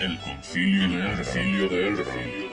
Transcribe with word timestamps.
El 0.00 0.18
concilio 0.18 0.84
Elrond. 0.84 1.16
Concilio 1.16 1.68
de 1.70 1.88
Elrond. 1.88 2.45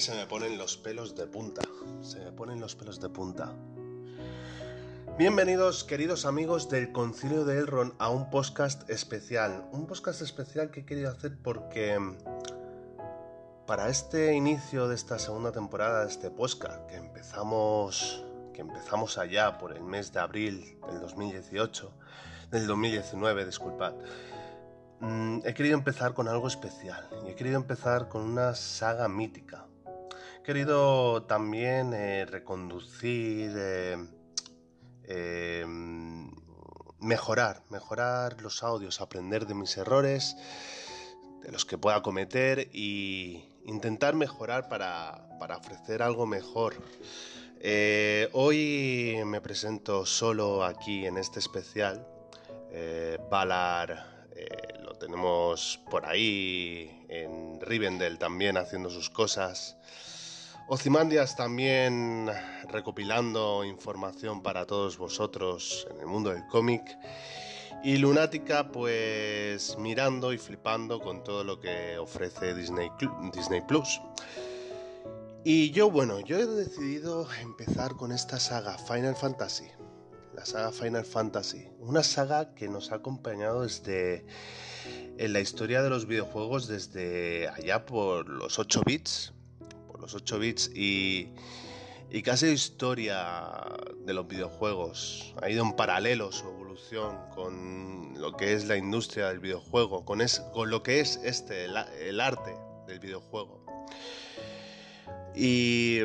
Se 0.00 0.14
me 0.14 0.24
ponen 0.26 0.56
los 0.56 0.78
pelos 0.78 1.14
de 1.14 1.26
punta. 1.26 1.60
Se 2.00 2.20
me 2.20 2.32
ponen 2.32 2.58
los 2.58 2.74
pelos 2.74 3.00
de 3.00 3.10
punta. 3.10 3.52
Bienvenidos, 5.18 5.84
queridos 5.84 6.24
amigos 6.24 6.70
del 6.70 6.90
Concilio 6.90 7.44
de 7.44 7.58
Elrond, 7.58 7.92
a 7.98 8.08
un 8.08 8.30
podcast 8.30 8.88
especial. 8.88 9.68
Un 9.72 9.86
podcast 9.86 10.22
especial 10.22 10.70
que 10.70 10.80
he 10.80 10.84
querido 10.86 11.10
hacer 11.10 11.36
porque 11.42 11.98
para 13.66 13.90
este 13.90 14.32
inicio 14.32 14.88
de 14.88 14.94
esta 14.94 15.18
segunda 15.18 15.52
temporada 15.52 16.04
de 16.04 16.10
este 16.10 16.30
podcast, 16.30 16.86
que 16.86 16.96
empezamos, 16.96 18.24
que 18.54 18.62
empezamos 18.62 19.18
allá 19.18 19.58
por 19.58 19.76
el 19.76 19.82
mes 19.82 20.14
de 20.14 20.20
abril 20.20 20.78
del 20.88 21.00
2018, 21.00 21.92
del 22.50 22.66
2019, 22.66 23.44
disculpad. 23.44 23.92
Mm, 25.00 25.40
he 25.44 25.52
querido 25.52 25.76
empezar 25.76 26.14
con 26.14 26.26
algo 26.26 26.48
especial 26.48 27.06
y 27.26 27.30
he 27.30 27.34
querido 27.34 27.56
empezar 27.56 28.08
con 28.08 28.22
una 28.22 28.54
saga 28.54 29.06
mítica, 29.08 29.66
querido 30.42 31.22
también 31.24 31.92
eh, 31.92 32.24
reconducir, 32.24 33.52
eh, 33.56 33.96
eh, 35.04 35.64
mejorar, 37.00 37.62
mejorar 37.68 38.40
los 38.40 38.62
audios, 38.62 39.00
aprender 39.00 39.46
de 39.46 39.54
mis 39.54 39.76
errores, 39.76 40.36
de 41.42 41.52
los 41.52 41.64
que 41.64 41.78
pueda 41.78 42.02
cometer 42.02 42.68
y 42.72 43.48
intentar 43.64 44.14
mejorar 44.14 44.68
para, 44.68 45.26
ofrecer 45.58 46.02
algo 46.02 46.26
mejor. 46.26 46.74
hoy 48.32 49.20
me 49.24 49.40
presento 49.40 50.06
solo 50.06 50.64
aquí 50.64 51.06
en 51.06 51.16
este 51.18 51.38
especial. 51.38 52.06
Valar 53.30 54.26
lo 54.82 54.94
tenemos 54.94 55.80
por 55.90 56.06
ahí 56.06 57.04
en 57.08 57.60
Rivendell 57.60 58.18
también 58.18 58.56
haciendo 58.56 58.90
sus 58.90 59.10
cosas. 59.10 59.76
Ozymandias 60.72 61.34
también 61.34 62.30
recopilando 62.68 63.64
información 63.64 64.40
para 64.40 64.66
todos 64.66 64.98
vosotros 64.98 65.84
en 65.90 65.98
el 65.98 66.06
mundo 66.06 66.30
del 66.30 66.46
cómic. 66.46 66.96
Y 67.82 67.96
Lunática 67.96 68.70
pues 68.70 69.76
mirando 69.80 70.32
y 70.32 70.38
flipando 70.38 71.00
con 71.00 71.24
todo 71.24 71.42
lo 71.42 71.58
que 71.58 71.98
ofrece 71.98 72.54
Disney, 72.54 72.88
Disney 73.34 73.62
Plus. 73.62 74.00
Y 75.42 75.72
yo, 75.72 75.90
bueno, 75.90 76.20
yo 76.20 76.38
he 76.38 76.46
decidido 76.46 77.26
empezar 77.42 77.96
con 77.96 78.12
esta 78.12 78.38
saga 78.38 78.78
Final 78.78 79.16
Fantasy. 79.16 79.66
La 80.36 80.46
saga 80.46 80.70
Final 80.70 81.04
Fantasy. 81.04 81.66
Una 81.80 82.04
saga 82.04 82.54
que 82.54 82.68
nos 82.68 82.92
ha 82.92 82.96
acompañado 82.96 83.62
desde 83.62 84.24
en 85.18 85.32
la 85.32 85.40
historia 85.40 85.82
de 85.82 85.90
los 85.90 86.06
videojuegos 86.06 86.68
desde 86.68 87.48
allá 87.48 87.84
por 87.86 88.28
los 88.28 88.60
8 88.60 88.82
bits, 88.86 89.34
los 90.00 90.14
8 90.14 90.38
bits 90.38 90.70
y, 90.74 91.32
casi 92.24 92.46
historia 92.48 93.64
de 94.04 94.14
los 94.14 94.26
videojuegos. 94.26 95.34
Ha 95.42 95.50
ido 95.50 95.64
en 95.64 95.74
paralelo 95.76 96.32
su 96.32 96.48
evolución 96.48 97.16
con 97.34 98.20
lo 98.20 98.36
que 98.36 98.54
es 98.54 98.66
la 98.66 98.76
industria 98.76 99.28
del 99.28 99.38
videojuego, 99.38 100.04
con, 100.04 100.20
lo 100.70 100.82
que 100.82 101.00
es 101.00 101.20
este, 101.22 101.66
el, 101.66 102.20
arte 102.20 102.56
del 102.86 102.98
videojuego. 102.98 103.64
Y, 105.34 106.00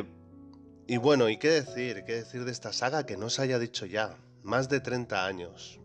y 0.86 0.96
bueno, 0.98 1.28
¿y 1.28 1.38
qué 1.38 1.50
decir? 1.50 2.04
¿Qué 2.06 2.14
decir 2.14 2.44
de 2.44 2.52
esta 2.52 2.72
saga 2.72 3.04
que 3.06 3.16
no 3.16 3.28
se 3.28 3.42
haya 3.42 3.58
dicho 3.58 3.86
ya? 3.86 4.16
Más 4.42 4.68
de 4.68 4.80
30 4.80 5.26
años. 5.26 5.80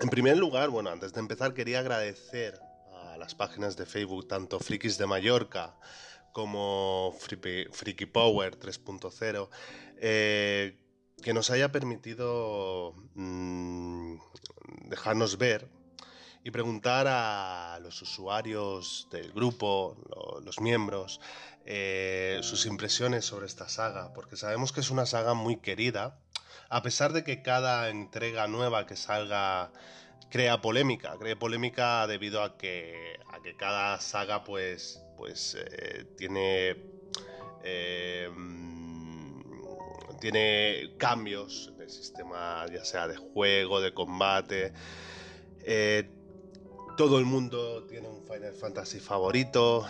En 0.00 0.08
primer 0.08 0.36
lugar, 0.36 0.70
bueno, 0.70 0.90
antes 0.90 1.12
de 1.12 1.20
empezar 1.20 1.54
quería 1.54 1.80
agradecer 1.80 2.60
a 2.94 3.16
las 3.16 3.34
páginas 3.34 3.76
de 3.76 3.86
Facebook, 3.86 4.28
tanto 4.28 4.58
Frikis 4.60 4.98
de 4.98 5.06
Mallorca 5.06 5.74
como 6.36 7.16
Freaky 7.18 8.04
Power 8.04 8.58
3.0, 8.58 9.48
eh, 9.96 10.76
que 11.22 11.32
nos 11.32 11.48
haya 11.48 11.72
permitido 11.72 12.92
mm, 13.14 14.18
dejarnos 14.84 15.38
ver 15.38 15.66
y 16.44 16.50
preguntar 16.50 17.06
a 17.08 17.78
los 17.80 18.02
usuarios 18.02 19.08
del 19.10 19.32
grupo, 19.32 19.96
los 20.44 20.60
miembros, 20.60 21.22
eh, 21.64 22.40
sus 22.42 22.66
impresiones 22.66 23.24
sobre 23.24 23.46
esta 23.46 23.70
saga, 23.70 24.12
porque 24.12 24.36
sabemos 24.36 24.72
que 24.72 24.80
es 24.80 24.90
una 24.90 25.06
saga 25.06 25.32
muy 25.32 25.56
querida, 25.56 26.20
a 26.68 26.82
pesar 26.82 27.14
de 27.14 27.24
que 27.24 27.40
cada 27.40 27.88
entrega 27.88 28.46
nueva 28.46 28.84
que 28.84 28.96
salga 28.96 29.72
crea 30.30 30.60
polémica, 30.60 31.16
crea 31.18 31.38
polémica 31.38 32.06
debido 32.06 32.42
a 32.42 32.56
que, 32.56 33.18
a 33.32 33.40
que 33.40 33.56
cada 33.56 34.00
saga 34.00 34.44
pues 34.44 35.02
pues 35.16 35.56
eh, 35.58 36.04
tiene, 36.16 36.76
eh, 37.64 38.30
tiene 40.20 40.94
cambios 40.98 41.72
en 41.74 41.80
el 41.80 41.90
sistema, 41.90 42.66
ya 42.72 42.84
sea 42.84 43.08
de 43.08 43.16
juego, 43.16 43.80
de 43.80 43.92
combate. 43.92 44.72
Eh, 45.64 46.10
todo 46.96 47.18
el 47.18 47.26
mundo 47.26 47.84
tiene 47.84 48.08
un 48.08 48.22
Final 48.22 48.54
Fantasy 48.54 49.00
favorito, 49.00 49.86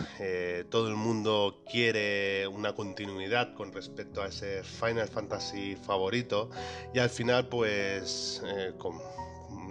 todo 0.70 0.88
el 0.88 0.96
mundo 0.96 1.62
quiere 1.70 2.48
una 2.48 2.74
continuidad 2.74 3.54
con 3.54 3.72
respecto 3.72 4.22
a 4.22 4.26
ese 4.26 4.64
Final 4.64 5.06
Fantasy 5.06 5.76
favorito 5.76 6.50
y 6.92 6.98
al 6.98 7.08
final 7.08 7.46
pues, 7.46 8.42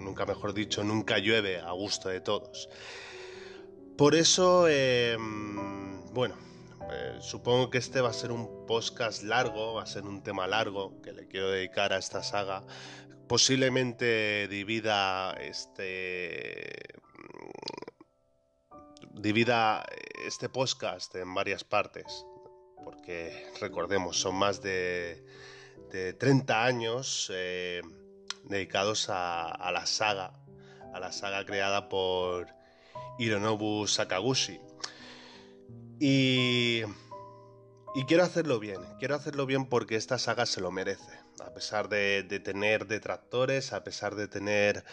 nunca 0.06 0.26
mejor 0.26 0.54
dicho, 0.54 0.84
nunca 0.84 1.18
llueve 1.18 1.60
a 1.60 1.72
gusto 1.72 2.10
de 2.10 2.22
todos. 2.22 2.70
Por 3.98 4.16
eso, 4.16 4.68
em, 4.70 6.00
bueno, 6.14 6.36
eh, 6.92 7.18
supongo 7.20 7.70
que 7.70 7.80
este 7.80 8.00
va 8.02 8.10
a 8.10 8.14
ser 8.14 8.32
un 8.32 8.66
podcast 8.66 9.24
largo, 9.24 9.74
va 9.74 9.84
a 9.84 9.86
ser 9.88 10.04
un 10.04 10.22
tema 10.22 10.48
largo 10.48 11.02
que 11.02 11.12
le 11.12 11.28
quiero 11.28 11.50
dedicar 11.50 11.92
a 11.92 11.98
esta 11.98 12.24
saga. 12.24 12.64
Posiblemente 13.28 14.48
divida 14.48 15.34
este. 15.34 16.72
divida 19.14 19.84
este 20.26 20.50
podcast 20.50 21.16
en 21.16 21.34
varias 21.34 21.64
partes. 21.64 22.26
Porque 22.84 23.48
recordemos, 23.60 24.20
son 24.20 24.36
más 24.36 24.62
de, 24.62 25.26
30 26.20 26.66
años 26.66 27.32
eh, 27.34 27.82
dedicados 28.50 29.08
a 29.10 29.72
la 29.72 29.86
saga. 29.86 30.34
A 30.94 31.00
la 31.00 31.12
saga 31.12 31.46
creada 31.46 31.90
por 31.90 32.48
Hironobu 33.18 33.88
Sakaguchi. 33.88 34.60
Y, 36.00 36.82
y 37.96 38.04
quiero 38.06 38.24
hacerlo 38.24 38.60
bien, 38.60 38.82
quiero 39.00 39.16
hacerlo 39.16 39.46
bien 39.46 39.66
porque 39.66 39.96
esta 39.96 40.18
saga 40.18 40.46
se 40.46 40.62
lo 40.62 40.72
merece. 40.72 41.20
A 41.44 41.54
pesar 41.54 41.90
de, 41.90 42.24
tener 42.44 42.88
detractores, 42.88 43.74
a 43.74 43.84
pesar 43.84 44.16
de 44.16 44.28
tener... 44.28 44.84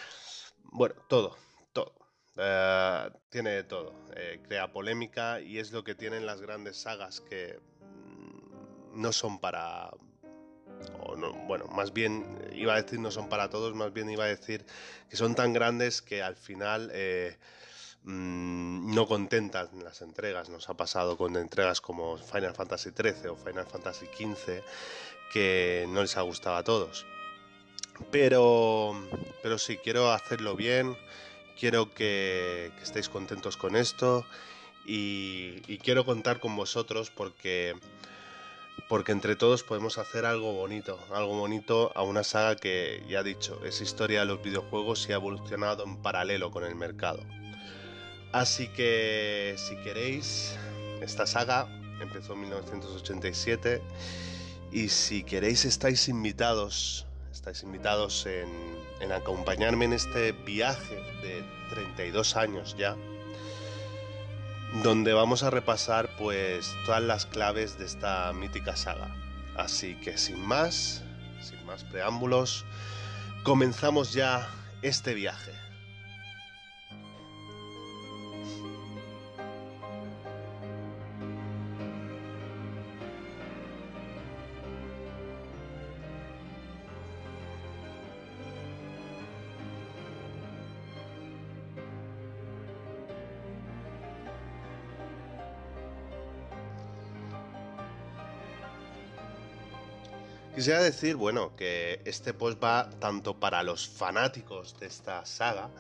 Bueno, 0.64 0.94
todo, 1.08 1.36
todo. 1.72 1.94
Eh, 2.36 3.10
tiene 3.30 3.64
todo. 3.64 3.94
Eh, 4.16 4.40
crea 4.46 4.72
polémica 4.72 5.40
y 5.40 5.58
es 5.58 5.72
lo 5.72 5.84
que 5.84 5.94
tienen 5.94 6.26
las 6.26 6.40
grandes 6.40 6.76
sagas 6.80 7.20
que 7.20 7.58
mm, 7.80 9.00
no 9.00 9.12
son 9.12 9.40
para... 9.40 9.90
bueno, 11.46 11.66
más 11.66 11.92
bien 11.92 12.24
iba 12.54 12.74
a 12.74 12.82
decir 12.82 12.98
no 12.98 13.10
son 13.10 13.28
para 13.28 13.50
todos, 13.50 13.74
más 13.74 13.92
bien 13.92 14.10
iba 14.10 14.24
a 14.24 14.28
decir 14.28 14.64
que 15.08 15.16
son 15.16 15.34
tan 15.34 15.52
grandes 15.52 16.02
que 16.02 16.22
al 16.22 16.36
final... 16.36 16.90
Eh, 16.92 17.36
Mm, 18.04 18.94
no 18.94 19.06
contentas 19.06 19.70
en 19.72 19.84
las 19.84 20.02
entregas. 20.02 20.48
Nos 20.48 20.68
ha 20.68 20.74
pasado 20.74 21.16
con 21.16 21.36
entregas 21.36 21.80
como 21.80 22.18
Final 22.18 22.54
Fantasy 22.54 22.90
XIII 22.90 23.28
o 23.28 23.36
Final 23.36 23.66
Fantasy 23.66 24.06
XV 24.06 24.62
que 25.32 25.86
no 25.88 26.02
les 26.02 26.16
ha 26.16 26.22
gustado 26.22 26.56
a 26.56 26.64
todos. 26.64 27.06
Pero, 28.10 28.92
pero 29.42 29.58
sí, 29.58 29.76
quiero 29.76 30.10
hacerlo 30.12 30.56
bien, 30.56 30.96
quiero 31.58 31.94
que, 31.94 32.72
estéis 32.82 33.08
contentos 33.08 33.56
con 33.56 33.76
esto 33.76 34.26
y, 34.84 35.60
quiero 35.78 36.04
contar 36.04 36.40
con 36.40 36.56
vosotros 36.56 37.10
porque, 37.10 37.74
porque 38.88 39.12
entre 39.12 39.36
todos 39.36 39.62
podemos 39.62 39.98
hacer 39.98 40.26
algo 40.26 40.52
bonito, 40.52 40.98
algo 41.12 41.38
bonito 41.38 41.92
a 41.94 42.02
una 42.02 42.24
saga 42.24 42.56
que, 42.56 43.02
ya 43.08 43.22
dicho, 43.22 43.60
es 43.64 43.80
historia 43.80 44.20
de 44.20 44.26
los 44.26 44.42
videojuegos 44.42 45.06
y 45.08 45.12
ha 45.12 45.16
evolucionado 45.16 45.84
en 45.84 45.96
paralelo 45.96 46.50
con 46.50 46.64
el 46.64 46.74
mercado. 46.74 47.20
Así 48.32 48.68
que 48.68 49.54
si 49.58 49.76
queréis, 49.76 50.56
esta 51.00 51.26
saga 51.26 51.68
empezó 52.00 52.32
en 52.32 52.40
1987 52.42 53.82
y 54.72 54.88
si 54.88 55.22
queréis 55.22 55.64
estáis 55.64 56.08
invitados, 56.08 57.06
estáis 57.30 57.62
invitados 57.62 58.26
en, 58.26 59.12
acompañarme 59.12 59.84
en 59.84 59.92
este 59.92 60.32
viaje 60.32 60.94
de 61.22 61.44
32 61.70 62.36
años 62.36 62.76
ya, 62.78 62.96
donde 64.82 65.12
vamos 65.12 65.42
a 65.42 65.50
repasar 65.50 66.08
pues 66.16 66.74
todas 66.86 67.02
las 67.02 67.26
claves 67.26 67.78
de 67.78 67.84
esta 67.84 68.32
mítica 68.32 68.76
saga. 68.76 69.14
Así 69.56 69.94
que 69.96 70.16
sin 70.16 70.40
más, 70.40 71.02
sin 71.42 71.64
más 71.66 71.84
preámbulos, 71.84 72.64
comenzamos 73.42 74.14
ya 74.14 74.48
este 74.80 75.14
viaje. 75.14 75.52
Quisiera 100.62 100.80
decir, 100.80 101.16
bueno, 101.16 101.56
que 101.56 102.00
este 102.04 102.32
post 102.32 102.62
va 102.62 102.88
tanto 103.00 103.34
para 103.34 103.64
los 103.64 103.88
fanáticos 103.88 104.78
de 104.78 104.86
esta 104.86 105.26
saga, 105.26 105.70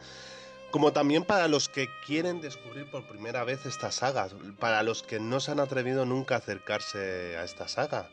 como 0.72 0.92
también 0.92 1.22
para 1.22 1.46
los 1.46 1.68
que 1.68 1.86
quieren 2.04 2.40
descubrir 2.40 2.90
por 2.90 3.06
primera 3.06 3.44
vez 3.44 3.64
esta 3.64 3.92
saga, 3.92 4.26
para 4.58 4.82
los 4.82 5.04
que 5.04 5.20
no 5.20 5.38
se 5.38 5.52
han 5.52 5.60
atrevido 5.60 6.04
nunca 6.04 6.34
a 6.34 6.38
acercarse 6.38 7.36
a 7.36 7.44
esta 7.44 7.68
saga. 7.68 8.10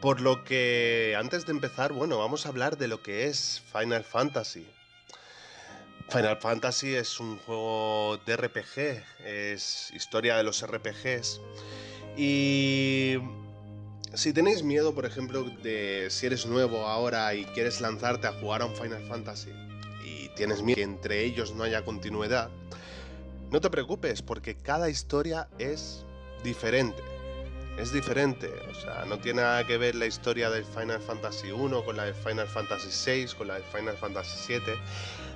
Por 0.00 0.20
lo 0.20 0.44
que, 0.44 1.16
antes 1.18 1.46
de 1.46 1.50
empezar, 1.50 1.92
bueno, 1.92 2.16
vamos 2.20 2.46
a 2.46 2.50
hablar 2.50 2.78
de 2.78 2.86
lo 2.86 3.02
que 3.02 3.26
es 3.26 3.64
Final 3.72 4.04
Fantasy. 4.04 4.68
Final 6.10 6.36
Fantasy 6.36 6.94
es 6.94 7.18
un 7.18 7.38
juego 7.38 8.20
de 8.24 8.36
RPG, 8.36 9.02
es 9.26 9.90
historia 9.92 10.36
de 10.36 10.44
los 10.44 10.64
RPGs. 10.64 11.40
Y 12.16 13.18
si 14.16 14.32
tenéis 14.32 14.62
miedo, 14.62 14.94
por 14.94 15.06
ejemplo, 15.06 15.44
de 15.62 16.08
si 16.10 16.26
eres 16.26 16.46
nuevo 16.46 16.86
ahora 16.86 17.34
y 17.34 17.44
quieres 17.46 17.80
lanzarte 17.80 18.26
a 18.26 18.32
jugar 18.32 18.62
a 18.62 18.66
un 18.66 18.74
Final 18.74 19.02
Fantasy 19.08 19.50
y 20.04 20.28
tienes 20.36 20.62
miedo 20.62 20.76
que 20.76 20.82
entre 20.82 21.24
ellos 21.24 21.54
no 21.54 21.64
haya 21.64 21.84
continuidad, 21.84 22.50
no 23.50 23.60
te 23.60 23.70
preocupes 23.70 24.22
porque 24.22 24.56
cada 24.56 24.88
historia 24.90 25.48
es 25.58 26.04
diferente. 26.42 27.02
Es 27.78 27.92
diferente, 27.92 28.52
o 28.70 28.74
sea, 28.74 29.04
no 29.04 29.18
tiene 29.18 29.42
nada 29.42 29.66
que 29.66 29.76
ver 29.78 29.96
la 29.96 30.06
historia 30.06 30.48
del 30.48 30.64
Final 30.64 31.00
Fantasy 31.00 31.50
1 31.50 31.84
con 31.84 31.96
la 31.96 32.04
del 32.04 32.14
Final 32.14 32.46
Fantasy 32.46 32.88
6, 32.88 33.34
con 33.34 33.48
la 33.48 33.54
del 33.54 33.64
Final 33.64 33.96
Fantasy 33.96 34.36
7. 34.46 34.76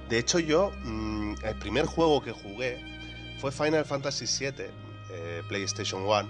De 0.08 0.19
hecho, 0.19 0.38
yo, 0.38 0.70
mm, 0.84 1.34
el 1.42 1.56
primer 1.56 1.86
juego 1.86 2.22
que 2.22 2.30
jugué 2.30 2.78
fue 3.40 3.50
Final 3.50 3.84
Fantasy 3.84 4.28
7, 4.28 4.70
eh, 5.10 5.42
PlayStation 5.48 6.02
1 6.02 6.28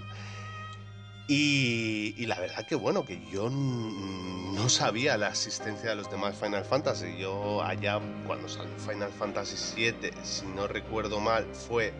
y, 1.31 2.25
la 2.25 2.39
verdad 2.39 2.65
que 2.65 2.73
bueno, 2.73 3.05
que 3.05 3.21
yo 3.31 3.51
no 3.51 4.67
sabía 4.67 5.15
la 5.15 5.29
existencia 5.29 5.91
de 5.91 5.95
los 5.95 6.09
demás 6.09 6.35
Final 6.35 6.65
Fantasy. 6.65 7.19
Yo 7.19 7.61
allá 7.61 7.99
cuando 8.25 8.49
salió 8.49 8.75
Final 8.79 9.11
Fantasy 9.11 9.91
VII, 9.91 10.11
si 10.23 10.47
no 10.47 10.65
recuerdo 10.65 11.19
mal, 11.19 11.45
fue 11.53 11.93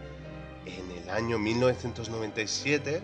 en 0.65 1.03
el 1.03 1.09
año 1.11 1.37
1997, 1.37 3.03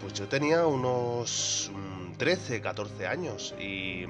pues 0.00 0.12
yo 0.12 0.28
tenía 0.28 0.64
unos 0.66 1.72
13, 2.18 2.60
14 2.60 3.08
años. 3.08 3.52
Y, 3.58 4.04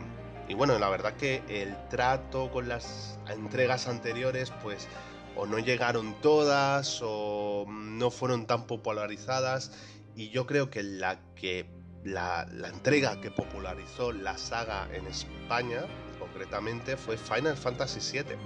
y 0.47 0.55
bueno, 0.55 0.79
la 0.79 0.91
verdad 0.91 1.15
que 1.15 1.43
el 1.49 1.75
trato 1.89 2.51
con 2.51 2.69
las 2.69 3.19
entregas 3.31 3.89
anteriores, 3.89 4.53
pues 4.63 4.89
o 5.37 5.47
no 5.47 5.59
llegaron 5.59 6.21
todas 6.21 7.01
o 7.03 7.65
no 7.67 8.11
fueron 8.11 8.47
tan 8.47 8.67
popularizadas 8.67 9.73
y 10.21 10.29
yo 10.29 10.47
creo 10.47 10.69
que 10.69 10.83
la 10.83 11.19
que 11.35 11.65
la, 12.05 12.47
entrega 12.69 13.19
que 13.23 13.31
popularizó 13.31 14.13
la 14.13 14.37
saga 14.37 14.87
en 14.93 15.07
España, 15.07 15.87
concretamente, 16.19 16.99
fue 16.99 17.17
Final 17.17 17.57
Fantasy 17.57 18.01
VII. 18.19 18.37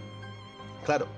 Claro, 0.85 1.09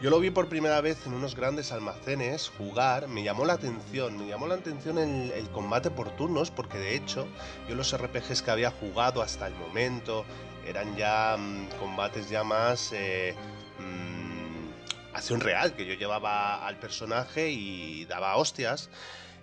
yo 0.00 0.10
lo 0.10 0.20
vi 0.20 0.30
por 0.30 0.48
primera 0.48 0.80
vez 0.80 1.04
en 1.04 1.14
unos 1.14 1.34
grandes 1.34 1.72
almacenes 1.72 2.48
jugar, 2.56 3.08
me 3.08 3.24
llamó 3.24 3.44
la 3.44 3.54
atención, 3.54 4.16
me 4.16 4.28
llamó 4.28 4.46
la 4.46 4.54
atención 4.54 4.98
el, 4.98 5.48
combate 5.50 5.90
por 5.90 6.10
turnos, 6.10 6.52
porque 6.52 6.78
de 6.78 6.94
hecho 6.94 7.26
yo 7.68 7.74
los 7.74 7.96
RPGs 7.96 8.42
que 8.42 8.50
había 8.52 8.70
jugado 8.70 9.20
hasta 9.20 9.48
el 9.48 9.54
momento 9.54 10.24
eran 10.64 10.96
ya 10.96 11.36
mm, 11.36 11.70
combates 11.80 12.30
ya 12.30 12.44
más 12.44 12.92
eh, 12.92 13.34
mm, 13.80 15.16
acción 15.16 15.40
real, 15.40 15.74
que 15.74 15.86
yo 15.86 15.94
llevaba 15.94 16.64
al 16.64 16.78
personaje 16.78 17.50
y 17.50 18.04
daba 18.04 18.36
hostias. 18.36 18.90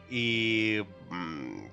Y 0.10 0.80
mm, 1.10 1.66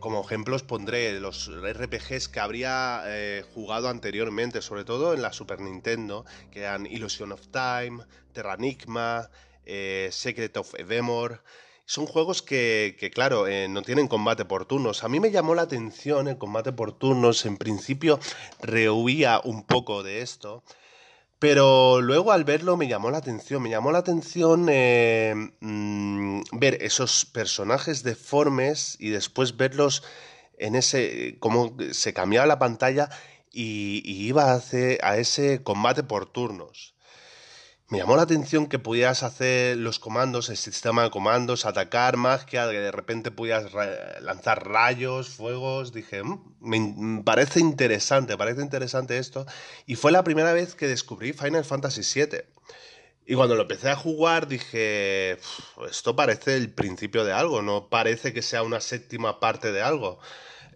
como, 0.00 0.22
ejemplos 0.22 0.62
pondré 0.62 1.20
los 1.20 1.50
RPGs 1.50 2.28
que 2.28 2.40
habría 2.40 3.02
eh, 3.06 3.44
jugado 3.54 3.88
anteriormente, 3.88 4.62
sobre 4.62 4.84
todo 4.84 5.14
en 5.14 5.22
la 5.22 5.32
Super 5.32 5.60
Nintendo, 5.60 6.24
que 6.50 6.60
eran 6.60 6.86
Illusion 6.86 7.32
of 7.32 7.48
Time, 7.48 8.04
Terranigma, 8.32 9.30
eh, 9.64 10.08
Secret 10.10 10.56
of 10.56 10.74
Evermore. 10.78 11.38
Son 11.84 12.06
juegos 12.06 12.42
que, 12.42 13.10
claro, 13.12 13.46
eh, 13.46 13.68
no 13.68 13.82
tienen 13.82 14.08
combate 14.08 14.44
por 14.44 14.64
turnos. 14.64 15.04
A 15.04 15.08
mí 15.08 15.20
me 15.20 15.30
llamó 15.30 15.54
la 15.54 15.62
atención 15.62 16.28
el 16.28 16.38
combate 16.38 16.72
por 16.72 16.92
turnos. 16.92 17.44
En 17.44 17.56
principio 17.56 18.18
rehuía 18.60 19.40
un 19.44 19.64
poco 19.64 20.02
de 20.02 20.22
esto. 20.22 20.62
Pero 21.42 22.00
luego 22.00 22.30
al 22.30 22.44
verlo 22.44 22.76
me 22.76 22.86
llamó 22.86 23.10
la 23.10 23.18
atención, 23.18 23.64
me 23.64 23.68
llamó 23.68 23.90
la 23.90 23.98
atención 23.98 24.68
eh, 24.70 25.34
mm, 25.58 26.42
ver 26.52 26.80
esos 26.80 27.24
personajes 27.24 28.04
deformes 28.04 28.96
y 29.00 29.08
después 29.08 29.56
verlos 29.56 30.04
en 30.56 30.76
ese, 30.76 31.38
cómo 31.40 31.76
se 31.90 32.12
cambiaba 32.14 32.46
la 32.46 32.60
pantalla 32.60 33.08
y, 33.50 34.02
y 34.04 34.24
iba 34.28 34.52
a, 34.52 34.54
hacer, 34.54 35.00
a 35.02 35.16
ese 35.16 35.64
combate 35.64 36.04
por 36.04 36.26
turnos. 36.26 36.91
Me 37.92 37.98
llamó 37.98 38.16
la 38.16 38.22
atención 38.22 38.68
que 38.68 38.78
pudieras 38.78 39.22
hacer 39.22 39.76
los 39.76 39.98
comandos, 39.98 40.48
el 40.48 40.56
sistema 40.56 41.02
de 41.02 41.10
comandos, 41.10 41.66
atacar, 41.66 42.16
magia, 42.16 42.70
que 42.70 42.78
de 42.78 42.90
repente 42.90 43.30
pudieras 43.30 43.66
lanzar 44.22 44.66
rayos, 44.66 45.28
fuegos. 45.28 45.92
Dije, 45.92 46.22
mm, 46.22 46.38
me 46.60 47.22
parece 47.22 47.60
interesante, 47.60 48.38
parece 48.38 48.62
interesante 48.62 49.18
esto. 49.18 49.44
Y 49.84 49.96
fue 49.96 50.10
la 50.10 50.24
primera 50.24 50.54
vez 50.54 50.74
que 50.74 50.88
descubrí 50.88 51.34
Final 51.34 51.66
Fantasy 51.66 52.00
VII. 52.00 52.44
Y 53.26 53.34
cuando 53.34 53.56
lo 53.56 53.62
empecé 53.62 53.90
a 53.90 53.96
jugar 53.96 54.48
dije, 54.48 55.36
esto 55.90 56.16
parece 56.16 56.56
el 56.56 56.72
principio 56.72 57.26
de 57.26 57.34
algo, 57.34 57.60
no 57.60 57.90
parece 57.90 58.32
que 58.32 58.40
sea 58.40 58.62
una 58.62 58.80
séptima 58.80 59.38
parte 59.38 59.70
de 59.70 59.82
algo. 59.82 60.18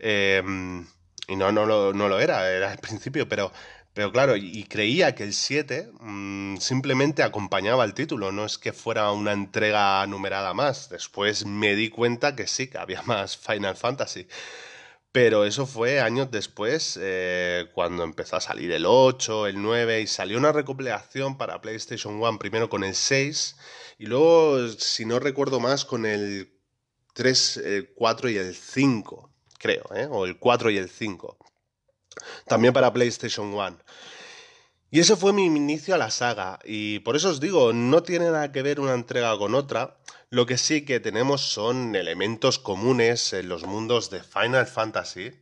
Em, 0.01 0.87
y 1.29 1.37
no, 1.37 1.51
no, 1.51 1.65
no 1.67 2.09
lo 2.09 2.21
era, 2.21 2.51
era 2.51 2.73
el 2.73 2.79
principio, 2.79 3.27
pero 3.27 3.53
pero 3.97 4.13
claro, 4.13 4.37
y 4.37 4.65
creía 4.65 5.15
que 5.15 5.23
el 5.25 5.33
7 5.33 5.91
mm, 6.01 6.59
simplemente 6.59 7.23
acompañaba 7.23 7.83
el 7.83 7.95
título, 7.95 8.31
no 8.31 8.45
es 8.45 8.59
que 8.59 8.75
fuera 8.75 9.11
una 9.11 9.33
entrega 9.33 10.07
numerada 10.07 10.53
más. 10.53 10.91
Después 10.91 11.47
me 11.47 11.75
di 11.75 11.89
cuenta 11.89 12.37
que 12.37 12.47
sí, 12.47 12.69
que 12.69 12.77
había 12.77 13.01
más 13.07 13.39
Final 13.39 13.75
Fantasy. 13.75 14.29
Pero 15.13 15.47
eso 15.47 15.67
fue 15.67 16.01
años 16.01 16.31
después, 16.31 16.99
eh, 17.01 17.71
cuando 17.73 18.05
empezó 18.05 18.37
a 18.37 18.43
salir 18.43 18.71
el 18.73 18.85
8, 18.87 19.47
el 19.47 19.63
9, 19.63 20.03
y 20.03 20.07
salió 20.07 20.37
una 20.37 20.53
recopilación 20.53 21.39
para 21.39 21.63
PlayStation 21.63 22.17
1, 22.17 22.39
primero 22.39 22.69
con 22.69 22.85
el 22.85 22.95
6, 22.95 23.57
y 23.99 24.07
luego, 24.07 24.69
si 24.79 25.07
no 25.07 25.21
recuerdo 25.21 25.59
más, 25.59 25.87
con 25.87 26.05
el 26.05 26.53
3, 27.15 27.57
el 27.59 27.95
4 27.95 28.29
y 28.29 28.37
el 28.37 28.55
5, 28.55 29.33
creo, 29.59 29.85
¿eh? 29.95 30.07
o 30.11 30.27
el 30.27 30.39
4 30.39 30.71
y 30.71 30.77
el 30.77 30.91
5 30.91 31.46
también 32.47 32.73
para 32.73 32.93
PlayStation 32.93 33.53
1. 33.53 33.79
Y 34.91 35.01
ese 35.01 35.17
fue 35.17 35.33
mi 35.33 35.47
inicio 35.47 35.95
a 35.95 35.99
la 35.99 36.11
saga, 36.11 36.59
y 36.65 37.01
por 37.01 37.17
eso 37.17 37.31
os 37.31 37.41
digo, 37.41 37.73
no 37.73 38.03
tiene 38.03 38.27
nada 38.27 38.53
que 38.53 38.63
ver 38.63 38.81
una 38.81 38.95
entrega 38.95 39.37
con 39.37 39.55
otra, 39.55 39.97
lo 40.31 40.47
que 40.47 40.59
sí 40.59 40.85
que 40.85 41.01
tenemos 41.01 41.41
son 41.41 41.95
elementos 41.97 42.59
comunes 42.59 43.33
en 43.33 43.49
los 43.49 43.65
mundos 43.65 44.11
de 44.11 44.23
Final 44.23 44.67
Fantasy, 44.67 45.33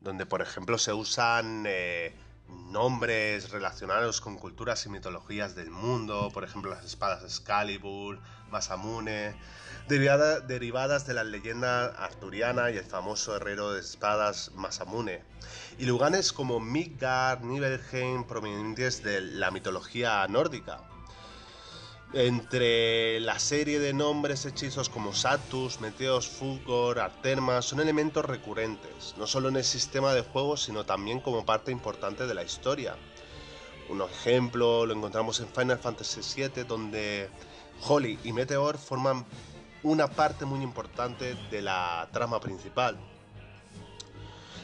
donde 0.00 0.26
por 0.26 0.42
ejemplo 0.42 0.78
se 0.78 0.92
usan 0.92 1.64
eh, 1.66 2.14
nombres 2.48 3.50
relacionados 3.50 4.20
con 4.20 4.36
culturas 4.36 4.84
y 4.86 4.90
mitologías 4.90 5.54
del 5.54 5.70
mundo, 5.70 6.30
por 6.32 6.44
ejemplo 6.44 6.70
las 6.70 6.84
espadas 6.84 7.22
Excalibur, 7.22 8.20
Masamune, 8.50 9.34
derivadas 9.88 11.06
de 11.06 11.14
la 11.14 11.24
leyenda 11.24 11.86
arturiana 11.86 12.70
y 12.70 12.76
el 12.76 12.84
famoso 12.84 13.36
herrero 13.36 13.72
de 13.72 13.80
espadas 13.80 14.52
Masamune, 14.54 15.22
y 15.78 15.86
lugares 15.86 16.32
como 16.32 16.60
Midgard, 16.60 17.42
Nibelheim, 17.42 18.24
provenientes 18.24 19.02
de 19.02 19.20
la 19.20 19.50
mitología 19.50 20.26
nórdica. 20.28 20.80
Entre 22.12 23.18
la 23.20 23.40
serie 23.40 23.80
de 23.80 23.92
nombres 23.92 24.46
hechizos 24.46 24.88
como 24.88 25.12
Satus, 25.12 25.80
Meteos, 25.80 26.28
Fulgor, 26.28 27.00
Arterma 27.00 27.60
son 27.60 27.80
elementos 27.80 28.24
recurrentes, 28.24 29.14
no 29.18 29.26
solo 29.26 29.48
en 29.48 29.56
el 29.56 29.64
sistema 29.64 30.14
de 30.14 30.22
juego, 30.22 30.56
sino 30.56 30.84
también 30.84 31.20
como 31.20 31.44
parte 31.44 31.72
importante 31.72 32.26
de 32.26 32.34
la 32.34 32.44
historia. 32.44 32.96
Un 33.88 34.00
ejemplo 34.00 34.86
lo 34.86 34.94
encontramos 34.94 35.40
en 35.40 35.48
Final 35.48 35.78
Fantasy 35.78 36.20
VII, 36.36 36.62
donde 36.64 37.28
Holly 37.86 38.18
y 38.22 38.32
Meteor 38.32 38.78
forman 38.78 39.26
una 39.82 40.06
parte 40.06 40.44
muy 40.44 40.62
importante 40.62 41.34
de 41.50 41.62
la 41.62 42.08
trama 42.12 42.38
principal. 42.38 42.96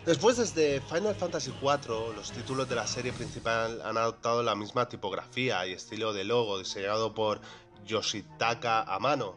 Después, 0.07 0.39
desde 0.39 0.81
Final 0.81 1.15
Fantasy 1.15 1.53
IV, 1.61 2.15
los 2.17 2.33
títulos 2.33 2.67
de 2.69 2.75
la 2.75 2.87
serie 2.87 3.13
principal 3.13 3.83
han 3.83 3.99
adoptado 3.99 4.43
la 4.43 4.55
misma 4.55 4.89
tipografía 4.89 5.67
y 5.67 5.73
estilo 5.73 6.15
de 6.15 6.25
logo 6.25 6.59
diseñado 6.59 7.15
por 7.15 7.41
Yoshitaka 7.87 8.83
Amano. 8.83 9.35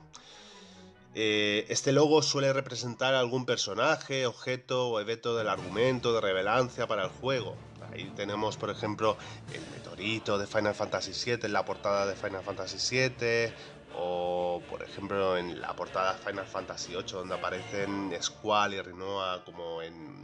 Eh, 1.16 1.66
este 1.68 1.92
logo 1.92 2.22
suele 2.22 2.54
representar 2.54 3.14
algún 3.14 3.46
personaje, 3.46 4.26
objeto 4.26 4.88
o 4.88 5.00
evento 5.02 5.36
del 5.36 5.50
argumento 5.50 6.14
de 6.14 6.22
relevancia 6.22 6.88
para 6.88 7.04
el 7.04 7.10
juego. 7.10 7.56
Ahí 7.92 8.12
tenemos, 8.16 8.56
por 8.56 8.70
ejemplo, 8.70 9.18
el 9.54 9.62
meteorito 9.76 10.38
de 10.38 10.48
Final 10.48 10.74
Fantasy 10.74 11.12
VII 11.12 11.40
en 11.44 11.54
la 11.54 11.66
portada 11.66 12.08
de 12.08 12.16
Final 12.16 12.42
Fantasy 12.42 12.78
VII, 12.90 13.54
o 13.96 14.62
por 14.70 14.82
ejemplo 14.82 15.38
en 15.38 15.60
la 15.62 15.76
portada 15.76 16.14
de 16.14 16.20
Final 16.20 16.46
Fantasy 16.46 16.94
VIII 16.94 17.04
donde 17.04 17.36
aparecen 17.36 18.12
Squall 18.22 18.74
y 18.74 18.82
Rinoa 18.82 19.44
como 19.46 19.82
en 19.82 20.23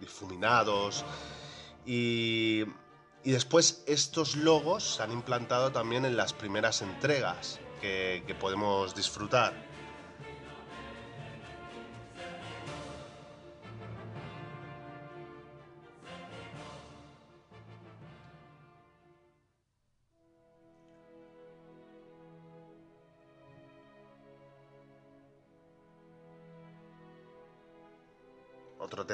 difuminados 0.00 1.04
y, 1.86 2.64
y, 3.24 3.30
después 3.30 3.84
estos 3.86 4.36
logos 4.36 4.96
se 4.96 5.02
han 5.02 5.12
implantado 5.12 5.72
también 5.72 6.04
en 6.04 6.16
las 6.16 6.32
primeras 6.32 6.82
entregas 6.82 7.60
que, 7.80 8.22
que 8.26 8.34
podemos 8.34 8.94
disfrutar. 8.94 9.67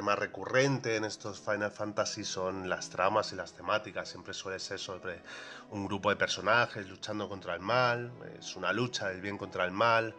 Tema 0.04 0.16
recurrente 0.16 0.96
en 0.96 1.04
estos 1.06 1.40
Final 1.40 1.70
Fantasy 1.70 2.25
son 2.25 2.68
las 2.68 2.90
tramas 2.90 3.32
y 3.32 3.37
las 3.37 3.54
temáticas. 3.54 4.06
Siempre 4.06 4.34
suele 4.34 4.58
ser 4.58 4.78
sobre 4.78 5.23
un 5.70 5.87
grupo 5.87 6.11
de 6.11 6.16
personajes 6.16 6.87
luchando 6.87 7.26
contra 7.26 7.54
el 7.54 7.61
mal. 7.61 8.12
Es 8.38 8.54
una 8.54 8.70
lucha 8.75 9.08
del 9.08 9.23
bien 9.23 9.38
contra 9.38 9.64
el 9.64 9.70
mal. 9.70 10.14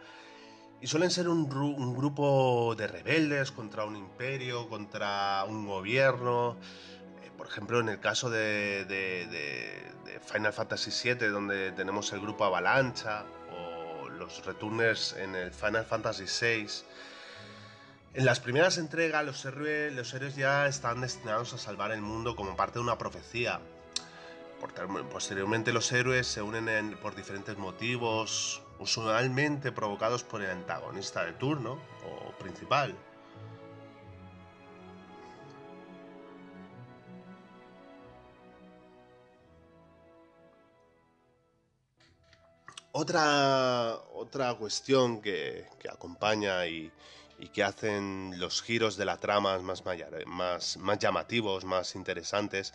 Y 0.80 0.88
suelen 0.88 1.12
ser 1.12 1.28
un, 1.28 1.48
grupo 1.48 2.74
de 2.76 2.88
rebeldes 2.88 3.52
contra 3.52 3.84
un 3.84 3.94
imperio, 3.94 4.68
contra 4.68 5.44
un 5.44 5.68
gobierno. 5.68 6.56
Eh, 7.22 7.30
por 7.38 7.46
ejemplo, 7.46 7.78
en 7.78 7.88
el 7.88 8.00
caso 8.00 8.28
de, 8.28 8.86
de 8.86 10.20
Final 10.32 10.52
Fantasy 10.52 10.90
VII, 11.14 11.28
donde 11.28 11.70
tenemos 11.70 12.12
el 12.12 12.20
grupo 12.20 12.44
Avalancha, 12.44 13.24
o 13.52 14.08
los 14.08 14.44
Returners 14.44 15.12
en 15.12 15.36
el 15.36 15.52
Final 15.52 15.84
Fantasy 15.84 16.24
VI 16.24 16.66
en 18.16 18.24
las 18.24 18.40
primeras 18.40 18.78
entregas, 18.78 19.22
los 19.26 19.44
héroes, 19.44 20.36
ya 20.36 20.66
están 20.66 21.02
destinados 21.02 21.52
a 21.52 21.58
salvar 21.58 21.92
el 21.92 22.00
mundo 22.00 22.34
como 22.34 22.56
parte 22.56 22.78
de 22.78 22.82
una 22.82 22.96
profecía. 22.96 23.60
Posteriormente, 25.12 25.70
los 25.70 25.92
héroes 25.92 26.26
se 26.26 26.40
unen 26.40 26.96
por 27.02 27.14
diferentes 27.14 27.58
motivos, 27.58 28.62
usualmente 28.78 29.70
provocados 29.70 30.24
por 30.24 30.40
el 30.40 30.50
antagonista 30.50 31.26
de 31.26 31.34
turno 31.34 31.78
o 32.06 32.32
principal. 32.38 32.96
Otra, 42.92 43.94
otra 44.14 44.54
cuestión 44.54 45.20
que 45.20 45.66
acompaña 45.86 46.66
y, 46.66 46.90
y 47.38 47.48
que 47.48 47.62
hacen 47.62 48.38
los 48.38 48.62
giros 48.62 48.96
de 48.96 49.04
la 49.04 49.18
trama 49.18 49.58
más, 49.58 49.82
llamativos, 50.98 51.64
más 51.64 51.94
interesantes, 51.94 52.72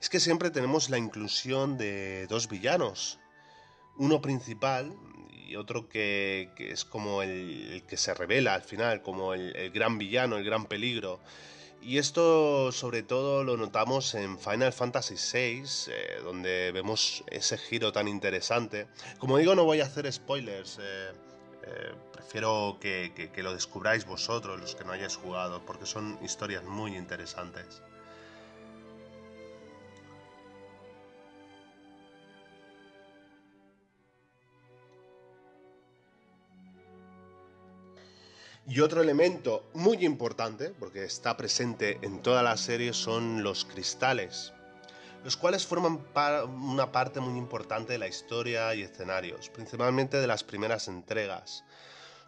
es 0.00 0.08
que 0.08 0.20
siempre 0.20 0.50
tenemos 0.50 0.90
la 0.90 0.98
inclusión 0.98 1.76
de 1.78 2.26
dos 2.28 2.48
villanos. 2.48 3.18
Uno 3.96 4.20
principal 4.20 4.94
y 5.46 5.56
otro 5.56 5.88
que, 5.88 6.50
es 6.58 6.84
como 6.84 7.22
el, 7.22 7.84
que 7.88 7.96
se 7.96 8.14
revela 8.14 8.54
al 8.54 8.62
final, 8.62 9.02
como 9.02 9.34
el, 9.34 9.70
gran 9.70 9.98
villano, 9.98 10.36
el 10.36 10.44
gran 10.44 10.66
peligro. 10.66 11.20
Y 11.80 11.98
esto 11.98 12.72
sobre 12.72 13.02
todo 13.02 13.44
lo 13.44 13.56
notamos 13.56 14.14
en 14.14 14.38
Final 14.38 14.72
Fantasy 14.72 15.14
VI, 15.14 15.62
eh, 15.88 16.20
donde 16.22 16.72
vemos 16.72 17.22
ese 17.30 17.58
giro 17.58 17.92
tan 17.92 18.08
interesante. 18.08 18.88
Como 19.18 19.38
digo, 19.38 19.54
no 19.54 19.64
voy 19.64 19.80
a 19.80 19.84
hacer 19.84 20.12
spoilers. 20.12 20.78
Eh, 20.80 21.12
eh, 21.66 21.94
prefiero 22.12 22.78
que, 22.80 23.30
lo 23.36 23.52
descubráis 23.52 24.06
vosotros, 24.06 24.60
los 24.60 24.74
que 24.74 24.84
no 24.84 24.92
hayáis 24.92 25.16
jugado, 25.16 25.62
porque 25.66 25.86
son 25.86 26.18
historias 26.22 26.64
muy 26.64 26.96
interesantes. 26.96 27.82
Y 38.68 38.80
otro 38.80 39.00
elemento 39.00 39.64
muy 39.74 40.04
importante, 40.04 40.70
porque 40.70 41.04
está 41.04 41.36
presente 41.36 41.98
en 42.02 42.20
toda 42.20 42.42
la 42.42 42.56
serie, 42.56 42.92
son 42.92 43.44
los 43.44 43.64
cristales 43.64 44.52
los 45.26 45.36
cuales 45.36 45.66
forman 45.66 46.06
una 46.62 46.92
parte 46.92 47.18
muy 47.18 47.36
importante 47.36 47.94
de 47.94 47.98
la 47.98 48.06
historia 48.06 48.72
y 48.76 48.82
escenarios, 48.82 49.48
principalmente 49.48 50.18
de 50.18 50.26
las 50.28 50.44
primeras 50.44 50.86
entregas. 50.86 51.64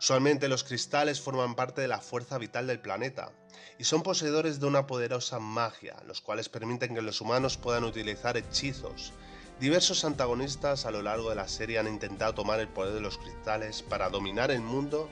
Usualmente 0.00 0.49
los 0.49 0.64
cristales 0.64 1.21
forman 1.21 1.55
parte 1.55 1.81
de 1.81 1.87
la 1.87 2.00
fuerza 2.00 2.38
vital 2.38 2.67
del 2.67 2.81
planeta 2.81 3.31
y 3.78 3.85
son 3.85 4.02
poseedores 4.02 4.59
de 4.59 4.67
una 4.67 4.88
poderosa 4.88 5.38
magia, 5.38 5.95
los 6.09 6.21
cuales 6.21 6.49
permiten 6.49 6.97
que 6.97 7.00
los 7.00 7.21
humanos 7.21 7.57
puedan 7.57 7.85
utilizar 7.85 8.37
hechizos. 8.37 9.12
Diversos 9.61 10.05
antagonistas 10.05 10.85
a 10.85 10.90
lo 10.90 11.00
largo 11.00 11.31
de 11.31 11.37
la 11.37 11.47
serie 11.47 11.78
han 11.78 11.87
intentado 11.87 12.35
tomar 12.35 12.59
el 12.59 12.67
poder 12.67 12.95
de 12.95 13.00
los 13.00 13.17
cristales 13.17 13.85
para 13.85 14.11
dominar 14.11 14.50
el 14.50 14.61
mundo 14.61 15.09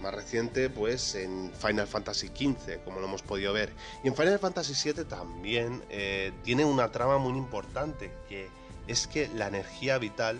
más 0.00 0.14
reciente 0.14 0.70
pues 0.70 1.14
en 1.14 1.52
Final 1.52 1.86
Fantasy 1.86 2.28
XV, 2.28 2.82
como 2.84 3.00
lo 3.00 3.06
hemos 3.06 3.22
podido 3.22 3.52
ver. 3.52 3.72
Y 4.02 4.08
en 4.08 4.16
Final 4.16 4.38
Fantasy 4.38 4.92
VII 4.92 5.04
también 5.04 5.82
eh, 5.90 6.32
tiene 6.42 6.64
una 6.64 6.90
trama 6.90 7.18
muy 7.18 7.36
importante, 7.36 8.12
que 8.28 8.48
es 8.86 9.06
que 9.06 9.28
la 9.28 9.48
energía 9.48 9.98
vital 9.98 10.38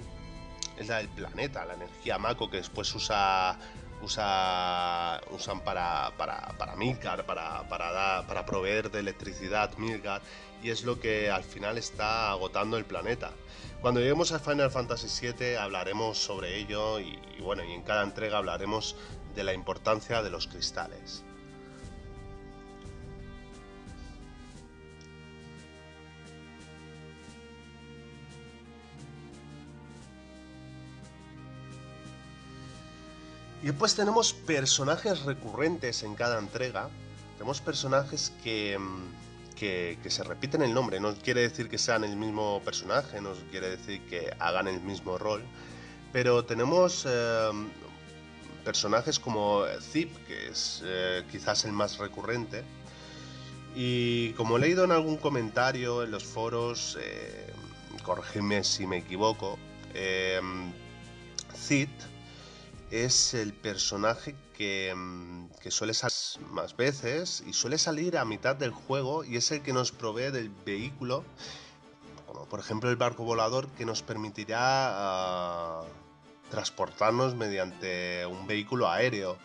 es 0.78 0.88
la 0.88 0.98
del 0.98 1.08
planeta, 1.08 1.64
la 1.64 1.74
energía 1.74 2.18
Mako 2.18 2.50
que 2.50 2.56
después 2.56 2.94
usa 2.94 3.58
usa, 4.02 5.20
usan 5.30 5.60
para, 5.60 6.12
para, 6.16 6.54
para 6.58 6.76
Midgard, 6.76 7.24
para, 7.24 7.62
para, 7.68 8.26
para 8.26 8.46
proveer 8.46 8.90
de 8.90 9.00
electricidad 9.00 9.76
Midgard, 9.76 10.22
y 10.62 10.70
es 10.70 10.84
lo 10.84 11.00
que 11.00 11.30
al 11.30 11.44
final 11.44 11.78
está 11.78 12.30
agotando 12.30 12.76
el 12.76 12.84
planeta. 12.84 13.32
Cuando 13.80 14.00
lleguemos 14.00 14.32
a 14.32 14.38
Final 14.38 14.70
Fantasy 14.70 15.32
VII 15.32 15.56
hablaremos 15.56 16.18
sobre 16.18 16.58
ello 16.58 17.00
y, 17.00 17.18
y 17.38 17.40
bueno, 17.40 17.64
y 17.64 17.72
en 17.72 17.82
cada 17.82 18.02
entrega 18.02 18.38
hablaremos 18.38 18.94
de 19.40 19.44
la 19.44 19.54
importancia 19.54 20.22
de 20.22 20.28
los 20.28 20.46
cristales. 20.46 21.24
Y 33.62 33.66
después 33.66 33.94
tenemos 33.94 34.34
personajes 34.34 35.22
recurrentes 35.22 36.02
en 36.02 36.14
cada 36.14 36.38
entrega. 36.38 36.90
Tenemos 37.38 37.62
personajes 37.62 38.34
que, 38.44 38.78
mm, 38.78 39.56
que, 39.56 40.10
se 40.10 40.22
repiten 40.22 40.60
el 40.60 40.74
nombre. 40.74 41.00
No 41.00 41.14
quiere 41.14 41.40
decir 41.40 41.70
que 41.70 41.78
sean 41.78 42.04
el 42.04 42.16
mismo 42.16 42.60
personaje, 42.62 43.22
no 43.22 43.30
quiere 43.50 43.70
decir 43.70 44.02
que 44.06 44.34
hagan 44.38 44.68
el 44.68 44.82
mismo 44.82 45.16
rol. 45.16 45.42
Pero 46.12 46.44
tenemos 46.44 47.06
eh, 47.08 47.50
personajes 48.60 49.18
como 49.18 49.64
Zip, 49.80 50.14
que 50.26 50.48
es 50.48 50.82
eh, 50.84 51.24
quizás 51.30 51.64
el 51.64 51.72
más 51.72 51.98
recurrente, 51.98 52.64
Y 53.74 54.32
como 54.32 54.56
he 54.56 54.60
leído 54.60 54.84
en 54.84 54.90
algún 54.90 55.16
comentario 55.16 56.02
en 56.02 56.10
los 56.10 56.24
foros, 56.24 56.98
eh, 57.00 57.52
si 58.62 58.86
me 58.86 58.98
equivoco, 58.98 59.58
eh, 59.94 60.40
Cid 61.54 61.88
es 62.90 63.34
el 63.34 63.52
personaje 63.52 64.34
que, 64.56 64.92
mm, 64.94 65.50
que, 65.62 65.70
suele 65.70 65.94
salir 65.94 66.50
más 66.50 66.76
veces 66.76 67.44
y 67.46 67.52
suele 67.52 67.78
salir 67.78 68.18
a 68.18 68.24
mitad 68.24 68.56
del 68.56 68.72
juego 68.72 69.24
y 69.24 69.36
es 69.36 69.50
el 69.52 69.62
que 69.62 69.72
nos 69.72 69.92
provee 69.92 70.32
del 70.32 70.50
vehículo, 70.66 71.24
como 72.26 72.46
por 72.46 72.60
ejemplo 72.60 72.90
el 72.90 72.96
barco 72.96 73.24
volador 73.24 73.68
que 73.68 73.86
nos 73.86 74.02
permitirá 74.02 75.82
uh, 75.82 76.09
transportarnos 76.50 77.34
mediante 77.34 78.26
un 78.26 78.46
vehículo 78.46 78.90
aéreo. 78.90 79.38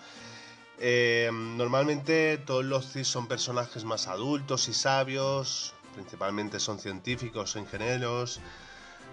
Eh, 0.78 1.30
normalmente 1.32 2.38
todos 2.38 2.66
los 2.66 2.92
CIS 2.92 3.08
son 3.08 3.28
personajes 3.28 3.86
más 3.86 4.08
adultos 4.08 4.68
y 4.68 4.74
sabios, 4.74 5.74
principalmente 5.94 6.60
son 6.60 6.80
científicos, 6.80 7.56
ingenieros, 7.56 8.42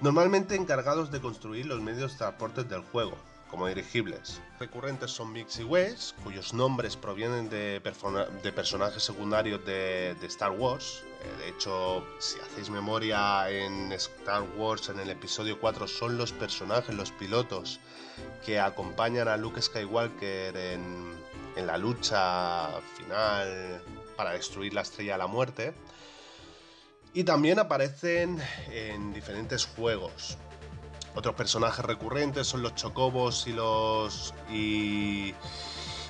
normalmente 0.00 0.56
encargados 0.56 1.12
de 1.12 1.20
construir 1.20 1.66
los 1.66 1.80
medios 1.80 2.12
de 2.12 2.18
transporte 2.18 2.64
del 2.64 2.82
juego, 2.82 3.16
como 3.52 3.68
dirigibles. 3.68 4.40
Recurrentes 4.58 5.10
son 5.10 5.30
Mix 5.30 5.60
y 5.60 5.64
Wes, 5.64 6.14
cuyos 6.24 6.54
nombres 6.54 6.96
provienen 6.96 7.50
de, 7.50 7.82
personajes 7.82 9.02
secundarios 9.02 9.64
de, 9.66 10.16
Star 10.22 10.52
Wars. 10.52 11.04
Eh, 11.20 11.44
de 11.44 11.48
hecho, 11.50 12.02
si 12.18 12.40
hacéis 12.40 12.70
memoria 12.70 13.50
en 13.50 13.92
Star 13.92 14.42
Wars, 14.56 14.88
en 14.88 14.98
el 15.00 15.10
episodio 15.10 15.60
4, 15.60 15.86
son 15.86 16.16
los 16.16 16.32
personajes, 16.32 16.94
los 16.94 17.10
pilotos 17.12 17.78
que 18.44 18.58
acompañan 18.58 19.28
a 19.28 19.36
Luke 19.36 19.60
Skywalker 19.60 20.56
en 20.56 21.66
la 21.66 21.76
lucha 21.76 22.80
final 22.96 23.82
para 24.16 24.32
destruir 24.32 24.72
la 24.72 24.80
estrella 24.80 25.12
de 25.12 25.18
la 25.18 25.26
muerte. 25.26 25.74
Y 27.12 27.24
también 27.24 27.58
aparecen 27.58 28.42
en 28.70 29.12
diferentes 29.12 29.66
juegos. 29.66 30.38
Otros 31.14 31.34
personajes 31.34 31.84
recurrentes 31.84 32.46
son 32.46 32.62
los 32.62 32.74
chocobos 32.74 33.46
y 33.46 33.52
los. 33.52 34.34
y. 34.50 35.34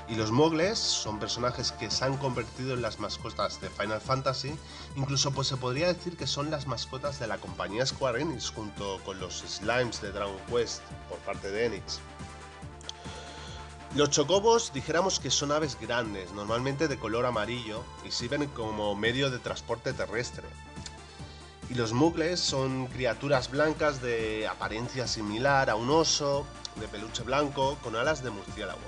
y 0.09 0.15
los 0.15 0.31
mogles. 0.31 0.79
Son 0.79 1.19
personajes 1.19 1.73
que 1.73 1.91
se 1.91 2.05
han 2.05 2.17
convertido 2.17 2.75
en 2.75 2.83
las 2.83 3.01
mascotas 3.01 3.61
de 3.61 3.69
Final 3.71 4.01
Fantasy. 4.01 4.55
Incluso 4.97 5.33
pues 5.33 5.49
se 5.49 5.57
podría 5.57 5.89
decir 5.89 6.17
que 6.17 6.27
son 6.27 6.51
las 6.51 6.67
mascotas 6.67 7.19
de 7.19 7.27
la 7.27 7.39
compañía 7.39 7.85
Square 7.85 8.23
Enix 8.23 8.51
junto 8.51 9.01
con 9.05 9.19
los 9.19 9.41
slimes 9.41 10.01
de 10.01 10.13
Dragon 10.13 10.39
Quest 10.49 10.83
por 11.09 11.19
parte 11.19 11.51
de 11.51 11.67
Enix. 11.67 12.01
Los 13.95 14.09
chocobos 14.09 14.73
dijéramos 14.73 15.21
que 15.21 15.31
son 15.31 15.53
aves 15.53 15.77
grandes, 15.79 16.33
normalmente 16.33 16.89
de 16.89 16.99
color 16.99 17.27
amarillo, 17.27 17.85
y 18.07 18.11
sirven 18.11 18.47
como 18.47 18.95
medio 18.95 19.31
de 19.31 19.39
transporte 19.39 19.93
terrestre. 19.93 20.45
Y 21.73 21.75
los 21.75 21.95
mugles 21.95 22.38
son 22.38 22.87
criaturas 22.88 23.50
blancas 23.50 24.02
de 24.02 24.47
apariencia 24.47 25.07
similar 25.07 25.71
a 25.71 25.75
un 25.75 25.88
oso, 25.88 26.47
de 26.79 26.87
peluche 26.87 27.23
blanco, 27.23 27.79
con 27.83 27.97
alas 27.97 28.23
de 28.23 28.29
murciélago. 28.29 28.79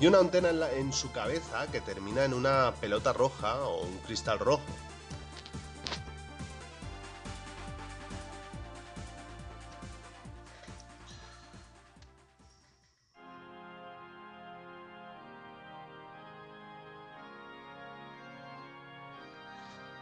Y 0.00 0.06
una 0.06 0.20
antena 0.20 0.48
en, 0.70 0.90
su 0.94 1.12
cabeza 1.12 1.66
que 1.70 1.82
termina 1.82 2.24
en 2.24 2.32
una 2.32 2.72
pelota 2.80 3.12
roja 3.12 3.60
o 3.64 3.82
un 3.82 3.98
cristal 3.98 4.38
rojo. 4.38 4.62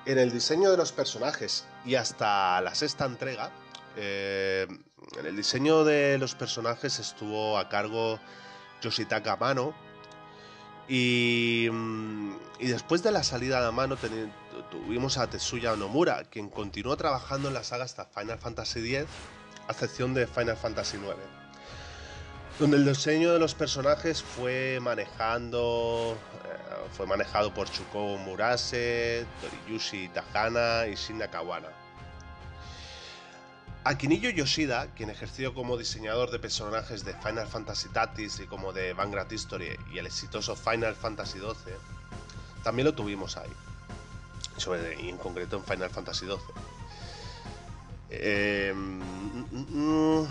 En 0.06 0.18
el 0.18 0.32
diseño 0.32 0.70
de 0.70 0.76
los 0.76 0.92
personajes 0.92 1.66
y 1.84 1.94
hasta 1.94 2.60
la 2.60 2.74
sexta 2.74 3.04
entrega, 3.04 3.50
eh, 3.96 4.66
en 5.18 5.26
el 5.26 5.36
diseño 5.36 5.84
de 5.84 6.18
los 6.18 6.34
personajes 6.34 6.98
estuvo 6.98 7.58
a 7.58 7.68
cargo 7.68 8.18
Yoshitaka 8.80 9.32
Amano. 9.32 9.74
Y, 10.88 11.68
y, 12.58 12.66
después 12.66 13.02
de 13.04 13.12
la 13.12 13.22
salida 13.22 13.60
de 13.60 13.68
Amano 13.68 13.96
tuvimos 14.70 15.18
a 15.18 15.28
Tetsuya 15.28 15.76
Nomura, 15.76 16.24
quien 16.24 16.48
continuó 16.48 16.96
trabajando 16.96 17.46
en 17.46 17.54
la 17.54 17.62
saga 17.62 17.84
hasta 17.84 18.06
Final 18.06 18.38
Fantasy 18.38 18.96
X, 18.96 19.06
a 19.68 19.72
excepción 19.72 20.14
de 20.14 20.26
Final 20.26 20.56
Fantasy 20.56 20.96
IX 20.96 21.39
donde 22.60 22.76
el 22.76 22.84
diseño 22.84 23.32
de 23.32 23.38
los 23.38 23.54
personajes 23.54 24.22
fue 24.22 24.80
manejando 24.82 26.14
eh, 26.44 26.88
fue 26.94 27.06
manejado 27.06 27.54
por 27.54 27.70
Shuko 27.70 28.18
Murase, 28.18 29.24
Toriyushi 29.40 30.08
Tahana 30.08 30.86
y 30.86 30.94
Shin 30.94 31.16
Nakawana. 31.16 31.68
Akiniyo 33.84 34.28
Yoshida, 34.28 34.88
quien 34.94 35.08
ejerció 35.08 35.54
como 35.54 35.78
diseñador 35.78 36.30
de 36.30 36.38
personajes 36.38 37.02
de 37.02 37.14
Final 37.14 37.46
Fantasy 37.46 37.88
Tactics 37.88 38.40
y 38.40 38.46
como 38.46 38.74
de 38.74 38.92
Vanguard 38.92 39.32
History 39.32 39.78
y 39.90 39.96
el 39.96 40.06
exitoso 40.06 40.54
Final 40.54 40.94
Fantasy 40.94 41.38
XII, 41.38 41.72
también 42.62 42.84
lo 42.84 42.94
tuvimos 42.94 43.38
ahí, 43.38 43.50
y 45.02 45.08
en 45.08 45.16
concreto 45.16 45.56
en 45.56 45.64
Final 45.64 45.88
Fantasy 45.88 46.26
XII. 46.26 46.36
Eh, 48.10 48.74
mm, 48.74 50.20
mm, 50.20 50.28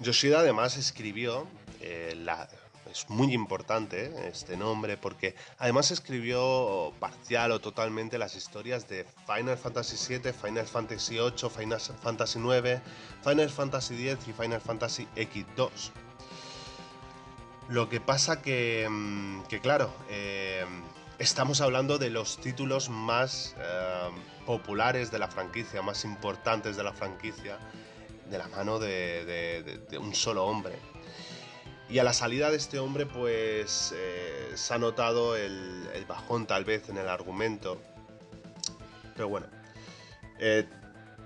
Yoshida 0.00 0.40
además 0.40 0.76
escribió, 0.76 1.46
eh, 1.80 2.14
la, 2.16 2.48
es 2.90 3.08
muy 3.10 3.34
importante 3.34 4.12
este 4.28 4.56
nombre 4.56 4.96
porque 4.96 5.34
además 5.58 5.90
escribió 5.90 6.92
parcial 7.00 7.52
o 7.52 7.60
totalmente 7.60 8.16
las 8.16 8.36
historias 8.36 8.88
de 8.88 9.04
Final 9.26 9.58
Fantasy 9.58 10.18
VII, 10.18 10.32
Final 10.32 10.66
Fantasy 10.66 11.14
VIII, 11.14 11.50
Final 11.50 11.80
Fantasy 11.80 12.38
IX, 12.38 12.80
Final 13.24 13.50
Fantasy 13.50 14.08
X 14.08 14.28
y 14.28 14.32
Final 14.32 14.60
Fantasy 14.60 15.08
X2. 15.16 15.70
Lo 17.68 17.88
que 17.88 18.00
pasa 18.00 18.40
que, 18.40 18.86
mm, 18.88 19.42
que 19.42 19.60
claro, 19.60 19.92
eh, 20.08 20.64
estamos 21.18 21.60
hablando 21.60 21.98
de 21.98 22.08
los 22.08 22.38
títulos 22.38 22.88
más 22.88 23.54
eh, 23.58 24.08
populares 24.46 25.10
de 25.10 25.18
la 25.18 25.28
franquicia, 25.28 25.82
más 25.82 26.04
importantes 26.04 26.76
de 26.76 26.84
la 26.84 26.92
franquicia 26.92 27.58
de 28.30 28.38
la 28.38 28.48
mano 28.48 28.78
de, 28.78 29.24
de, 29.24 29.78
de, 29.88 29.98
un 29.98 30.14
solo 30.14 30.44
hombre. 30.44 30.78
Y 31.88 31.98
a 31.98 32.04
la 32.04 32.12
salida 32.12 32.50
de 32.50 32.58
este 32.58 32.78
hombre, 32.78 33.06
pues 33.06 33.94
eh, 33.96 34.52
se 34.54 34.74
ha 34.74 34.78
notado 34.78 35.36
el, 35.36 36.04
bajón 36.06 36.46
tal 36.46 36.64
vez 36.64 36.88
en 36.88 36.98
el 36.98 37.08
argumento. 37.08 37.80
Pero 39.14 39.28
bueno. 39.28 39.46
Eh, 40.38 40.68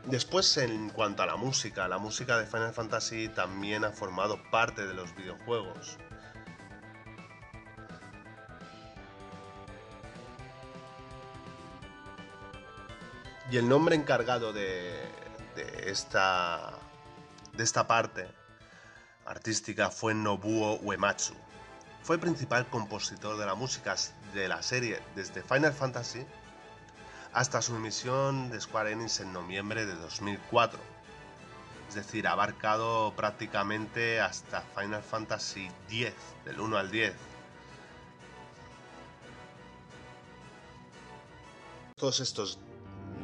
después, 0.07 0.57
en 0.57 0.91
cuanto 0.91 1.23
a 1.25 1.27
la 1.27 1.37
música, 1.37 1.89
la 1.89 1.99
música 1.99 2.39
de 2.39 2.47
Final 2.47 2.73
Fantasy 2.73 3.29
también 3.29 3.85
ha 3.85 3.91
formado 3.91 4.41
parte 4.51 4.87
de 4.87 4.95
los 4.95 5.15
videojuegos. 5.17 5.99
Y 13.51 13.57
el 13.57 13.69
nombre 13.69 13.97
encargado 13.97 14.53
de, 14.53 14.95
de 15.57 15.91
esta 15.91 16.82
de 17.53 17.65
esta 17.65 17.87
parte 17.87 18.29
artística 19.27 19.91
fue 19.91 20.15
Nobuo 20.15 20.79
Uematsu. 20.83 21.35
Fue 22.03 22.19
principal 22.19 22.67
compositor 22.67 23.37
de 23.37 23.47
la 23.47 23.55
música 23.55 23.95
de 24.35 24.49
la 24.49 24.63
serie 24.63 25.01
desde 25.15 25.43
Final 25.43 25.73
Fantasy 25.73 26.27
hasta 27.33 27.63
su 27.63 27.77
emisión 27.77 28.51
de 28.51 28.61
Square 28.61 28.93
Enix 28.93 29.21
en 29.21 29.33
noviembre 29.33 29.87
de 29.87 29.95
2004. 29.95 30.79
Es 31.89 31.95
decir, 31.95 32.27
abarcado 32.27 33.13
prácticamente 33.15 34.21
hasta 34.21 34.63
Final 34.77 35.03
Fantasy 35.03 35.71
X, 35.91 36.13
del 36.45 36.61
1 36.61 36.77
al 36.77 36.91
10. 36.91 37.15
Todos 41.97 42.21
estos 42.21 42.59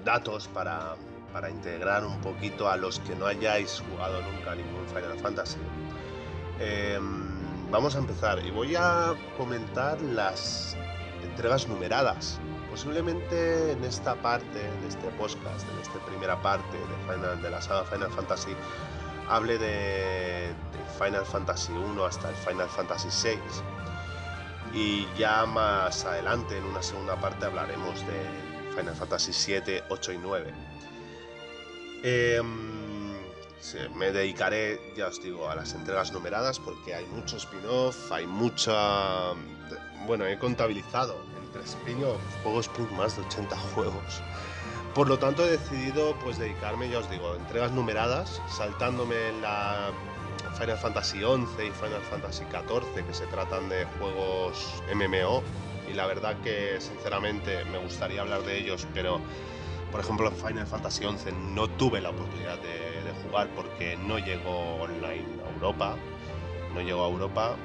datos 0.05 0.47
para 0.49 0.97
para 1.39 1.51
integrar 1.51 2.05
un 2.05 2.21
poquito 2.21 2.69
a 2.69 2.77
los 2.77 2.99
que 2.99 3.15
no 3.15 3.25
hayáis 3.27 3.81
jugado 3.89 4.21
nunca 4.23 4.57
ningún 4.57 4.85
Final 4.89 5.17
Fantasy. 5.21 5.59
Eh, 6.59 6.99
vamos 7.71 7.95
a 7.95 7.99
empezar 7.99 8.45
y 8.45 8.51
voy 8.51 8.75
a 8.75 9.15
comentar 9.37 10.03
las 10.03 10.77
entregas 11.23 11.69
numeradas. 11.69 12.41
Posiblemente 12.69 13.71
en 13.71 13.85
esta 13.85 14.17
parte 14.17 14.59
de 14.59 14.89
este 14.89 15.07
podcast, 15.11 15.65
en 15.73 15.79
esta 15.79 16.05
primera 16.07 16.43
parte 16.43 16.77
de, 16.77 17.15
Final, 17.15 17.41
de 17.41 17.51
la 17.51 17.63
saga 17.63 17.85
Final 17.85 18.11
Fantasy, 18.11 18.51
hable 19.29 19.59
de, 19.59 20.53
Final 20.99 21.25
Fantasy 21.25 21.73
1 21.73 22.05
hasta 22.05 22.31
el 22.31 22.35
Final 22.35 22.69
Fantasy 22.69 23.11
6 23.13 23.39
y 24.75 25.07
ya 25.17 25.47
más 25.47 26.05
adelante 26.05 26.59
en 26.59 26.65
una 26.65 26.83
segunda 26.83 27.15
parte 27.15 27.47
hablaremos 27.47 28.01
de 28.09 28.75
Final 28.77 28.97
Fantasy 28.97 29.33
7, 29.33 29.85
8 29.89 30.13
y 30.15 30.19
9. 30.19 30.79
Em, 32.03 33.19
me 33.97 34.13
dedicaré, 34.13 34.81
ya 34.97 35.09
os 35.09 35.23
digo, 35.23 35.49
a 35.51 35.55
las 35.55 35.75
entregas 35.75 36.13
numeradas 36.13 36.59
porque 36.59 36.95
hay 36.95 37.07
mucho 37.07 37.37
spin-off, 37.37 38.13
hay 38.13 38.27
mucha... 38.27 39.33
Bueno, 40.07 40.27
he 40.27 40.39
contabilizado 40.39 41.17
entre 41.45 41.63
spin-off, 41.65 42.21
juegos 42.43 42.67
spin 42.67 42.97
más 42.97 43.17
de 43.17 43.23
80 43.23 43.57
juegos. 43.75 44.23
Por 44.95 45.09
lo 45.09 45.19
tanto 45.19 45.45
he 45.45 45.51
decidido 45.51 46.17
pues 46.25 46.39
dedicarme, 46.39 46.89
ya 46.89 47.01
os 47.01 47.11
digo, 47.11 47.35
entregas 47.35 47.73
numeradas, 47.73 48.41
saltándome 48.49 49.33
la 49.41 49.91
Final 50.59 50.79
Fantasy 50.79 51.19
XI 51.19 51.67
y 51.67 51.71
Final 51.71 52.03
Fantasy 52.11 52.45
XIV, 52.51 53.07
que 53.07 53.15
se 53.15 53.27
tratan 53.27 53.69
de 53.69 53.85
juegos 53.99 54.83
MMO. 54.95 55.43
Y 55.89 55.95
la 55.95 56.07
verdad 56.07 56.37
que 56.43 56.81
sinceramente 56.81 57.65
me 57.67 57.79
gustaría 57.79 58.21
hablar 58.21 58.43
de 58.43 58.59
ellos, 58.59 58.87
pero 58.93 59.21
por 59.91 60.01
ejemplo 60.01 60.31
Final 60.31 60.67
Fantasy 60.67 61.05
XI 61.05 61.33
no 61.55 61.69
tuve 61.69 62.01
la 62.01 62.11
oportunidad 62.11 62.59
de, 62.59 62.89
jugar 63.25 63.49
porque 63.57 63.97
no 63.97 64.19
llegó 64.19 64.77
online 64.77 65.25
a 65.45 65.55
Europa. 65.55 65.97
No 66.73 66.81
llegó 66.81 67.05
a 67.05 67.09
Europa 67.09 67.57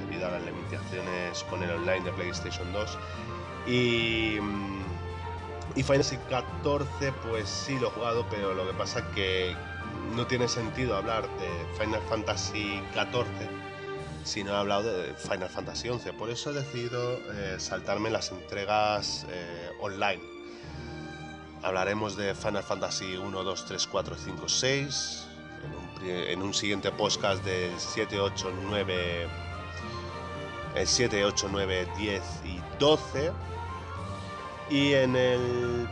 debido 0.00 0.26
a 0.26 0.30
las 0.30 0.42
limitaciones 0.44 1.42
con 1.44 1.62
el 1.62 1.70
online 1.70 2.00
de 2.00 2.12
PlayStation 2.12 2.72
2. 2.72 2.98
Y 3.66 4.38
mm, 4.40 4.82
y 5.76 5.82
Final 5.82 6.04
Fantasy 6.04 6.18
XIV, 6.28 7.12
pues 7.28 7.48
sí 7.48 7.78
lo 7.78 7.88
he 7.88 7.90
jugado, 7.90 8.24
pero 8.30 8.54
lo 8.54 8.66
que 8.66 8.74
pasa 8.74 9.00
es 9.00 9.04
que 9.06 9.56
no 10.14 10.26
tiene 10.26 10.46
sentido 10.46 10.96
hablar 10.96 11.28
de 11.38 11.48
Final 11.78 12.00
Fantasy 12.08 12.80
XIV 12.92 13.48
si 14.22 14.42
no 14.42 14.52
he 14.52 14.56
hablado 14.56 14.96
de 14.96 15.14
Final 15.14 15.48
Fantasy 15.48 15.88
XI. 15.88 16.12
Por 16.12 16.30
eso 16.30 16.50
he 16.50 16.54
decidido 16.54 17.18
eh, 17.32 17.56
saltarme 17.58 18.10
las 18.10 18.30
entregas 18.30 19.26
eh, 19.28 19.70
online. 19.80 20.33
Hablaremos 21.64 22.16
de 22.16 22.34
Final 22.34 22.62
Fantasy 22.62 23.16
1, 23.16 23.42
2, 23.42 23.64
3, 23.64 23.86
4, 23.86 24.16
5, 24.16 24.48
6. 24.48 25.26
En 25.64 25.74
un, 25.74 26.10
en 26.10 26.42
un 26.42 26.54
siguiente 26.54 26.92
podcast 26.92 27.42
del 27.44 27.72
7, 27.78 28.20
8, 28.20 28.52
9. 28.68 29.28
El 30.74 30.86
7, 30.86 31.24
8, 31.24 31.48
9, 31.50 31.88
10 31.96 32.22
y 32.44 32.60
12 32.78 33.32
y 34.70 34.92
en 34.94 35.16
el 35.16 35.88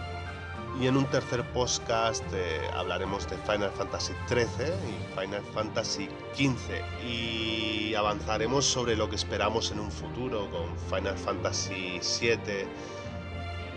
y 0.81 0.87
en 0.87 0.97
un 0.97 1.05
tercer 1.07 1.45
podcast 1.53 2.25
eh, 2.33 2.61
hablaremos 2.75 3.29
de 3.29 3.37
Final 3.39 3.71
Fantasy 3.73 4.15
XIII 4.27 4.47
y 4.89 5.21
Final 5.21 5.43
Fantasy 5.53 6.09
XV 6.35 7.07
y 7.07 7.95
avanzaremos 7.95 8.65
sobre 8.65 8.97
lo 8.97 9.09
que 9.11 9.17
esperamos 9.17 9.71
en 9.71 9.81
un 9.81 9.93
futuro 9.93 10.51
con 10.51 10.75
Final 10.89 11.17
Fantasy 11.19 12.01
VII, 12.21 12.67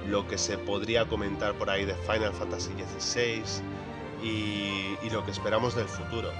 lo 0.08 0.28
que 0.28 0.38
se 0.38 0.58
podría 0.58 1.06
comentar 1.08 1.54
por 1.56 1.70
ahí 1.70 1.86
de 1.86 1.96
Final 1.96 2.34
Fantasy 2.34 2.72
XVI 2.72 3.44
y, 4.24 5.10
lo 5.12 5.24
que 5.24 5.32
esperamos 5.32 5.76
del 5.76 5.88
futuro. 5.88 6.32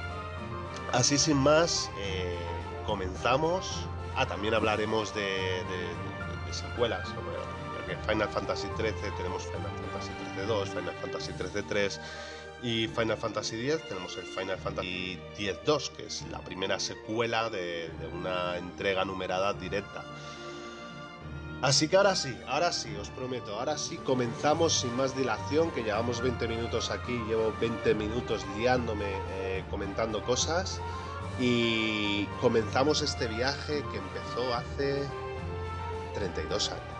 Así 0.92 1.18
sin 1.18 1.38
más, 1.38 1.90
eh, 2.00 2.36
comenzamos. 2.86 3.86
Ah, 4.16 4.26
también 4.26 4.54
hablaremos 4.54 5.14
de, 5.14 5.22
de, 5.22 6.46
de 6.48 6.54
secuelas. 6.54 7.08
Final 8.08 8.30
Fantasy 8.30 8.68
XIII 8.78 9.12
tenemos 9.18 9.44
Final 9.44 9.72
Fantasy 9.92 10.12
XIII 10.36 10.48
2, 10.48 10.70
Final 10.70 10.96
Fantasy 10.96 11.32
XIII 11.34 11.64
3 11.64 12.02
y 12.64 12.88
Final 12.88 13.18
Fantasy 13.18 13.70
X 13.70 13.88
tenemos 13.88 14.18
el 14.18 14.24
Final 14.24 14.58
Fantasy 14.58 15.20
X 15.38 15.56
2, 15.66 15.90
que 15.92 16.06
es 16.06 16.26
la 16.32 16.40
primera 16.40 16.80
secuela 16.80 17.50
de, 17.50 17.92
una 18.14 18.58
entrega 18.58 19.06
numerada 19.06 19.54
directa. 19.54 20.04
Así 21.66 21.88
que 21.88 21.98
ahora 21.98 22.16
sí, 22.16 22.38
ahora 22.48 22.72
sí, 22.72 22.96
os 22.96 23.10
prometo, 23.10 23.56
ahora 23.58 23.76
sí 23.76 23.98
comenzamos 23.98 24.82
sin 24.82 24.96
más 24.96 25.18
dilación, 25.18 25.72
que 25.72 25.82
llevamos 25.82 26.22
20 26.22 26.48
minutos 26.48 26.92
aquí, 26.92 27.14
llevo 27.28 27.56
20 27.60 27.96
minutos 27.96 28.46
liándome 28.56 29.08
eh, 29.32 29.64
comentando 29.72 30.22
cosas 30.22 30.80
y 31.40 32.26
comenzamos 32.40 33.02
este 33.02 33.26
viaje 33.26 33.84
que 33.92 33.98
empezó 33.98 34.54
hace 34.54 35.10
32 36.14 36.70
años. 36.70 36.95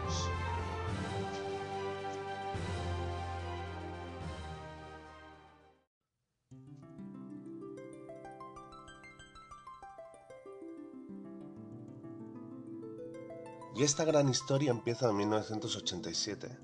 Y 13.76 13.84
esta 13.84 14.06
gran 14.06 14.30
historia 14.30 14.72
empieza 14.72 15.10
en 15.10 15.18
1987, 15.18 16.58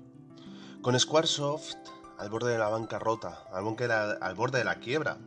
con 0.80 0.98
Squaresoft 0.98 1.74
al 2.16 2.30
borde 2.30 2.52
de 2.52 2.58
la 2.58 2.70
bancarrota, 2.70 3.44
al 3.52 4.34
borde 4.34 4.58
de 4.58 4.64
la 4.64 4.76
quiebra. 4.76 5.18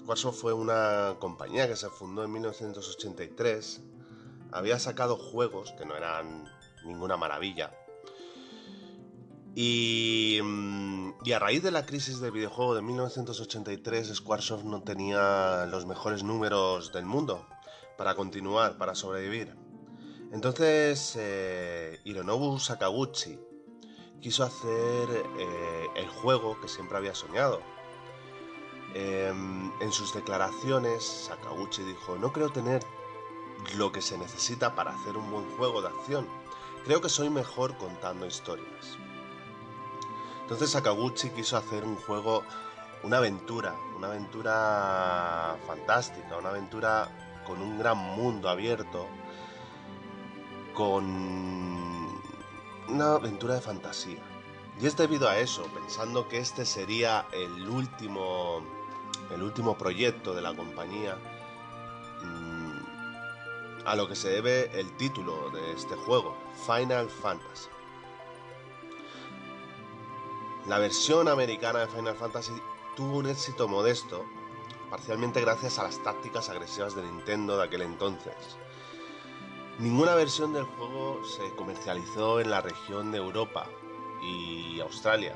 Squaresoft 0.00 0.40
fue 0.40 0.54
una 0.54 1.16
compañía 1.18 1.68
que 1.68 1.76
se 1.76 1.90
fundó 1.90 2.24
en 2.24 2.32
1983, 2.32 3.82
había 4.52 4.78
sacado 4.78 5.16
juegos 5.16 5.72
que 5.72 5.84
no 5.84 5.94
eran 5.94 6.48
ninguna 6.86 7.18
maravilla. 7.18 7.76
Y, 9.54 10.40
mm, 10.42 11.10
a 11.34 11.38
raíz 11.38 11.62
de 11.62 11.72
la 11.72 11.84
crisis 11.84 12.20
del 12.20 12.32
videojuego 12.32 12.74
de 12.74 12.80
1983, 12.80 14.14
Squaresoft 14.14 14.64
no 14.64 14.82
tenía 14.82 15.66
los 15.66 15.84
mejores 15.84 16.22
números 16.22 16.90
del 16.90 17.04
mundo 17.04 17.46
para 17.98 18.14
continuar, 18.14 18.78
para 18.78 18.94
sobrevivir. 18.94 19.54
Entonces, 20.32 21.14
eh, 21.18 22.00
Hironobu 22.04 22.58
Sakaguchi 22.58 23.38
quiso 24.18 24.44
hacer 24.44 25.26
eh, 25.38 25.86
el 25.94 26.08
juego 26.08 26.58
que 26.58 26.68
siempre 26.68 26.96
había 26.96 27.14
soñado. 27.14 27.60
Em, 28.94 29.70
en 29.82 29.92
sus 29.92 30.14
declaraciones, 30.14 31.04
Sakaguchi 31.04 31.82
dijo, 31.82 32.16
no 32.16 32.32
creo 32.32 32.48
tener 32.48 32.82
lo 33.76 33.92
que 33.92 34.00
se 34.00 34.16
necesita 34.16 34.74
para 34.74 34.92
hacer 34.92 35.18
un 35.18 35.30
buen 35.30 35.44
juego 35.58 35.82
de 35.82 35.88
acción. 35.88 36.26
Creo 36.86 37.02
que 37.02 37.10
soy 37.10 37.28
mejor 37.28 37.76
contando 37.76 38.24
historias. 38.24 38.96
Entonces 40.40 40.70
Sakaguchi 40.70 41.28
quiso 41.30 41.58
hacer 41.58 41.84
un 41.84 41.96
juego, 41.96 42.42
una 43.02 43.18
aventura, 43.18 43.74
una 43.96 44.06
aventura 44.06 45.58
fantástica, 45.66 46.38
una 46.38 46.48
aventura 46.48 47.42
con 47.46 47.60
un 47.60 47.78
gran 47.78 47.98
mundo 47.98 48.48
abierto, 48.48 49.08
con 50.74 52.20
una 52.88 53.14
aventura 53.14 53.54
de 53.54 53.60
fantasía. 53.60 54.22
Y 54.80 54.86
es 54.86 54.96
debido 54.96 55.28
a 55.28 55.38
eso, 55.38 55.64
pensando 55.74 56.28
que 56.28 56.38
este 56.38 56.64
sería 56.64 57.26
el 57.32 57.68
último, 57.68 58.62
el 59.30 59.42
último 59.42 59.76
proyecto 59.76 60.34
de 60.34 60.42
la 60.42 60.54
compañía, 60.54 61.16
mm, 62.22 63.86
a 63.86 63.96
lo 63.96 64.08
que 64.08 64.16
se 64.16 64.30
debe 64.30 64.78
el 64.78 64.96
título 64.96 65.50
de 65.50 65.72
este 65.72 65.94
juego, 65.94 66.36
Final 66.66 67.08
Fantasy. 67.08 67.68
La 70.66 70.78
versión 70.78 71.28
americana 71.28 71.80
de 71.80 71.88
Final 71.88 72.14
Fantasy 72.14 72.52
tuvo 72.96 73.18
un 73.18 73.26
éxito 73.26 73.68
modesto, 73.68 74.24
parcialmente 74.90 75.40
gracias 75.40 75.78
a 75.78 75.82
las 75.82 76.02
tácticas 76.02 76.48
agresivas 76.48 76.94
de 76.94 77.02
Nintendo 77.02 77.58
de 77.58 77.64
aquel 77.64 77.82
entonces 77.82 78.58
Ninguna 79.82 80.14
versión 80.14 80.52
del 80.52 80.62
juego 80.62 81.24
se 81.24 81.50
comercializó 81.56 82.38
en 82.38 82.50
la 82.50 82.60
región 82.60 83.10
de 83.10 83.18
Europa 83.18 83.66
y 84.22 84.78
Australia 84.78 85.34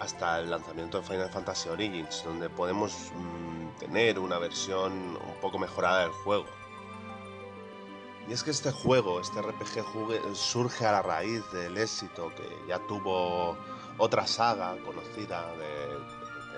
hasta 0.00 0.40
el 0.40 0.50
lanzamiento 0.50 0.98
de 0.98 1.06
Final 1.06 1.30
Fantasy 1.30 1.68
Origins, 1.68 2.24
donde 2.24 2.50
podemos 2.50 3.12
mm, 3.14 3.78
tener 3.78 4.18
una 4.18 4.40
versión 4.40 4.92
un 4.92 5.40
poco 5.40 5.60
mejorada 5.60 6.00
del 6.00 6.10
juego. 6.10 6.46
Y 8.28 8.32
es 8.32 8.42
que 8.42 8.50
este 8.50 8.72
juego, 8.72 9.20
este 9.20 9.40
RPG 9.40 10.34
surge 10.34 10.84
a 10.84 10.90
la 10.90 11.02
raíz 11.02 11.48
del 11.52 11.78
éxito 11.78 12.32
que 12.34 12.48
ya 12.66 12.80
tuvo 12.88 13.56
otra 13.98 14.26
saga 14.26 14.76
conocida 14.84 15.46
de, 15.52 15.68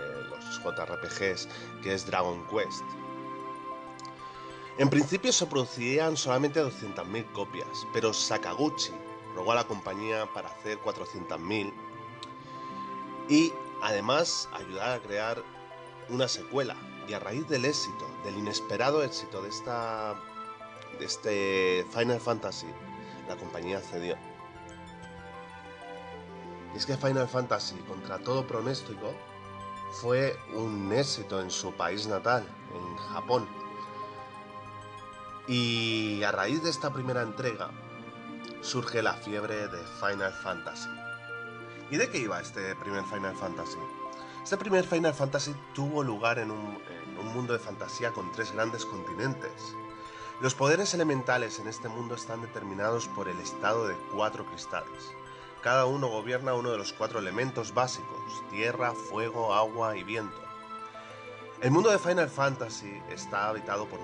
de 0.01 0.25
los 0.31 0.63
JRPGs, 0.65 1.51
que 1.83 1.93
es 1.93 2.07
Dragon 2.07 2.47
Quest. 2.47 2.83
En 4.79 4.89
principio 4.89 5.33
se 5.33 5.45
producirían 5.47 6.17
solamente 6.17 6.63
200.000 6.63 7.33
copias, 7.33 7.85
pero 7.93 8.13
Sakaguchi 8.13 8.93
rogó 9.35 9.51
a 9.51 9.57
la 9.57 9.65
compañía 9.65 10.33
para 10.33 10.51
hacer 10.51 10.79
400.000 10.79 11.73
y 13.29 13.53
además 13.83 14.49
ayudar 14.53 14.93
a 14.93 15.03
crear 15.03 15.43
una 16.09 16.29
secuela. 16.29 16.77
Y 17.09 17.13
a 17.13 17.19
raíz 17.19 17.49
del 17.49 17.65
éxito, 17.65 18.07
del 18.23 18.39
inesperado 18.39 19.03
éxito 19.03 19.43
de, 19.43 19.49
esta, 19.49 20.15
de 21.01 21.05
este 21.05 21.87
Final 21.91 22.21
Fantasy, 22.21 22.69
la 23.29 23.37
compañía 23.37 23.81
cedió. 23.81 24.17
Y 26.73 26.77
es 26.77 26.87
que 26.87 26.97
Final 26.97 27.27
Fantasy, 27.27 27.75
contra 27.89 28.21
todo 28.21 28.47
pronóstico, 28.47 29.13
fue 29.91 30.39
un 30.55 30.93
éxito 30.93 31.41
en 31.41 31.51
su 31.51 31.73
país 31.73 32.07
natal, 32.07 32.47
en 32.75 32.97
Japón. 33.13 33.68
Y 35.49 36.23
a 36.25 36.31
raíz 36.31 36.63
de 36.63 36.69
esta 36.69 36.93
primera 36.93 37.23
entrega 37.23 37.71
surge 38.61 39.01
la 39.01 39.15
fiebre 39.15 39.69
de 39.69 39.79
Final 39.99 40.31
Fantasy. 40.43 40.91
¿Y 41.91 41.97
de 41.97 42.11
qué 42.11 42.19
iba 42.19 42.39
este 42.39 42.77
primer 42.77 43.03
Final 43.05 43.35
Fantasy? 43.35 43.79
Este 44.45 44.59
primer 44.59 44.85
Final 44.85 45.15
Fantasy 45.15 45.55
tuvo 45.75 46.03
lugar 46.03 46.39
en 46.39 46.51
un, 46.51 46.79
en 47.11 47.19
un 47.19 47.33
mundo 47.33 47.55
de 47.55 47.59
fantasía 47.61 48.13
con 48.13 48.31
tres 48.33 48.53
grandes 48.53 48.85
continentes. 48.85 49.75
Los 50.43 50.55
poderes 50.55 50.93
elementales 50.93 51.59
en 51.61 51.69
este 51.69 51.89
mundo 51.89 52.15
están 52.15 52.43
determinados 52.43 53.09
por 53.09 53.27
el 53.27 53.41
estado 53.41 53.89
de 53.89 53.97
cuatro 54.15 54.45
cristales. 54.45 55.15
Cada 55.63 55.87
uno 55.87 56.09
gobierna 56.09 56.53
uno 56.53 56.73
de 56.73 56.79
los 56.79 56.93
cuatro 56.93 57.21
elementos 57.21 57.73
básicos, 57.73 58.43
tierra, 58.51 58.93
fuego, 58.93 59.55
agua 59.55 59.97
y 59.97 60.05
viento. 60.05 60.48
El 61.61 61.73
mundo 61.73 61.91
de 61.91 61.99
Final 61.99 62.31
Fantasy 62.31 63.03
está 63.11 63.49
habitado 63.49 63.89
por 63.89 63.99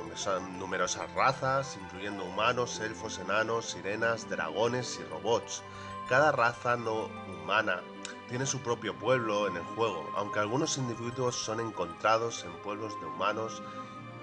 numerosas 0.59 1.15
razas, 1.15 1.79
incluyendo 1.81 2.25
humanos, 2.25 2.81
elfos, 2.81 3.21
enanos, 3.21 3.67
sirenas, 3.67 4.29
dragones 4.29 4.99
y 5.01 5.05
robots. 5.05 5.63
Cada 6.09 6.33
raza 6.33 6.77
no 6.77 7.09
humana 7.29 7.81
tiene 8.29 8.45
su 8.45 8.59
propio 8.59 8.99
pueblo 8.99 9.47
en 9.47 9.57
el 9.57 9.63
juego, 9.63 10.05
aunque 10.17 10.41
algunos 10.41 10.79
individuos 10.79 11.37
son 11.37 11.61
encontrados 11.61 12.45
en 12.45 12.53
pueblos 12.65 12.99
de 13.01 13.07
humanos 13.07 13.63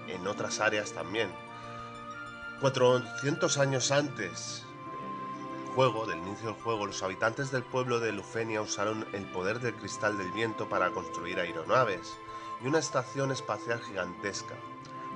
en 0.08 0.26
otras 0.26 0.60
áreas 0.60 0.92
también. 0.92 1.32
400 2.60 3.56
años 3.56 3.92
antes 3.92 4.66
del 5.64 5.74
juego, 5.74 6.04
del 6.04 6.18
inicio 6.18 6.48
del 6.48 6.62
juego, 6.62 6.84
los 6.84 7.02
habitantes 7.02 7.50
del 7.50 7.62
pueblo 7.62 7.98
de 7.98 8.12
Lufenia 8.12 8.60
usaron 8.60 9.06
el 9.14 9.24
poder 9.24 9.60
del 9.60 9.74
cristal 9.74 10.18
del 10.18 10.30
viento 10.32 10.68
para 10.68 10.90
construir 10.90 11.40
aeronaves 11.40 12.18
y 12.62 12.68
una 12.68 12.78
estación 12.78 13.32
espacial 13.32 13.80
gigantesca, 13.80 14.54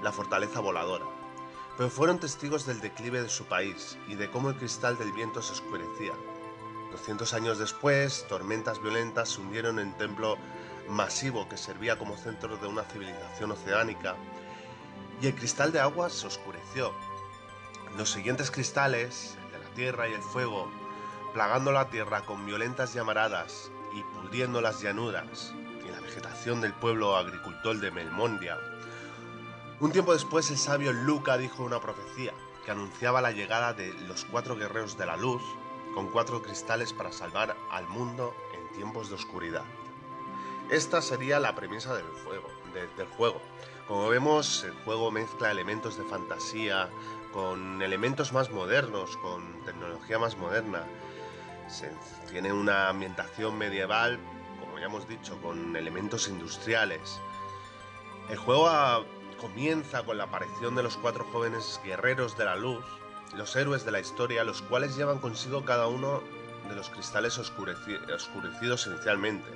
la 0.02 0.12
fortaleza 0.12 0.60
voladora. 0.60 1.06
Pero 1.76 1.90
fueron 1.90 2.18
testigos 2.18 2.66
del 2.66 2.80
declive 2.80 3.22
de 3.22 3.28
su 3.28 3.44
país 3.44 3.98
y 4.08 4.14
de 4.14 4.30
cómo 4.30 4.50
el 4.50 4.56
cristal 4.56 4.98
del 4.98 5.12
viento 5.12 5.42
se 5.42 5.52
oscurecía. 5.52 6.14
200 6.90 7.34
años 7.34 7.58
después, 7.58 8.26
tormentas 8.28 8.80
violentas 8.80 9.36
hundieron 9.38 9.78
el 9.78 9.94
templo 9.96 10.38
masivo 10.88 11.48
que 11.48 11.56
servía 11.56 11.98
como 11.98 12.16
centro 12.16 12.56
de 12.56 12.66
una 12.66 12.84
civilización 12.84 13.50
oceánica 13.50 14.16
y 15.20 15.26
el 15.26 15.34
cristal 15.34 15.72
de 15.72 15.80
agua 15.80 16.10
se 16.10 16.26
oscureció 16.26 16.92
los 17.96 18.10
siguientes 18.10 18.50
cristales, 18.50 19.36
el 19.46 19.52
de 19.52 19.58
la 19.58 19.74
tierra 19.74 20.08
y 20.08 20.12
el 20.12 20.20
fuego, 20.20 20.70
plagando 21.32 21.72
la 21.72 21.88
tierra 21.88 22.22
con 22.22 22.44
violentas 22.44 22.92
llamaradas 22.92 23.70
y 23.94 24.02
pudriendo 24.02 24.60
las 24.60 24.82
llanuras 24.82 25.54
la 25.96 26.02
vegetación 26.02 26.60
del 26.60 26.74
pueblo 26.74 27.16
agricultor 27.16 27.78
de 27.78 27.90
Melmondia. 27.90 28.58
Un 29.80 29.92
tiempo 29.92 30.12
después 30.12 30.50
el 30.50 30.58
sabio 30.58 30.92
Luca 30.92 31.38
dijo 31.38 31.64
una 31.64 31.80
profecía 31.80 32.34
que 32.64 32.70
anunciaba 32.70 33.22
la 33.22 33.32
llegada 33.32 33.72
de 33.72 33.94
los 34.06 34.26
cuatro 34.26 34.56
guerreros 34.56 34.98
de 34.98 35.06
la 35.06 35.16
luz 35.16 35.42
con 35.94 36.08
cuatro 36.10 36.42
cristales 36.42 36.92
para 36.92 37.12
salvar 37.12 37.56
al 37.70 37.88
mundo 37.88 38.34
en 38.52 38.76
tiempos 38.76 39.08
de 39.08 39.14
oscuridad. 39.14 39.64
Esta 40.70 41.00
sería 41.00 41.40
la 41.40 41.54
premisa 41.54 41.94
del, 41.94 42.04
fuego, 42.04 42.48
del 42.74 43.06
juego. 43.16 43.40
Como 43.88 44.08
vemos, 44.08 44.64
el 44.64 44.74
juego 44.84 45.10
mezcla 45.10 45.50
elementos 45.50 45.96
de 45.96 46.04
fantasía, 46.04 46.90
con 47.32 47.80
elementos 47.80 48.34
más 48.34 48.50
modernos, 48.50 49.16
con 49.18 49.62
tecnología 49.64 50.18
más 50.18 50.36
moderna. 50.36 50.84
Tiene 52.30 52.52
una 52.52 52.88
ambientación 52.88 53.56
medieval, 53.56 54.18
como 54.76 54.80
ya 54.82 54.90
hemos 54.90 55.08
dicho, 55.08 55.40
con 55.40 55.74
elementos 55.74 56.28
industriales. 56.28 57.18
El 58.28 58.36
juego 58.36 58.68
comienza 59.40 60.02
con 60.04 60.18
la 60.18 60.24
aparición 60.24 60.74
de 60.74 60.82
los 60.82 60.98
cuatro 60.98 61.24
jóvenes 61.32 61.80
guerreros 61.82 62.36
de 62.36 62.44
la 62.44 62.56
luz, 62.56 62.84
los 63.34 63.56
héroes 63.56 63.86
de 63.86 63.92
la 63.92 64.00
historia, 64.00 64.44
los 64.44 64.60
cuales 64.60 64.94
llevan 64.94 65.18
consigo 65.18 65.64
cada 65.64 65.86
uno 65.86 66.22
de 66.68 66.76
los 66.76 66.90
cristales 66.90 67.38
oscurecidos 67.38 68.86
inicialmente. 68.86 69.50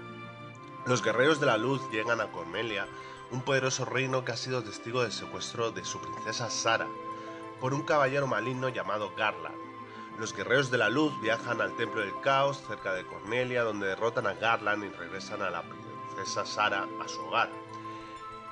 Los 0.87 1.03
guerreros 1.03 1.39
de 1.39 1.47
la 1.47 1.59
luz 1.59 1.83
llegan 1.93 2.23
a 2.23 2.33
Cornelia, 2.33 2.87
un 3.31 3.43
poderoso 3.43 3.85
reino 3.85 4.25
que 4.25 4.33
ha 4.33 4.39
sido 4.39 4.63
testigo 4.63 5.03
del 5.03 5.13
secuestro 5.13 5.71
de 5.71 5.85
su 5.85 6.01
princesa 6.01 6.49
Sara, 6.49 6.89
por 7.61 7.75
un 7.75 7.83
caballero 7.83 8.27
maligno 8.27 8.71
llamado 8.71 9.13
Garland. 9.19 9.70
Los 10.19 10.35
guerreros 10.35 10.71
de 10.71 10.79
la 10.79 10.91
luz 10.91 11.19
viajan 11.21 11.61
al 11.61 11.75
Templo 11.77 12.01
del 12.01 12.21
Caos 12.21 12.63
cerca 12.67 12.93
de 12.93 13.07
Cornelia, 13.07 13.63
donde 13.63 13.87
derrotan 13.87 14.27
a 14.27 14.35
Garland 14.35 14.85
y 14.85 14.89
regresan 14.89 15.43
a 15.43 15.51
la 15.51 15.63
princesa 15.63 16.45
Sara 16.45 16.87
a 17.03 17.09
su 17.09 17.21
hogar. 17.23 17.49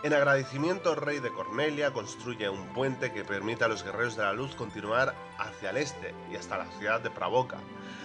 En 0.05 0.15
agradecimiento, 0.15 0.93
el 0.93 1.01
rey 1.01 1.19
de 1.19 1.33
Cornelia 1.33 1.93
construye 1.93 2.49
un 2.49 2.69
puente 2.69 3.13
que 3.13 3.25
permite 3.25 3.65
a 3.65 3.69
los 3.69 3.83
guerreros 3.83 4.15
de 4.17 4.23
la 4.23 4.33
luz 4.33 4.55
continuar 4.55 5.13
hacia 5.39 5.71
el 5.71 5.77
este 5.77 6.15
y 6.31 6.37
hasta 6.37 6.57
la 6.57 6.71
ciudad 6.79 7.01
de 7.01 7.11
Pravoka. 7.11 7.59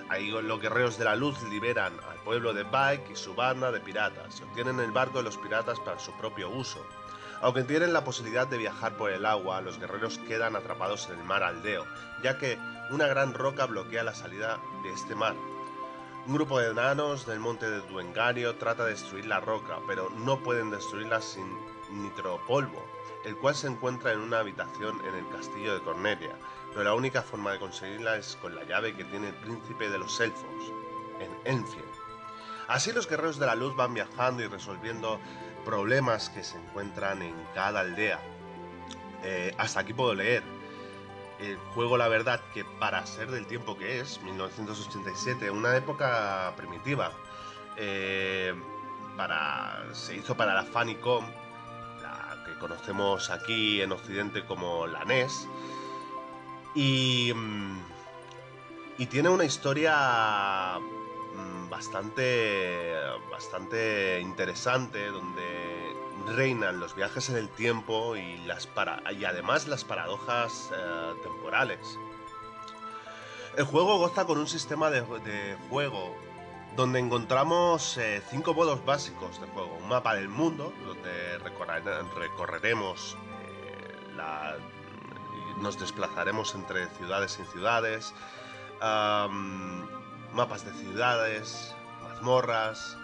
Ahí 0.09 0.31
los 0.31 0.59
guerreros 0.59 0.97
de 0.97 1.05
la 1.05 1.15
luz 1.15 1.41
liberan 1.43 1.93
al 2.09 2.17
pueblo 2.23 2.51
de 2.51 2.63
Bike 2.63 3.11
y 3.11 3.15
su 3.15 3.35
banda 3.35 3.71
de 3.71 3.79
piratas 3.79 4.39
y 4.39 4.43
obtienen 4.43 4.79
el 4.79 4.91
barco 4.91 5.19
de 5.19 5.25
los 5.25 5.37
piratas 5.37 5.79
para 5.79 5.99
su 5.99 6.11
propio 6.13 6.49
uso. 6.49 6.83
Aunque 7.41 7.63
tienen 7.63 7.93
la 7.93 8.03
posibilidad 8.03 8.47
de 8.47 8.57
viajar 8.57 8.97
por 8.97 9.11
el 9.11 9.25
agua, 9.25 9.61
los 9.61 9.77
guerreros 9.77 10.17
quedan 10.17 10.55
atrapados 10.55 11.09
en 11.09 11.19
el 11.19 11.25
mar 11.25 11.43
aldeo, 11.43 11.85
ya 12.23 12.37
que 12.37 12.57
una 12.89 13.07
gran 13.07 13.33
roca 13.33 13.65
bloquea 13.65 14.03
la 14.03 14.15
salida 14.15 14.59
de 14.81 14.91
este 14.91 15.13
mar. 15.13 15.35
Un 16.25 16.33
grupo 16.33 16.59
de 16.59 16.71
enanos 16.71 17.25
del 17.25 17.39
monte 17.39 17.69
de 17.69 17.81
Duengario 17.81 18.55
trata 18.55 18.85
de 18.85 18.91
destruir 18.91 19.25
la 19.25 19.41
roca, 19.41 19.79
pero 19.87 20.09
no 20.09 20.41
pueden 20.41 20.71
destruirla 20.71 21.21
sin 21.21 21.45
nitropolvo, 21.91 22.81
el 23.25 23.35
cual 23.35 23.55
se 23.55 23.67
encuentra 23.67 24.13
en 24.13 24.19
una 24.19 24.39
habitación 24.39 24.99
en 25.05 25.15
el 25.15 25.27
castillo 25.29 25.73
de 25.73 25.81
Cornelia, 25.81 26.35
pero 26.69 26.85
la 26.85 26.93
única 26.93 27.21
forma 27.21 27.51
de 27.51 27.59
conseguirla 27.59 28.15
es 28.15 28.37
con 28.37 28.55
la 28.55 28.63
llave 28.63 28.95
que 28.95 29.03
tiene 29.03 29.29
el 29.29 29.35
príncipe 29.35 29.89
de 29.89 29.97
los 29.97 30.19
elfos, 30.21 30.73
en 31.19 31.57
Enfield. 31.57 31.85
Así 32.67 32.93
los 32.93 33.07
guerreros 33.07 33.37
de 33.37 33.45
la 33.45 33.55
luz 33.55 33.75
van 33.75 33.93
viajando 33.93 34.43
y 34.43 34.47
resolviendo 34.47 35.19
problemas 35.65 36.29
que 36.29 36.43
se 36.43 36.57
encuentran 36.57 37.21
en 37.21 37.35
cada 37.53 37.81
aldea. 37.81 38.19
Eh, 39.23 39.53
hasta 39.57 39.81
aquí 39.81 39.93
puedo 39.93 40.13
leer. 40.13 40.62
Juego, 41.73 41.97
la 41.97 42.07
verdad, 42.07 42.41
que 42.53 42.65
para 42.65 43.05
ser 43.05 43.31
del 43.31 43.45
tiempo 43.45 43.77
que 43.77 43.99
es, 43.99 44.21
1987, 44.21 45.49
una 45.49 45.75
época 45.75 46.53
primitiva, 46.55 47.11
eh, 47.77 48.53
para, 49.17 49.83
se 49.93 50.15
hizo 50.15 50.35
para 50.35 50.53
la 50.53 50.63
Famicom, 50.63 51.25
la 52.01 52.43
que 52.45 52.57
conocemos 52.59 53.29
aquí 53.29 53.81
en 53.81 53.91
Occidente 53.91 54.45
como 54.45 54.87
la 54.87 55.05
NES, 55.05 55.47
y, 56.75 57.31
mm, 57.33 57.79
y 58.97 59.05
tiene 59.07 59.29
una 59.29 59.45
historia 59.45 60.79
bastante, 61.73 62.93
bastante 63.31 64.19
interesante 64.21 65.07
donde 65.07 65.92
reinan 66.27 66.79
los 66.79 66.95
viajes 66.95 67.29
en 67.29 67.37
el 67.37 67.49
tiempo 67.49 68.15
y, 68.15 68.37
las 68.45 68.67
para 68.67 69.01
y 69.11 69.25
además 69.25 69.67
las 69.67 69.83
paradojas 69.83 70.71
eh, 70.75 71.13
temporales. 71.23 71.97
El 73.57 73.65
juego 73.65 73.97
goza 73.97 74.25
con 74.25 74.39
un 74.39 74.47
sistema 74.47 74.89
de, 74.89 75.01
juego 75.69 76.15
donde 76.75 76.99
encontramos 76.99 77.97
eh, 77.97 78.21
cinco 78.29 78.53
modos 78.53 78.83
básicos 78.83 79.39
de 79.39 79.47
juego. 79.47 79.77
Un 79.81 79.87
mapa 79.87 80.15
del 80.15 80.27
mundo, 80.27 80.73
donde 80.85 81.37
recorreremos, 82.17 83.15
eh, 83.43 84.57
nos 85.59 85.79
desplazaremos 85.79 86.55
entre 86.55 86.87
ciudades 86.97 87.39
y 87.39 87.51
ciudades 87.51 88.13
mapas 90.33 90.65
de 90.65 90.73
ciudades, 90.73 91.75
mazmorras, 92.01 92.97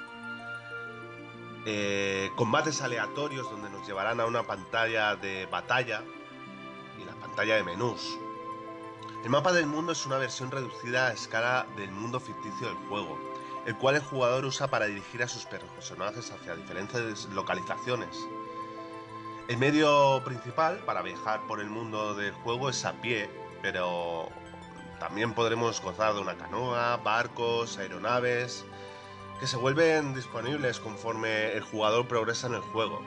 eh, 1.72 2.32
combates 2.36 2.82
aleatorios 2.82 3.48
donde 3.52 3.70
nos 3.70 3.86
llevarán 3.86 4.20
a 4.20 4.26
una 4.26 4.42
pantalla 4.42 5.16
de 5.16 5.46
batalla 5.46 6.02
y 7.00 7.06
la 7.06 7.14
pantalla 7.14 7.58
de 7.58 7.64
menús. 7.64 8.18
El 9.24 9.30
mapa 9.30 9.54
del 9.54 9.68
mundo 9.68 9.92
es 9.92 10.04
una 10.08 10.18
versión 10.18 10.50
reducida 10.50 11.10
a 11.10 11.14
escala 11.14 11.68
del 11.76 11.92
mundo 11.92 12.20
ficticio 12.20 12.70
del 12.70 12.78
juego, 12.88 13.20
el 13.68 13.76
cual 13.78 13.98
el 13.98 14.02
jugador 14.02 14.46
usa 14.46 14.68
para 14.68 14.88
dirigir 14.88 15.22
a 15.22 15.28
sus 15.28 15.46
personajes 15.46 16.32
hacia 16.32 16.56
diferentes 16.56 17.26
localizaciones. 17.26 18.18
El 19.48 19.58
medio 19.58 20.24
principal 20.26 20.80
para 20.88 21.04
viajar 21.04 21.46
por 21.46 21.60
el 21.60 21.70
mundo 21.70 22.16
del 22.16 22.34
juego 22.34 22.70
es 22.72 22.84
a 22.84 22.94
pie, 22.94 23.30
pero 23.62 24.28
también 25.00 25.34
podremos 25.34 25.80
gozar 25.82 26.16
de 26.16 26.22
una 26.22 26.36
canoa, 26.36 26.98
barcos, 26.98 27.78
aeronaves, 27.78 28.66
que 29.40 29.48
se 29.48 29.56
vuelven 29.56 30.14
disponibles 30.14 30.80
conforme 30.82 31.54
el 31.54 31.64
jugador 31.64 32.08
progresa 32.08 32.48
en 32.48 32.56
el 32.56 32.62
juego, 32.62 33.02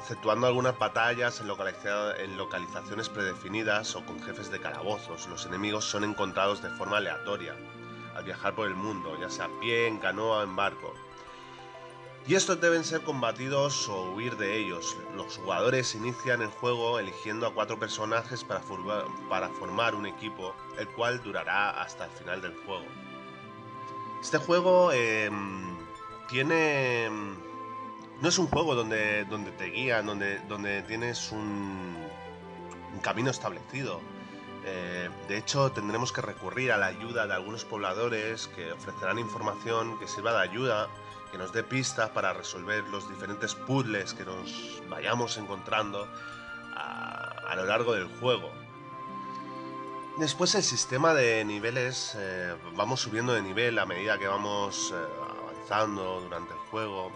exceptuando 0.00 0.48
algunas 0.48 0.76
batallas 0.76 1.40
en, 1.40 2.36
localizaciones 2.36 3.08
predefinidas 3.08 3.94
o 3.94 4.04
con 4.04 4.20
jefes 4.22 4.50
de 4.50 4.60
calabozos. 4.60 5.28
Los 5.28 5.46
enemigos 5.46 5.84
son 5.84 6.02
encontrados 6.02 6.62
de 6.62 6.70
forma 6.70 6.96
aleatoria 6.96 7.54
al 8.16 8.24
viajar 8.24 8.56
por 8.56 8.66
el 8.66 8.74
mundo, 8.74 9.16
ya 9.20 9.30
sea 9.30 9.44
a 9.44 9.60
pie, 9.60 9.86
en 9.86 9.98
canoa 9.98 10.38
o 10.38 10.42
en 10.42 10.56
barco. 10.56 10.92
Y 12.26 12.34
estos 12.34 12.60
deben 12.60 12.82
ser 12.82 13.02
combatidos 13.02 13.88
o 13.88 14.14
huir 14.14 14.36
de 14.36 14.56
ellos. 14.56 14.96
Los 15.14 15.36
jugadores 15.36 15.94
inician 15.94 16.42
el 16.42 16.48
juego 16.48 16.98
eligiendo 16.98 17.46
a 17.46 17.54
cuatro 17.54 17.78
personajes 17.78 18.42
para, 18.42 18.62
para 19.28 19.48
formar 19.50 19.94
un 19.94 20.06
equipo, 20.06 20.56
el 20.76 20.88
cual 20.88 21.22
durará 21.22 21.80
hasta 21.80 22.06
el 22.06 22.10
final 22.10 22.42
del 22.42 22.56
juego. 22.64 22.86
Este 24.26 24.38
juego 24.38 24.90
em, 24.90 25.76
tiene... 26.28 27.04
Em, 27.04 27.36
no 28.20 28.28
es 28.28 28.36
un 28.38 28.48
juego 28.48 28.74
donde, 28.74 29.24
donde 29.26 29.52
te 29.52 29.66
guían, 29.66 30.04
donde, 30.04 30.40
donde 30.48 30.82
tienes 30.82 31.30
un, 31.30 31.96
camino 33.02 33.30
establecido. 33.30 34.00
Eh, 34.64 35.08
de 35.28 35.38
hecho, 35.38 35.70
tendremos 35.70 36.10
que 36.10 36.22
recurrir 36.22 36.72
a 36.72 36.76
la 36.76 36.86
ayuda 36.86 37.28
de 37.28 37.34
algunos 37.34 37.64
pobladores 37.64 38.48
que 38.48 38.72
ofrecerán 38.72 39.20
información 39.20 39.96
que 40.00 40.08
sirva 40.08 40.32
de 40.32 40.40
ayuda 40.40 40.88
que 41.30 41.38
nos 41.38 41.52
dé 41.52 41.62
pistas 41.62 42.10
para 42.10 42.32
resolver 42.32 42.82
los 42.88 43.08
diferentes 43.08 43.54
puzzles 43.54 44.12
que 44.12 44.24
nos 44.24 44.82
vayamos 44.90 45.36
encontrando 45.36 46.08
a, 46.74 47.54
lo 47.54 47.64
largo 47.64 47.92
del 47.92 48.08
juego. 48.18 48.50
Después 50.18 50.54
el 50.54 50.62
sistema 50.62 51.12
de 51.12 51.44
niveles, 51.44 52.16
eh, 52.18 52.54
vamos 52.74 53.00
subiendo 53.00 53.34
de 53.34 53.42
nivel 53.42 53.78
a 53.78 53.84
medida 53.84 54.18
que 54.18 54.26
vamos 54.26 54.94
eh, 54.94 55.06
avanzando 55.40 56.22
durante 56.22 56.54
el 56.54 56.58
juego. 56.70 57.12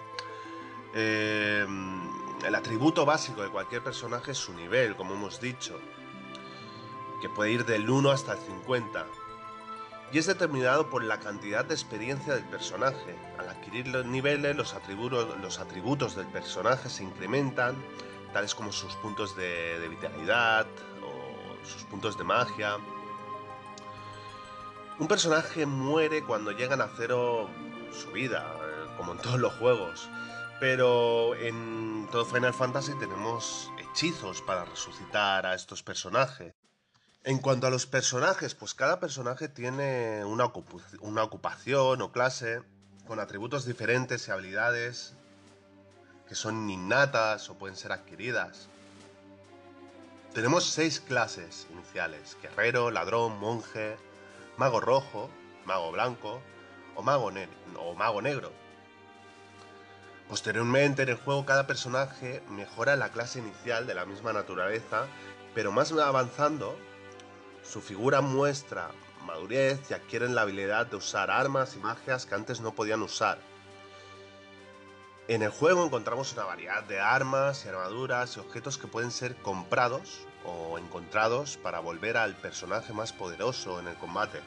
Eh, 0.95 1.67
el 2.45 2.55
atributo 2.55 3.07
básico 3.07 3.43
de 3.43 3.49
cualquier 3.49 3.83
personaje 3.83 4.33
es 4.33 4.39
su 4.39 4.53
nivel, 4.53 4.97
como 4.97 5.15
hemos 5.15 5.41
dicho, 5.41 5.81
que 7.23 7.31
puede 7.31 7.53
ir 7.53 7.65
del 7.65 7.89
1 7.89 8.11
hasta 8.11 8.35
el 8.35 8.39
50 8.39 9.07
y 10.13 10.19
es 10.19 10.27
determinado 10.27 10.91
por 10.91 11.05
la 11.05 11.21
cantidad 11.21 11.65
de 11.65 11.75
experiencia 11.75 12.35
del 12.35 12.45
personaje. 12.45 13.17
Al 13.39 13.49
adquirir 13.49 13.87
los 13.89 14.05
niveles, 14.05 14.57
los 14.57 14.75
atributos, 14.75 16.17
del 16.17 16.27
personaje 16.27 16.89
se 16.89 17.05
incrementan, 17.05 17.77
tales 18.33 18.55
como 18.55 18.73
sus 18.73 18.95
puntos 18.97 19.37
de, 19.37 19.87
vitalidad 19.89 20.67
sus 21.64 21.85
puntos 21.85 22.16
de 22.18 22.25
magia. 22.25 22.77
Un 24.99 25.09
personaje 25.09 25.66
muere 25.66 26.23
cuando 26.25 26.53
llegan 26.53 26.81
a 26.81 26.90
cero 26.96 27.49
su 27.92 28.11
vida, 28.12 28.55
eh, 28.62 28.87
como 28.96 29.12
en 29.12 29.18
todos 29.18 29.40
los 29.40 29.53
juegos. 29.55 30.09
Pero 30.61 31.35
en 31.37 32.07
todo 32.12 32.27
Final 32.27 32.53
Fantasy 32.53 32.92
tenemos 32.99 33.70
hechizos 33.79 34.42
para 34.42 34.66
resucitar 34.66 35.46
a 35.46 35.55
estos 35.55 35.83
personajes. 35.83 36.53
En 37.23 37.38
cuanto 37.38 37.66
a 37.66 37.70
los 37.70 37.87
personajes, 37.87 38.55
pues 38.55 38.75
cada 38.75 38.99
personaje 38.99 39.49
tiene 39.49 40.25
una, 40.25 40.44
ocupación 40.44 42.01
o 42.01 42.12
clase 42.12 42.62
con 43.07 43.20
atributos 43.20 43.66
diferentes 43.66 44.27
y 44.27 44.31
habilidades 44.31 45.14
que 46.27 46.35
son 46.35 46.70
innatas 46.70 47.51
o 47.51 47.59
pueden 47.59 47.77
ser 47.77 47.92
adquiridas. 47.92 48.68
Tenemos 50.35 50.64
seis 50.64 51.01
clases 51.01 51.66
iniciales, 51.73 52.38
guerrero, 52.40 52.93
ladrón, 52.93 53.40
monje, 53.40 53.97
mago 54.57 54.81
rojo, 54.81 55.29
mago 55.64 55.90
blanco 55.90 56.40
o 56.95 57.03
mago, 57.03 58.23
negro. 58.23 58.53
Posteriormente 60.29 61.03
en 61.03 61.09
el 61.09 61.16
juego 61.16 61.45
cada 61.45 61.66
personaje 61.66 62.43
mejora 62.49 62.95
la 62.95 63.11
clase 63.11 63.40
inicial 63.40 63.88
de 63.88 63.95
la 63.95 64.07
misma 64.07 64.33
naturaleza, 64.33 65.09
pero 65.53 65.73
más 65.73 65.90
avanzando 65.90 66.79
su 67.64 67.81
figura 67.81 68.21
muestra 68.21 68.93
madurez 69.27 69.81
y 69.90 69.95
adquieren 69.95 70.37
la 70.37 70.43
habilidad 70.43 70.87
de 70.87 70.97
usar 70.97 71.33
armas 71.33 71.75
y 71.75 71.81
magias 71.81 72.25
que 72.25 72.37
antes 72.37 72.61
no 72.61 72.73
podían 72.73 73.03
usar. 73.03 73.38
En 75.31 75.43
el 75.43 75.51
juego 75.51 75.85
encontramos 75.85 76.33
una 76.33 76.43
variedad 76.43 76.83
de 76.83 76.99
armas 76.99 77.64
y 77.64 77.69
armaduras 77.69 78.37
y 78.37 78.40
objetos 78.40 78.79
que 78.79 78.88
pueden 78.88 79.12
ser 79.12 79.37
comprados 79.37 80.27
o 80.45 80.77
encontrados 80.77 81.57
para 81.57 81.79
volver 81.79 82.16
al 82.16 82.35
personaje 82.35 82.93
más 82.93 83.12
poderoso 83.12 83.79
en 83.79 83.87
el 83.87 83.95
combate. 83.95 84.40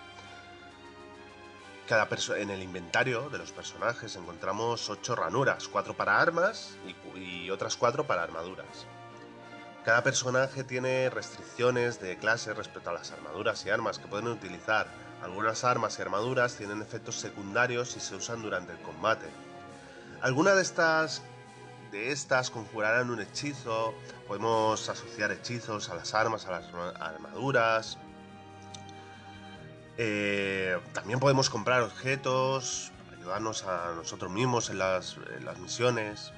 Cada 1.88 2.10
en 2.38 2.50
el 2.50 2.62
inventario 2.62 3.30
de 3.30 3.38
los 3.38 3.54
personajes 3.54 4.18
encontramos 4.18 4.90
8 4.90 5.16
ranuras, 5.16 5.70
4 5.70 5.96
para 5.96 6.20
armas 6.20 6.76
y, 7.16 7.50
otras 7.50 7.78
4 7.78 8.06
para 8.06 8.24
armaduras. 8.24 8.86
Cada 9.86 10.04
personaje 10.04 10.66
tiene 10.66 11.10
restricciones 11.10 12.02
de 12.02 12.18
clase 12.18 12.54
respecto 12.54 12.90
a 12.90 12.94
las 12.94 13.10
armaduras 13.14 13.66
y 13.66 13.70
armas 13.70 14.00
que 14.00 14.08
pueden 14.10 14.28
utilizar. 14.28 14.88
Algunas 15.22 15.64
armas 15.64 15.98
y 15.98 16.02
armaduras 16.02 16.58
tienen 16.58 16.82
efectos 16.82 17.16
secundarios 17.16 17.96
y 17.96 18.02
se 18.02 18.18
usan 18.18 18.42
durante 18.42 18.74
el 18.74 18.80
combate. 18.80 19.28
Algunas 20.24 20.56
de 20.56 20.62
estas 20.62 21.22
de 21.92 22.12
estas 22.14 22.50
conjurarán 22.50 23.10
un 23.12 23.20
hechizo, 23.20 23.94
podemos 24.26 24.88
asociar 24.88 25.34
hechizos 25.34 25.90
a 25.90 25.96
las 25.96 26.14
armas, 26.16 26.46
a 26.46 26.52
las 26.52 26.66
armaduras. 26.98 27.98
Eh, 29.98 30.80
también 30.94 31.20
podemos 31.20 31.50
comprar 31.50 31.82
objetos 31.82 32.94
ayudarnos 33.16 33.64
a 33.66 33.94
nosotros 33.96 34.32
mismos 34.32 34.70
en 34.70 34.80
las 34.80 35.18
misiones. 35.60 36.32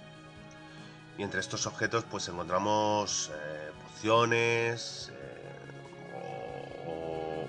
Y 1.20 1.22
entre 1.24 1.40
estos 1.40 1.68
objetos 1.68 2.06
pues 2.10 2.28
encontramos 2.28 3.32
eh, 3.36 3.72
pociones 3.84 5.12
eh, 5.14 6.16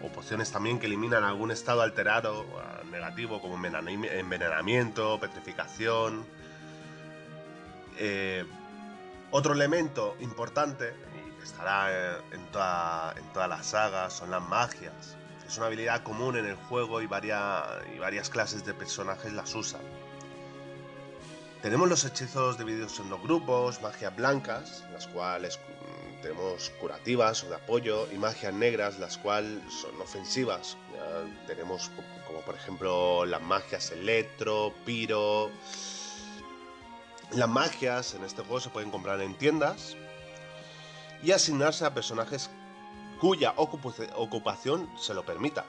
o, 0.03 0.09
pociones 0.15 0.53
también 0.53 0.79
que 0.79 0.87
eliminan 0.87 1.25
algún 1.25 1.51
estado 1.51 1.81
alterado 1.81 2.45
negativo 2.97 3.41
como 3.41 3.57
envenenamiento, 3.57 5.21
petrificación. 5.21 6.27
Eh, 7.99 8.45
otro 9.31 9.53
elemento 9.53 10.17
importante 10.21 10.95
y 11.15 11.39
que 11.39 11.45
estará 11.45 12.19
en, 12.33 12.47
toda, 12.53 13.15
en 13.17 13.25
todas 13.33 13.49
las 13.49 13.67
sagas 13.67 14.13
son 14.13 14.31
las 14.31 14.43
magias. 14.43 15.17
Es 15.47 15.57
una 15.59 15.67
habilidad 15.67 16.03
común 16.03 16.37
en 16.37 16.47
el 16.47 16.57
juego 16.57 17.01
y, 17.03 17.07
varias, 17.07 17.63
y 17.95 17.99
varias 17.99 18.31
clases 18.31 18.65
de 18.65 18.75
personajes 18.75 19.33
las 19.33 19.55
usan. 19.55 19.83
Tenemos 21.63 21.89
los 21.89 22.05
hechizos 22.05 22.59
divididos 22.59 22.99
en 23.01 23.11
dos 23.11 23.23
grupos, 23.23 23.81
magias 23.83 24.15
blancas, 24.15 24.85
las 24.93 25.07
cuales 25.07 25.59
mm, 25.59 26.06
tenemos 26.27 26.71
curativas 26.81 27.45
o 27.45 27.49
de 27.49 27.55
apoyo, 27.55 28.09
y 28.13 28.19
magias 28.19 28.53
negras, 28.53 28.99
las 28.99 29.17
cuales 29.17 29.61
son 29.73 30.01
ofensivas. 30.01 30.77
tenemos 31.47 31.91
como 32.27 32.41
por 32.41 32.57
ejemplo 32.57 33.25
las 33.25 33.41
magias 33.41 33.93
electro, 33.93 34.75
piro. 34.85 35.51
Las 37.33 37.49
magias 37.49 38.15
en 38.15 38.25
este 38.25 38.43
juego 38.43 38.61
se 38.61 38.71
pueden 38.71 38.91
comprar 38.91 39.21
en 39.21 39.35
tiendas 39.35 39.97
y 41.23 41.31
asignarse 41.31 41.85
a 41.85 41.95
personajes 41.95 42.51
cuya 43.21 43.55
ocupación 43.57 44.91
se 44.99 45.15
lo 45.15 45.25
permita. 45.25 45.65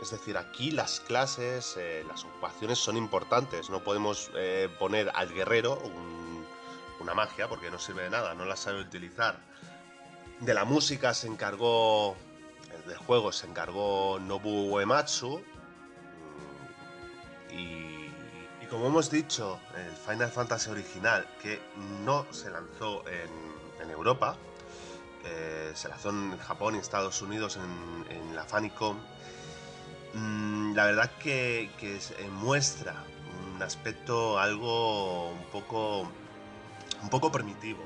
Es 0.00 0.10
decir, 0.10 0.36
aquí 0.36 0.70
las 0.70 1.00
clases, 1.00 1.76
eh, 1.78 2.04
las 2.06 2.24
ocupaciones 2.24 2.78
son 2.78 2.96
importantes. 2.96 3.70
No 3.70 3.82
podemos 3.82 4.30
eh, 4.36 4.68
poner 4.78 5.10
al 5.14 5.32
guerrero 5.32 5.80
una 7.00 7.14
magia 7.14 7.48
porque 7.48 7.70
no 7.70 7.78
sirve 7.78 8.04
de 8.04 8.10
nada, 8.10 8.34
no 8.34 8.44
la 8.44 8.56
sabe 8.56 8.80
utilizar. 8.80 9.40
De 10.40 10.54
la 10.54 10.64
música 10.64 11.14
se 11.14 11.26
encargó, 11.26 12.16
eh, 12.70 12.88
del 12.88 12.98
juego 12.98 13.32
se 13.32 13.46
encargó 13.46 14.18
Nobu 14.20 14.74
Uematsu. 14.74 15.38
Mm, 17.50 17.54
y, 17.54 18.66
como 18.68 18.86
hemos 18.86 19.10
dicho, 19.10 19.60
el 19.76 19.92
Final 19.96 20.30
Fantasy 20.30 20.70
original, 20.70 21.26
que 21.40 21.60
no 22.04 22.26
se 22.32 22.50
lanzó 22.50 23.04
en, 23.08 23.56
Europa, 23.90 24.36
se 25.74 25.88
lanzó 25.88 26.10
en 26.10 26.36
Japón 26.38 26.74
y 26.74 26.78
Estados 26.78 27.22
Unidos 27.22 27.56
en, 27.56 28.16
en 28.16 28.34
la 28.36 28.44
Famicom 28.44 28.98
Mm, 30.16 30.74
la 30.74 30.86
verdad 30.86 31.10
que, 31.18 31.64
eh, 31.82 32.00
muestra 32.30 32.94
un 33.54 33.62
aspecto 33.62 34.38
algo 34.38 35.28
un 35.30 35.44
poco, 35.52 36.08
un 37.02 37.10
poco 37.10 37.30
primitivo. 37.30 37.80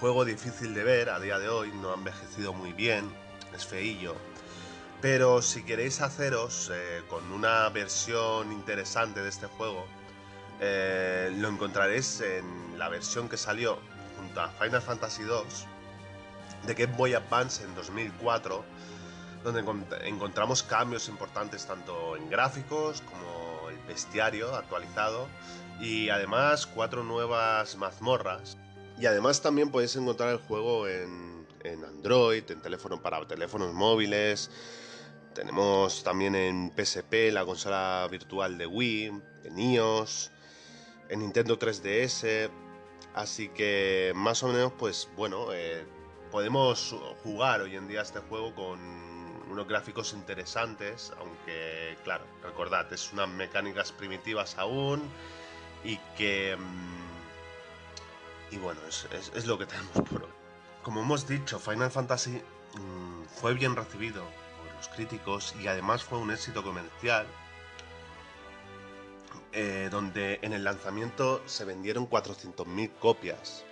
Juego 0.00 0.24
difícil 0.24 0.72
de 0.72 0.82
ver 0.82 1.10
a 1.10 1.20
día 1.20 1.38
de 1.38 1.50
hoy, 1.50 1.70
no 1.72 1.90
ha 1.90 1.94
envejecido 1.94 2.54
muy 2.54 2.72
bien, 2.72 3.12
es 3.54 3.66
feillo. 3.66 4.16
Pero 5.02 5.42
si 5.42 5.62
queréis 5.62 6.00
haceros 6.00 6.72
eh, 6.72 7.02
con 7.06 7.30
una 7.30 7.68
versión 7.68 8.50
interesante 8.50 9.20
de 9.20 9.28
este 9.28 9.46
juego, 9.46 9.84
eh, 10.58 11.30
lo 11.36 11.48
encontraréis 11.48 12.22
en 12.22 12.78
la 12.78 12.88
versión 12.88 13.28
que 13.28 13.36
salió 13.36 13.78
junto 14.16 14.40
a 14.40 14.48
Final 14.48 14.80
Fantasy 14.80 15.22
II 15.22 16.66
de 16.66 16.74
Game 16.74 16.96
Boy 16.96 17.12
Advance 17.12 17.62
en 17.62 17.74
2004 17.74 18.64
donde 19.44 19.60
encontramos 20.06 20.62
cambios 20.62 21.08
importantes 21.08 21.66
tanto 21.66 22.16
en 22.16 22.28
gráficos 22.28 23.02
como 23.02 23.68
el 23.68 23.78
bestiario 23.86 24.54
actualizado 24.54 25.28
y 25.78 26.08
además 26.08 26.66
cuatro 26.66 27.02
nuevas 27.02 27.76
mazmorras. 27.76 28.56
Y 29.00 29.06
además 29.06 29.40
también 29.40 29.70
podéis 29.70 29.96
encontrar 29.96 30.28
el 30.28 30.36
juego 30.36 30.86
en, 30.86 31.46
en 31.64 31.82
Android, 31.86 32.44
en 32.50 32.60
teléfono 32.60 33.00
para 33.00 33.26
teléfonos 33.26 33.72
móviles. 33.72 34.50
Tenemos 35.32 36.04
también 36.04 36.34
en 36.34 36.70
PSP 36.76 37.32
la 37.32 37.46
consola 37.46 38.06
virtual 38.10 38.58
de 38.58 38.66
Wii, 38.66 39.12
en 39.44 39.58
iOS. 39.58 40.30
en 41.08 41.20
Nintendo 41.20 41.58
3DS. 41.58 42.50
Así 43.14 43.48
que 43.48 44.12
más 44.14 44.42
o 44.42 44.48
menos, 44.48 44.72
pues 44.78 45.08
bueno, 45.16 45.46
eh, 45.54 45.86
podemos 46.30 46.94
jugar 47.22 47.62
hoy 47.62 47.76
en 47.76 47.88
día 47.88 48.02
este 48.02 48.20
juego 48.20 48.54
con 48.54 48.78
unos 49.50 49.66
gráficos 49.66 50.12
interesantes, 50.12 51.10
aunque 51.18 51.96
claro, 52.04 52.24
recordad, 52.42 52.92
es 52.92 53.10
unas 53.14 53.30
mecánicas 53.30 53.92
primitivas 53.92 54.58
aún 54.58 55.00
y 55.84 55.96
que... 56.18 56.54
Mm, 56.58 56.99
y 58.50 58.58
bueno, 58.58 58.80
es, 58.88 59.46
lo 59.46 59.58
que 59.58 59.66
tenemos 59.66 60.08
por 60.08 60.22
hoy. 60.22 60.30
Como 60.82 61.00
hemos 61.00 61.26
dicho, 61.26 61.58
Final 61.58 61.90
Fantasy 61.90 62.30
mm, 62.74 63.24
fue 63.40 63.54
bien 63.54 63.76
recibido 63.76 64.22
por 64.22 64.74
los 64.76 64.88
críticos 64.88 65.54
y 65.60 65.66
además 65.66 66.02
fue 66.02 66.18
un 66.18 66.30
éxito 66.30 66.62
comercial 66.62 67.26
eh, 69.52 69.88
donde 69.90 70.38
en 70.42 70.52
el 70.52 70.64
lanzamiento 70.64 71.42
se 71.46 71.64
vendieron 71.64 72.08
400.000 72.08 72.90
copias 72.98 73.64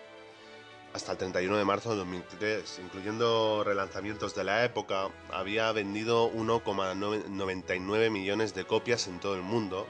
hasta 0.95 1.12
el 1.12 1.18
31 1.18 1.57
de 1.57 1.64
marzo 1.64 1.91
de 1.91 1.97
2003, 1.97 2.81
incluyendo 2.83 3.62
relanzamientos 3.64 4.35
de 4.35 4.45
la 4.45 4.64
época, 4.64 5.11
había 5.31 5.70
vendido 5.72 6.33
1,99 6.33 8.11
millones 8.11 8.55
de 8.55 8.64
copias 8.64 9.07
en 9.07 9.20
todo 9.20 9.35
el 9.35 9.43
mundo, 9.43 9.87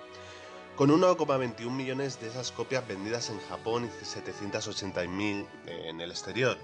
con 0.79 0.91
1,21 0.91 1.73
millones 1.73 2.21
de 2.21 2.29
esas 2.29 2.53
copias 2.53 2.87
vendidas 2.87 3.31
en 3.31 3.41
Japón 3.49 3.85
y 3.85 4.05
780.000 4.05 5.45
en 5.67 6.01
el 6.01 6.13
exterior. 6.13 6.57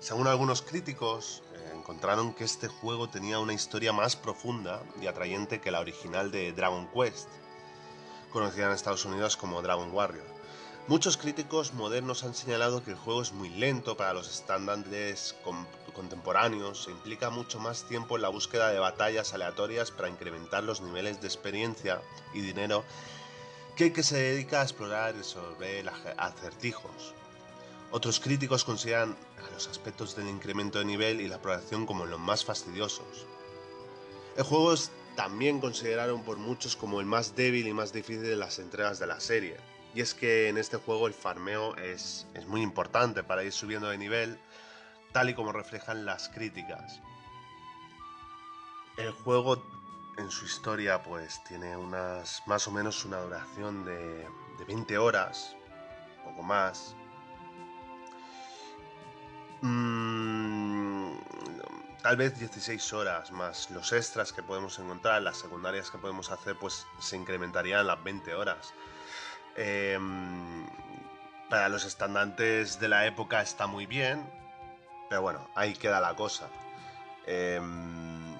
Según 0.00 0.28
algunos 0.28 0.62
críticos, 0.62 1.42
eh, 1.52 1.72
encontraron 1.76 2.32
que 2.32 2.44
este 2.44 2.68
juego 2.68 3.10
tenía 3.10 3.38
una 3.38 3.52
historia 3.52 3.92
más 3.92 4.16
profunda 4.16 4.82
y 5.02 5.08
atrayente 5.08 5.60
que 5.60 5.70
la 5.70 5.80
original 5.80 6.30
de 6.30 6.54
Dragon 6.54 6.88
Quest, 6.88 7.28
conocida 8.32 8.68
en 8.68 8.72
Estados 8.72 9.04
Unidos 9.04 9.36
como 9.36 9.60
Dragon 9.60 9.92
Warrior. 9.92 10.37
Muchos 10.88 11.18
críticos 11.18 11.74
modernos 11.74 12.24
han 12.24 12.34
señalado 12.34 12.82
que 12.82 12.92
el 12.92 12.96
juego 12.96 13.20
es 13.20 13.32
muy 13.32 13.50
lento 13.50 13.94
para 13.94 14.14
los 14.14 14.26
estándares 14.26 15.36
contemporáneos 15.94 16.88
e 16.88 16.92
implica 16.92 17.28
mucho 17.28 17.60
más 17.60 17.84
tiempo 17.86 18.16
en 18.16 18.22
la 18.22 18.30
búsqueda 18.30 18.70
de 18.70 18.78
batallas 18.78 19.34
aleatorias 19.34 19.90
para 19.90 20.08
incrementar 20.08 20.64
los 20.64 20.80
niveles 20.80 21.20
de 21.20 21.26
experiencia 21.26 22.00
y 22.32 22.40
dinero 22.40 22.84
que 23.76 23.88
el 23.88 23.92
que 23.92 24.02
se 24.02 24.16
dedica 24.16 24.60
a 24.60 24.62
explorar 24.62 25.14
y 25.14 25.18
resolver 25.18 25.92
acertijos. 26.16 27.12
Otros 27.90 28.18
críticos 28.18 28.64
consideran 28.64 29.14
a 29.46 29.50
los 29.52 29.68
aspectos 29.68 30.16
del 30.16 30.28
incremento 30.28 30.78
de 30.78 30.86
nivel 30.86 31.20
y 31.20 31.28
la 31.28 31.42
progresión 31.42 31.84
como 31.84 32.06
los 32.06 32.18
más 32.18 32.46
fastidiosos. 32.46 33.26
El 34.38 34.44
juego 34.44 34.72
es 34.72 34.90
también 35.16 35.60
considerado 35.60 36.18
por 36.22 36.38
muchos 36.38 36.76
como 36.76 37.00
el 37.00 37.04
más 37.06 37.36
débil 37.36 37.68
y 37.68 37.74
más 37.74 37.92
difícil 37.92 38.22
de 38.22 38.36
las 38.36 38.58
entregas 38.58 38.98
de 38.98 39.06
la 39.06 39.20
serie, 39.20 39.58
y 39.94 40.00
es 40.00 40.14
que 40.14 40.48
en 40.48 40.58
este 40.58 40.76
juego 40.76 41.06
el 41.06 41.14
farmeo 41.14 41.76
es, 41.76 42.26
muy 42.46 42.62
importante 42.62 43.22
para 43.22 43.44
ir 43.44 43.52
subiendo 43.52 43.88
de 43.88 43.98
nivel, 43.98 44.38
tal 45.12 45.30
y 45.30 45.34
como 45.34 45.52
reflejan 45.52 46.04
las 46.04 46.28
críticas. 46.28 47.00
El 48.96 49.12
juego 49.12 49.62
en 50.18 50.30
su 50.30 50.44
historia 50.44 51.02
pues 51.02 51.42
tiene 51.44 51.76
unas 51.76 52.42
más 52.46 52.66
o 52.66 52.70
menos 52.72 53.04
una 53.04 53.20
duración 53.20 53.84
de, 53.84 54.26
de 54.58 54.64
20 54.66 54.98
horas, 54.98 55.56
poco 56.24 56.42
más. 56.42 56.94
Mm, 59.60 61.12
tal 62.02 62.16
vez 62.16 62.38
16 62.38 62.92
horas 62.92 63.32
más 63.32 63.70
los 63.70 63.92
extras 63.92 64.32
que 64.32 64.42
podemos 64.42 64.78
encontrar, 64.78 65.22
las 65.22 65.38
secundarias 65.38 65.90
que 65.90 65.98
podemos 65.98 66.30
hacer 66.30 66.56
pues 66.56 66.86
se 67.00 67.16
incrementarían 67.16 67.86
las 67.86 68.02
20 68.02 68.34
horas. 68.34 68.72
Em, 69.60 70.68
para 71.50 71.68
los 71.68 71.84
estandantes 71.84 72.78
de 72.78 72.86
la 72.86 73.06
época 73.06 73.42
está 73.42 73.66
muy 73.66 73.86
bien, 73.86 74.24
pero 75.08 75.22
bueno, 75.22 75.50
ahí 75.56 75.74
queda 75.74 76.00
la 76.00 76.14
cosa. 76.14 76.48
Em, 77.26 78.36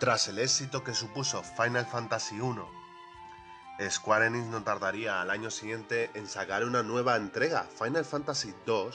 tras 0.00 0.26
el 0.26 0.40
éxito 0.40 0.82
que 0.82 0.92
supuso 0.92 1.44
Final 1.44 1.86
Fantasy 1.86 2.34
I, 2.34 3.90
Square 3.90 4.26
Enix 4.26 4.46
no 4.46 4.64
tardaría 4.64 5.20
al 5.20 5.30
año 5.30 5.52
siguiente 5.52 6.10
en 6.14 6.26
sacar 6.26 6.64
una 6.64 6.82
nueva 6.82 7.14
entrega, 7.14 7.62
Final 7.62 8.04
Fantasy 8.04 8.52
II, 8.66 8.90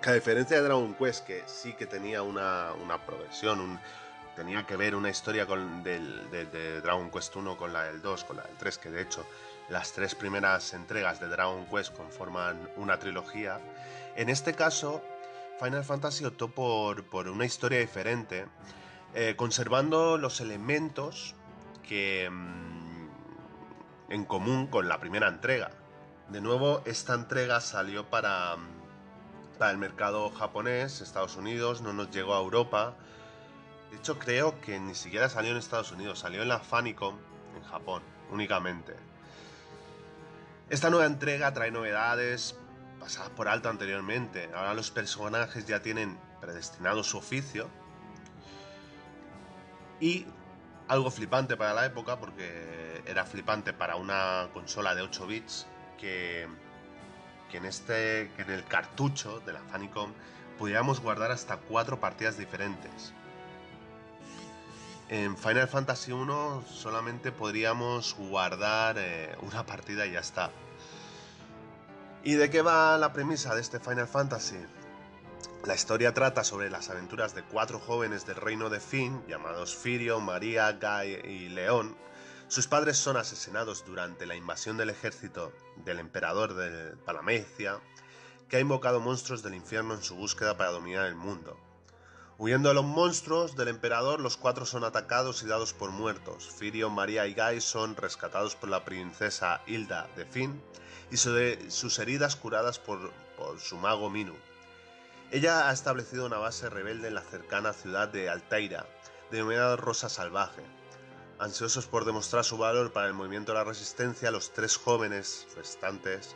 que 0.00 0.10
a 0.10 0.12
diferencia 0.12 0.58
de 0.58 0.62
Dragon 0.62 0.94
Quest, 0.94 1.26
que 1.26 1.42
sí 1.46 1.72
que 1.72 1.86
tenía 1.86 2.22
una, 2.22 2.72
progresión, 3.04 3.80
tenía 4.36 4.64
que 4.66 4.76
ver 4.76 4.94
una 4.94 5.10
historia 5.10 5.46
con, 5.46 5.82
de 5.82 6.80
Dragon 6.80 7.10
Quest 7.10 7.34
1 7.34 7.56
con 7.56 7.72
la 7.72 7.82
del 7.82 8.00
2, 8.00 8.22
con 8.22 8.36
la 8.36 8.44
del 8.44 8.56
3, 8.56 8.78
que 8.78 8.90
de 8.90 9.02
hecho 9.02 9.26
las 9.70 9.92
tres 9.92 10.14
primeras 10.14 10.74
entregas 10.74 11.20
de 11.20 11.28
Dragon 11.28 11.64
Quest 11.66 11.96
conforman 11.96 12.68
una 12.76 12.98
trilogía. 12.98 13.60
En 14.16 14.28
este 14.28 14.54
caso, 14.54 15.00
Final 15.60 15.84
Fantasy 15.84 16.24
optó 16.24 16.48
por, 16.48 17.28
una 17.28 17.44
historia 17.44 17.78
diferente, 17.78 18.46
eh, 19.14 19.34
conservando 19.36 20.18
los 20.18 20.40
elementos 20.40 21.36
que 21.88 22.28
mm, 22.30 23.08
en 24.10 24.24
común 24.24 24.66
con 24.66 24.88
la 24.88 24.98
primera 24.98 25.28
entrega. 25.28 25.70
De 26.28 26.40
nuevo, 26.40 26.82
esta 26.84 27.14
entrega 27.14 27.60
salió 27.60 28.10
para, 28.10 28.56
para 29.58 29.70
el 29.70 29.78
mercado 29.78 30.30
japonés, 30.30 31.00
Estados 31.00 31.36
Unidos, 31.36 31.80
no 31.80 31.92
nos 31.92 32.10
llegó 32.10 32.34
a 32.34 32.40
Europa. 32.40 32.96
De 33.90 33.98
hecho, 33.98 34.18
creo 34.18 34.60
que 34.60 34.80
ni 34.80 34.94
siquiera 34.96 35.28
salió 35.28 35.52
en 35.52 35.58
Estados 35.58 35.92
Unidos, 35.92 36.18
salió 36.18 36.42
en 36.42 36.48
la 36.48 36.58
Famicom 36.58 37.16
en 37.56 37.62
Japón 37.62 38.02
únicamente. 38.30 39.09
Esta 40.70 40.88
nueva 40.88 41.06
entrega 41.06 41.52
trae 41.52 41.72
novedades 41.72 42.54
pasadas 43.00 43.30
por 43.30 43.48
alto 43.48 43.68
anteriormente. 43.68 44.48
Ahora 44.54 44.72
los 44.72 44.92
personajes 44.92 45.66
ya 45.66 45.82
tienen 45.82 46.16
predestinado 46.40 47.02
su 47.02 47.18
oficio. 47.18 47.68
Y 49.98 50.26
algo 50.86 51.10
flipante 51.10 51.56
para 51.56 51.74
la 51.74 51.86
época, 51.86 52.20
porque 52.20 53.02
era 53.04 53.24
flipante 53.24 53.72
para 53.72 53.96
una 53.96 54.48
consola 54.52 54.94
de 54.94 55.02
8 55.02 55.26
bits, 55.26 55.66
que, 55.98 56.46
en, 57.52 57.64
este, 57.64 58.30
que 58.36 58.42
en 58.42 58.50
el 58.50 58.64
cartucho 58.64 59.40
de 59.40 59.54
la 59.54 59.60
Famicom 59.72 60.12
pudiéramos 60.56 61.00
guardar 61.00 61.32
hasta 61.32 61.56
cuatro 61.56 61.98
partidas 61.98 62.38
diferentes. 62.38 63.12
En 65.10 65.36
Final 65.36 65.66
Fantasy 65.66 66.12
1 66.12 66.66
solamente 66.72 67.32
podríamos 67.32 68.14
guardar 68.14 68.94
eh, 68.96 69.36
una 69.42 69.66
partida 69.66 70.06
y 70.06 70.12
ya 70.12 70.20
está. 70.20 70.52
¿Y 72.22 72.34
de 72.34 72.48
qué 72.48 72.62
va 72.62 72.96
la 72.96 73.12
premisa 73.12 73.56
de 73.56 73.60
este 73.60 73.80
Final 73.80 74.06
Fantasy? 74.06 74.64
La 75.64 75.74
historia 75.74 76.14
trata 76.14 76.44
sobre 76.44 76.70
las 76.70 76.90
aventuras 76.90 77.34
de 77.34 77.42
cuatro 77.42 77.80
jóvenes 77.80 78.24
del 78.24 78.36
reino 78.36 78.70
de 78.70 78.78
Finn, 78.78 79.20
llamados 79.26 79.74
Firio, 79.74 80.20
María, 80.20 80.78
Guy 80.80 81.28
y 81.28 81.48
León. 81.48 81.96
Sus 82.46 82.68
padres 82.68 82.96
son 82.96 83.16
asesinados 83.16 83.84
durante 83.84 84.26
la 84.26 84.36
invasión 84.36 84.76
del 84.76 84.90
ejército 84.90 85.52
del 85.84 85.98
emperador 85.98 86.54
de 86.54 86.96
Palamecia, 86.98 87.80
que 88.48 88.58
ha 88.58 88.60
invocado 88.60 89.00
monstruos 89.00 89.42
del 89.42 89.56
infierno 89.56 89.94
en 89.94 90.04
su 90.04 90.14
búsqueda 90.14 90.56
para 90.56 90.70
dominar 90.70 91.06
el 91.06 91.16
mundo. 91.16 91.58
Huyendo 92.40 92.70
de 92.70 92.74
los 92.74 92.86
monstruos 92.86 93.54
del 93.54 93.68
emperador, 93.68 94.18
los 94.18 94.38
cuatro 94.38 94.64
son 94.64 94.82
atacados 94.82 95.42
y 95.42 95.46
dados 95.46 95.74
por 95.74 95.90
muertos. 95.90 96.48
Firio, 96.48 96.88
María 96.88 97.26
y 97.26 97.34
Guy 97.34 97.60
son 97.60 97.96
rescatados 97.96 98.56
por 98.56 98.70
la 98.70 98.82
princesa 98.82 99.60
Hilda 99.66 100.08
de 100.16 100.24
Finn 100.24 100.62
y 101.10 101.18
sus 101.18 101.98
heridas 101.98 102.36
curadas 102.36 102.78
por, 102.78 103.12
su 103.58 103.76
mago 103.76 104.08
Minu. 104.08 104.34
Ella 105.30 105.68
ha 105.68 105.72
establecido 105.74 106.24
una 106.24 106.38
base 106.38 106.70
rebelde 106.70 107.08
en 107.08 107.14
la 107.16 107.20
cercana 107.20 107.74
ciudad 107.74 108.08
de 108.08 108.30
Altaira, 108.30 108.86
denominada 109.30 109.76
Rosa 109.76 110.08
Salvaje. 110.08 110.62
Ansiosos 111.38 111.84
por 111.84 112.06
demostrar 112.06 112.44
su 112.44 112.56
valor 112.56 112.90
para 112.90 113.06
el 113.06 113.12
movimiento 113.12 113.52
de 113.52 113.58
la 113.58 113.64
resistencia, 113.64 114.30
los 114.30 114.54
tres 114.54 114.78
jóvenes 114.78 115.46
restantes 115.56 116.34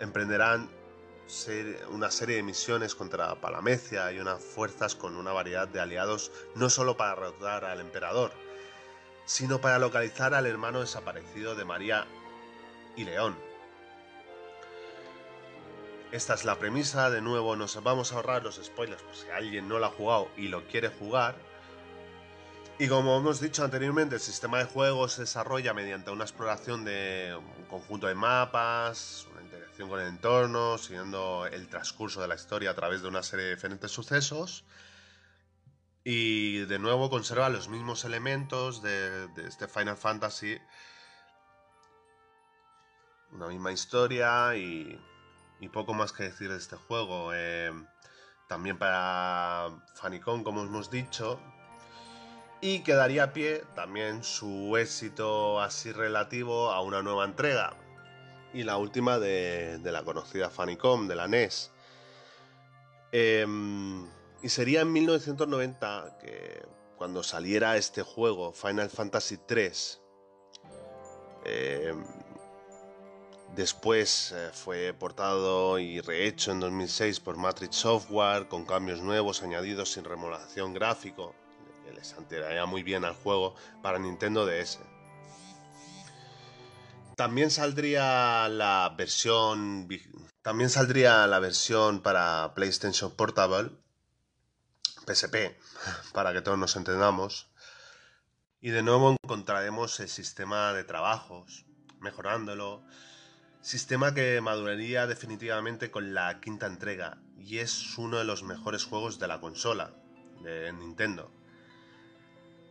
emprenderán 0.00 0.70
una 1.90 2.10
serie 2.10 2.36
de 2.36 2.42
misiones 2.42 2.94
contra 2.94 3.34
Palamecia 3.34 4.10
y 4.12 4.18
unas 4.18 4.42
fuerzas 4.42 4.94
con 4.94 5.14
una 5.14 5.32
variedad 5.32 5.68
de 5.68 5.78
aliados 5.78 6.32
no 6.54 6.70
solo 6.70 6.96
para 6.96 7.14
derrotar 7.14 7.66
al 7.66 7.80
emperador, 7.80 8.32
sino 9.26 9.60
para 9.60 9.78
localizar 9.78 10.32
al 10.32 10.46
hermano 10.46 10.80
desaparecido 10.80 11.54
de 11.54 11.66
María 11.66 12.06
y 12.96 13.04
León. 13.04 13.36
Esta 16.12 16.32
es 16.32 16.46
la 16.46 16.58
premisa, 16.58 17.10
de 17.10 17.20
nuevo 17.20 17.54
nos 17.56 17.82
vamos 17.82 18.12
a 18.12 18.16
ahorrar 18.16 18.42
los 18.42 18.56
spoilers 18.56 19.02
por 19.02 19.14
si 19.14 19.28
alguien 19.28 19.68
no 19.68 19.78
lo 19.78 19.84
ha 19.84 19.90
jugado 19.90 20.30
y 20.38 20.48
lo 20.48 20.66
quiere 20.66 20.88
jugar. 20.88 21.36
Y 22.80 22.86
como 22.86 23.18
hemos 23.18 23.40
dicho 23.40 23.64
anteriormente, 23.64 24.14
el 24.14 24.20
sistema 24.20 24.58
de 24.58 24.64
juego 24.64 25.08
se 25.08 25.22
desarrolla 25.22 25.74
mediante 25.74 26.12
una 26.12 26.22
exploración 26.22 26.84
de 26.84 27.36
un 27.36 27.64
conjunto 27.64 28.06
de 28.06 28.14
mapas, 28.14 29.26
con 29.86 30.00
el 30.00 30.06
entorno, 30.06 30.78
siguiendo 30.78 31.46
el 31.46 31.68
transcurso 31.68 32.20
de 32.20 32.28
la 32.28 32.36
historia 32.36 32.70
a 32.70 32.74
través 32.74 33.02
de 33.02 33.08
una 33.08 33.22
serie 33.24 33.46
de 33.46 33.54
diferentes 33.56 33.90
sucesos. 33.90 34.64
Y 36.04 36.58
de 36.66 36.78
nuevo 36.78 37.10
conserva 37.10 37.48
los 37.48 37.68
mismos 37.68 38.04
elementos 38.04 38.80
de, 38.80 39.28
este 39.46 39.66
Final 39.66 39.96
Fantasy 39.96 40.58
una 43.32 43.48
misma 43.48 43.72
historia 43.72 44.56
y, 44.56 45.00
poco 45.72 45.94
más 45.94 46.12
que 46.12 46.24
decir 46.24 46.48
de 46.48 46.56
este 46.56 46.76
juego. 46.76 47.32
Eh, 47.34 47.72
también 48.48 48.78
para 48.78 49.68
Fanicom, 49.96 50.42
como 50.42 50.62
hemos 50.62 50.90
dicho, 50.90 51.40
y 52.60 52.80
quedaría 52.80 53.32
pie 53.32 53.62
también 53.74 54.24
su 54.24 54.76
éxito 54.76 55.60
así 55.60 55.92
relativo 55.92 56.70
a 56.70 56.80
una 56.82 57.02
nueva 57.02 57.24
entrega. 57.24 57.76
Y 58.52 58.64
la 58.64 58.78
última 58.78 59.18
de, 59.18 59.78
la 59.84 60.02
conocida 60.02 60.50
Fanicom, 60.50 61.06
de 61.06 61.14
la 61.14 61.28
NES. 61.28 61.70
Em, 63.12 64.06
y 64.42 64.48
sería 64.48 64.80
en 64.80 64.92
1990 64.92 66.18
que 66.20 66.62
cuando 66.96 67.22
saliera 67.22 67.76
este 67.76 68.02
juego, 68.02 68.52
Final 68.52 68.90
Fantasy 68.90 69.38
III, 69.48 69.72
em, 71.44 72.04
después 73.54 74.32
eh, 74.32 74.50
fue 74.52 74.92
portado 74.94 75.78
y 75.78 76.00
rehecho 76.00 76.50
en 76.50 76.60
2006 76.60 77.20
por 77.20 77.36
Matrix 77.36 77.76
Software 77.76 78.48
con 78.48 78.64
cambios 78.66 79.00
nuevos 79.00 79.42
añadidos 79.42 79.92
sin 79.92 80.04
remodelación 80.04 80.74
gráfico 80.74 81.34
que 81.88 81.94
les 81.94 82.12
enteraría 82.12 82.66
muy 82.66 82.82
bien 82.82 83.04
al 83.04 83.14
juego 83.14 83.54
para 83.82 83.98
Nintendo 83.98 84.44
DS. 84.44 84.78
También 87.16 87.50
saldría 87.50 88.48
la 88.48 88.94
versión 88.96 89.88
también 90.42 90.70
saldría 90.70 91.26
la 91.26 91.40
versión 91.40 92.00
para 92.00 92.52
PlayStation 92.54 93.10
Portable 93.10 93.70
PSP 95.06 95.58
para 96.12 96.32
que 96.32 96.42
todos 96.42 96.58
nos 96.58 96.76
entendamos. 96.76 97.50
Y 98.60 98.70
de 98.70 98.82
nuevo 98.82 99.16
encontraremos 99.22 99.98
el 100.00 100.08
sistema 100.08 100.72
de 100.72 100.84
trabajos, 100.84 101.64
mejorándolo. 102.00 102.82
Sistema 103.60 104.14
que 104.14 104.40
maduraría 104.40 105.06
definitivamente 105.06 105.90
con 105.90 106.14
la 106.14 106.40
quinta 106.40 106.66
entrega 106.66 107.18
y 107.36 107.58
es 107.58 107.98
uno 107.98 108.18
de 108.18 108.24
los 108.24 108.42
mejores 108.42 108.84
juegos 108.84 109.18
de 109.18 109.28
la 109.28 109.40
consola 109.40 109.92
de 110.42 110.72
Nintendo. 110.72 111.37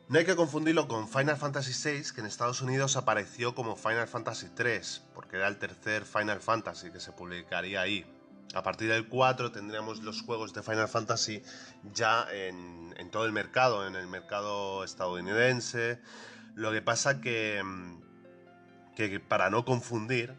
No 0.10 0.20
hay 0.20 0.26
que 0.26 0.38
confundirlo 0.38 0.88
con 0.88 1.10
Final 1.10 1.36
Fantasy 1.36 1.74
VI, 1.74 2.14
que 2.14 2.22
en 2.22 2.28
Estados 2.28 2.62
Unidos 2.62 2.96
apareció 2.96 3.54
como 3.54 3.76
Final 3.76 4.08
Fantasy 4.08 4.48
III, 4.58 4.80
porque 5.14 5.36
era 5.36 5.50
el 5.50 5.58
tercer 5.58 6.06
Final 6.06 6.40
Fantasy 6.40 6.92
que 6.92 7.02
se 7.02 7.12
publicaría 7.12 7.82
ahí. 7.82 8.06
A 8.54 8.64
partir 8.64 8.90
del 8.90 9.10
4 9.10 9.52
tendríamos 9.52 10.02
los 10.04 10.22
juegos 10.22 10.54
de 10.54 10.64
Final 10.64 10.88
Fantasy 10.88 11.44
ya 11.94 12.26
en, 12.32 13.12
todo 13.12 13.26
el 13.26 13.34
mercado, 13.34 13.86
en 13.86 13.98
el 13.98 14.08
mercado 14.08 14.86
estadounidense. 14.86 16.00
Lo 16.56 16.72
que 16.72 16.82
pasa 16.82 17.20
que, 17.20 17.62
que 18.96 19.20
para 19.20 19.50
no 19.50 19.66
confundir, 19.66 20.34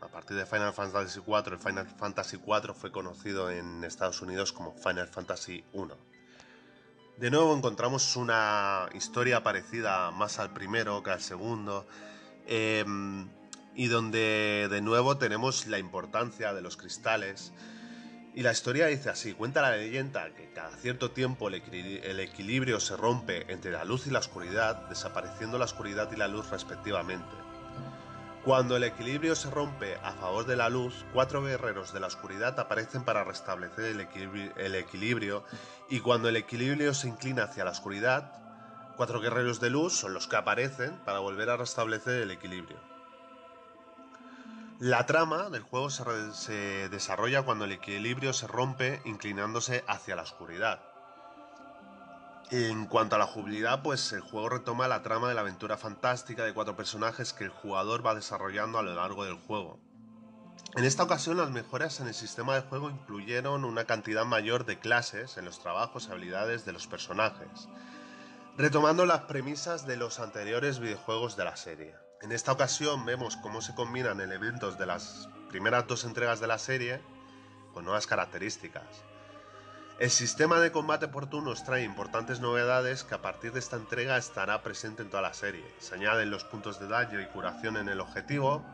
a 0.00 0.08
partir 0.08 0.38
de 0.38 0.46
Final 0.46 0.72
Fantasy 0.72 1.20
IV, 1.26 1.52
el 1.52 1.58
Final 1.58 1.86
Fantasy 1.86 2.38
IV 2.38 2.72
fue 2.72 2.90
conocido 2.90 3.50
en 3.50 3.84
Estados 3.84 4.22
Unidos 4.22 4.54
como 4.54 4.72
Final 4.72 5.08
Fantasy 5.08 5.62
I. 5.74 6.09
De 7.20 7.30
nuevo 7.30 7.54
encontramos 7.54 8.16
una 8.16 8.88
historia 8.94 9.42
parecida 9.42 10.10
más 10.10 10.38
al 10.38 10.54
primero 10.54 11.02
que 11.02 11.10
al 11.10 11.20
segundo, 11.20 11.86
em, 12.46 13.28
y 13.74 13.88
donde 13.88 14.68
de 14.70 14.80
nuevo 14.80 15.18
tenemos 15.18 15.66
la 15.66 15.78
importancia 15.78 16.54
de 16.54 16.62
los 16.62 16.78
cristales. 16.78 17.52
Y 18.34 18.40
la 18.40 18.52
historia 18.52 18.86
dice 18.86 19.10
así, 19.10 19.34
cuenta 19.34 19.60
la 19.60 19.76
leyenda 19.76 20.30
que 20.30 20.50
cada 20.54 20.74
cierto 20.78 21.10
tiempo 21.10 21.48
el, 21.48 21.56
el 21.56 22.20
equilibrio 22.20 22.80
se 22.80 22.96
rompe 22.96 23.52
entre 23.52 23.70
la 23.70 23.84
luz 23.84 24.06
y 24.06 24.10
la 24.10 24.20
oscuridad, 24.20 24.88
desapareciendo 24.88 25.58
la 25.58 25.66
oscuridad 25.66 26.10
y 26.12 26.16
la 26.16 26.26
luz 26.26 26.48
respectivamente. 26.48 27.39
Cuando 28.44 28.76
el 28.76 28.84
equilibrio 28.84 29.36
se 29.36 29.50
rompe 29.50 29.96
a 30.02 30.12
favor 30.12 30.46
de 30.46 30.56
la 30.56 30.70
luz, 30.70 31.04
cuatro 31.12 31.42
guerreros 31.42 31.92
de 31.92 32.00
la 32.00 32.06
oscuridad 32.06 32.58
aparecen 32.58 33.04
para 33.04 33.22
restablecer 33.22 33.84
el 33.84 34.74
equilibrio, 34.74 35.44
y 35.90 36.00
cuando 36.00 36.30
el 36.30 36.36
equilibrio 36.36 36.94
se 36.94 37.08
inclina 37.08 37.44
hacia 37.44 37.64
la 37.64 37.72
oscuridad, 37.72 38.32
cuatro 38.96 39.20
guerreros 39.20 39.60
de 39.60 39.68
luz 39.68 39.92
son 39.92 40.14
los 40.14 40.26
que 40.26 40.36
aparecen 40.36 40.96
para 41.04 41.18
volver 41.18 41.50
a 41.50 41.58
restablecer 41.58 42.22
el 42.22 42.30
equilibrio. 42.30 42.78
La 44.78 45.04
trama 45.04 45.50
del 45.50 45.62
juego 45.62 45.90
se 45.90 46.88
desarrolla 46.88 47.42
cuando 47.42 47.66
el 47.66 47.72
equilibrio 47.72 48.32
se 48.32 48.46
rompe 48.46 49.02
inclinándose 49.04 49.84
hacia 49.86 50.16
la 50.16 50.22
oscuridad. 50.22 50.80
En 52.52 52.86
cuanto 52.86 53.14
a 53.14 53.18
la 53.20 53.28
jugabilidad, 53.28 53.80
pues 53.80 54.12
el 54.12 54.22
juego 54.22 54.48
retoma 54.48 54.88
la 54.88 55.04
trama 55.04 55.28
de 55.28 55.34
la 55.34 55.42
aventura 55.42 55.76
fantástica 55.76 56.44
de 56.44 56.52
cuatro 56.52 56.74
personajes 56.74 57.32
que 57.32 57.44
el 57.44 57.50
jugador 57.50 58.04
va 58.04 58.16
desarrollando 58.16 58.76
a 58.76 58.82
lo 58.82 58.92
largo 58.92 59.24
del 59.24 59.36
juego. 59.36 59.78
En 60.74 60.84
esta 60.84 61.04
ocasión 61.04 61.36
las 61.36 61.50
mejoras 61.50 62.00
en 62.00 62.08
el 62.08 62.14
sistema 62.14 62.56
de 62.56 62.62
juego 62.62 62.90
incluyeron 62.90 63.64
una 63.64 63.84
cantidad 63.84 64.24
mayor 64.24 64.66
de 64.66 64.80
clases 64.80 65.36
en 65.36 65.44
los 65.44 65.60
trabajos 65.60 66.08
y 66.08 66.10
habilidades 66.10 66.64
de 66.64 66.72
los 66.72 66.88
personajes, 66.88 67.68
retomando 68.56 69.06
las 69.06 69.20
premisas 69.22 69.86
de 69.86 69.96
los 69.96 70.18
anteriores 70.18 70.80
videojuegos 70.80 71.36
de 71.36 71.44
la 71.44 71.54
serie. 71.54 71.94
En 72.20 72.32
esta 72.32 72.50
ocasión 72.50 73.06
vemos 73.06 73.36
cómo 73.36 73.62
se 73.62 73.76
combinan 73.76 74.20
elementos 74.20 74.76
de 74.76 74.86
las 74.86 75.28
primeras 75.50 75.86
dos 75.86 76.04
entregas 76.04 76.40
de 76.40 76.48
la 76.48 76.58
serie 76.58 77.00
con 77.72 77.84
nuevas 77.84 78.08
características. 78.08 79.04
El 80.00 80.08
sistema 80.08 80.60
de 80.60 80.72
combate 80.72 81.08
por 81.08 81.26
turnos 81.26 81.62
trae 81.62 81.84
importantes 81.84 82.40
novedades 82.40 83.04
que 83.04 83.14
a 83.14 83.20
partir 83.20 83.52
de 83.52 83.58
esta 83.58 83.76
entrega 83.76 84.16
estará 84.16 84.62
presente 84.62 85.02
en 85.02 85.10
toda 85.10 85.22
la 85.22 85.34
serie. 85.34 85.74
Se 85.78 85.94
añaden 85.94 86.30
los 86.30 86.42
puntos 86.42 86.80
de 86.80 86.88
daño 86.88 87.20
y 87.20 87.26
curación 87.26 87.76
en 87.76 87.90
el 87.90 88.00
objetivo, 88.00 88.64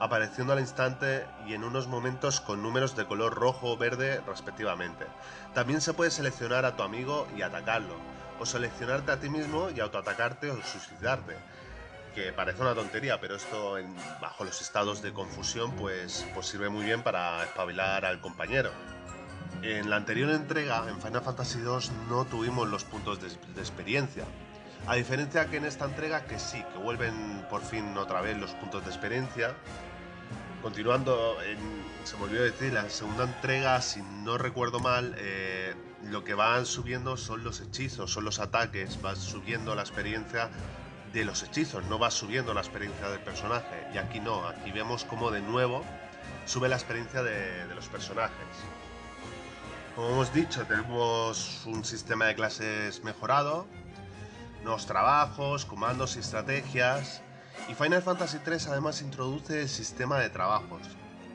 apareciendo 0.00 0.52
al 0.52 0.58
instante 0.58 1.28
y 1.46 1.54
en 1.54 1.62
unos 1.62 1.86
momentos 1.86 2.40
con 2.40 2.60
números 2.60 2.96
de 2.96 3.06
color 3.06 3.34
rojo 3.34 3.70
o 3.70 3.76
verde 3.76 4.20
respectivamente. 4.26 5.06
También 5.54 5.80
se 5.80 5.94
puede 5.94 6.10
seleccionar 6.10 6.64
a 6.64 6.74
tu 6.74 6.82
amigo 6.82 7.28
y 7.36 7.42
atacarlo, 7.42 7.94
o 8.40 8.44
seleccionarte 8.44 9.12
a 9.12 9.20
ti 9.20 9.28
mismo 9.28 9.70
y 9.70 9.78
autoatacarte 9.78 10.50
o 10.50 10.60
suicidarte. 10.60 11.36
Que 12.16 12.32
parece 12.32 12.62
una 12.62 12.74
tontería, 12.74 13.20
pero 13.20 13.36
esto 13.36 13.76
bajo 14.20 14.42
los 14.42 14.60
estados 14.60 15.02
de 15.02 15.12
confusión 15.12 15.70
pues, 15.76 16.26
pues 16.34 16.46
sirve 16.46 16.68
muy 16.68 16.84
bien 16.84 17.04
para 17.04 17.44
espabilar 17.44 18.04
al 18.04 18.20
compañero. 18.20 18.72
En 19.62 19.88
la 19.88 19.96
anterior 19.96 20.30
entrega, 20.30 20.84
en 20.88 21.00
Final 21.00 21.22
Fantasy 21.22 21.58
II, 21.58 21.90
no 22.08 22.24
tuvimos 22.26 22.68
los 22.68 22.84
puntos 22.84 23.20
de, 23.20 23.28
experiencia. 23.60 24.24
A 24.86 24.94
diferencia 24.96 25.46
que 25.46 25.56
en 25.56 25.64
esta 25.64 25.86
entrega, 25.86 26.26
que 26.26 26.38
sí, 26.38 26.62
que 26.72 26.78
vuelven 26.78 27.46
por 27.48 27.62
fin 27.62 27.96
otra 27.96 28.20
vez 28.20 28.36
los 28.36 28.50
puntos 28.52 28.84
de 28.84 28.90
experiencia. 28.90 29.54
Continuando, 30.62 31.36
se 32.04 32.16
me 32.16 32.24
olvidó 32.24 32.42
decir, 32.42 32.72
la 32.72 32.88
segunda 32.90 33.24
entrega, 33.24 33.80
si 33.80 34.02
no 34.02 34.36
recuerdo 34.36 34.80
mal, 34.80 35.14
eh, 35.18 35.74
lo 36.04 36.24
que 36.24 36.34
van 36.34 36.66
subiendo 36.66 37.16
son 37.16 37.44
los 37.44 37.60
hechizos, 37.60 38.10
son 38.10 38.24
los 38.24 38.38
ataques, 38.40 39.00
vas 39.00 39.18
subiendo 39.18 39.74
la 39.74 39.82
experiencia 39.82 40.50
de 41.14 41.24
los 41.24 41.42
hechizos, 41.42 41.84
no 41.86 41.98
vas 41.98 42.12
subiendo 42.12 42.52
la 42.52 42.60
experiencia 42.60 43.08
del 43.08 43.20
personaje. 43.20 43.86
Y 43.94 43.98
aquí 43.98 44.20
no, 44.20 44.46
aquí 44.46 44.72
vemos 44.72 45.04
como 45.04 45.30
de 45.30 45.40
nuevo 45.40 45.84
sube 46.44 46.68
la 46.68 46.76
experiencia 46.76 47.22
de 47.22 47.74
los 47.74 47.88
personajes. 47.88 48.34
Como 49.94 50.08
hemos 50.10 50.34
dicho, 50.34 50.66
tenemos 50.66 51.62
un 51.66 51.84
sistema 51.84 52.24
de 52.24 52.34
clases 52.34 53.04
mejorado, 53.04 53.64
nuevos 54.64 54.86
trabajos, 54.86 55.64
comandos 55.64 56.16
y 56.16 56.18
estrategias. 56.18 57.22
Y 57.68 57.74
Final 57.74 58.02
Fantasy 58.02 58.38
III 58.44 58.56
además 58.70 59.02
introduce 59.02 59.62
el 59.62 59.68
sistema 59.68 60.18
de 60.18 60.30
trabajos, 60.30 60.82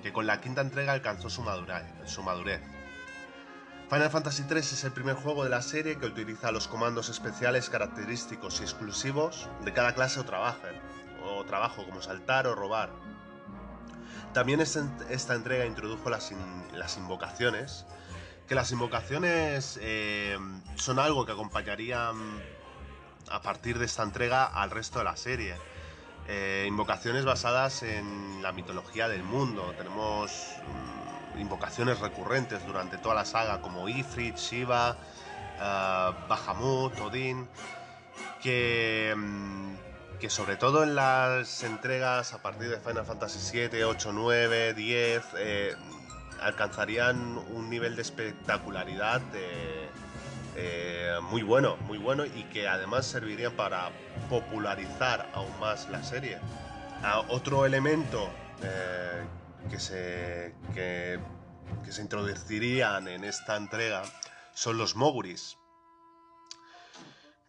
que 0.03 0.12
con 0.12 0.28
la 0.28 0.41
quinta 0.41 0.60
entrega 0.60 0.91
alcanzó 0.91 1.30
su 1.30 1.41
madurez. 1.41 2.62
Final 3.89 4.10
Fantasy 4.10 4.43
III 4.49 4.57
es 4.57 4.84
el 4.84 4.91
primer 4.91 5.16
juego 5.16 5.45
de 5.45 5.51
la 5.51 5.62
serie 5.62 5.97
que 5.97 6.07
utiliza 6.07 6.51
los 6.51 6.68
comandos 6.68 7.07
especiales 7.07 7.70
característicos 7.70 8.60
y 8.60 8.64
exclusivos 8.64 9.47
de 9.64 9.72
cada 9.72 9.95
clase 9.95 10.20
o 10.20 10.26
trabajo, 10.26 10.60
o 11.24 11.45
trabajo 11.45 11.86
como 11.86 12.01
saltar 12.01 12.45
o 12.45 12.55
robar. 12.55 12.89
También 14.34 14.60
esta 14.60 15.34
entrega 15.34 15.66
introdujo 15.66 16.10
las, 16.10 16.34
las 16.74 16.97
invocaciones, 16.97 17.86
que 18.49 18.55
las 18.55 18.71
invocaciones 18.71 19.79
eh, 19.79 20.35
son 20.73 20.97
algo 20.97 21.23
que 21.23 21.33
acompañarían 21.33 22.15
a 23.29 23.43
partir 23.43 23.77
de 23.77 23.85
esta 23.85 24.01
entrega 24.01 24.43
al 24.45 24.71
resto 24.71 24.97
de 24.97 25.05
la 25.05 25.15
serie. 25.15 25.55
Eh, 26.27 26.65
invocaciones 26.67 27.25
basadas 27.25 27.83
en 27.83 28.41
la 28.41 28.51
mitología 28.51 29.07
del 29.07 29.21
mundo. 29.21 29.71
Tenemos 29.77 30.31
mm, 31.35 31.39
invocaciones 31.39 31.99
recurrentes 31.99 32.65
durante 32.65 32.97
toda 32.97 33.13
la 33.13 33.25
saga 33.25 33.61
como 33.61 33.87
Ifrit, 33.87 34.35
Shiva, 34.37 34.97
uh, 35.57 36.27
Bahamut, 36.27 36.99
Odin, 37.01 37.47
que, 38.41 39.13
mm, 39.15 39.75
que 40.19 40.29
sobre 40.31 40.55
todo 40.55 40.81
en 40.81 40.95
las 40.95 41.61
entregas 41.61 42.33
a 42.33 42.41
partir 42.41 42.69
de 42.69 42.79
Final 42.79 43.05
Fantasy 43.05 43.37
7, 43.39 43.85
8, 43.85 44.11
9, 44.11 44.73
10, 44.73 45.23
alcanzarían 46.41 47.37
un 47.51 47.69
nivel 47.69 47.95
de 47.95 48.01
espectacularidad 48.01 49.21
eh, 50.55 51.17
muy 51.21 51.41
bueno, 51.41 51.77
muy 51.87 51.97
bueno 51.97 52.25
y 52.25 52.43
que 52.45 52.67
además 52.67 53.05
servirían 53.05 53.53
para 53.53 53.91
popularizar 54.29 55.29
aún 55.33 55.57
más 55.59 55.89
la 55.89 56.03
serie. 56.03 56.39
Ah, 57.01 57.23
otro 57.29 57.65
elemento 57.65 58.29
eh, 58.61 59.23
que, 59.69 59.79
se, 59.79 60.53
que, 60.73 61.19
se 61.89 62.01
introducirían 62.01 63.07
en 63.07 63.23
esta 63.23 63.55
entrega 63.55 64.03
son 64.53 64.77
los 64.77 64.95
Moguris, 64.95 65.55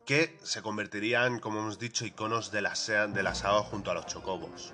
que 0.07 0.39
se 0.43 0.63
convertirían, 0.63 1.41
como 1.41 1.61
hemos 1.61 1.79
dicho, 1.79 2.05
iconos 2.05 2.53
de 2.53 2.63
la, 2.63 2.75
de 3.09 3.23
la 3.23 3.35
saga 3.35 3.61
junto 3.63 3.91
a 3.91 3.95
los 3.95 4.07
chocobos. 4.07 4.73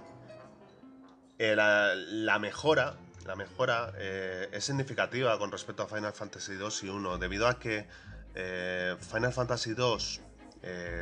Eh, 1.38 1.54
la, 1.54 2.38
mejora, 2.38 2.96
la 3.26 3.36
mejora 3.36 3.92
eh, 3.96 4.48
es 4.52 4.64
significativa 4.64 5.38
con 5.38 5.50
respecto 5.50 5.82
a 5.82 5.88
Final 5.88 6.12
Fantasy 6.12 6.54
2 6.54 6.84
y 6.84 6.88
1, 6.88 7.18
debido 7.18 7.48
a 7.48 7.58
que 7.58 7.86
eh, 8.34 8.96
Final 9.00 9.32
Fantasy 9.32 9.74
2 9.74 10.20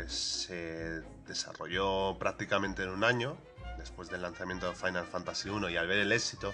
se 0.07 1.03
desarrolló 1.27 2.19
prácticamente 2.19 2.83
en 2.83 2.91
un 2.91 3.03
año, 3.03 3.39
después 3.79 4.11
del 4.11 4.21
lanzamiento 4.21 4.69
de 4.69 4.75
Final 4.75 5.07
Fantasy 5.07 5.49
1 5.49 5.71
y 5.71 5.77
al 5.79 5.87
ver 5.87 6.01
el 6.01 6.13
éxito, 6.13 6.53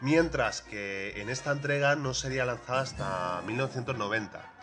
mientras 0.00 0.62
que 0.62 1.20
en 1.20 1.28
esta 1.28 1.52
entrega 1.52 1.94
no 1.94 2.14
sería 2.14 2.46
lanzada 2.46 2.80
hasta 2.80 3.42
1990 3.46 4.54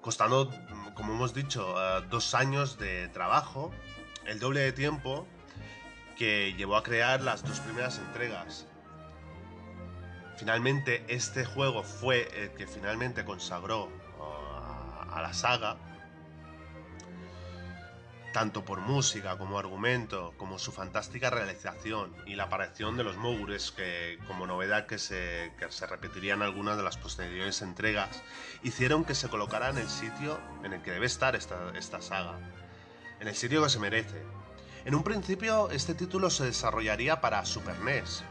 costando, 0.00 0.50
como 0.94 1.12
hemos 1.12 1.34
dicho, 1.34 1.74
dos 2.08 2.34
años 2.34 2.78
de 2.78 3.08
trabajo, 3.08 3.70
el 4.26 4.38
doble 4.38 4.60
de 4.60 4.72
tiempo 4.72 5.26
que 6.20 6.52
llevó 6.52 6.76
a 6.76 6.82
crear 6.82 7.22
las 7.22 7.42
dos 7.42 7.60
primeras 7.60 7.96
entregas. 7.96 8.66
Finalmente, 10.36 11.02
este 11.08 11.46
juego 11.46 11.82
fue 11.82 12.28
el 12.42 12.50
que 12.50 12.66
finalmente 12.66 13.24
consagró 13.24 13.86
uh, 13.86 15.12
a, 15.14 15.22
la 15.22 15.32
saga, 15.32 15.78
tanto 18.34 18.66
por 18.66 18.80
música 18.80 19.38
como 19.38 19.58
argumento, 19.58 20.34
como 20.36 20.58
su 20.58 20.72
fantástica 20.72 21.30
realización 21.30 22.14
y 22.26 22.34
la 22.34 22.44
aparición 22.44 22.98
de 22.98 23.04
los 23.04 23.16
Mogures, 23.16 23.72
que 23.72 24.18
como 24.26 24.46
novedad 24.46 24.84
que 24.84 24.98
se, 24.98 25.54
que 25.58 25.72
se 25.72 25.86
repetirían 25.86 26.42
algunas 26.42 26.76
de 26.76 26.82
las 26.82 26.98
posteriores 26.98 27.62
entregas, 27.62 28.22
hicieron 28.62 29.06
que 29.06 29.14
se 29.14 29.30
colocara 29.30 29.70
en 29.70 29.78
el 29.78 29.88
sitio 29.88 30.38
en 30.64 30.74
el 30.74 30.82
que 30.82 30.90
debe 30.90 31.06
estar 31.06 31.34
esta, 31.34 31.72
esta 31.78 32.02
saga, 32.02 32.38
en 33.20 33.28
el 33.28 33.34
sitio 33.34 33.62
que 33.62 33.70
se 33.70 33.78
merece, 33.78 34.22
en 34.90 34.96
un 34.96 35.04
principio 35.04 35.70
este 35.70 35.94
título 35.94 36.30
se 36.30 36.46
desarrollaría 36.46 37.20
para 37.20 37.44
Super 37.44 37.78
NES, 37.78 38.24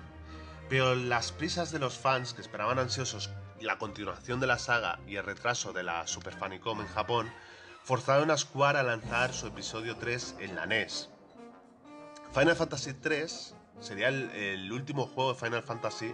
pero 0.68 0.94
las 0.94 1.32
prisas 1.32 1.72
de 1.72 1.80
los 1.80 1.98
fans 1.98 2.34
que 2.34 2.42
esperaban 2.42 2.80
ansiosos 2.80 3.30
la 3.62 3.78
continuación 3.78 4.42
de 4.42 4.48
la 4.48 4.60
saga 4.60 5.00
y 5.08 5.16
el 5.16 5.24
retraso 5.24 5.72
de 5.72 5.84
la 5.84 6.06
Super 6.06 6.36
Famicom 6.36 6.82
en 6.82 6.88
Japón 6.90 7.32
forzaron 7.86 8.30
a 8.30 8.36
Square 8.36 8.78
a 8.78 8.84
lanzar 8.84 9.34
su 9.34 9.48
episodio 9.48 9.96
3 9.96 10.36
en 10.40 10.56
la 10.58 10.66
NES. 10.66 11.10
Final 12.34 12.58
Fantasy 12.58 12.94
3 12.94 13.56
sería 13.80 14.10
el, 14.10 14.30
el 14.32 14.70
último 14.74 15.08
juego 15.08 15.34
de 15.34 15.40
Final 15.40 15.64
Fantasy 15.64 16.14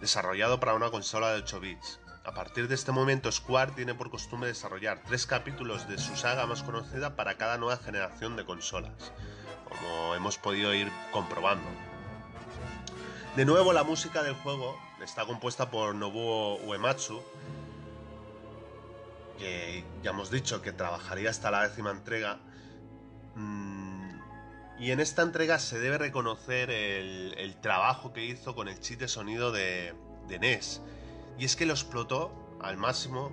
desarrollado 0.00 0.58
para 0.58 0.74
una 0.74 0.90
consola 0.90 1.30
de 1.30 1.42
8 1.42 1.60
bits. 1.60 2.00
A 2.24 2.32
partir 2.32 2.68
de 2.68 2.74
este 2.74 2.90
momento, 2.90 3.30
Square 3.30 3.72
tiene 3.72 3.94
por 3.94 4.10
costumbre 4.10 4.48
desarrollar 4.48 5.02
tres 5.06 5.26
capítulos 5.26 5.86
de 5.88 5.98
su 5.98 6.16
saga 6.16 6.46
más 6.46 6.62
conocida 6.62 7.16
para 7.16 7.36
cada 7.36 7.58
nueva 7.58 7.76
generación 7.76 8.34
de 8.34 8.46
consolas, 8.46 9.12
como 9.68 10.14
hemos 10.14 10.38
podido 10.38 10.72
ir 10.72 10.90
comprobando. 11.12 11.68
De 13.36 13.44
nuevo, 13.44 13.74
la 13.74 13.84
música 13.84 14.22
del 14.22 14.34
juego 14.36 14.74
está 15.02 15.26
compuesta 15.26 15.70
por 15.70 15.94
Nobuo 15.94 16.56
Uematsu, 16.64 17.22
que 19.38 19.84
ya 20.02 20.10
hemos 20.10 20.30
dicho 20.30 20.62
que 20.62 20.72
trabajaría 20.72 21.28
hasta 21.28 21.50
la 21.50 21.68
décima 21.68 21.90
entrega. 21.90 22.38
Mm, 23.34 24.20
y 24.78 24.92
en 24.92 25.00
esta 25.00 25.20
entrega 25.20 25.58
se 25.58 25.78
debe 25.78 25.98
reconocer 25.98 26.70
el, 26.70 27.54
trabajo 27.60 28.14
que 28.14 28.24
hizo 28.24 28.54
con 28.54 28.68
el 28.68 28.80
chip 28.80 29.00
de 29.00 29.08
sonido 29.08 29.52
de, 29.52 29.94
de 30.26 30.38
y 31.38 31.44
es 31.44 31.56
que 31.56 31.66
lo 31.66 31.72
explotó 31.72 32.32
al 32.60 32.76
máximo, 32.76 33.32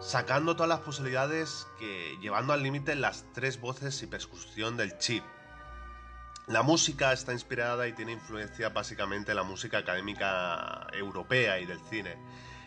sacando 0.00 0.54
todas 0.54 0.68
las 0.68 0.80
posibilidades 0.80 1.66
que 1.78 2.16
llevando 2.20 2.52
al 2.52 2.62
límite 2.62 2.94
las 2.94 3.24
tres 3.32 3.60
voces 3.60 4.02
y 4.02 4.06
percusión 4.06 4.76
del 4.76 4.98
chip. 4.98 5.24
La 6.46 6.62
música 6.62 7.12
está 7.12 7.32
inspirada 7.32 7.88
y 7.88 7.94
tiene 7.94 8.12
influencia 8.12 8.68
básicamente 8.68 9.32
en 9.32 9.36
la 9.36 9.44
música 9.44 9.78
académica 9.78 10.86
europea 10.92 11.58
y 11.58 11.64
del 11.64 11.80
cine, 11.88 12.18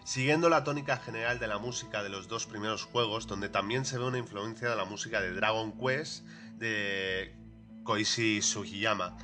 siguiendo 0.04 0.50
la 0.50 0.64
tónica 0.64 0.98
general 0.98 1.38
de 1.38 1.48
la 1.48 1.60
música 1.60 2.02
de 2.02 2.10
los 2.10 2.28
dos 2.28 2.48
primeros 2.48 2.86
juegos, 2.86 3.28
donde 3.28 3.50
también 3.50 3.86
se 3.86 4.00
ve 4.00 4.06
una 4.06 4.18
influencia 4.18 4.70
de 4.70 4.76
la 4.76 4.86
música 4.86 5.22
de 5.22 5.32
Dragon 5.32 5.78
Quest 5.78 6.26
de 6.56 7.36
Koichi 7.84 8.42
Sugiyama 8.42 9.16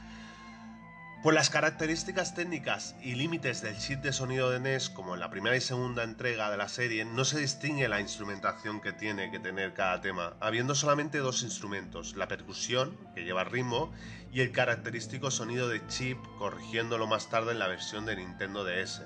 por 1.24 1.34
las 1.34 1.50
características 1.50 2.36
técnicas 2.36 2.98
y 3.02 3.16
límites 3.16 3.62
del 3.62 3.78
chip 3.78 4.02
de 4.02 4.12
sonido 4.12 4.50
de 4.50 4.60
NES, 4.60 4.90
como 4.90 5.14
en 5.14 5.22
la 5.22 5.30
primera 5.30 5.56
y 5.56 5.62
segunda 5.62 6.04
entrega 6.04 6.52
de 6.52 6.58
la 6.58 6.68
serie, 6.68 7.06
no 7.06 7.24
se 7.24 7.40
distingue 7.40 7.88
la 7.88 8.02
instrumentación 8.02 8.82
que 8.82 8.92
tiene 8.92 9.32
que 9.32 9.40
tener 9.40 9.74
cada 9.74 10.02
tema, 10.02 10.34
habiendo 10.42 10.76
solamente 10.76 11.20
dos 11.20 11.42
instrumentos, 11.42 12.18
la 12.18 12.28
percusión, 12.28 12.98
que 13.16 13.24
lleva 13.24 13.46
ritmo, 13.46 13.94
y 14.34 14.42
el 14.42 14.52
característico 14.52 15.32
sonido 15.32 15.70
de 15.70 15.88
chip, 15.88 16.18
corrigiéndolo 16.38 17.08
más 17.08 17.30
tarde 17.30 17.54
en 17.54 17.60
la 17.60 17.70
versión 17.70 18.06
de 18.06 18.18
Nintendo 18.18 18.66
DS. 18.66 19.04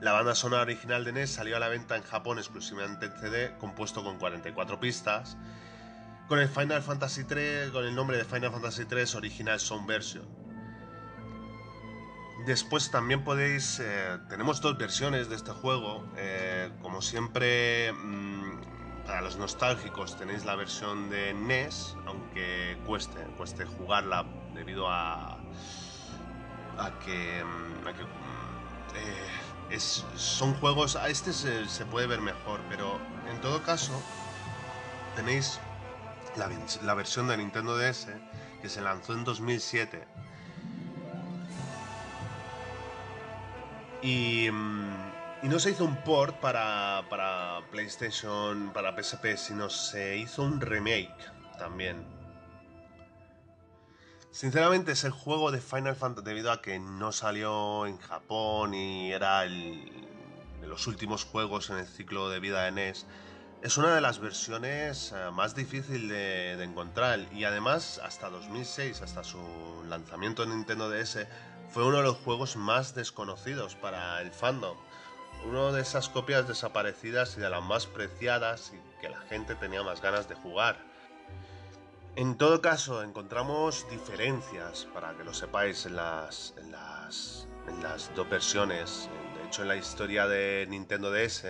La 0.00 0.10
banda 0.10 0.34
sonora 0.34 0.62
original 0.62 1.04
de 1.04 1.12
NES 1.12 1.30
salió 1.30 1.58
a 1.58 1.60
la 1.60 1.68
venta 1.68 1.94
en 1.94 2.02
Japón 2.02 2.38
exclusivamente 2.38 3.06
en 3.06 3.12
CD, 3.12 3.56
compuesto 3.58 4.02
con 4.02 4.18
44 4.18 4.80
pistas, 4.80 5.36
con 6.26 6.40
el 6.40 6.48
Final 6.48 6.82
Fantasy 6.82 7.22
3, 7.22 7.70
con 7.70 7.84
el 7.84 7.94
nombre 7.94 8.16
de 8.16 8.24
Final 8.24 8.50
Fantasy 8.50 8.84
3 8.84 9.14
Original 9.14 9.60
Sound 9.60 9.86
Version. 9.86 10.39
Después 12.46 12.90
también 12.90 13.22
podéis, 13.22 13.80
eh, 13.80 14.18
tenemos 14.28 14.62
dos 14.62 14.78
versiones 14.78 15.28
de 15.28 15.36
este 15.36 15.52
juego, 15.52 16.06
eh, 16.16 16.70
como 16.80 17.02
siempre 17.02 17.92
mm, 17.92 19.04
para 19.04 19.20
los 19.20 19.36
nostálgicos 19.36 20.16
tenéis 20.16 20.46
la 20.46 20.56
versión 20.56 21.10
de 21.10 21.34
NES, 21.34 21.96
aunque 22.06 22.78
cueste, 22.86 23.18
cueste 23.36 23.66
jugarla 23.66 24.24
debido 24.54 24.88
a, 24.88 25.34
a 26.78 26.98
que, 27.04 27.44
mm, 27.44 27.82
mm, 27.82 27.96
eh, 29.70 29.78
son 30.16 30.54
juegos, 30.54 30.96
a 30.96 31.08
este 31.08 31.34
se, 31.34 31.68
se, 31.68 31.84
puede 31.84 32.06
ver 32.06 32.22
mejor, 32.22 32.60
pero 32.70 32.98
en 33.30 33.38
todo 33.42 33.62
caso 33.62 33.92
tenéis 35.14 35.60
la, 36.36 36.50
la 36.82 36.94
versión 36.94 37.28
de 37.28 37.36
Nintendo 37.36 37.76
DS 37.76 38.08
que 38.62 38.68
se 38.70 38.80
lanzó 38.80 39.12
en 39.12 39.24
2007 39.24 40.06
Mm, 44.02 45.12
y, 45.42 45.48
no 45.48 45.58
se 45.58 45.70
hizo 45.70 45.84
un 45.84 45.96
port 45.96 46.36
para, 46.36 47.04
para 47.10 47.60
PlayStation, 47.70 48.72
para 48.72 48.94
PSP, 48.96 49.36
sino 49.36 49.68
se 49.68 50.16
hizo 50.16 50.42
un 50.42 50.60
remake 50.60 51.14
también. 51.58 52.04
Sinceramente 54.30 54.92
es 54.92 55.04
el 55.04 55.10
juego 55.10 55.50
de 55.50 55.60
Final 55.60 55.96
Fantasy 55.96 56.24
debido 56.24 56.52
a 56.52 56.62
que 56.62 56.78
no 56.78 57.12
salió 57.12 57.86
en 57.86 57.98
Japón 57.98 58.74
y 58.74 59.12
era 59.12 59.44
el, 59.44 59.90
de 60.60 60.68
los 60.68 60.86
últimos 60.86 61.24
juegos 61.24 61.68
en 61.70 61.78
el 61.78 61.86
ciclo 61.86 62.30
de 62.30 62.40
vida 62.40 62.62
de 62.64 62.70
NES. 62.70 63.06
Es 63.62 63.76
una 63.76 63.94
de 63.94 64.00
las 64.00 64.20
versiones 64.20 65.12
eh, 65.14 65.30
más 65.32 65.54
difíciles 65.54 66.08
de, 66.08 66.56
de, 66.56 66.64
encontrar 66.64 67.20
y 67.34 67.44
además 67.44 68.00
hasta 68.02 68.30
2006, 68.30 69.02
hasta 69.02 69.22
su 69.22 69.38
lanzamiento 69.88 70.44
en 70.44 70.50
Nintendo 70.50 70.88
DS, 70.88 71.26
fue 71.70 71.84
uno 71.84 71.98
de 71.98 72.02
los 72.02 72.16
juegos 72.18 72.56
más 72.56 72.94
desconocidos 72.94 73.76
para 73.76 74.20
el 74.22 74.32
fandom. 74.32 74.76
Uno 75.44 75.72
de 75.72 75.80
esas 75.80 76.08
copias 76.08 76.46
desaparecidas 76.48 77.36
y 77.36 77.40
de 77.40 77.48
las 77.48 77.62
más 77.62 77.86
preciadas 77.86 78.72
y 78.74 79.00
que 79.00 79.08
la 79.08 79.20
gente 79.22 79.54
tenía 79.54 79.82
más 79.82 80.02
ganas 80.02 80.28
de 80.28 80.34
jugar. 80.34 80.78
En 82.16 82.36
todo 82.36 82.60
caso, 82.60 83.02
encontramos 83.02 83.86
diferencias, 83.88 84.88
para 84.92 85.16
que 85.16 85.22
lo 85.22 85.32
sepáis, 85.32 85.86
en 85.86 85.96
las, 85.96 86.54
en 86.58 86.72
las, 86.72 87.46
dos 88.16 88.28
versiones. 88.28 89.08
De 89.36 89.46
hecho, 89.46 89.62
en 89.62 89.68
la 89.68 89.76
historia 89.76 90.26
de 90.26 90.66
Nintendo 90.68 91.12
DS 91.12 91.44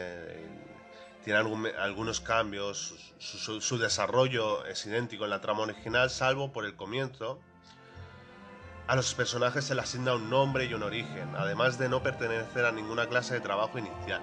tiene 1.24 1.38
algunos 1.78 2.20
cambios, 2.20 3.14
su, 3.18 3.60
su 3.60 3.78
desarrollo 3.78 4.64
es 4.66 4.84
idéntico 4.84 5.24
en 5.24 5.30
la 5.30 5.40
trama 5.40 5.62
original, 5.62 6.10
salvo 6.10 6.52
por 6.52 6.66
el 6.66 6.76
comienzo, 6.76 7.40
a 8.90 8.96
los 8.96 9.14
personajes 9.14 9.66
se 9.66 9.76
les 9.76 9.84
asigna 9.84 10.16
un 10.16 10.28
nombre 10.28 10.64
y 10.64 10.74
un 10.74 10.82
origen, 10.82 11.36
además 11.36 11.78
de 11.78 11.88
no 11.88 12.02
pertenecer 12.02 12.64
a 12.64 12.72
ninguna 12.72 13.06
clase 13.06 13.34
de 13.34 13.40
trabajo 13.40 13.78
inicial. 13.78 14.20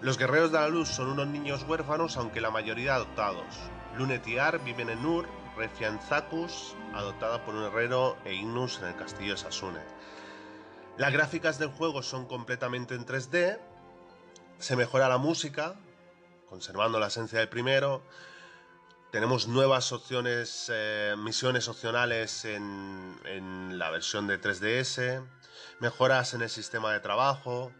Los 0.00 0.16
guerreros 0.16 0.50
de 0.50 0.58
la 0.58 0.68
luz 0.68 0.88
son 0.88 1.08
unos 1.08 1.26
niños 1.26 1.62
huérfanos, 1.68 2.16
aunque 2.16 2.40
la 2.40 2.50
mayoría 2.50 2.94
adoptados. 2.94 3.44
Lunetiar 3.98 4.64
viven 4.64 4.88
en 4.88 5.04
Ur, 5.04 5.28
Refianzacus, 5.58 6.74
adoptada 6.94 7.44
por 7.44 7.54
un 7.54 7.64
herrero, 7.64 8.16
e 8.24 8.32
Ignus 8.32 8.78
en 8.80 8.88
el 8.88 8.96
castillo 8.96 9.32
de 9.32 9.40
Sasune. 9.40 9.80
Las 10.96 11.12
gráficas 11.12 11.58
del 11.58 11.68
juego 11.68 12.02
son 12.02 12.24
completamente 12.24 12.94
en 12.94 13.04
3D, 13.04 13.58
se 14.58 14.76
mejora 14.76 15.06
la 15.10 15.18
música, 15.18 15.74
conservando 16.48 16.98
la 16.98 17.08
esencia 17.08 17.40
del 17.40 17.50
primero, 17.50 18.00
tenemos 19.16 19.48
nuevas 19.48 19.92
opciones, 19.92 20.70
eh, 20.70 21.14
misiones 21.16 21.68
opcionales 21.68 22.44
en, 22.44 23.18
en 23.24 23.78
la 23.78 23.88
versión 23.88 24.26
de 24.26 24.38
3DS, 24.38 25.24
mejoras 25.80 26.34
en 26.34 26.42
el 26.42 26.50
sistema 26.50 26.92
de 26.92 27.00
trabajo, 27.00 27.72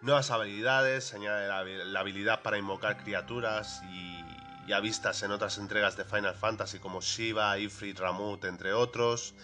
nuevas 0.00 0.32
habilidades, 0.32 1.04
se 1.04 1.18
añade 1.18 1.46
la, 1.84 2.00
habilidad 2.00 2.42
para 2.42 2.58
invocar 2.58 2.96
criaturas 2.96 3.80
y 3.92 4.24
ya 4.66 4.80
vistas 4.80 5.22
en 5.22 5.30
otras 5.30 5.56
entregas 5.58 5.96
de 5.96 6.04
Final 6.04 6.34
Fantasy 6.34 6.80
como 6.80 7.00
Shiva, 7.00 7.56
Ifrit, 7.58 8.00
Ramut, 8.00 8.44
entre 8.44 8.72
otros. 8.72 9.34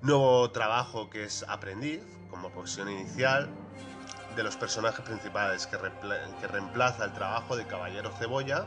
Nuevo 0.00 0.50
trabajo 0.50 1.10
que 1.10 1.24
es 1.24 1.42
aprendiz, 1.46 2.00
como 2.30 2.48
posición 2.52 2.88
inicial, 2.90 3.50
de 4.34 4.42
los 4.42 4.56
personajes 4.56 5.04
principales 5.04 5.66
que, 5.66 5.76
que 6.40 6.46
reemplaza 6.46 7.04
el 7.04 7.12
trabajo 7.12 7.54
de 7.54 7.66
Caballero 7.66 8.10
Cebolla, 8.18 8.66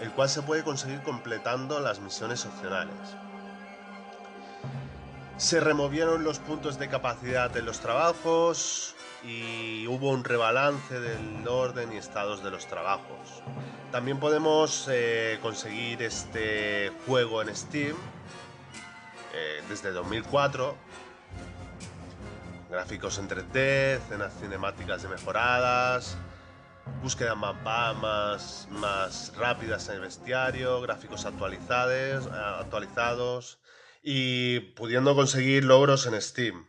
el 0.00 0.10
cual 0.12 0.28
se 0.28 0.42
puede 0.42 0.64
conseguir 0.64 1.02
completando 1.02 1.80
las 1.80 2.00
misiones 2.00 2.44
opcionales. 2.46 2.94
Se 5.36 5.60
removieron 5.60 6.24
los 6.24 6.38
puntos 6.38 6.78
de 6.78 6.88
capacidad 6.88 7.50
de 7.50 7.62
los 7.62 7.80
trabajos 7.80 8.94
y 9.24 9.86
hubo 9.86 10.10
un 10.10 10.22
rebalance 10.22 11.00
del 11.00 11.46
orden 11.48 11.92
y 11.92 11.96
estados 11.96 12.42
de 12.44 12.50
los 12.50 12.66
trabajos. 12.66 13.42
También 13.90 14.18
podemos 14.18 14.88
eh, 14.90 15.38
conseguir 15.40 16.02
este 16.02 16.92
juego 17.06 17.42
en 17.42 17.54
Steam 17.54 17.96
eh, 19.32 19.62
desde 19.68 19.92
2004. 19.92 20.76
Gráficos 22.70 23.18
en 23.18 23.28
3D, 23.28 23.98
escenas 23.98 24.32
cinemáticas 24.40 25.02
de 25.02 25.08
mejoradas, 25.08 26.16
búsquedas 27.02 27.36
más, 27.36 27.96
más, 27.96 28.68
más 28.70 29.32
rápidas 29.36 29.88
en 29.88 29.96
el 29.96 30.00
bestiario, 30.00 30.80
gráficos 30.80 31.24
actualizados, 31.24 32.26
actualizados 32.26 33.58
y 34.02 34.60
pudiendo 34.60 35.14
conseguir 35.14 35.64
logros 35.64 36.06
en 36.06 36.20
Steam. 36.20 36.66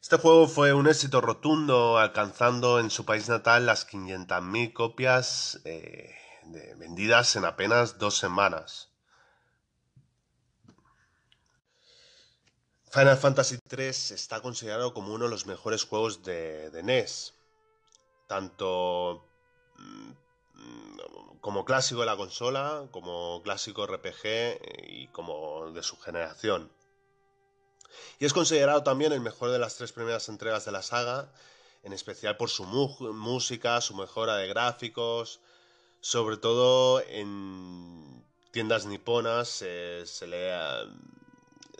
Este 0.00 0.16
juego 0.16 0.48
fue 0.48 0.72
un 0.72 0.88
éxito 0.88 1.20
rotundo, 1.20 1.98
alcanzando 1.98 2.80
en 2.80 2.90
su 2.90 3.04
país 3.04 3.28
natal 3.28 3.66
las 3.66 3.88
500.000 3.88 4.72
copias 4.72 5.60
eh, 5.64 6.10
vendidas 6.76 7.36
en 7.36 7.44
apenas 7.44 7.98
dos 7.98 8.18
semanas. 8.18 8.90
Final 12.90 13.16
Fantasy 13.16 13.58
III 13.70 13.86
está 13.86 14.40
considerado 14.40 14.92
como 14.92 15.14
uno 15.14 15.24
de 15.24 15.30
los 15.30 15.46
mejores 15.46 15.84
juegos 15.84 16.24
de, 16.24 16.70
de 16.70 16.82
NES, 16.82 17.34
tanto 18.32 19.26
mm, 19.76 20.12
como 21.42 21.66
clásico 21.66 22.00
de 22.00 22.06
la 22.06 22.16
consola, 22.16 22.88
como 22.90 23.42
clásico 23.42 23.86
RPG 23.86 24.24
eh, 24.24 24.86
y 24.88 25.08
como 25.08 25.70
de 25.72 25.82
su 25.82 25.98
generación. 25.98 26.72
Y 28.18 28.24
es 28.24 28.32
considerado 28.32 28.82
también 28.82 29.12
el 29.12 29.20
mejor 29.20 29.50
de 29.50 29.58
las 29.58 29.76
tres 29.76 29.92
primeras 29.92 30.30
entregas 30.30 30.64
de 30.64 30.72
la 30.72 30.80
saga, 30.80 31.30
en 31.82 31.92
especial 31.92 32.38
por 32.38 32.48
su 32.48 32.64
música, 32.64 33.82
su 33.82 33.94
mejora 33.94 34.36
de 34.36 34.48
gráficos, 34.48 35.40
sobre 36.00 36.38
todo 36.38 37.02
en 37.06 38.24
tiendas 38.50 38.86
niponas 38.86 39.48
se 39.48 40.26
le 40.26 40.52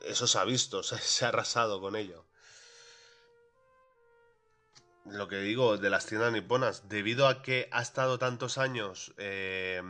eso 0.05 0.26
se 0.26 0.38
ha 0.38 0.44
visto, 0.44 0.82
se 0.82 1.24
ha 1.24 1.28
arrasado 1.28 1.80
con 1.80 1.96
ello 1.96 2.26
lo 5.05 5.28
que 5.28 5.36
digo 5.36 5.78
de 5.78 5.90
las 5.90 6.07
tiendas 6.07 6.32
niponas, 6.32 6.88
debido 6.88 7.26
a 7.26 7.42
que 7.42 7.68
ha 7.72 7.82
estado 7.82 8.18
tantos 8.18 8.59
años 8.59 9.14
eh, 9.18 9.82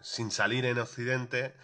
sin 0.00 0.30
salir 0.30 0.64
en 0.64 0.78
Occidente, 0.78 1.54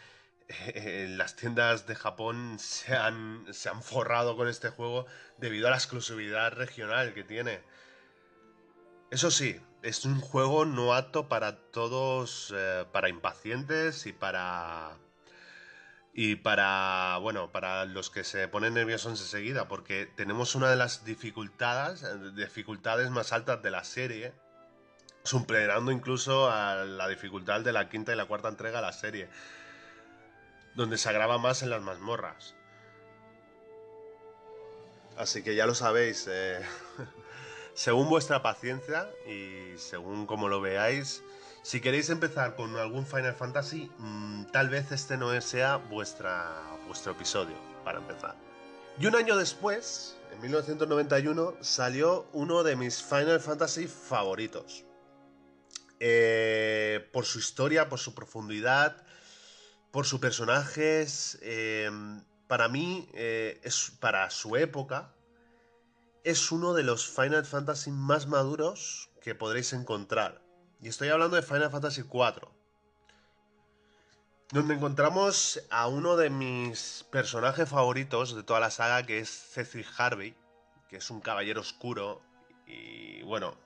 eh, 0.49 1.07
las 1.17 1.37
tiendas 1.37 1.87
de 1.87 1.95
Japón 1.95 2.59
se 2.59 2.95
han, 2.95 3.47
se 3.53 3.69
han 3.69 3.83
forrado 3.83 4.37
con 4.37 4.49
este 4.49 4.71
juego 4.71 5.07
debido 5.39 5.67
a 5.67 5.71
la 5.71 5.77
exclusividad 5.77 6.53
regional 6.53 7.15
que 7.15 7.25
tiene. 7.25 7.61
Eso 9.11 9.31
sí, 9.31 9.61
es 9.83 10.05
un 10.05 10.21
juego 10.21 10.65
no 10.65 10.95
apto 10.95 11.29
para 11.29 11.57
todos, 11.71 12.53
eh, 12.57 12.85
para 12.91 13.09
impacientes 13.09 14.07
y 14.07 14.12
para 14.12 14.97
y 16.17 16.37
para, 16.37 17.19
bueno, 17.21 17.51
para 17.51 17.85
los 17.87 18.09
que 18.09 18.23
se 18.23 18.47
ponen 18.47 18.75
nerviosos 18.75 19.21
enseguida, 19.21 19.67
porque 19.67 20.07
tenemos 20.07 20.55
una 20.55 20.71
de 20.71 20.77
las 20.77 21.05
dificultades, 21.05 22.07
dificultades 22.37 23.11
más 23.11 23.33
altas 23.33 23.61
de 23.62 23.73
la 23.73 23.83
serie, 23.83 24.33
superando 25.25 25.91
incluso 25.91 26.49
a 26.53 26.85
la 26.85 27.09
dificultad 27.09 27.62
de 27.62 27.73
la 27.73 27.89
quinta 27.89 28.12
y 28.12 28.17
la 28.17 28.27
cuarta 28.27 28.49
entrega 28.49 28.77
de 28.77 28.87
la 28.87 28.93
serie, 28.93 29.29
donde 30.77 30.99
se 30.99 31.09
agrava 31.09 31.39
más 31.39 31.65
en 31.65 31.71
las 31.71 31.83
mazmorras. 31.83 32.55
Así 35.17 35.43
que 35.43 35.57
ya 35.57 35.67
lo 35.67 35.75
sabéis, 35.75 36.29
eh, 36.31 36.61
según 37.75 38.09
vuestra 38.09 38.41
paciencia 38.41 39.11
y 39.27 39.77
según 39.79 40.27
como 40.27 40.49
lo 40.49 40.61
veáis, 40.61 41.25
si 41.65 41.81
queréis 41.81 42.11
empezar 42.11 42.57
con 42.57 42.77
algún 42.77 43.07
Final 43.07 43.35
Fantasy, 43.35 43.91
mm, 43.97 44.45
tal 44.53 44.69
vez 44.69 44.93
este 44.93 45.17
no 45.17 45.41
sea 45.41 45.79
vuestro 45.79 47.11
episodio 47.11 47.57
para 47.83 48.01
empezar. 48.01 48.37
Y 48.99 49.07
un 49.07 49.17
año 49.17 49.35
después, 49.35 50.19
en 50.31 50.43
1991, 50.43 51.57
salió 51.62 52.29
uno 52.35 52.65
de 52.65 52.77
mis 52.77 53.03
Final 53.03 53.41
Fantasy 53.41 53.89
favoritos. 53.89 54.85
Eh, 56.01 57.09
por 57.15 57.25
su 57.25 57.39
historia, 57.39 57.89
por 57.89 57.99
su 57.99 58.15
profundidad, 58.15 59.03
por 59.91 60.05
sus 60.05 60.21
personajes. 60.21 61.39
Eh, 61.41 61.91
para 62.47 62.69
mí, 62.69 63.09
eh, 63.15 63.59
es 63.65 63.91
para 64.01 64.29
su 64.29 64.57
época, 64.57 65.15
es 66.25 66.53
uno 66.53 66.75
de 66.75 66.83
los 66.83 67.09
Final 67.09 67.47
Fantasy 67.47 67.91
más 67.91 68.27
maduros 68.27 69.09
que 69.23 69.35
podréis 69.35 69.73
encontrar. 69.73 70.43
Y 70.85 70.89
estoy 70.89 71.09
hablando 71.09 71.37
de 71.37 71.43
Final 71.43 71.70
Fantasy 71.70 72.03
IV. 72.03 72.47
Donde 74.51 74.74
encontramos 74.74 75.62
a 75.70 75.87
uno 75.87 76.18
de 76.18 76.28
mis 76.28 77.07
personajes 77.11 77.66
favoritos 77.70 78.37
de 78.37 78.43
toda 78.43 78.61
la 78.61 78.70
saga, 78.70 79.03
que 79.07 79.18
es 79.18 79.30
Cecil 79.30 79.87
Harvey, 79.97 80.37
que 80.91 80.99
es 80.99 81.09
un 81.09 81.22
caballero 81.22 81.62
oscuro. 81.62 82.20
Y 82.66 83.22
bueno, 83.22 83.57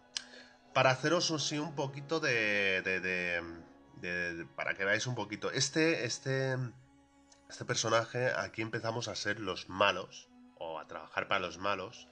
para 0.73 0.91
haceros 0.91 1.33
así 1.33 1.59
un 1.59 1.75
poquito 1.75 2.21
de, 2.21 2.83
de, 4.01 4.47
para 4.55 4.75
que 4.75 4.85
veáis 4.85 5.09
un 5.09 5.17
poquito. 5.17 5.51
Este, 5.51 6.05
este, 6.05 6.57
este 7.51 7.65
personaje, 7.65 8.31
aquí 8.31 8.63
empezamos 8.63 9.09
a 9.09 9.17
ser 9.17 9.41
los 9.41 9.69
malos, 9.69 10.29
o 10.57 10.79
a 10.79 10.87
trabajar 10.87 11.27
para 11.27 11.41
los 11.41 11.59
malos. 11.59 12.07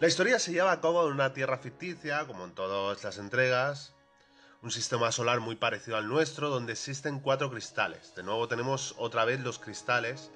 La 0.00 0.08
historia 0.08 0.38
se 0.38 0.52
lleva 0.52 0.72
a 0.72 0.80
cabo 0.80 1.06
en 1.06 1.12
una 1.12 1.34
tierra 1.34 1.58
ficticia, 1.58 2.26
como 2.26 2.46
en 2.46 2.54
todas 2.54 3.04
las 3.04 3.18
entregas, 3.18 3.92
un 4.62 4.70
sistema 4.70 5.12
solar 5.12 5.40
muy 5.40 5.56
parecido 5.56 5.98
al 5.98 6.08
nuestro, 6.08 6.48
donde 6.48 6.72
existen 6.72 7.20
cuatro 7.20 7.50
cristales. 7.50 8.14
De 8.14 8.22
nuevo 8.22 8.48
tenemos 8.48 8.94
otra 8.96 9.26
vez 9.26 9.40
los 9.40 9.58
cristales 9.58 10.30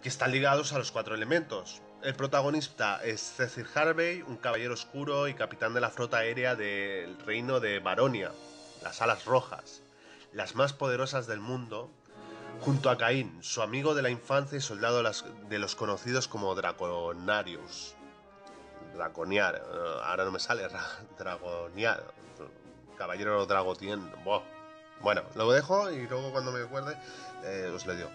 que 0.00 0.08
están 0.08 0.30
ligados 0.30 0.72
a 0.72 0.78
los 0.78 0.92
cuatro 0.92 1.16
elementos. 1.16 1.82
El 2.04 2.14
protagonista 2.14 3.02
es 3.02 3.20
Cecil 3.20 3.66
Harvey, 3.74 4.22
un 4.22 4.36
caballero 4.36 4.74
oscuro 4.74 5.26
y 5.26 5.34
capitán 5.34 5.74
de 5.74 5.80
la 5.80 5.90
flota 5.90 6.18
aérea 6.18 6.54
del 6.54 7.18
reino 7.26 7.58
de 7.58 7.80
Baronia, 7.80 8.30
las 8.84 9.02
alas 9.02 9.24
rojas, 9.24 9.82
las 10.32 10.54
más 10.54 10.72
poderosas 10.72 11.26
del 11.26 11.40
mundo, 11.40 11.90
junto 12.60 12.90
a 12.90 12.96
Caín, 12.96 13.42
su 13.42 13.60
amigo 13.60 13.96
de 13.96 14.02
la 14.02 14.10
infancia 14.10 14.56
y 14.56 14.60
soldado 14.60 15.02
de 15.02 15.58
los 15.58 15.74
conocidos 15.74 16.28
como 16.28 16.54
Draconarius. 16.54 17.97
Draconiar, 18.94 19.56
eh, 19.56 20.00
ahora 20.04 20.24
no 20.24 20.32
me 20.32 20.40
sale, 20.40 20.68
Dragoniar, 21.18 22.02
Caballero 22.96 23.46
Dragotien. 23.46 24.10
Bueno, 25.00 25.22
lo 25.36 25.50
dejo 25.52 25.90
y 25.90 26.06
luego 26.08 26.32
cuando 26.32 26.50
me 26.50 26.62
acuerde 26.62 26.96
eh, 27.44 27.70
os 27.74 27.86
le 27.86 27.96
dio. 27.96 28.10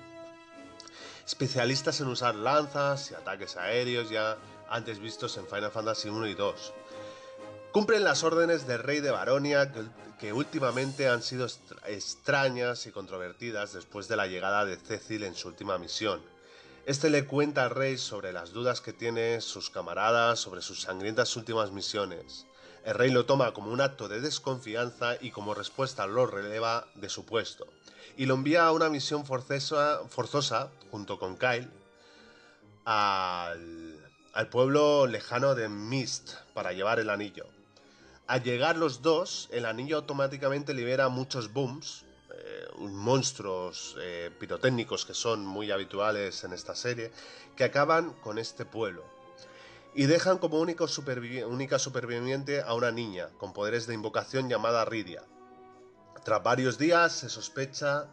Especialistas 1.26 2.02
en 2.02 2.08
usar 2.08 2.36
lanzas 2.36 3.12
y 3.12 3.16
ataques 3.16 3.56
aéreos 3.56 4.10
ya 4.10 4.38
antes 4.70 5.00
vistos 5.00 5.38
en 5.38 5.48
Final 5.48 5.72
Fantasy 5.72 6.10
1 6.10 6.28
y 6.28 6.34
2. 6.34 6.74
Cumplen 7.72 8.04
las 8.04 8.24
órdenes 8.24 8.68
del 8.68 8.80
rey 8.80 9.00
de 9.00 9.12
Baronia 9.12 9.72
que, 9.72 9.84
que 10.20 10.34
últimamente 10.34 11.08
han 11.08 11.24
sido 11.24 11.48
extrañas 11.88 12.86
y 12.86 12.92
controvertidas 12.92 13.74
después 13.74 14.08
de 14.10 14.18
la 14.18 14.28
llegada 14.28 14.66
de 14.66 14.76
Cecil 14.76 15.24
en 15.24 15.34
su 15.34 15.48
última 15.48 15.78
misión 15.78 16.33
este 16.86 17.10
le 17.10 17.26
cuenta 17.26 17.64
al 17.64 17.70
rey 17.70 17.98
sobre 17.98 18.34
las 18.34 18.52
dudas 18.52 18.82
que 18.82 18.92
tiene 18.92 19.40
sus 19.40 19.70
camaradas 19.70 20.40
sobre 20.40 20.62
sus 20.62 20.82
sangrientas 20.82 21.38
últimas 21.38 21.72
misiones. 21.72 22.46
El 22.84 22.96
rey 22.96 23.10
lo 23.10 23.26
toma 23.26 23.54
como 23.54 23.72
un 23.72 23.80
acto 23.80 24.10
de 24.10 24.20
desconfianza 24.20 25.16
y 25.22 25.32
como 25.32 25.54
respuesta 25.54 26.06
lo 26.08 26.26
releva 26.26 26.86
de 26.96 27.08
su 27.08 27.26
puesto. 27.26 27.66
Y 28.18 28.26
lo 28.26 28.34
envía 28.34 28.66
a 28.66 28.74
una 28.74 28.90
misión 28.90 29.26
forzosa, 29.26 30.02
forzosa 30.10 30.72
junto 30.92 31.18
con 31.18 31.38
Kyle, 31.38 31.70
al, 32.84 33.98
al 34.34 34.50
pueblo 34.50 35.08
lejano 35.08 35.56
de 35.56 35.70
Mist 35.70 36.34
para 36.54 36.74
llevar 36.74 37.00
el 37.00 37.10
anillo. 37.10 37.46
Al 38.28 38.44
llegar 38.44 38.76
los 38.76 39.02
dos, 39.02 39.48
el 39.54 39.66
anillo 39.66 39.96
automáticamente 39.96 40.74
libera 40.74 41.08
muchos 41.08 41.54
booms 41.54 42.04
monstruos 42.80 43.96
eh, 44.00 44.32
pirotécnicos 44.40 45.06
que 45.06 45.14
son 45.14 45.46
muy 45.46 45.72
habituales 45.72 46.44
en 46.44 46.54
esta 46.54 46.76
serie, 46.76 47.12
que 47.56 47.64
acaban 47.64 48.14
con 48.22 48.38
este 48.38 48.66
pueblo. 48.66 49.04
Y 49.96 50.06
dejan 50.06 50.40
como 50.40 50.60
único 50.60 50.88
única 51.48 51.78
superviviente 51.80 52.62
a 52.62 52.74
una 52.74 52.92
niña 52.92 53.30
con 53.38 53.54
poderes 53.54 53.86
de 53.86 53.94
invocación 53.94 54.50
llamada 54.50 54.86
Ridia. 54.86 55.24
Tras 56.24 56.42
varios 56.42 56.78
días 56.78 57.12
se 57.14 57.30
sospecha 57.30 58.08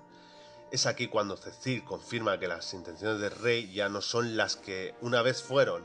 es 0.70 0.86
aquí 0.86 1.08
cuando 1.08 1.36
Cecil 1.36 1.84
confirma 1.84 2.38
que 2.38 2.46
las 2.46 2.74
intenciones 2.74 3.20
del 3.20 3.32
rey 3.32 3.72
ya 3.72 3.88
no 3.88 4.00
son 4.00 4.36
las 4.36 4.56
que 4.56 4.94
una 5.00 5.20
vez 5.22 5.42
fueron, 5.42 5.84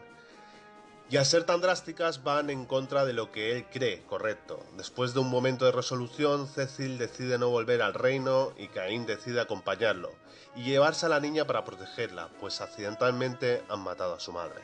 y 1.09 1.17
al 1.17 1.25
ser 1.25 1.43
tan 1.43 1.61
drásticas 1.61 2.23
van 2.23 2.49
en 2.49 2.65
contra 2.65 3.05
de 3.05 3.13
lo 3.13 3.31
que 3.31 3.51
él 3.51 3.65
cree 3.71 4.03
correcto. 4.03 4.63
Después 4.75 5.13
de 5.13 5.19
un 5.19 5.29
momento 5.29 5.65
de 5.65 5.71
resolución, 5.71 6.47
Cecil 6.47 6.97
decide 6.97 7.37
no 7.37 7.49
volver 7.49 7.81
al 7.81 7.93
reino 7.93 8.53
y 8.57 8.67
Caín 8.69 9.05
decide 9.05 9.41
acompañarlo 9.41 10.11
y 10.55 10.63
llevarse 10.63 11.05
a 11.05 11.09
la 11.09 11.19
niña 11.19 11.45
para 11.45 11.63
protegerla, 11.63 12.29
pues 12.39 12.61
accidentalmente 12.61 13.63
han 13.69 13.81
matado 13.81 14.15
a 14.15 14.19
su 14.19 14.31
madre. 14.31 14.61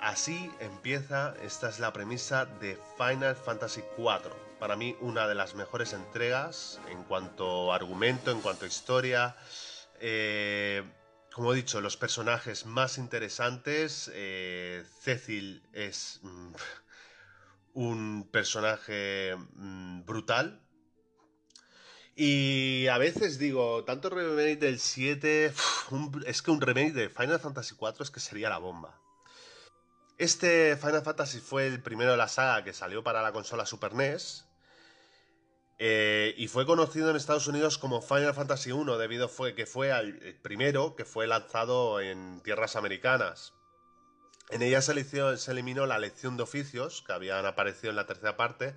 Así 0.00 0.50
empieza, 0.60 1.34
esta 1.42 1.68
es 1.68 1.78
la 1.80 1.92
premisa 1.92 2.46
de 2.46 2.78
Final 2.96 3.36
Fantasy 3.36 3.82
IV. 3.98 4.30
Para 4.58 4.76
mí 4.76 4.96
una 5.00 5.26
de 5.26 5.34
las 5.34 5.54
mejores 5.54 5.92
entregas 5.92 6.80
en 6.90 7.02
cuanto 7.04 7.72
a 7.72 7.76
argumento, 7.76 8.30
en 8.30 8.40
cuanto 8.40 8.64
a 8.64 8.68
historia. 8.68 9.36
Eh, 10.00 10.82
como 11.34 11.52
he 11.52 11.56
dicho, 11.56 11.80
los 11.80 11.96
personajes 11.96 12.64
más 12.64 12.96
interesantes. 12.96 14.08
Eh, 14.14 14.84
Cecil 15.00 15.64
es 15.72 16.20
mm, 16.22 16.52
un 17.74 18.28
personaje 18.30 19.34
mm, 19.54 20.04
brutal. 20.04 20.62
Y 22.14 22.86
a 22.86 22.98
veces 22.98 23.40
digo, 23.40 23.82
tanto 23.82 24.10
remake 24.10 24.60
del 24.60 24.78
7, 24.78 25.52
es 26.26 26.42
que 26.42 26.50
un 26.52 26.60
remake 26.60 26.92
de 26.92 27.08
Final 27.08 27.40
Fantasy 27.40 27.74
4 27.74 28.04
es 28.04 28.12
que 28.12 28.20
sería 28.20 28.48
la 28.48 28.58
bomba. 28.58 28.96
Este 30.18 30.76
Final 30.76 31.02
Fantasy 31.02 31.40
fue 31.40 31.66
el 31.66 31.82
primero 31.82 32.12
de 32.12 32.16
la 32.16 32.28
saga 32.28 32.62
que 32.62 32.72
salió 32.72 33.02
para 33.02 33.22
la 33.22 33.32
consola 33.32 33.66
Super 33.66 33.94
NES 33.94 34.46
eh, 35.78 36.34
y 36.36 36.48
fue 36.48 36.66
conocido 36.66 37.10
en 37.10 37.16
Estados 37.16 37.48
Unidos 37.48 37.78
como 37.78 38.00
Final 38.00 38.34
Fantasy 38.34 38.70
I 38.70 38.84
debido 38.98 39.26
a 39.26 39.52
que 39.54 39.66
fue 39.66 39.90
el 39.90 40.38
primero 40.40 40.94
que 40.94 41.04
fue 41.04 41.26
lanzado 41.26 42.00
en 42.00 42.40
tierras 42.42 42.76
americanas. 42.76 43.54
En 44.50 44.62
ella 44.62 44.82
se, 44.82 45.36
se 45.36 45.50
eliminó 45.50 45.86
la 45.86 45.98
lección 45.98 46.36
de 46.36 46.42
oficios 46.42 47.02
que 47.02 47.12
habían 47.12 47.46
aparecido 47.46 47.90
en 47.90 47.96
la 47.96 48.06
tercera 48.06 48.36
parte 48.36 48.74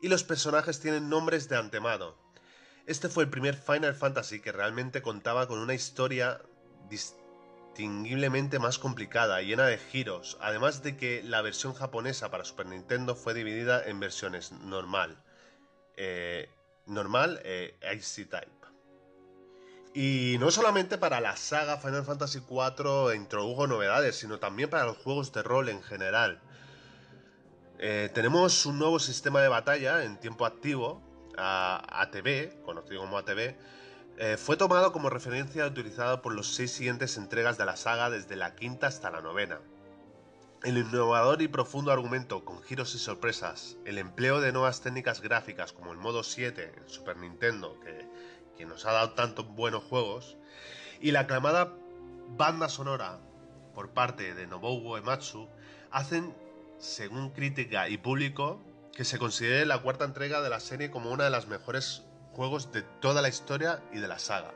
y 0.00 0.08
los 0.08 0.24
personajes 0.24 0.80
tienen 0.80 1.08
nombres 1.08 1.48
de 1.48 1.56
antemano. 1.56 2.14
Este 2.86 3.08
fue 3.08 3.24
el 3.24 3.30
primer 3.30 3.56
Final 3.56 3.94
Fantasy 3.94 4.40
que 4.40 4.52
realmente 4.52 5.02
contaba 5.02 5.46
con 5.46 5.58
una 5.58 5.74
historia 5.74 6.40
distinguiblemente 6.88 8.58
más 8.58 8.78
complicada 8.78 9.42
llena 9.42 9.66
de 9.66 9.78
giros, 9.78 10.38
además 10.40 10.82
de 10.82 10.96
que 10.96 11.22
la 11.22 11.42
versión 11.42 11.74
japonesa 11.74 12.30
para 12.30 12.44
Super 12.44 12.66
Nintendo 12.66 13.14
fue 13.14 13.34
dividida 13.34 13.82
en 13.84 14.00
versiones 14.00 14.52
normal, 14.52 15.22
eh, 16.02 16.48
normal 16.86 17.42
e 17.44 17.76
Icy 17.94 18.24
Type. 18.24 18.48
Y 19.92 20.36
no 20.40 20.50
solamente 20.50 20.96
para 20.96 21.20
la 21.20 21.36
saga 21.36 21.76
Final 21.76 22.04
Fantasy 22.04 22.38
IV 22.38 23.14
introdujo 23.14 23.66
novedades, 23.66 24.16
sino 24.16 24.38
también 24.38 24.70
para 24.70 24.86
los 24.86 24.96
juegos 24.96 25.30
de 25.32 25.42
rol 25.42 25.68
en 25.68 25.82
general. 25.82 26.40
Eh, 27.78 28.08
tenemos 28.14 28.64
un 28.64 28.78
nuevo 28.78 28.98
sistema 28.98 29.42
de 29.42 29.48
batalla 29.48 30.04
en 30.04 30.18
tiempo 30.18 30.46
activo, 30.46 31.02
ATB, 31.36 32.62
conocido 32.62 33.02
como 33.02 33.18
ATB, 33.18 33.56
fue 34.38 34.56
tomado 34.56 34.92
como 34.92 35.08
referencia 35.10 35.66
utilizado 35.66 36.20
por 36.20 36.34
los 36.34 36.54
seis 36.54 36.72
siguientes 36.72 37.16
entregas 37.16 37.56
de 37.56 37.64
la 37.64 37.76
saga 37.76 38.10
desde 38.10 38.36
la 38.36 38.54
quinta 38.54 38.86
hasta 38.86 39.10
la 39.10 39.20
novena. 39.22 39.60
El 40.62 40.76
innovador 40.76 41.40
y 41.40 41.48
profundo 41.48 41.90
argumento 41.90 42.44
con 42.44 42.62
giros 42.62 42.94
y 42.94 42.98
sorpresas, 42.98 43.78
el 43.86 43.96
empleo 43.96 44.42
de 44.42 44.52
nuevas 44.52 44.82
técnicas 44.82 45.22
gráficas 45.22 45.72
como 45.72 45.90
el 45.90 45.96
modo 45.96 46.22
7 46.22 46.74
en 46.76 46.86
Super 46.86 47.16
Nintendo, 47.16 47.80
que, 47.80 48.66
nos 48.66 48.84
ha 48.84 48.92
dado 48.92 49.12
tantos 49.12 49.48
buenos 49.48 49.84
juegos, 49.84 50.36
y 51.00 51.12
la 51.12 51.20
aclamada 51.20 51.72
banda 52.36 52.68
sonora 52.68 53.20
por 53.74 53.88
parte 53.94 54.34
de 54.34 54.46
Nobuo 54.46 54.98
Ematsu, 54.98 55.48
hacen, 55.90 56.36
según 56.76 57.30
crítica 57.30 57.88
y 57.88 57.96
público, 57.96 58.60
que 58.92 59.06
se 59.06 59.18
considere 59.18 59.64
la 59.64 59.80
cuarta 59.80 60.04
entrega 60.04 60.42
de 60.42 60.50
la 60.50 60.60
serie 60.60 60.90
como 60.90 61.10
una 61.10 61.24
de 61.24 61.30
las 61.30 61.46
mejores 61.46 62.02
juegos 62.34 62.70
de 62.70 62.82
toda 62.82 63.22
la 63.22 63.30
historia 63.30 63.82
y 63.94 63.98
de 63.98 64.08
la 64.08 64.18
saga. 64.18 64.52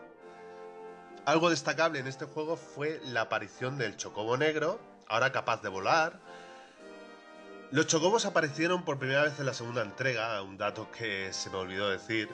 Algo 1.25 1.49
destacable 1.49 1.99
en 1.99 2.07
este 2.07 2.27
juego 2.27 2.59
fue 2.59 3.01
la 3.07 3.23
aparición 3.23 3.79
del 3.79 3.97
Chocobo 3.97 4.37
Negro, 4.37 4.79
ahora 5.09 5.33
capaz 5.33 5.63
de 5.63 5.69
volar. 5.69 6.21
Los 7.71 7.87
chocobos 7.87 8.25
aparecieron 8.25 8.85
por 8.85 8.99
primera 8.99 9.25
vez 9.25 9.39
en 9.41 9.47
la 9.47 9.55
segunda 9.55 9.83
entrega, 9.83 10.41
un 10.43 10.57
dato 10.57 10.91
que 10.93 11.33
se 11.33 11.51
me 11.51 11.57
olvidó 11.57 11.91
decir. 11.91 12.29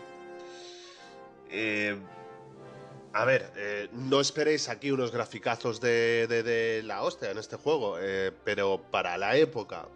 Eh, 1.48 1.98
a 3.12 3.24
ver, 3.24 3.50
eh, 3.56 3.88
no 3.92 4.20
esperéis 4.20 4.68
aquí 4.68 4.90
unos 4.90 5.10
graficazos 5.10 5.80
de, 5.80 6.82
la 6.84 7.02
hostia 7.02 7.30
en 7.30 7.38
este 7.38 7.56
juego, 7.56 7.96
eh, 7.98 8.32
pero 8.44 8.82
para 8.90 9.16
la 9.18 9.36
época 9.36 9.88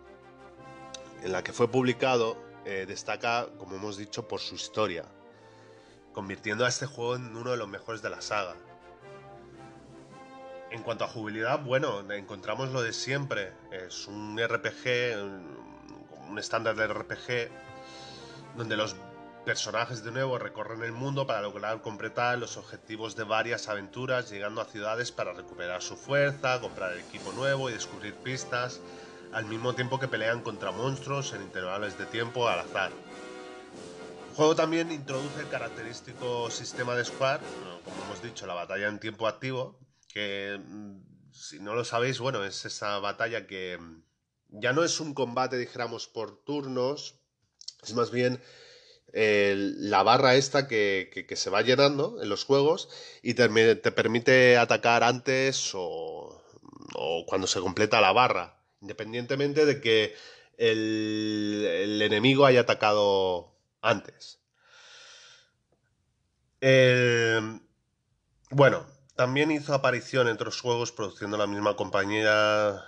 en 1.23 1.33
la 1.33 1.45
que 1.45 1.53
fue 1.53 1.71
publicado, 1.71 2.43
destaca, 2.65 3.49
como 3.59 3.77
hemos 3.77 3.99
dicho, 3.99 4.27
por 4.27 4.41
su 4.41 4.55
historia, 4.55 5.05
convirtiendo 6.15 6.65
a 6.65 6.69
este 6.69 6.87
juego 6.87 7.17
en 7.17 7.37
uno 7.37 7.51
de 7.51 7.59
los 7.59 7.69
mejores 7.69 8.01
de 8.01 8.09
la 8.09 8.23
saga. 8.23 8.57
En 10.75 10.83
cuanto 10.83 11.05
a 11.05 11.09
jugabilidad, 11.09 11.61
bueno, 11.61 12.01
encontramos 12.13 12.71
lo 12.73 12.83
de 12.83 12.93
siempre. 12.93 13.53
Es 13.71 14.09
un 14.09 14.37
RPG, 14.37 15.23
un 16.29 16.37
estándar 16.37 16.75
de 16.75 16.89
RPG, 16.89 17.49
donde 18.57 18.77
los 18.77 18.97
personajes 19.45 20.03
de 20.03 20.11
nuevo 20.11 20.37
recorren 20.37 20.83
el 20.83 20.91
mundo 20.91 21.29
para 21.29 21.43
lograr 21.43 21.81
completar 21.81 22.39
los 22.39 22.57
objetivos 22.57 23.15
de 23.15 23.23
varias 23.23 23.69
aventuras, 23.69 24.29
llegando 24.31 24.61
a 24.61 24.65
ciudades 24.65 25.13
para 25.13 25.33
recuperar 25.33 25.81
su 25.81 25.97
fuerza, 25.97 26.61
comprar 26.61 26.99
equipo 26.99 27.33
nuevo 27.35 27.71
y 27.71 27.75
descubrir 27.75 28.17
pistas, 28.17 28.81
al 29.33 29.45
mismo 29.45 29.77
tiempo 29.77 30.01
que 30.01 30.09
pelean 30.09 30.41
contra 30.41 30.73
monstruos 30.73 31.35
en 31.35 31.43
intervalos 31.43 31.97
de 31.99 32.07
tiempo 32.07 32.49
al 32.49 32.59
azar. 32.59 32.91
El 34.29 34.35
juego 34.35 34.57
también 34.57 34.91
introduce 34.91 35.39
el 35.39 35.49
característico 35.49 36.51
sistema 36.51 36.97
de 36.97 37.05
Squad, 37.05 37.39
como 37.85 38.07
hemos 38.07 38.21
dicho, 38.25 38.45
la 38.49 38.55
batalla 38.55 38.89
en 38.89 38.99
tiempo 38.99 39.29
activo, 39.29 39.79
que 40.15 40.59
mm, 40.65 41.33
si 41.33 41.59
no 41.59 41.75
lo 41.75 41.85
sabéis, 41.85 42.21
bueno, 42.21 42.45
es 42.45 42.65
esa 42.65 42.99
batalla 43.01 43.47
que 43.47 43.77
mm, 43.79 44.03
ya 44.61 44.73
no 44.73 44.85
es 44.85 45.01
un 45.01 45.13
combate, 45.13 45.59
dijéramos, 45.59 46.07
por 46.07 46.43
turnos, 46.45 47.17
es 47.83 47.93
más 47.93 48.11
bien 48.11 48.41
la 49.17 50.03
barra 50.03 50.35
esta 50.35 50.67
que, 50.67 51.27
se 51.37 51.51
va 51.51 51.63
llenando 51.63 52.21
en 52.21 52.29
los 52.29 52.45
juegos 52.45 52.89
y 53.23 53.35
te, 53.35 53.49
permite 53.93 54.57
atacar 54.57 55.05
antes 55.05 55.71
o, 55.75 56.43
cuando 57.29 57.47
se 57.47 57.61
completa 57.61 58.01
la 58.01 58.13
barra, 58.13 58.59
independientemente 58.81 59.67
de 59.67 59.81
que 59.81 60.17
el, 60.59 61.65
el 61.65 62.03
enemigo 62.03 62.45
haya 62.45 62.63
atacado 62.63 63.55
antes. 63.83 64.41
bueno, 68.51 68.94
también 69.17 69.51
hizo 69.51 69.75
aparición 69.75 70.29
en 70.29 70.35
otros 70.35 70.61
juegos 70.61 70.93
produciendo 70.93 71.37
la 71.37 71.47
misma 71.47 71.77
compañía 71.77 72.85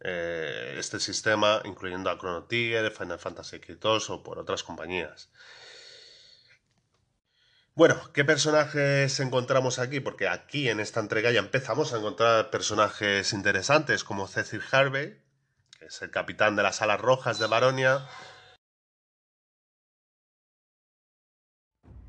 eh, 0.00 0.76
este 0.78 0.98
sistema, 0.98 1.60
incluyendo 1.64 2.10
a 2.10 2.18
Chrono 2.18 2.44
Trigger, 2.44 2.90
Final 2.90 3.18
Fantasy 3.18 3.56
X 3.56 3.78
o 4.10 4.22
por 4.22 4.38
otras 4.38 4.62
compañías. 4.62 5.30
Bueno, 7.74 8.12
¿qué 8.12 8.24
personajes 8.24 9.18
encontramos 9.20 9.78
aquí? 9.78 10.00
Porque 10.00 10.28
aquí 10.28 10.68
en 10.68 10.80
esta 10.80 11.00
entrega 11.00 11.30
ya 11.30 11.38
empezamos 11.38 11.92
a 11.92 11.98
encontrar 11.98 12.50
personajes 12.50 13.32
interesantes 13.32 14.04
como 14.04 14.28
Cecil 14.28 14.62
Harvey, 14.70 15.22
que 15.78 15.86
es 15.86 16.02
el 16.02 16.10
capitán 16.10 16.54
de 16.56 16.64
las 16.64 16.82
alas 16.82 17.00
rojas 17.00 17.38
de 17.38 17.46
Baronia. 17.46 18.06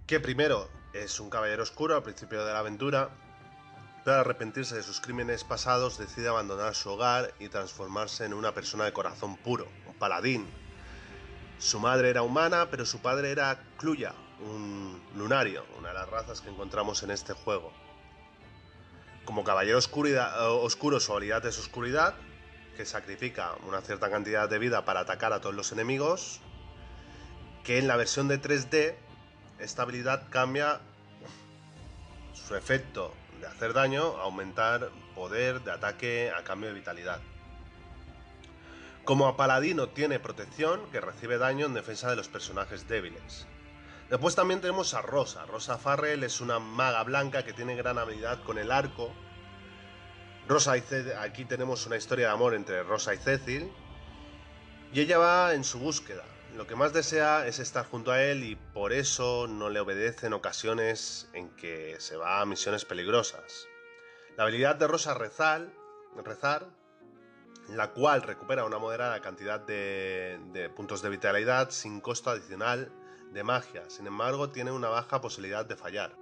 Que 0.05 0.19
primero 0.19 0.69
es 0.93 1.19
un 1.19 1.29
caballero 1.29 1.63
oscuro 1.63 1.95
al 1.95 2.03
principio 2.03 2.43
de 2.45 2.51
la 2.51 2.59
aventura, 2.59 3.11
para 4.03 4.19
arrepentirse 4.19 4.75
de 4.75 4.83
sus 4.83 4.99
crímenes 4.99 5.43
pasados, 5.43 5.97
decide 5.97 6.27
abandonar 6.27 6.75
su 6.75 6.89
hogar 6.89 7.33
y 7.39 7.49
transformarse 7.49 8.25
en 8.25 8.33
una 8.33 8.53
persona 8.53 8.85
de 8.85 8.93
corazón 8.93 9.37
puro, 9.37 9.67
un 9.87 9.93
paladín. 9.95 10.47
Su 11.57 11.79
madre 11.79 12.09
era 12.09 12.23
humana, 12.23 12.67
pero 12.69 12.85
su 12.85 12.99
padre 12.99 13.31
era 13.31 13.63
Cluya, 13.77 14.13
un 14.41 15.01
lunario, 15.15 15.65
una 15.77 15.89
de 15.89 15.93
las 15.93 16.09
razas 16.09 16.41
que 16.41 16.49
encontramos 16.49 17.03
en 17.03 17.11
este 17.11 17.33
juego. 17.33 17.71
Como 19.23 19.45
caballero 19.45 19.77
oscuro, 19.77 20.99
su 20.99 21.13
habilidad 21.13 21.45
es 21.45 21.57
oscuridad, 21.57 22.15
que 22.75 22.85
sacrifica 22.85 23.55
una 23.65 23.81
cierta 23.81 24.09
cantidad 24.09 24.49
de 24.49 24.59
vida 24.59 24.83
para 24.83 25.01
atacar 25.01 25.31
a 25.31 25.39
todos 25.39 25.55
los 25.55 25.71
enemigos, 25.71 26.41
que 27.63 27.77
en 27.77 27.87
la 27.87 27.95
versión 27.95 28.27
de 28.27 28.41
3D 28.41 28.95
esta 29.59 29.83
habilidad 29.83 30.27
cambia 30.29 30.81
su 32.33 32.55
efecto 32.55 33.13
de 33.43 33.49
hacer 33.49 33.73
daño, 33.73 34.03
aumentar 34.21 34.89
poder 35.15 35.61
de 35.63 35.71
ataque 35.71 36.31
a 36.31 36.45
cambio 36.45 36.69
de 36.69 36.75
vitalidad. 36.75 37.19
Como 39.03 39.27
a 39.27 39.35
paladino 39.35 39.89
tiene 39.89 40.17
protección, 40.17 40.89
que 40.91 41.01
recibe 41.01 41.37
daño 41.37 41.65
en 41.65 41.73
defensa 41.73 42.09
de 42.09 42.15
los 42.15 42.29
personajes 42.29 42.87
débiles. 42.87 43.45
Después 44.09 44.33
también 44.33 44.61
tenemos 44.61 44.93
a 44.93 45.01
Rosa. 45.01 45.45
Rosa 45.45 45.77
Farrell 45.77 46.23
es 46.23 46.39
una 46.39 46.59
maga 46.59 47.03
blanca 47.03 47.43
que 47.43 47.51
tiene 47.51 47.75
gran 47.75 47.97
habilidad 47.97 48.41
con 48.43 48.57
el 48.57 48.71
arco. 48.71 49.11
Rosa 50.47 50.77
y 50.77 50.83
aquí 51.19 51.43
tenemos 51.43 51.85
una 51.85 51.97
historia 51.97 52.27
de 52.27 52.33
amor 52.33 52.53
entre 52.53 52.81
Rosa 52.83 53.13
y 53.13 53.17
Cecil. 53.17 53.69
Y 54.93 55.01
ella 55.01 55.17
va 55.17 55.53
en 55.53 55.65
su 55.65 55.79
búsqueda. 55.79 56.23
Lo 56.55 56.67
que 56.67 56.75
más 56.75 56.93
desea 56.93 57.47
es 57.47 57.57
estar 57.57 57.85
junto 57.85 58.11
a 58.11 58.21
él 58.21 58.43
y 58.43 58.55
por 58.55 58.93
eso 58.93 59.47
no 59.47 59.69
le 59.69 59.79
obedece 59.79 60.27
en 60.27 60.33
ocasiones 60.33 61.27
en 61.33 61.49
que 61.55 61.95
se 61.99 62.15
va 62.15 62.41
a 62.41 62.45
misiones 62.45 62.85
peligrosas. 62.85 63.67
La 64.37 64.43
habilidad 64.43 64.75
de 64.75 64.87
Rosa 64.87 65.15
rezar, 65.15 65.67
rezar 66.23 66.67
la 67.69 67.91
cual 67.91 68.21
recupera 68.21 68.65
una 68.65 68.77
moderada 68.77 69.19
cantidad 69.21 69.59
de, 69.59 70.71
puntos 70.75 71.01
de 71.01 71.09
vitalidad 71.09 71.71
sin 71.71 72.01
costo 72.01 72.29
adicional 72.29 72.91
de 73.31 73.43
magia, 73.43 73.89
sin 73.89 74.05
embargo 74.05 74.51
tiene 74.51 74.71
una 74.71 74.89
baja 74.89 75.21
posibilidad 75.21 75.65
de 75.65 75.75
fallar. 75.75 76.15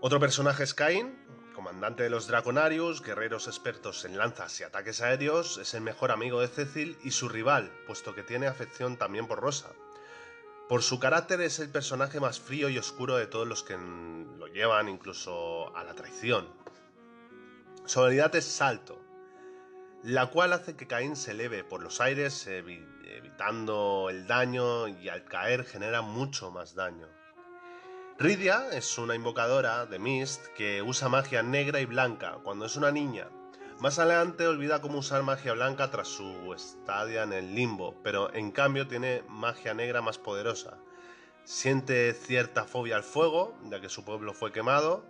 Otro 0.00 0.18
personaje 0.18 0.64
es 0.64 0.74
Cain, 0.74 1.16
comandante 1.54 2.02
de 2.02 2.10
los 2.10 2.26
Draconarius, 2.26 3.00
guerreros 3.00 3.46
expertos 3.46 4.04
en 4.04 4.18
lanzas 4.18 4.60
y 4.60 4.64
ataques 4.64 5.00
aéreos, 5.00 5.56
es 5.56 5.72
el 5.72 5.80
mejor 5.80 6.10
amigo 6.10 6.42
de 6.42 6.48
Cecil 6.48 6.98
y 7.02 7.12
su 7.12 7.30
rival, 7.30 7.72
puesto 7.86 8.14
que 8.14 8.22
tiene 8.22 8.46
afección 8.46 8.98
también 8.98 9.26
por 9.26 9.40
Rosa. 9.40 9.70
Por 10.68 10.82
su 10.82 10.98
carácter 10.98 11.40
es 11.40 11.58
el 11.60 11.70
personaje 11.70 12.20
más 12.20 12.40
frío 12.40 12.68
y 12.68 12.76
oscuro 12.76 13.16
de 13.16 13.26
todos 13.26 13.46
los 13.46 13.62
que 13.62 13.78
lo 13.78 14.46
llevan 14.48 14.90
incluso 14.90 15.74
a 15.74 15.84
la 15.84 15.94
traición. 15.94 16.46
Su 17.86 18.00
habilidad 18.00 18.34
es 18.34 18.44
salto, 18.44 19.00
la 20.02 20.26
cual 20.26 20.52
hace 20.52 20.76
que 20.76 20.86
Caín 20.86 21.16
se 21.16 21.30
eleve 21.30 21.64
por 21.64 21.82
los 21.82 22.00
aires 22.00 22.46
evitando 22.46 24.08
el 24.10 24.26
daño 24.26 24.88
y 24.88 25.08
al 25.08 25.24
caer 25.24 25.64
genera 25.64 26.02
mucho 26.02 26.50
más 26.50 26.74
daño. 26.74 27.08
Ridia 28.16 28.68
es 28.70 28.96
una 28.96 29.16
invocadora 29.16 29.86
de 29.86 29.98
Mist 29.98 30.46
que 30.56 30.82
usa 30.82 31.08
magia 31.08 31.42
negra 31.42 31.80
y 31.80 31.84
blanca 31.84 32.38
cuando 32.44 32.64
es 32.64 32.76
una 32.76 32.92
niña. 32.92 33.28
Más 33.80 33.98
adelante 33.98 34.46
olvida 34.46 34.80
cómo 34.80 34.98
usar 34.98 35.24
magia 35.24 35.52
blanca 35.52 35.90
tras 35.90 36.06
su 36.06 36.54
estadia 36.54 37.24
en 37.24 37.32
el 37.32 37.56
limbo, 37.56 38.00
pero 38.04 38.32
en 38.32 38.52
cambio 38.52 38.86
tiene 38.86 39.24
magia 39.28 39.74
negra 39.74 40.00
más 40.00 40.18
poderosa. 40.18 40.78
Siente 41.42 42.14
cierta 42.14 42.66
fobia 42.66 42.94
al 42.94 43.02
fuego, 43.02 43.58
ya 43.64 43.80
que 43.80 43.88
su 43.88 44.04
pueblo 44.04 44.32
fue 44.32 44.52
quemado, 44.52 45.04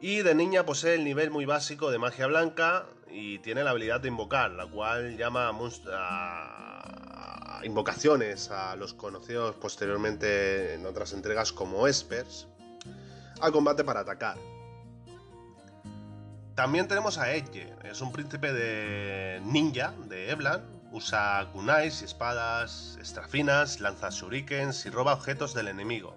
y 0.00 0.22
de 0.22 0.36
niña 0.36 0.64
posee 0.64 0.94
el 0.94 1.02
nivel 1.02 1.32
muy 1.32 1.44
básico 1.44 1.90
de 1.90 1.98
magia 1.98 2.28
blanca 2.28 2.86
y 3.10 3.40
tiene 3.40 3.64
la 3.64 3.70
habilidad 3.70 4.00
de 4.00 4.08
invocar, 4.08 4.52
la 4.52 4.66
cual 4.66 5.16
llama 5.16 5.48
a, 5.48 6.99
invocaciones 7.64 8.50
a 8.50 8.76
los 8.76 8.94
conocidos 8.94 9.56
posteriormente 9.56 10.74
en 10.74 10.86
otras 10.86 11.12
entregas 11.12 11.52
como 11.52 11.86
Espers 11.86 12.46
al 13.40 13.52
combate 13.52 13.84
para 13.84 14.00
atacar. 14.00 14.36
También 16.54 16.88
tenemos 16.88 17.16
a 17.18 17.32
Edge, 17.32 17.72
es 17.84 18.00
un 18.00 18.12
príncipe 18.12 18.52
de 18.52 19.40
ninja 19.44 19.94
de 20.08 20.30
Eblan, 20.30 20.62
usa 20.92 21.48
kunais 21.52 22.02
y 22.02 22.04
espadas 22.04 22.96
extrafinas, 22.98 23.80
lanza 23.80 24.10
shurikens 24.10 24.84
y 24.84 24.90
roba 24.90 25.14
objetos 25.14 25.54
del 25.54 25.68
enemigo. 25.68 26.14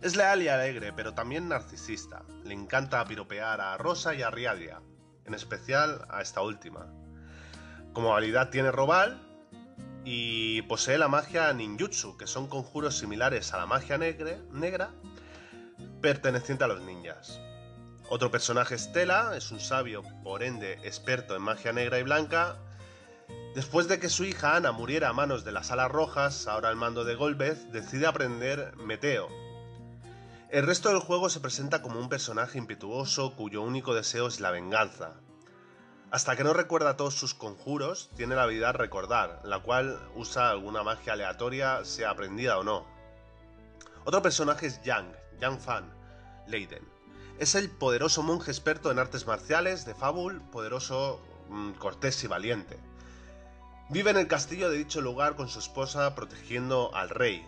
Es 0.00 0.16
leal 0.16 0.42
y 0.42 0.48
alegre, 0.48 0.92
pero 0.92 1.14
también 1.14 1.48
narcisista. 1.48 2.22
Le 2.44 2.52
encanta 2.52 3.04
piropear 3.04 3.60
a 3.60 3.76
Rosa 3.78 4.14
y 4.14 4.22
a 4.22 4.30
Riadia, 4.30 4.80
en 5.24 5.34
especial 5.34 6.04
a 6.10 6.20
esta 6.20 6.42
última. 6.42 6.86
Como 7.92 8.14
habilidad 8.14 8.50
tiene 8.50 8.72
Robal 8.72 9.23
y 10.04 10.62
posee 10.62 10.98
la 10.98 11.08
magia 11.08 11.52
ninjutsu, 11.52 12.16
que 12.16 12.26
son 12.26 12.46
conjuros 12.46 12.98
similares 12.98 13.52
a 13.54 13.58
la 13.58 13.66
magia 13.66 13.98
negra, 13.98 14.90
perteneciente 16.00 16.64
a 16.64 16.68
los 16.68 16.82
ninjas. 16.82 17.40
Otro 18.10 18.30
personaje 18.30 18.76
Stella, 18.76 19.36
es 19.36 19.50
un 19.50 19.60
sabio, 19.60 20.02
por 20.22 20.42
ende 20.42 20.74
experto 20.82 21.34
en 21.34 21.42
magia 21.42 21.72
negra 21.72 21.98
y 21.98 22.02
blanca. 22.02 22.58
Después 23.54 23.88
de 23.88 23.98
que 23.98 24.10
su 24.10 24.24
hija 24.24 24.56
Ana 24.56 24.72
muriera 24.72 25.08
a 25.08 25.14
manos 25.14 25.44
de 25.44 25.52
las 25.52 25.70
alas 25.70 25.90
rojas, 25.90 26.46
ahora 26.46 26.68
al 26.68 26.76
mando 26.76 27.04
de 27.04 27.14
Golbez, 27.14 27.72
decide 27.72 28.06
aprender 28.06 28.76
Meteo, 28.76 29.28
el 30.54 30.66
resto 30.66 30.90
del 30.90 31.00
juego 31.00 31.30
se 31.30 31.40
presenta 31.40 31.82
como 31.82 31.98
un 31.98 32.08
personaje 32.08 32.58
impetuoso 32.58 33.34
cuyo 33.34 33.62
único 33.62 33.92
deseo 33.92 34.28
es 34.28 34.38
la 34.38 34.52
venganza. 34.52 35.14
Hasta 36.14 36.36
que 36.36 36.44
no 36.44 36.52
recuerda 36.52 36.96
todos 36.96 37.16
sus 37.16 37.34
conjuros, 37.34 38.08
tiene 38.14 38.36
la 38.36 38.44
habilidad 38.44 38.76
recordar, 38.76 39.40
la 39.42 39.58
cual 39.58 39.98
usa 40.14 40.48
alguna 40.48 40.84
magia 40.84 41.14
aleatoria, 41.14 41.84
sea 41.84 42.10
aprendida 42.10 42.56
o 42.56 42.62
no. 42.62 42.86
Otro 44.04 44.22
personaje 44.22 44.68
es 44.68 44.80
Yang, 44.82 45.08
Yang 45.40 45.58
Fan, 45.58 45.92
Leiden. 46.46 46.88
Es 47.40 47.56
el 47.56 47.68
poderoso 47.68 48.22
monje 48.22 48.52
experto 48.52 48.92
en 48.92 49.00
artes 49.00 49.26
marciales 49.26 49.86
de 49.86 49.96
Fabul, 49.96 50.40
poderoso, 50.52 51.20
mm, 51.48 51.72
cortés 51.72 52.22
y 52.22 52.28
valiente. 52.28 52.78
Vive 53.88 54.12
en 54.12 54.18
el 54.18 54.28
castillo 54.28 54.70
de 54.70 54.78
dicho 54.78 55.00
lugar 55.00 55.34
con 55.34 55.48
su 55.48 55.58
esposa 55.58 56.14
protegiendo 56.14 56.94
al 56.94 57.10
rey, 57.10 57.44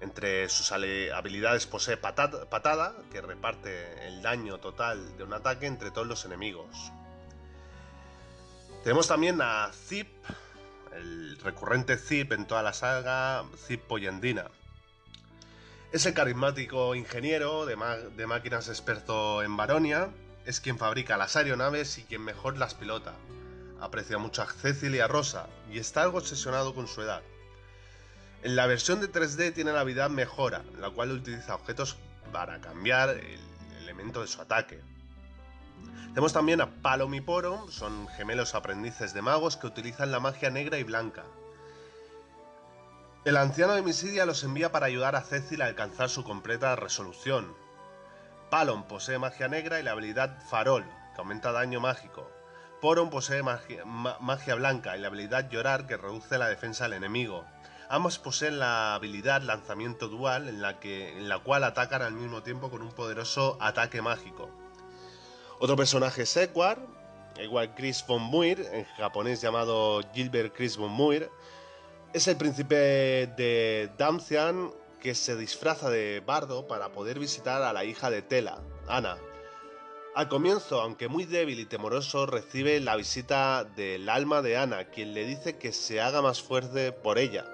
entre 0.00 0.48
sus 0.48 0.72
habilidades 0.72 1.68
posee 1.68 1.96
patada, 1.96 2.96
que 3.12 3.20
reparte 3.20 4.08
el 4.08 4.20
daño 4.20 4.58
total 4.58 5.16
de 5.16 5.22
un 5.22 5.32
ataque 5.32 5.66
entre 5.66 5.92
todos 5.92 6.08
los 6.08 6.24
enemigos. 6.24 6.90
Tenemos 8.86 9.08
también 9.08 9.40
a 9.42 9.72
Zip, 9.72 10.06
el 10.94 11.36
recurrente 11.38 11.96
Zip 11.96 12.30
en 12.30 12.46
toda 12.46 12.62
la 12.62 12.72
saga, 12.72 13.44
Zip 13.66 13.80
Poyendina. 13.82 14.46
Es 15.90 16.06
el 16.06 16.14
carismático 16.14 16.94
ingeniero 16.94 17.66
de, 17.66 17.74
máquinas 17.74 18.68
experto 18.68 19.42
en 19.42 19.56
Baronia, 19.56 20.10
es 20.44 20.60
quien 20.60 20.78
fabrica 20.78 21.16
las 21.16 21.34
aeronaves 21.34 21.98
y 21.98 22.04
quien 22.04 22.22
mejor 22.22 22.58
las 22.58 22.74
pilota. 22.74 23.14
Aprecia 23.80 24.18
mucho 24.18 24.42
a 24.42 24.46
Cecil 24.46 24.94
y 24.94 25.00
a 25.00 25.08
Rosa 25.08 25.48
y 25.68 25.80
está 25.80 26.04
algo 26.04 26.18
obsesionado 26.18 26.72
con 26.72 26.86
su 26.86 27.02
edad. 27.02 27.22
En 28.44 28.54
la 28.54 28.68
versión 28.68 29.00
de 29.00 29.10
3D 29.10 29.52
tiene 29.52 29.72
la 29.72 29.80
habilidad 29.80 30.10
Mejora, 30.10 30.62
la 30.78 30.90
cual 30.90 31.10
utiliza 31.10 31.56
objetos 31.56 31.96
para 32.30 32.60
cambiar 32.60 33.08
el 33.08 33.40
elemento 33.82 34.20
de 34.20 34.28
su 34.28 34.40
ataque. 34.40 34.80
Tenemos 36.08 36.32
también 36.32 36.60
a 36.60 36.70
Palom 36.82 37.14
y 37.14 37.20
Porom, 37.20 37.70
son 37.70 38.08
gemelos 38.08 38.54
aprendices 38.54 39.12
de 39.14 39.22
magos 39.22 39.56
que 39.56 39.66
utilizan 39.66 40.12
la 40.12 40.20
magia 40.20 40.50
negra 40.50 40.78
y 40.78 40.84
blanca. 40.84 41.24
El 43.24 43.36
anciano 43.36 43.74
de 43.74 43.82
Misidia 43.82 44.24
los 44.24 44.44
envía 44.44 44.70
para 44.70 44.86
ayudar 44.86 45.16
a 45.16 45.22
Cecil 45.22 45.60
a 45.60 45.66
alcanzar 45.66 46.08
su 46.08 46.22
completa 46.22 46.76
resolución. 46.76 47.54
Palom 48.50 48.84
posee 48.84 49.18
magia 49.18 49.48
negra 49.48 49.80
y 49.80 49.82
la 49.82 49.90
habilidad 49.90 50.40
Farol, 50.48 50.84
que 50.84 51.20
aumenta 51.20 51.50
daño 51.50 51.80
mágico. 51.80 52.30
Porom 52.80 53.10
posee 53.10 53.42
magia, 53.42 54.54
blanca 54.54 54.96
y 54.96 55.00
la 55.00 55.08
habilidad 55.08 55.50
Llorar, 55.50 55.86
que 55.86 55.96
reduce 55.96 56.38
la 56.38 56.46
defensa 56.48 56.84
del 56.84 56.92
enemigo. 56.92 57.44
Ambos 57.88 58.18
poseen 58.18 58.58
la 58.58 58.94
habilidad 58.94 59.42
lanzamiento 59.42 60.08
dual 60.08 60.48
en 60.48 60.60
la, 60.60 60.78
que, 60.78 61.18
en 61.18 61.28
la 61.28 61.38
cual 61.40 61.64
atacan 61.64 62.02
al 62.02 62.12
mismo 62.12 62.42
tiempo 62.42 62.70
con 62.70 62.82
un 62.82 62.92
poderoso 62.92 63.56
ataque 63.60 64.02
mágico. 64.02 64.50
Otro 65.58 65.74
personaje 65.74 66.22
es 66.22 66.36
Equar, 66.36 66.78
igual 67.42 67.74
Chris 67.74 68.04
von 68.06 68.20
Muir, 68.22 68.60
en 68.72 68.84
japonés 68.96 69.40
llamado 69.40 70.02
Gilbert 70.12 70.54
Chris 70.54 70.76
von 70.76 70.90
Muir, 70.90 71.30
es 72.12 72.28
el 72.28 72.36
príncipe 72.36 72.76
de 73.36 73.90
Damcian 73.96 74.70
que 75.00 75.14
se 75.14 75.34
disfraza 75.34 75.88
de 75.88 76.22
bardo 76.24 76.66
para 76.66 76.92
poder 76.92 77.18
visitar 77.18 77.62
a 77.62 77.72
la 77.72 77.84
hija 77.84 78.10
de 78.10 78.20
Tela, 78.20 78.60
Ana. 78.86 79.16
Al 80.14 80.28
comienzo, 80.28 80.80
aunque 80.80 81.08
muy 81.08 81.24
débil 81.24 81.60
y 81.60 81.64
temoroso, 81.64 82.26
recibe 82.26 82.80
la 82.80 82.96
visita 82.96 83.64
del 83.64 84.08
alma 84.10 84.42
de 84.42 84.58
Ana, 84.58 84.90
quien 84.90 85.14
le 85.14 85.24
dice 85.24 85.56
que 85.56 85.72
se 85.72 86.02
haga 86.02 86.20
más 86.20 86.42
fuerte 86.42 86.92
por 86.92 87.18
ella 87.18 87.46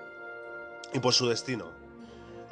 y 0.92 0.98
por 0.98 1.12
su 1.12 1.28
destino. 1.28 1.81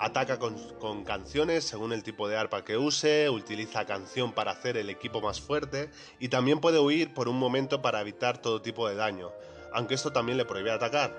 Ataca 0.03 0.39
con, 0.39 1.05
canciones 1.05 1.65
según 1.65 1.93
el 1.93 2.03
tipo 2.03 2.27
de 2.27 2.35
arpa 2.35 2.65
que 2.65 2.79
use, 2.79 3.29
utiliza 3.29 3.85
canción 3.85 4.33
para 4.33 4.53
hacer 4.53 4.79
el 4.79 4.89
equipo 4.89 5.21
más 5.21 5.43
fuerte 5.43 5.91
y 6.19 6.29
también 6.29 6.59
puede 6.59 6.79
huir 6.79 7.13
por 7.13 7.29
un 7.29 7.39
momento 7.39 7.83
para 7.83 8.01
evitar 8.01 8.39
todo 8.39 8.63
tipo 8.63 8.89
de 8.89 8.95
daño, 8.95 9.31
aunque 9.75 9.93
esto 9.93 10.11
también 10.11 10.39
le 10.39 10.47
prohíbe 10.47 10.71
atacar. 10.71 11.15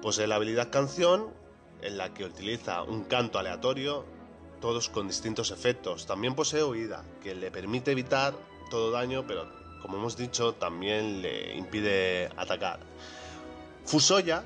Posee 0.00 0.28
la 0.28 0.36
habilidad 0.36 0.70
canción, 0.70 1.34
en 1.82 1.98
la 1.98 2.14
que 2.14 2.24
utiliza 2.24 2.84
un 2.84 3.02
canto 3.02 3.40
aleatorio, 3.40 4.04
todos 4.60 4.88
con 4.88 5.08
distintos 5.08 5.50
efectos. 5.50 6.06
También 6.06 6.36
posee 6.36 6.62
huida, 6.62 7.02
que 7.24 7.34
le 7.34 7.50
permite 7.50 7.90
evitar 7.90 8.34
todo 8.70 8.92
daño, 8.92 9.26
pero 9.26 9.50
como 9.82 9.96
hemos 9.96 10.16
dicho, 10.16 10.54
también 10.54 11.22
le 11.22 11.56
impide 11.56 12.30
atacar. 12.36 12.78
Fusoya 13.84 14.44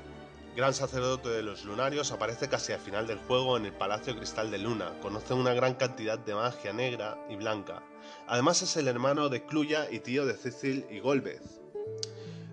gran 0.55 0.73
sacerdote 0.73 1.29
de 1.29 1.41
los 1.41 1.65
lunarios, 1.65 2.11
aparece 2.11 2.47
casi 2.47 2.73
al 2.73 2.79
final 2.79 3.07
del 3.07 3.17
juego 3.17 3.57
en 3.57 3.65
el 3.65 3.73
Palacio 3.73 4.15
Cristal 4.15 4.51
de 4.51 4.59
Luna. 4.59 4.99
Conoce 5.01 5.33
una 5.33 5.53
gran 5.53 5.73
cantidad 5.73 6.19
de 6.19 6.35
magia 6.35 6.73
negra 6.73 7.17
y 7.29 7.35
blanca. 7.35 7.81
Además 8.27 8.61
es 8.61 8.77
el 8.77 8.87
hermano 8.87 9.29
de 9.29 9.45
Cluya 9.45 9.87
y 9.89 9.99
tío 9.99 10.25
de 10.25 10.35
Cecil 10.35 10.85
y 10.91 10.99
Golbez. 10.99 11.41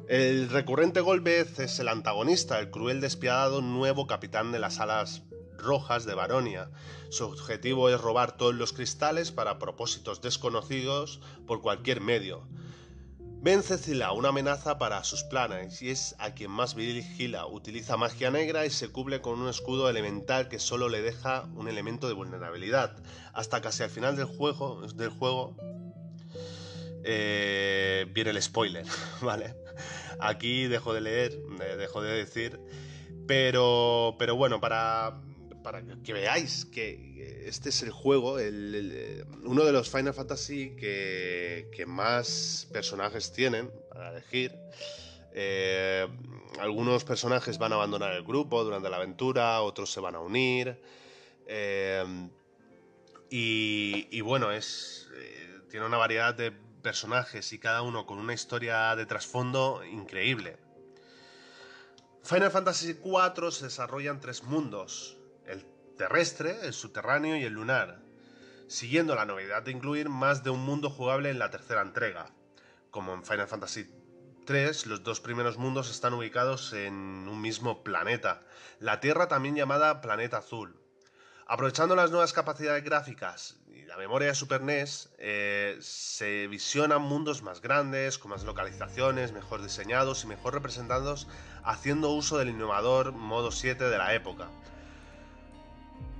El 0.09 0.48
recurrente 0.48 1.01
Golbez 1.01 1.59
es 1.61 1.78
el 1.78 1.88
antagonista, 1.88 2.59
el 2.59 2.70
cruel 2.70 3.01
despiadado 3.01 3.61
nuevo 3.61 4.07
capitán 4.07 4.51
de 4.51 4.59
las 4.59 4.80
alas 4.80 5.22
rojas 5.59 6.07
de 6.07 6.14
Baronia. 6.14 6.70
Su 7.11 7.26
objetivo 7.26 7.90
es 7.90 8.01
robar 8.01 8.36
todos 8.36 8.55
los 8.55 8.72
cristales 8.72 9.30
para 9.30 9.59
propósitos 9.59 10.22
desconocidos 10.22 11.20
por 11.46 11.61
cualquier 11.61 12.01
medio. 12.01 12.46
Ven 13.43 13.62
Cecilia 13.62 14.12
una 14.12 14.28
amenaza 14.28 14.76
para 14.76 15.03
sus 15.03 15.24
planes 15.24 15.80
y 15.80 15.88
es 15.88 16.14
a 16.18 16.34
quien 16.34 16.51
más 16.51 16.74
vigila. 16.74 17.47
Utiliza 17.47 17.97
magia 17.97 18.30
negra 18.30 18.66
y 18.66 18.70
se 18.70 18.91
cubre 18.91 19.22
con 19.22 19.41
un 19.41 19.49
escudo 19.49 19.88
elemental 19.88 20.49
que 20.49 20.59
solo 20.59 20.91
le 20.91 21.01
deja 21.01 21.49
un 21.55 21.66
elemento 21.66 22.07
de 22.07 22.12
vulnerabilidad. 22.12 22.95
Hasta 23.32 23.62
casi 23.62 23.82
al 23.82 23.88
final 23.88 24.14
del 24.14 24.26
juego, 24.26 24.82
del 24.95 25.09
juego 25.09 25.57
eh, 27.03 28.05
viene 28.12 28.28
el 28.28 28.43
spoiler, 28.43 28.84
¿vale? 29.22 29.57
Aquí 30.20 30.66
dejo 30.66 30.93
de 30.93 31.01
leer, 31.01 31.32
eh, 31.62 31.76
dejo 31.78 32.03
de 32.03 32.12
decir, 32.12 32.61
pero, 33.26 34.16
pero 34.18 34.36
bueno, 34.36 34.61
para, 34.61 35.18
para 35.63 35.83
que 36.05 36.13
veáis 36.13 36.65
que 36.65 37.45
este 37.47 37.69
es 37.69 37.83
el 37.83 37.91
juego, 37.91 38.35
uno 38.35 39.65
de 39.65 39.73
los 39.73 39.91
Final 39.91 40.15
Fantasy 40.15 40.77
que, 40.77 41.85
más 41.87 42.69
personajes 42.73 43.33
tienen 43.33 43.71
para 43.91 44.11
elegir. 44.11 44.55
Eh, 45.33 46.07
algunos 46.59 47.05
personajes 47.05 47.59
van 47.59 47.73
a 47.73 47.77
abandonar 47.77 48.13
el 48.13 48.25
grupo 48.25 48.65
durante 48.65 48.91
la 48.91 48.97
aventura, 48.97 49.63
otros 49.63 49.93
se 49.93 50.01
van 50.01 50.15
a 50.15 50.21
unir. 50.21 50.81
Eh, 51.47 52.29
y, 53.31 54.21
bueno, 54.23 54.51
es, 54.51 55.09
eh, 55.15 55.61
tiene 55.71 55.87
una 55.87 55.97
variedad 55.97 56.35
de 56.35 56.53
personajes 56.83 57.53
y 57.53 57.59
cada 57.59 57.83
uno 57.83 58.07
con 58.07 58.19
una 58.19 58.35
historia 58.35 58.97
de 58.97 59.07
trasfondo 59.07 59.85
increíble. 59.85 60.57
Final 62.23 62.51
Fantasy 62.51 62.97
IV 63.03 63.53
se 63.53 63.65
desarrolla 63.65 64.11
en 64.11 64.21
tres 64.21 64.43
mundos 64.43 65.17
el 65.17 65.20
terrestre, 66.01 66.57
el 66.62 66.72
subterráneo 66.72 67.36
y 67.36 67.44
el 67.44 67.53
lunar, 67.53 67.98
siguiendo 68.68 69.14
la 69.14 69.26
novedad 69.26 69.62
de 69.62 69.72
incluir 69.72 70.09
más 70.09 70.42
de 70.42 70.48
un 70.48 70.61
mundo 70.61 70.88
jugable 70.88 71.28
en 71.28 71.38
la 71.38 71.51
tercera 71.51 71.82
entrega. 71.82 72.30
Como 72.90 73.12
en 73.12 73.22
Final 73.22 73.48
Fantasy 73.48 73.86
III, 74.48 74.86
los 74.86 75.03
dos 75.03 75.20
primeros 75.20 75.59
mundos 75.59 75.90
están 75.90 76.14
ubicados 76.14 76.72
en 76.72 76.94
un 76.94 77.42
mismo 77.42 77.84
planeta, 77.84 78.40
la 78.78 78.98
Tierra 79.01 79.28
también 79.28 79.57
llamada 79.57 80.01
Planeta 80.01 80.38
Azul. 80.38 80.74
Aprovechando 81.46 81.94
las 81.94 82.11
nuevas 82.11 82.32
capacidades 82.32 82.82
gráficas 82.82 83.61
y 83.66 83.82
la 83.82 83.98
memoria 83.98 84.28
de 84.28 84.34
Super 84.34 84.62
NES, 84.62 85.11
eh, 85.18 85.76
se 85.82 86.46
visionan 86.46 87.03
mundos 87.03 87.42
más 87.42 87.61
grandes, 87.61 88.16
con 88.16 88.30
más 88.30 88.44
localizaciones, 88.44 89.32
mejor 89.32 89.61
diseñados 89.61 90.24
y 90.24 90.28
mejor 90.28 90.55
representados, 90.55 91.28
haciendo 91.62 92.09
uso 92.09 92.38
del 92.38 92.48
innovador 92.48 93.12
modo 93.12 93.53
7 93.53 93.84
de 93.84 93.98
la 93.98 94.14
época. 94.14 94.48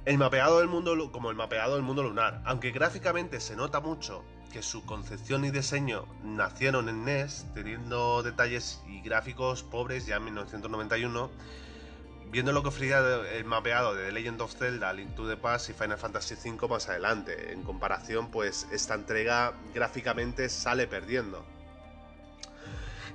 El 0.07 0.16
mapeado 0.16 0.61
del 0.61 0.68
mundo 0.68 1.12
como 1.12 1.28
el 1.30 1.36
mapeado 1.36 1.74
del 1.74 1.82
mundo 1.82 2.03
lunar, 2.03 2.40
aunque 2.46 2.70
gráficamente 2.70 3.38
se 3.38 3.55
nota 3.55 3.80
mucho 3.80 4.24
que 4.51 4.62
su 4.62 4.84
concepción 4.86 5.44
y 5.44 5.51
diseño 5.51 6.07
nacieron 6.24 6.88
en 6.88 7.05
NES, 7.05 7.46
teniendo 7.55 8.22
detalles 8.22 8.82
y 8.88 9.03
gráficos 9.03 9.62
pobres 9.62 10.07
ya 10.07 10.16
en 10.16 10.24
1991, 10.24 11.30
viendo 12.30 12.53
lo 12.53 12.62
que 12.62 12.68
ofrecía 12.68 13.01
el 13.34 13.44
mapeado 13.44 13.94
de 13.94 14.07
The 14.07 14.12
Legend 14.12 14.40
of 14.40 14.55
Zelda, 14.55 14.90
Link 14.94 15.14
to 15.14 15.28
the 15.28 15.36
Past 15.36 15.68
y 15.68 15.74
Final 15.74 15.98
Fantasy 15.98 16.34
V 16.34 16.66
más 16.66 16.88
adelante. 16.88 17.53
En 17.53 17.62
comparación, 17.62 18.30
pues 18.30 18.66
esta 18.72 18.94
entrega 18.94 19.53
gráficamente 19.74 20.48
sale 20.48 20.86
perdiendo. 20.86 21.44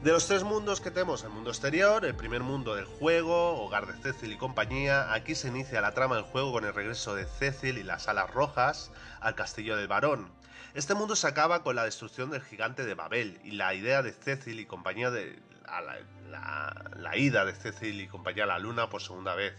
De 0.06 0.12
los 0.12 0.28
tres 0.28 0.44
mundos 0.44 0.82
que 0.82 0.92
tenemos, 0.92 1.24
el 1.24 1.32
mundo 1.32 1.50
exterior, 1.50 2.06
el 2.06 2.14
primer 2.14 2.44
mundo 2.44 2.76
del 2.76 2.86
juego, 2.86 3.60
hogar 3.60 3.88
de 3.88 4.00
Cecil 4.04 4.34
y 4.34 4.38
compañía, 4.38 5.12
aquí 5.12 5.34
se 5.34 5.48
inicia 5.48 5.82
la 5.82 5.96
trama 5.96 6.14
del 6.14 6.26
juego 6.26 6.52
con 6.52 6.64
el 6.64 6.76
regreso 6.76 7.16
de 7.16 7.26
Cecil 7.26 7.80
y 7.80 7.84
las 7.84 8.08
alas 8.08 8.30
rojas 8.30 8.92
al 9.20 9.34
castillo 9.34 9.76
del 9.76 9.88
varón. 9.88 10.30
Este 10.76 10.94
mundo 10.94 11.16
se 11.16 11.26
acaba 11.26 11.64
con 11.64 11.76
la 11.76 11.86
destrucción 11.86 12.30
del 12.30 12.44
gigante 12.44 12.86
de 12.86 12.94
Babel 12.94 13.40
y 13.44 13.54
la 13.54 13.74
idea 13.74 14.04
de 14.04 14.12
Cecil 14.12 14.60
y 14.60 14.68
compañía 14.68 15.10
de 15.10 15.40
la 17.00 17.18
ida 17.18 17.44
de 17.44 17.56
Cecil 17.56 18.00
y 18.00 18.08
compañía 18.08 18.44
a 18.44 18.48
la 18.48 18.60
luna 18.60 18.92
por 18.92 19.02
segunda 19.02 19.34
vez. 19.34 19.56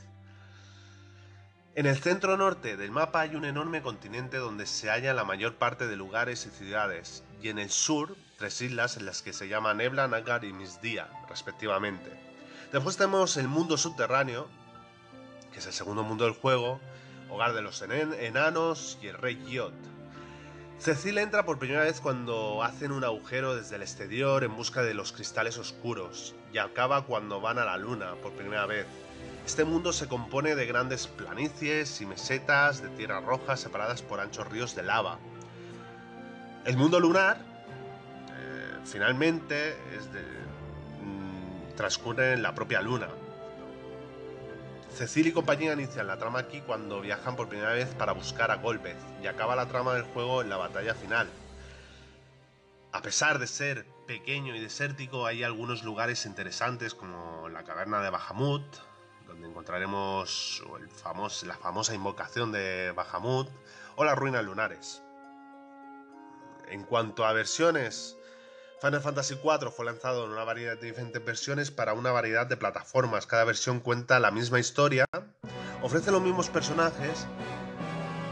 En 1.75 1.87
el 1.87 1.97
centro 1.97 2.37
norte 2.37 2.77
del 2.77 2.93
mapa 2.93 3.23
hay 3.23 3.35
un 3.35 3.47
enorme 3.47 3.83
continente 3.83 4.37
donde 4.37 4.67
se 4.67 4.91
halla 4.91 5.13
la 5.13 5.25
mayor 5.25 5.57
parte 5.57 5.89
de 5.89 5.97
lugares 5.97 6.47
y 6.47 6.51
ciudades, 6.51 7.25
y 7.43 7.49
en 7.49 7.59
el 7.59 7.71
sur 7.71 8.17
tres 8.39 8.61
islas 8.61 8.97
en 8.97 9.07
las 9.07 9.23
que 9.23 9.33
se 9.33 9.49
llaman 9.49 9.79
Nebla, 9.79 10.09
Nagar 10.09 10.45
y 10.45 10.53
Misdía, 10.53 11.09
respectivamente. 11.29 12.11
Después 12.73 12.97
tenemos 12.97 13.37
el 13.37 13.49
mundo 13.49 13.77
subterráneo, 13.77 14.49
que 15.53 15.61
es 15.61 15.67
el 15.67 15.73
segundo 15.73 16.03
mundo 16.03 16.25
del 16.25 16.35
juego, 16.35 16.81
hogar 17.31 17.55
de 17.55 17.63
los 17.63 17.83
enanos 17.83 18.99
y 19.03 19.07
el 19.07 19.17
rey 19.17 19.43
Yot. 19.49 19.75
Cecil 20.79 21.17
entra 21.17 21.47
por 21.47 21.59
primera 21.59 21.85
vez 21.85 22.03
cuando 22.03 22.63
hacen 22.63 22.93
un 22.93 23.03
agujero 23.03 23.57
desde 23.57 23.77
el 23.77 23.83
exterior 23.83 24.45
en 24.45 24.55
busca 24.55 24.83
de 24.83 24.93
los 24.93 25.13
cristales 25.13 25.57
oscuros, 25.57 26.35
y 26.53 26.59
acaba 26.59 27.07
cuando 27.07 27.41
van 27.41 27.59
a 27.59 27.65
la 27.65 27.79
luna 27.79 28.15
por 28.23 28.33
primera 28.33 28.67
vez. 28.67 28.87
Este 29.47 29.65
mundo 29.65 29.93
se 29.93 30.09
compone 30.09 30.55
de 30.55 30.67
grandes 30.67 31.07
planicies 31.07 32.01
y 32.03 32.07
mesetas 32.07 32.83
de 32.83 32.89
tierra 32.91 33.21
roja 33.21 33.57
separadas 33.57 34.03
por 34.03 34.21
anchos 34.21 34.49
ríos 34.49 34.75
de 34.75 34.83
lava. 34.83 35.19
El 36.67 36.77
mundo 36.77 36.99
lunar 36.99 37.39
finalmente 38.85 39.71
es 39.97 40.13
de, 40.13 40.21
mm, 40.21 41.77
transcurre 41.77 42.33
en 42.33 42.43
la 42.43 42.57
propia 42.57 42.83
luna. 42.83 43.07
Cecil 44.93 45.29
y 45.29 45.33
compañía 45.33 45.75
inician 45.75 46.09
la 46.09 46.17
trama 46.17 46.41
aquí 46.41 46.63
cuando 46.63 47.01
viajan 47.01 47.37
por 47.37 47.49
primera 47.49 47.71
vez 47.71 47.95
para 47.95 48.13
buscar 48.13 48.51
a 48.51 48.57
Golbez 48.57 48.97
y 49.23 49.29
acaba 49.29 49.55
la 49.55 49.69
trama 49.69 49.95
del 49.95 50.05
juego 50.05 50.43
en 50.43 50.49
la 50.49 50.57
batalla 50.57 50.95
final. 50.95 51.29
A 52.91 53.01
pesar 53.01 53.39
de 53.39 53.47
ser 53.47 53.87
pequeño 54.09 54.57
y 54.57 54.61
desértico, 54.61 55.25
hay 55.25 55.45
algunos 55.45 55.85
lugares 55.85 56.27
interesantes 56.27 56.95
como 56.95 57.49
la 57.49 57.63
caverna 57.63 58.01
de 58.01 58.11
Bahamut, 58.11 58.65
donde 59.29 59.47
encontraremos 59.47 60.65
la 61.45 61.57
famosa 61.57 61.95
invocación 61.95 62.51
de 62.51 62.93
Bahamut, 62.93 63.51
o 63.97 64.05
las 64.05 64.17
ruinas 64.17 64.45
lunares. 64.45 65.03
En 66.69 66.83
cuanto 66.85 67.25
a 67.25 67.33
versiones, 67.33 68.17
Final 68.81 69.01
Fantasy 69.01 69.35
IV 69.35 69.71
fue 69.71 69.85
lanzado 69.85 70.25
en 70.25 70.33
una 70.33 70.45
variedad 70.45 70.77
de 70.77 70.89
diferentes 70.89 71.25
versiones 71.25 71.71
para 71.71 71.95
una 71.95 72.13
variedad 72.13 72.47
de 72.47 72.57
plataformas. 72.57 73.27
Cada 73.27 73.45
versión 73.45 73.81
cuenta 73.81 74.21
la 74.21 74.31
misma 74.31 74.59
historia, 74.59 75.07
ofrece 75.83 76.11
los 76.11 76.23
mismos 76.23 76.51
personajes. 76.51 77.27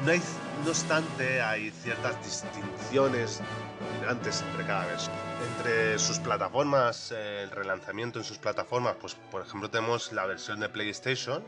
No, 0.05 0.71
obstante, 0.71 1.41
hay 1.41 1.71
ciertas 1.71 2.23
distinciones 2.23 3.41
dominantes 3.81 4.43
entre 4.43 4.67
cada 4.67 4.87
versión. 4.87 5.15
Entre 5.57 5.99
sus 5.99 6.19
plataformas, 6.19 7.11
el 7.13 7.51
relanzamiento 7.51 8.19
en 8.19 8.25
sus 8.25 8.37
plataformas, 8.37 8.97
pues 9.01 9.15
por 9.31 9.43
ejemplo 9.43 9.71
tenemos 9.71 10.13
la 10.13 10.27
versión 10.27 10.61
de 10.61 10.69
PlayStation, 10.69 11.43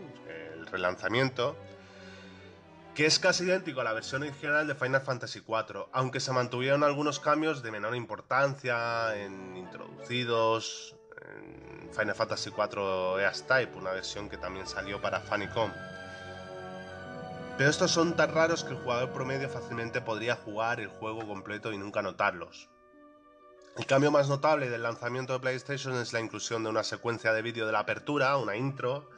el 0.54 0.66
relanzamiento, 0.66 1.56
que 2.96 3.04
es 3.04 3.18
casi 3.18 3.44
idéntico 3.44 3.82
a 3.82 3.84
la 3.84 3.92
versión 3.92 4.22
original 4.22 4.66
de 4.66 4.74
Final 4.74 5.02
Fantasy 5.02 5.40
IV, 5.46 5.88
aunque 5.92 6.18
se 6.18 6.32
mantuvieron 6.32 6.82
algunos 6.82 7.20
cambios 7.20 7.62
de 7.62 7.70
menor 7.70 7.94
importancia 7.94 9.14
en 9.14 9.54
introducidos 9.54 10.96
en 11.20 11.92
Final 11.92 12.14
Fantasy 12.14 12.48
IV 12.48 13.20
EAS 13.20 13.46
Type, 13.46 13.76
una 13.76 13.92
versión 13.92 14.30
que 14.30 14.38
también 14.38 14.66
salió 14.66 14.98
para 15.02 15.20
Famicom. 15.20 15.70
Pero 17.58 17.68
estos 17.68 17.90
son 17.90 18.16
tan 18.16 18.32
raros 18.32 18.64
que 18.64 18.72
el 18.72 18.80
jugador 18.80 19.10
promedio 19.10 19.50
fácilmente 19.50 20.00
podría 20.00 20.36
jugar 20.36 20.80
el 20.80 20.88
juego 20.88 21.26
completo 21.28 21.74
y 21.74 21.78
nunca 21.78 22.00
notarlos. 22.00 22.70
El 23.76 23.84
cambio 23.84 24.10
más 24.10 24.30
notable 24.30 24.70
del 24.70 24.82
lanzamiento 24.82 25.34
de 25.34 25.40
PlayStation 25.40 25.96
es 25.96 26.14
la 26.14 26.20
inclusión 26.20 26.64
de 26.64 26.70
una 26.70 26.82
secuencia 26.82 27.34
de 27.34 27.42
vídeo 27.42 27.66
de 27.66 27.72
la 27.72 27.80
apertura, 27.80 28.38
una 28.38 28.56
intro, 28.56 29.10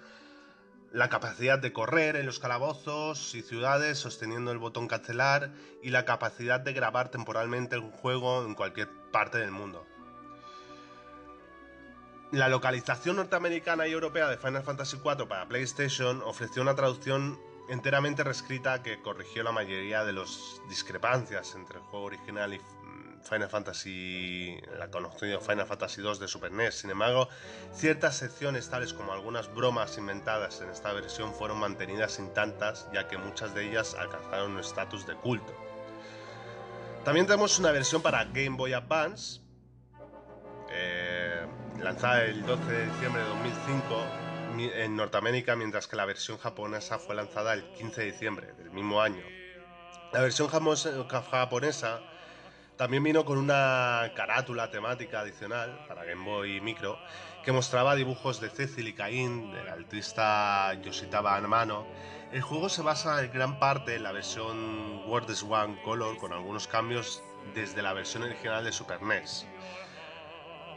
la 0.92 1.08
capacidad 1.08 1.58
de 1.58 1.72
correr 1.72 2.16
en 2.16 2.26
los 2.26 2.38
calabozos 2.38 3.34
y 3.34 3.42
ciudades 3.42 3.98
sosteniendo 3.98 4.52
el 4.52 4.58
botón 4.58 4.88
cancelar 4.88 5.52
y 5.82 5.90
la 5.90 6.04
capacidad 6.04 6.60
de 6.60 6.72
grabar 6.72 7.10
temporalmente 7.10 7.78
un 7.78 7.90
juego 7.90 8.44
en 8.44 8.54
cualquier 8.54 8.88
parte 9.12 9.38
del 9.38 9.50
mundo. 9.50 9.86
La 12.30 12.48
localización 12.48 13.16
norteamericana 13.16 13.86
y 13.86 13.92
europea 13.92 14.28
de 14.28 14.36
Final 14.36 14.62
Fantasy 14.62 14.98
IV 14.98 15.26
para 15.28 15.48
PlayStation 15.48 16.22
ofreció 16.24 16.62
una 16.62 16.74
traducción 16.74 17.38
enteramente 17.68 18.24
reescrita 18.24 18.82
que 18.82 19.00
corrigió 19.00 19.42
la 19.42 19.52
mayoría 19.52 20.04
de 20.04 20.12
las 20.12 20.60
discrepancias 20.68 21.54
entre 21.54 21.78
el 21.78 21.84
juego 21.84 22.06
original 22.06 22.54
y 22.54 22.60
Final 23.22 23.48
Fantasy, 23.48 24.60
la 24.78 24.90
conocido 24.90 25.40
Final 25.40 25.66
Fantasy 25.66 26.00
2 26.00 26.20
de 26.20 26.28
Super 26.28 26.52
NES. 26.52 26.74
Sin 26.74 26.90
embargo, 26.90 27.28
ciertas 27.72 28.16
secciones, 28.16 28.68
tales 28.68 28.92
como 28.92 29.12
algunas 29.12 29.52
bromas 29.54 29.98
inventadas 29.98 30.60
en 30.60 30.70
esta 30.70 30.92
versión, 30.92 31.34
fueron 31.34 31.58
mantenidas 31.58 32.12
sin 32.12 32.32
tantas, 32.34 32.88
ya 32.92 33.08
que 33.08 33.18
muchas 33.18 33.54
de 33.54 33.68
ellas 33.68 33.94
alcanzaron 33.94 34.52
un 34.52 34.60
estatus 34.60 35.06
de 35.06 35.14
culto. 35.16 35.54
También 37.04 37.26
tenemos 37.26 37.58
una 37.58 37.72
versión 37.72 38.02
para 38.02 38.24
Game 38.24 38.56
Boy 38.56 38.72
Advance, 38.72 39.40
eh, 40.70 41.46
lanzada 41.80 42.24
el 42.24 42.44
12 42.44 42.70
de 42.70 42.86
diciembre 42.86 43.22
de 43.22 43.28
2005 43.28 44.28
en 44.58 44.96
Norteamérica, 44.96 45.56
mientras 45.56 45.86
que 45.86 45.96
la 45.96 46.04
versión 46.04 46.38
japonesa 46.38 46.98
fue 46.98 47.14
lanzada 47.14 47.54
el 47.54 47.64
15 47.72 48.00
de 48.00 48.12
diciembre 48.12 48.52
del 48.54 48.70
mismo 48.70 49.00
año. 49.00 49.22
La 50.12 50.20
versión 50.20 50.48
japonesa 50.48 52.00
también 52.78 53.02
vino 53.02 53.24
con 53.24 53.38
una 53.38 54.12
carátula 54.14 54.70
temática 54.70 55.20
adicional 55.20 55.84
para 55.88 56.04
Game 56.04 56.24
Boy 56.24 56.60
Micro 56.60 56.96
que 57.44 57.50
mostraba 57.50 57.96
dibujos 57.96 58.40
de 58.40 58.50
Cecil 58.50 58.86
y 58.86 58.92
Cain, 58.92 59.50
del 59.50 59.68
artista 59.68 60.72
Yoshitaba 60.74 61.36
Amano. 61.36 61.86
El 62.30 62.40
juego 62.40 62.68
se 62.68 62.82
basa 62.82 63.22
en 63.24 63.32
gran 63.32 63.58
parte 63.58 63.96
en 63.96 64.04
la 64.04 64.12
versión 64.12 65.02
World 65.08 65.36
One 65.50 65.82
Color 65.82 66.18
con 66.18 66.32
algunos 66.32 66.68
cambios 66.68 67.20
desde 67.52 67.82
la 67.82 67.92
versión 67.94 68.22
original 68.22 68.64
de 68.64 68.70
Super 68.70 69.02
NES. 69.02 69.44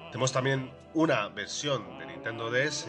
Tenemos 0.08 0.34
también 0.34 0.74
una 0.96 1.28
versión 1.28 2.00
de 2.00 2.08
Nintendo 2.08 2.50
DS 2.50 2.88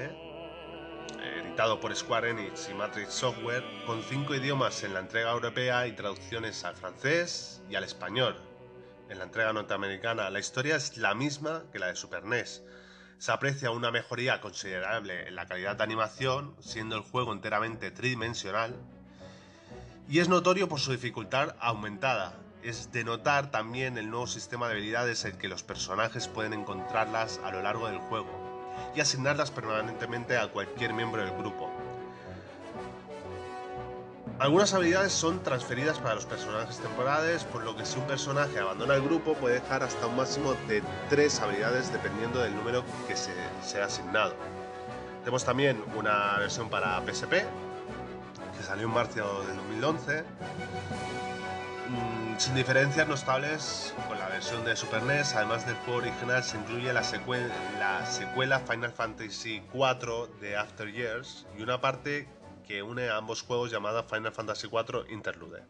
editado 1.38 1.78
por 1.80 1.94
Square 1.94 2.30
Enix 2.30 2.70
y 2.70 2.74
Matrix 2.74 3.12
Software, 3.12 3.62
con 3.84 4.02
cinco 4.02 4.34
idiomas 4.34 4.82
en 4.84 4.94
la 4.94 5.00
entrega 5.00 5.32
europea 5.32 5.86
y 5.86 5.92
traducciones 5.92 6.64
al 6.64 6.74
francés 6.76 7.60
y 7.68 7.74
al 7.74 7.84
español. 7.84 8.51
En 9.12 9.18
la 9.18 9.24
entrega 9.24 9.52
norteamericana, 9.52 10.30
la 10.30 10.38
historia 10.38 10.74
es 10.74 10.96
la 10.96 11.14
misma 11.14 11.64
que 11.70 11.78
la 11.78 11.88
de 11.88 11.96
Super 11.96 12.24
NES. 12.24 12.62
Se 13.18 13.30
aprecia 13.30 13.70
una 13.70 13.90
mejoría 13.90 14.40
considerable 14.40 15.28
en 15.28 15.34
la 15.34 15.44
calidad 15.44 15.76
de 15.76 15.84
animación, 15.84 16.56
siendo 16.60 16.96
el 16.96 17.02
juego 17.02 17.34
enteramente 17.34 17.90
tridimensional, 17.90 18.74
y 20.08 20.20
es 20.20 20.30
notorio 20.30 20.66
por 20.66 20.80
su 20.80 20.92
dificultad 20.92 21.56
aumentada. 21.60 22.32
Es 22.62 22.90
de 22.90 23.04
notar 23.04 23.50
también 23.50 23.98
el 23.98 24.08
nuevo 24.08 24.26
sistema 24.26 24.66
de 24.66 24.72
habilidades 24.72 25.26
en 25.26 25.36
que 25.36 25.48
los 25.48 25.62
personajes 25.62 26.26
pueden 26.26 26.54
encontrarlas 26.54 27.38
a 27.44 27.50
lo 27.50 27.60
largo 27.60 27.88
del 27.88 27.98
juego 27.98 28.72
y 28.96 29.00
asignarlas 29.00 29.50
permanentemente 29.50 30.38
a 30.38 30.48
cualquier 30.48 30.94
miembro 30.94 31.22
del 31.22 31.36
grupo. 31.36 31.70
Algunas 34.38 34.74
habilidades 34.74 35.12
son 35.12 35.42
transferidas 35.42 35.98
para 35.98 36.16
los 36.16 36.26
personajes 36.26 36.78
temporales, 36.78 37.44
por 37.44 37.62
lo 37.62 37.76
que 37.76 37.84
si 37.84 37.98
un 37.98 38.06
personaje 38.06 38.58
abandona 38.58 38.94
el 38.94 39.02
grupo 39.02 39.34
puede 39.34 39.60
dejar 39.60 39.82
hasta 39.82 40.06
un 40.06 40.16
máximo 40.16 40.54
de 40.66 40.82
3 41.10 41.40
habilidades 41.40 41.92
dependiendo 41.92 42.40
del 42.40 42.54
número 42.56 42.82
que 43.06 43.16
se 43.16 43.32
sea 43.62 43.84
asignado. 43.84 44.34
Tenemos 45.20 45.44
también 45.44 45.82
una 45.96 46.36
versión 46.38 46.68
para 46.68 47.00
PSP, 47.02 47.30
que 47.30 48.62
salió 48.66 48.88
en 48.88 48.94
marzo 48.94 49.44
del 49.44 49.56
2011, 49.56 50.24
mm, 51.88 52.38
sin 52.38 52.54
diferencias 52.56 53.06
notables 53.06 53.94
con 54.08 54.18
la 54.18 54.28
versión 54.28 54.64
de 54.64 54.74
Super 54.74 55.04
NES, 55.04 55.36
además 55.36 55.64
del 55.66 55.76
juego 55.76 56.00
original, 56.00 56.42
se 56.42 56.56
incluye 56.56 56.92
la, 56.92 57.02
la 57.78 58.06
secuela 58.06 58.58
Final 58.58 58.90
Fantasy 58.90 59.62
IV 59.72 60.28
de 60.40 60.56
After 60.56 60.90
Years 60.90 61.46
y 61.56 61.62
una 61.62 61.80
parte 61.80 62.26
que 62.72 62.82
une 62.82 63.10
a 63.10 63.18
ambos 63.18 63.42
juegos 63.42 63.70
llamada 63.70 64.02
Final 64.02 64.32
Fantasy 64.32 64.66
IV 64.66 65.04
Interlude. 65.10 65.62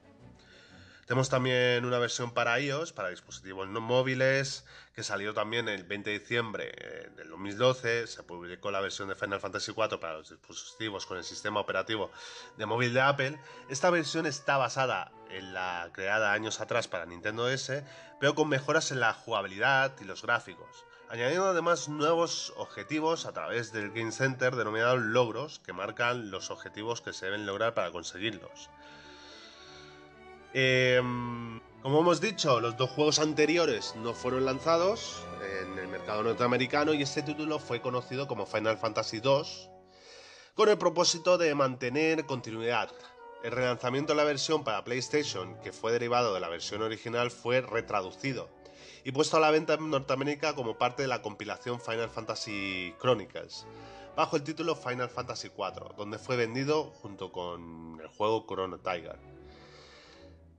Tenemos 1.04 1.28
también 1.28 1.84
una 1.84 1.98
versión 1.98 2.32
para 2.32 2.60
iOS, 2.60 2.92
para 2.92 3.08
dispositivos 3.08 3.66
no 3.66 3.80
móviles, 3.80 4.64
que 4.94 5.02
salió 5.02 5.34
también 5.34 5.68
el 5.68 5.82
20 5.82 6.10
de 6.10 6.18
diciembre 6.20 6.72
eh, 6.76 7.10
del 7.16 7.28
2012. 7.28 8.06
Se 8.06 8.22
publicó 8.22 8.70
la 8.70 8.80
versión 8.80 9.08
de 9.08 9.16
Final 9.16 9.40
Fantasy 9.40 9.72
IV 9.76 9.98
para 9.98 10.18
los 10.18 10.30
dispositivos 10.30 11.04
con 11.04 11.18
el 11.18 11.24
sistema 11.24 11.58
operativo 11.58 12.12
de 12.56 12.66
móvil 12.66 12.94
de 12.94 13.00
Apple. 13.00 13.36
Esta 13.68 13.90
versión 13.90 14.24
está 14.26 14.56
basada 14.56 15.10
en 15.28 15.52
la 15.52 15.90
creada 15.92 16.32
años 16.32 16.60
atrás 16.60 16.86
para 16.86 17.04
Nintendo 17.04 17.48
S, 17.48 17.84
pero 18.20 18.36
con 18.36 18.48
mejoras 18.48 18.92
en 18.92 19.00
la 19.00 19.12
jugabilidad 19.12 19.92
y 20.00 20.04
los 20.04 20.22
gráficos 20.22 20.84
añadiendo 21.12 21.46
además 21.46 21.90
nuevos 21.90 22.54
objetivos 22.56 23.26
a 23.26 23.32
través 23.32 23.70
del 23.70 23.90
Game 23.90 24.12
Center 24.12 24.56
denominados 24.56 24.98
logros 24.98 25.58
que 25.58 25.74
marcan 25.74 26.30
los 26.30 26.50
objetivos 26.50 27.02
que 27.02 27.12
se 27.12 27.26
deben 27.26 27.44
lograr 27.44 27.74
para 27.74 27.92
conseguirlos. 27.92 28.70
Em, 30.54 31.60
como 31.82 32.00
hemos 32.00 32.22
dicho, 32.22 32.60
los 32.60 32.78
dos 32.78 32.88
juegos 32.92 33.18
anteriores 33.18 33.94
no 33.96 34.14
fueron 34.14 34.46
lanzados 34.46 35.22
en 35.62 35.78
el 35.78 35.88
mercado 35.88 36.22
norteamericano 36.22 36.94
y 36.94 37.02
este 37.02 37.22
título 37.22 37.58
fue 37.58 37.82
conocido 37.82 38.26
como 38.26 38.46
Final 38.46 38.78
Fantasy 38.78 39.20
II 39.22 39.42
con 40.54 40.70
el 40.70 40.78
propósito 40.78 41.36
de 41.36 41.54
mantener 41.54 42.24
continuidad. 42.24 42.90
El 43.44 43.52
relanzamiento 43.52 44.14
de 44.14 44.16
la 44.16 44.24
versión 44.24 44.64
para 44.64 44.82
PlayStation, 44.82 45.60
que 45.60 45.72
fue 45.72 45.92
derivado 45.92 46.32
de 46.32 46.40
la 46.40 46.48
versión 46.48 46.80
original, 46.80 47.30
fue 47.30 47.60
retraducido 47.60 48.61
y 49.04 49.12
puesto 49.12 49.36
a 49.36 49.40
la 49.40 49.50
venta 49.50 49.74
en 49.74 49.90
Norteamérica 49.90 50.54
como 50.54 50.78
parte 50.78 51.02
de 51.02 51.08
la 51.08 51.22
compilación 51.22 51.80
Final 51.80 52.10
Fantasy 52.10 52.94
Chronicles, 53.00 53.66
bajo 54.16 54.36
el 54.36 54.42
título 54.42 54.76
Final 54.76 55.08
Fantasy 55.08 55.48
IV, 55.48 55.96
donde 55.96 56.18
fue 56.18 56.36
vendido 56.36 56.84
junto 57.02 57.32
con 57.32 57.98
el 58.00 58.08
juego 58.08 58.46
Chrono 58.46 58.78
Tiger. 58.78 59.18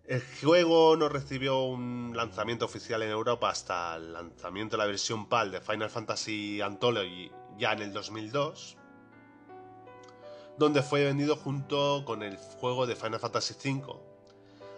El 0.06 0.22
juego 0.42 0.98
no 0.98 1.08
recibió 1.08 1.64
un 1.64 2.12
lanzamiento 2.14 2.66
oficial 2.66 3.02
en 3.04 3.10
Europa 3.10 3.50
hasta 3.50 3.96
el 3.96 4.12
lanzamiento 4.12 4.76
de 4.76 4.84
la 4.84 4.88
versión 4.88 5.30
PAL 5.30 5.52
de 5.52 5.62
Final 5.62 5.90
Fantasy 5.90 6.60
Anthology 6.60 7.32
ya 7.58 7.72
en 7.72 7.84
el 7.84 7.94
2002, 7.94 8.78
donde 10.58 10.84
fue 10.84 11.06
vendido 11.06 11.38
junto 11.38 12.04
con 12.06 12.22
el 12.22 12.36
juego 12.38 12.86
de 12.86 12.98
Final 12.98 13.20
Fantasy 13.20 13.54
V. 13.54 14.13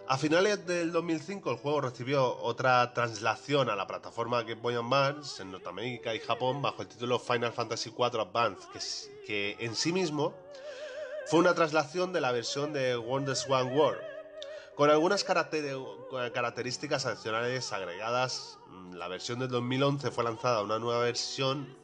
A 0.08 0.20
finales 0.20 0.68
del 0.68 0.92
2005 0.92 1.50
el 1.50 1.58
juego 1.58 1.82
recibió 1.82 2.38
otra 2.38 2.94
translación 2.94 3.72
a 3.72 3.76
la 3.76 3.88
plataforma 3.88 4.44
Game 4.44 4.62
Boy 4.62 4.76
Advance 4.76 5.42
en 5.42 5.52
Norteamérica 5.52 6.14
y 6.14 6.20
Japón 6.20 6.62
bajo 6.62 6.84
el 6.84 6.88
título 6.88 7.18
Final 7.18 7.52
Fantasy 7.52 7.90
IV 7.90 8.22
Advance, 8.22 8.68
que, 9.26 9.58
en 9.60 9.76
sí 9.76 9.92
mismo 9.92 10.36
fue 11.26 11.40
una 11.40 11.56
traslación 11.56 12.14
de 12.14 12.22
la 12.22 12.32
versión 12.32 12.72
de 12.72 12.96
Wonders 12.96 13.50
One 13.50 13.76
World 13.76 14.00
con 14.76 14.92
algunas 14.92 15.24
características 15.24 17.08
adicionales 17.08 17.74
agregadas, 17.74 18.60
mm, 18.68 18.94
la 18.94 19.08
versión 19.08 19.40
del 19.40 19.50
2011 19.50 20.12
fue 20.12 20.24
lanzada 20.24 20.62
una 20.62 20.78
nueva 20.78 21.00
versión, 21.00 21.76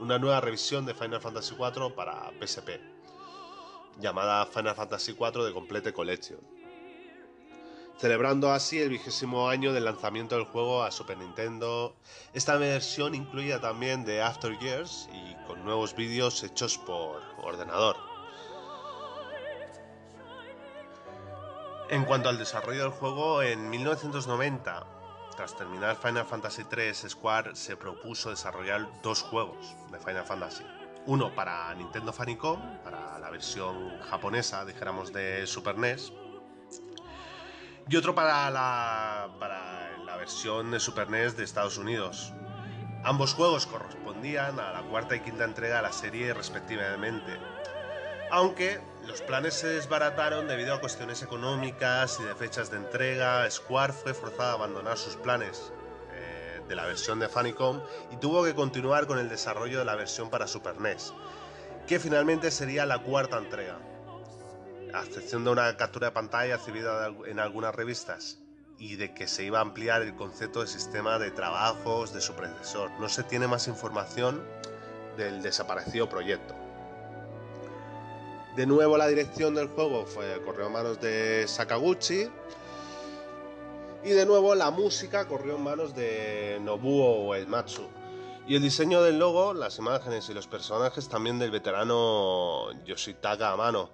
una 0.00 0.20
nueva 0.20 0.40
revisión 0.40 0.86
de 0.86 0.94
Final 0.94 1.20
Fantasy 1.20 1.56
IV 1.58 1.96
para 1.96 2.30
PSP, 2.38 2.80
llamada 3.98 4.46
Final 4.46 4.76
Fantasy 4.76 5.16
IV 5.18 5.44
de 5.44 5.52
Complete 5.52 5.92
Collection, 5.92 6.38
celebrando 7.96 8.52
así 8.52 8.80
el 8.80 8.90
vigésimo 8.90 9.48
año 9.48 9.72
del 9.72 9.84
lanzamiento 9.84 10.36
del 10.36 10.44
juego 10.44 10.82
a 10.82 10.90
Super 10.90 11.18
Nintendo. 11.18 11.96
Esta 12.34 12.56
versión 12.56 13.14
incluye 13.14 13.58
también 13.58 14.04
The 14.04 14.22
After 14.22 14.58
Years 14.58 15.08
y 15.12 15.34
con 15.46 15.64
nuevos 15.64 15.94
vídeos 15.94 16.42
hechos 16.42 16.78
por 16.78 17.22
ordenador. 17.38 17.96
En 21.88 22.04
cuanto 22.04 22.28
al 22.28 22.38
desarrollo 22.38 22.82
del 22.82 22.90
juego, 22.90 23.42
en 23.42 23.70
1990, 23.70 24.86
tras 25.36 25.56
terminar 25.56 25.96
Final 25.96 26.26
Fantasy 26.26 26.62
III, 26.62 26.94
Square 27.08 27.54
se 27.54 27.76
propuso 27.76 28.30
desarrollar 28.30 28.88
dos 29.02 29.22
juegos 29.22 29.76
de 29.92 30.00
Final 30.00 30.24
Fantasy. 30.24 30.64
Uno 31.06 31.32
para 31.32 31.72
Nintendo 31.74 32.12
Famicom, 32.12 32.60
para 32.82 33.20
la 33.20 33.30
versión 33.30 34.00
japonesa, 34.00 34.64
dijéramos, 34.64 35.12
de 35.12 35.46
Super 35.46 35.78
NES. 35.78 36.12
Y 37.88 37.96
otro 37.96 38.14
para 38.14 38.50
la, 38.50 39.28
para 39.38 39.96
la 40.04 40.16
versión 40.16 40.70
de 40.70 40.80
Super 40.80 41.08
NES 41.08 41.36
de 41.36 41.44
Estados 41.44 41.78
Unidos. 41.78 42.32
Ambos 43.04 43.34
juegos 43.34 43.66
correspondían 43.66 44.58
a 44.58 44.72
la 44.72 44.82
cuarta 44.82 45.14
y 45.14 45.20
quinta 45.20 45.44
entrega 45.44 45.76
de 45.76 45.82
la 45.82 45.92
serie 45.92 46.34
respectivamente 46.34 47.38
aunque 48.30 48.80
los 49.06 49.22
planes 49.22 49.54
se 49.54 49.68
desbarataron 49.68 50.48
debido 50.48 50.74
a 50.74 50.80
cuestiones 50.80 51.22
económicas 51.22 52.18
y 52.20 52.24
de 52.24 52.34
fechas 52.34 52.70
de 52.70 52.78
entrega. 52.78 53.48
Square 53.50 53.92
fue 53.92 54.14
forzado 54.14 54.50
a 54.50 54.54
abandonar 54.54 54.98
sus 54.98 55.16
planes 55.16 55.72
eh, 56.12 56.60
de 56.66 56.74
la 56.74 56.86
versión 56.86 57.20
de 57.20 57.28
Famicom 57.28 57.80
y 58.10 58.16
tuvo 58.16 58.44
que 58.44 58.54
continuar 58.54 59.06
con 59.06 59.18
el 59.18 59.28
desarrollo 59.28 59.78
de 59.78 59.84
la 59.84 59.94
versión 59.94 60.28
para 60.28 60.46
Super 60.46 60.80
NES, 60.80 61.14
que 61.86 62.00
finalmente 62.00 62.50
sería 62.50 62.84
la 62.84 62.98
cuarta 62.98 63.38
entrega. 63.38 63.78
A 64.96 65.04
excepción 65.04 65.44
de 65.44 65.50
una 65.50 65.76
captura 65.76 66.06
de 66.06 66.12
pantalla 66.12 66.54
exhibida 66.54 67.12
en 67.26 67.38
algunas 67.38 67.74
revistas 67.74 68.38
y 68.78 68.96
de 68.96 69.12
que 69.12 69.28
se 69.28 69.44
iba 69.44 69.58
a 69.58 69.60
ampliar 69.60 70.00
el 70.00 70.14
concepto 70.16 70.62
de 70.62 70.66
sistema 70.66 71.18
de 71.18 71.30
trabajos 71.30 72.14
de 72.14 72.22
su 72.22 72.32
predecesor. 72.32 72.90
No 72.98 73.10
se 73.10 73.22
tiene 73.22 73.46
más 73.46 73.68
información 73.68 74.42
del 75.18 75.42
desaparecido 75.42 76.08
proyecto. 76.08 76.54
De 78.56 78.64
nuevo 78.64 78.96
la 78.96 79.06
dirección 79.06 79.54
del 79.54 79.68
juego 79.68 80.06
fue 80.06 80.42
corrió 80.42 80.64
a 80.64 80.70
manos 80.70 80.98
de 80.98 81.46
Sakaguchi. 81.46 82.30
Y 84.02 84.10
de 84.10 84.24
nuevo 84.24 84.54
la 84.54 84.70
música 84.70 85.28
corrió 85.28 85.56
en 85.56 85.62
manos 85.62 85.94
de 85.94 86.58
Nobuo 86.62 87.28
Uematsu. 87.28 87.86
Y 88.46 88.54
el 88.54 88.62
diseño 88.62 89.02
del 89.02 89.18
logo, 89.18 89.52
las 89.52 89.76
imágenes 89.76 90.30
y 90.30 90.32
los 90.32 90.46
personajes 90.46 91.06
también 91.06 91.38
del 91.38 91.50
veterano 91.50 92.72
Yoshitaka 92.86 93.52
Amano. 93.52 93.90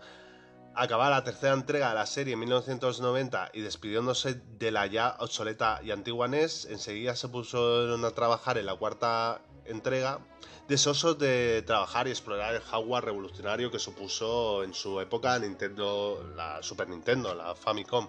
Acabada 0.74 1.10
la 1.10 1.24
tercera 1.24 1.52
entrega 1.52 1.90
de 1.90 1.94
la 1.94 2.06
serie 2.06 2.32
en 2.32 2.38
1990 2.40 3.50
y 3.52 3.60
despidiéndose 3.60 4.40
de 4.58 4.70
la 4.70 4.86
ya 4.86 5.16
obsoleta 5.18 5.80
y 5.82 5.90
antigua 5.90 6.28
NES, 6.28 6.64
enseguida 6.70 7.14
se 7.14 7.28
pusieron 7.28 8.02
a 8.06 8.10
trabajar 8.12 8.56
en 8.56 8.64
la 8.64 8.74
cuarta 8.74 9.42
entrega, 9.66 10.20
deseosos 10.68 11.18
de 11.18 11.62
trabajar 11.66 12.08
y 12.08 12.10
explorar 12.10 12.54
el 12.54 12.62
hardware 12.62 13.04
revolucionario 13.04 13.70
que 13.70 13.78
supuso 13.78 14.64
en 14.64 14.72
su 14.72 14.98
época 15.00 15.38
Nintendo, 15.38 16.32
la 16.36 16.62
Super 16.62 16.88
Nintendo, 16.88 17.34
la 17.34 17.54
Famicom 17.54 18.08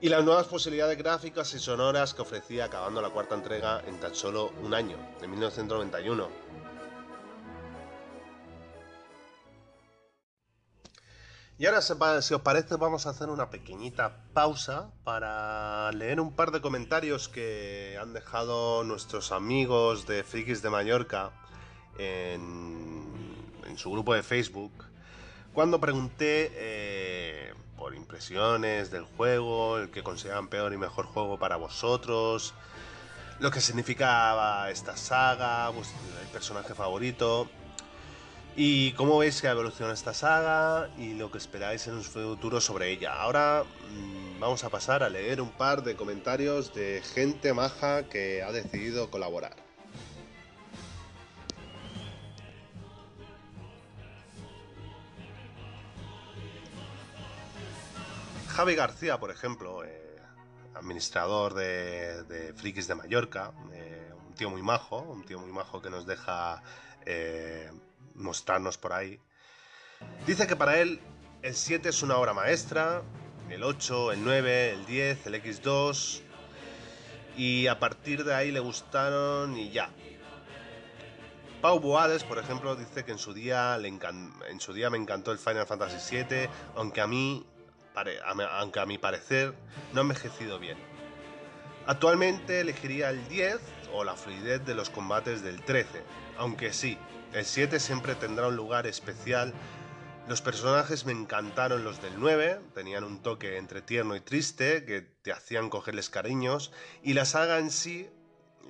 y 0.00 0.08
las 0.08 0.24
nuevas 0.24 0.46
posibilidades 0.46 0.98
gráficas 0.98 1.54
y 1.54 1.60
sonoras 1.60 2.12
que 2.12 2.22
ofrecía 2.22 2.64
acabando 2.64 3.00
la 3.00 3.10
cuarta 3.10 3.36
entrega 3.36 3.82
en 3.86 4.00
tan 4.00 4.16
solo 4.16 4.50
un 4.62 4.74
año, 4.74 4.96
en 5.20 5.30
1991. 5.30 6.28
Y 11.60 11.66
ahora, 11.66 11.82
si 11.82 12.32
os 12.32 12.40
parece, 12.40 12.76
vamos 12.76 13.06
a 13.06 13.10
hacer 13.10 13.28
una 13.28 13.50
pequeñita 13.50 14.16
pausa 14.32 14.92
para 15.04 15.92
leer 15.92 16.18
un 16.18 16.34
par 16.34 16.52
de 16.52 16.62
comentarios 16.62 17.28
que 17.28 17.98
han 18.00 18.14
dejado 18.14 18.82
nuestros 18.82 19.30
amigos 19.30 20.06
de 20.06 20.24
Frikis 20.24 20.62
de 20.62 20.70
Mallorca 20.70 21.32
en, 21.98 23.76
su 23.76 23.92
grupo 23.92 24.14
de 24.14 24.22
Facebook. 24.22 24.72
Cuando 25.52 25.78
pregunté 25.78 26.50
eh, 26.54 27.52
por 27.76 27.94
impresiones 27.94 28.90
del 28.90 29.04
juego, 29.04 29.76
el 29.76 29.90
que 29.90 30.02
consideran 30.02 30.48
peor 30.48 30.72
y 30.72 30.78
mejor 30.78 31.04
juego 31.04 31.38
para 31.38 31.56
vosotros, 31.56 32.54
lo 33.38 33.50
que 33.50 33.60
significaba 33.60 34.70
esta 34.70 34.96
saga, 34.96 35.68
el 35.68 36.28
personaje 36.32 36.72
favorito, 36.72 37.50
y 38.56 38.92
cómo 38.92 39.18
veis 39.18 39.40
que 39.40 39.48
evoluciona 39.48 39.92
esta 39.92 40.12
saga 40.12 40.90
y 40.98 41.14
lo 41.14 41.30
que 41.30 41.38
esperáis 41.38 41.86
en 41.86 41.94
un 41.94 42.02
futuro 42.04 42.60
sobre 42.60 42.90
ella. 42.90 43.14
Ahora 43.14 43.64
mm, 43.64 44.40
vamos 44.40 44.64
a 44.64 44.70
pasar 44.70 45.02
a 45.02 45.08
leer 45.08 45.40
un 45.40 45.50
par 45.50 45.82
de 45.82 45.96
comentarios 45.96 46.74
de 46.74 47.02
gente 47.14 47.52
maja 47.52 48.08
que 48.08 48.42
ha 48.42 48.52
decidido 48.52 49.10
colaborar. 49.10 49.56
Javi 58.48 58.74
García, 58.74 59.18
por 59.18 59.30
ejemplo, 59.30 59.84
eh, 59.84 60.18
administrador 60.74 61.54
de, 61.54 62.52
Frikis 62.56 62.88
de 62.88 62.94
Mallorca, 62.94 63.52
eh, 63.72 64.12
un 64.26 64.34
tío 64.34 64.50
muy 64.50 64.60
majo, 64.60 65.00
un 65.00 65.24
tío 65.24 65.38
muy 65.38 65.52
majo 65.52 65.80
que 65.80 65.88
nos 65.88 66.04
deja 66.04 66.62
eh, 67.06 67.70
mostrarnos 68.20 68.78
por 68.78 68.92
ahí. 68.92 69.18
Dice 70.26 70.46
que 70.46 70.56
para 70.56 70.78
él 70.78 71.00
el 71.42 71.54
7 71.54 71.88
es 71.88 72.02
una 72.02 72.16
obra 72.16 72.32
maestra, 72.34 73.02
el 73.48 73.62
8, 73.64 74.12
el 74.12 74.24
9, 74.24 74.70
el 74.72 74.86
10, 74.86 75.26
el 75.26 75.34
X2, 75.42 76.20
y 77.36 77.66
a 77.66 77.78
partir 77.78 78.24
de 78.24 78.34
ahí 78.34 78.50
le 78.50 78.60
gustaron 78.60 79.56
y 79.56 79.70
ya. 79.70 79.90
Pau 81.60 81.78
Boades, 81.78 82.24
por 82.24 82.38
ejemplo, 82.38 82.74
dice 82.74 83.04
que 83.04 83.12
en 83.12 83.18
su 83.18 83.34
día, 83.34 83.76
le 83.76 83.88
en 83.88 84.60
su 84.60 84.72
día 84.72 84.88
me 84.88 84.96
encantó 84.96 85.30
el 85.32 85.38
Final 85.38 85.66
Fantasy 85.66 86.16
VII, 86.16 86.48
aunque 86.76 87.00
a 87.00 87.06
mí 87.06 87.44
aunque 88.58 88.80
a 88.80 88.86
mi 88.86 88.98
parecer 88.98 89.54
no 89.92 90.00
ha 90.00 90.02
envejecido 90.02 90.58
bien. 90.58 90.78
Actualmente 91.86 92.60
elegiría 92.60 93.10
el 93.10 93.26
10 93.28 93.58
o 93.92 94.04
la 94.04 94.14
fluidez 94.14 94.64
de 94.64 94.74
los 94.74 94.90
combates 94.90 95.42
del 95.42 95.62
13, 95.62 96.02
aunque 96.38 96.72
sí, 96.72 96.96
el 97.32 97.44
7 97.44 97.80
siempre 97.80 98.14
tendrá 98.14 98.48
un 98.48 98.56
lugar 98.56 98.86
especial. 98.86 99.52
Los 100.28 100.42
personajes 100.42 101.06
me 101.06 101.12
encantaron 101.12 101.84
los 101.84 102.00
del 102.02 102.18
9, 102.18 102.60
tenían 102.74 103.04
un 103.04 103.22
toque 103.22 103.56
entre 103.56 103.82
tierno 103.82 104.14
y 104.16 104.20
triste 104.20 104.84
que 104.84 105.00
te 105.00 105.32
hacían 105.32 105.70
cogerles 105.70 106.10
cariños, 106.10 106.72
y 107.02 107.14
la 107.14 107.24
saga 107.24 107.58
en 107.58 107.70
sí 107.70 108.08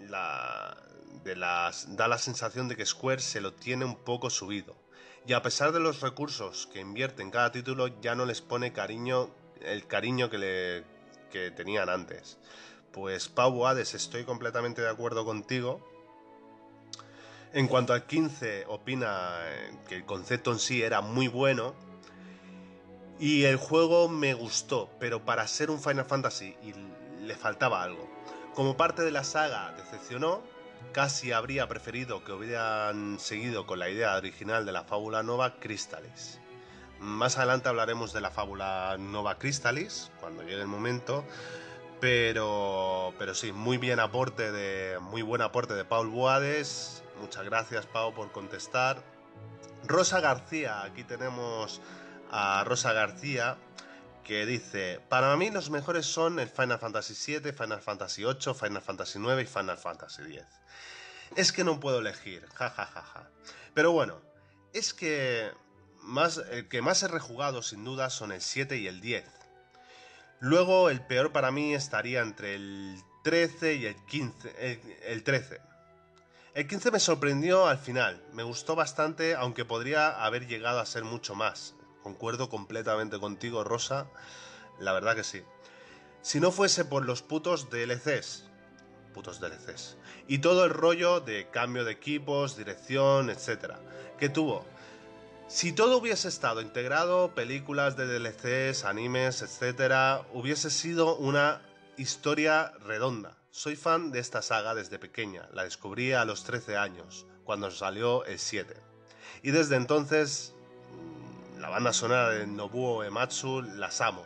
la, 0.08 0.76
de 1.24 1.36
las, 1.36 1.96
da 1.96 2.08
la 2.08 2.18
sensación 2.18 2.68
de 2.68 2.76
que 2.76 2.86
Square 2.86 3.20
se 3.20 3.40
lo 3.40 3.52
tiene 3.52 3.84
un 3.84 3.96
poco 3.96 4.30
subido 4.30 4.80
y 5.26 5.32
a 5.32 5.42
pesar 5.42 5.72
de 5.72 5.80
los 5.80 6.00
recursos 6.00 6.66
que 6.72 6.80
invierte 6.80 7.22
en 7.22 7.30
cada 7.30 7.52
título 7.52 7.88
ya 8.00 8.14
no 8.14 8.24
les 8.24 8.40
pone 8.40 8.72
cariño 8.72 9.30
el 9.60 9.86
cariño 9.86 10.30
que, 10.30 10.38
le, 10.38 10.84
que 11.30 11.50
tenían 11.50 11.90
antes. 11.90 12.38
Pues 12.92 13.28
Pau 13.28 13.66
Hades, 13.66 13.94
estoy 13.94 14.24
completamente 14.24 14.80
de 14.80 14.88
acuerdo 14.88 15.24
contigo. 15.24 15.86
En 17.52 17.66
cuanto 17.66 17.93
al 17.93 18.06
15, 18.06 18.66
opina 18.68 19.39
eh, 19.44 19.78
que 19.89 19.97
el 19.97 20.05
concepto 20.05 20.52
en 20.52 20.59
sí 20.59 20.82
era 20.82 21.01
muy 21.01 21.28
bueno. 21.28 21.74
Y 23.18 23.44
el 23.44 23.56
juego 23.56 24.09
me 24.09 24.35
gustó, 24.35 24.89
pero 24.98 25.24
para 25.24 25.47
ser 25.47 25.70
un 25.70 25.81
Final 25.81 26.06
Fantasy 26.06 26.56
le 27.20 27.35
faltaba 27.35 27.82
algo. 27.82 28.09
Como 28.55 28.77
parte 28.77 29.02
de 29.02 29.10
la 29.10 29.24
saga 29.24 29.74
decepcionó, 29.77 30.43
Casi 30.93 31.31
habría 31.31 31.68
preferido 31.68 32.24
que 32.24 32.32
hubieran 32.32 33.20
seguido 33.20 33.64
con 33.64 33.78
la 33.78 33.89
idea 33.89 34.16
original 34.16 34.66
de 34.66 34.72
la 34.72 34.82
fábula 34.82 35.22
Nova 35.22 35.55
Crystallis. 35.60 36.40
Más 36.98 37.39
adelante 37.39 37.68
hablaremos 37.68 38.12
de 38.12 38.20
la 38.20 38.32
fábula 38.32 38.97
Nova 38.98 39.39
Crystallis, 39.39 40.10
cuando 40.18 40.43
llegue 40.43 40.60
el 40.60 40.66
momento, 40.66 41.24
pero, 42.01 43.14
pero 43.20 43.36
sí, 43.36 43.52
muy 43.52 43.78
bien 43.78 44.01
aporte 44.01 44.51
de, 44.51 44.98
muy 44.98 45.22
buen 45.22 45.43
aporte 45.43 45.74
de 45.74 45.85
Paul 45.85 46.09
Boades. 46.09 47.05
Muchas 47.20 47.44
gracias, 47.44 47.86
Pau, 47.86 48.14
por 48.14 48.32
contestar. 48.32 49.02
Rosa 49.84 50.20
García, 50.20 50.82
aquí 50.82 51.05
tenemos 51.05 51.80
a 52.30 52.64
Rosa 52.64 52.92
García, 52.92 53.59
que 54.24 54.47
dice, 54.47 55.01
para 55.09 55.36
mí 55.36 55.51
los 55.51 55.70
mejores 55.70 56.06
son 56.06 56.38
el 56.38 56.48
Final 56.48 56.78
Fantasy 56.78 57.14
VII, 57.38 57.52
Final 57.52 57.80
Fantasy 57.80 58.24
VIII, 58.24 58.55
Final 58.55 58.82
Fantasy 58.82 59.18
IX 59.18 59.42
y 59.42 59.47
Final 59.47 59.78
Fantasy 59.78 60.22
X. 60.22 60.44
Es 61.36 61.52
que 61.52 61.62
no 61.62 61.78
puedo 61.78 61.98
elegir, 61.98 62.47
jajajaja. 62.55 63.02
Ja. 63.02 63.30
Pero 63.74 63.92
bueno, 63.92 64.20
es 64.72 64.94
que 64.94 65.51
más, 66.02 66.38
el 66.38 66.68
que 66.68 66.82
más 66.82 67.02
he 67.02 67.09
rejugado 67.09 67.62
sin 67.62 67.84
duda 67.84 68.10
son 68.10 68.32
el 68.32 68.40
7 68.40 68.78
y 68.78 68.86
el 68.86 69.01
10. 69.01 69.24
Luego 70.40 70.90
el 70.90 71.02
peor 71.02 71.32
para 71.32 71.51
mí 71.51 71.74
estaría 71.74 72.22
entre 72.22 72.55
el 72.55 72.97
13 73.24 73.74
y 73.74 73.86
el 73.86 73.97
15. 74.06 74.55
El, 75.06 75.22
13. 75.22 75.60
El 76.52 76.66
15 76.66 76.90
me 76.90 76.98
sorprendió 76.98 77.68
al 77.68 77.78
final, 77.78 78.20
me 78.32 78.43
gustó 78.43 78.74
bastante, 78.74 79.36
aunque 79.36 79.64
podría 79.64 80.24
haber 80.24 80.48
llegado 80.48 80.81
a 80.81 80.86
ser 80.86 81.05
mucho 81.05 81.36
más. 81.36 81.77
Concuerdo 82.02 82.48
completamente 82.48 83.20
contigo, 83.20 83.62
Rosa, 83.62 84.09
la 84.81 84.93
verdad 84.93 85.14
que 85.14 85.22
sí. 85.22 85.44
Si 86.22 86.40
no 86.40 86.51
fuese 86.51 86.85
por 86.85 87.06
los 87.06 87.22
putos 87.22 87.70
DLCs, 87.70 88.47
putos 89.14 89.39
DLCs. 89.39 89.97
Y 90.27 90.39
todo 90.39 90.64
el 90.64 90.70
rollo 90.70 91.20
de 91.20 91.48
cambio 91.51 91.85
de 91.85 91.93
equipos, 91.93 92.56
dirección, 92.56 93.31
etcétera, 93.31 93.78
que 94.18 94.28
tuvo. 94.28 94.66
Si 95.47 95.72
todo 95.72 95.98
hubiese 95.98 96.27
estado 96.27 96.62
integrado, 96.62 97.32
películas 97.32 97.97
de 97.97 98.06
DLCs, 98.06 98.85
animes, 98.85 99.43
etcétera, 99.43 100.27
hubiese 100.32 100.70
sido 100.70 101.14
una 101.14 101.62
historia 101.97 102.72
redonda. 102.85 103.39
Soy 103.52 103.74
fan 103.74 104.12
de 104.12 104.20
esta 104.20 104.43
saga 104.43 104.77
desde 104.77 105.01
pequeña, 105.01 105.48
la 105.52 105.64
descubrí 105.64 106.12
a 106.12 106.24
los 106.24 106.44
13 106.44 106.77
años, 106.77 107.27
cuando 107.43 107.68
salió 107.72 108.24
el 108.27 108.39
7. 108.39 108.77
Y 109.43 109.51
desde 109.51 109.74
entonces, 109.74 110.55
mm, 111.56 111.59
la 111.59 111.68
banda 111.68 111.93
sonora 111.93 112.31
de 112.31 112.47
Nobuo 112.47 113.02
Ematsu 113.02 113.62
las 113.62 114.01
amo. 114.01 114.24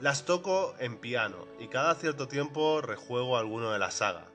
Las 0.00 0.24
toco 0.24 0.74
en 0.78 0.96
piano 0.96 1.46
y 1.58 1.68
cada 1.68 1.94
cierto 1.96 2.28
tiempo 2.28 2.80
rejuego 2.80 3.36
alguno 3.36 3.72
de 3.72 3.78
la 3.78 3.90
saga. 3.90 4.26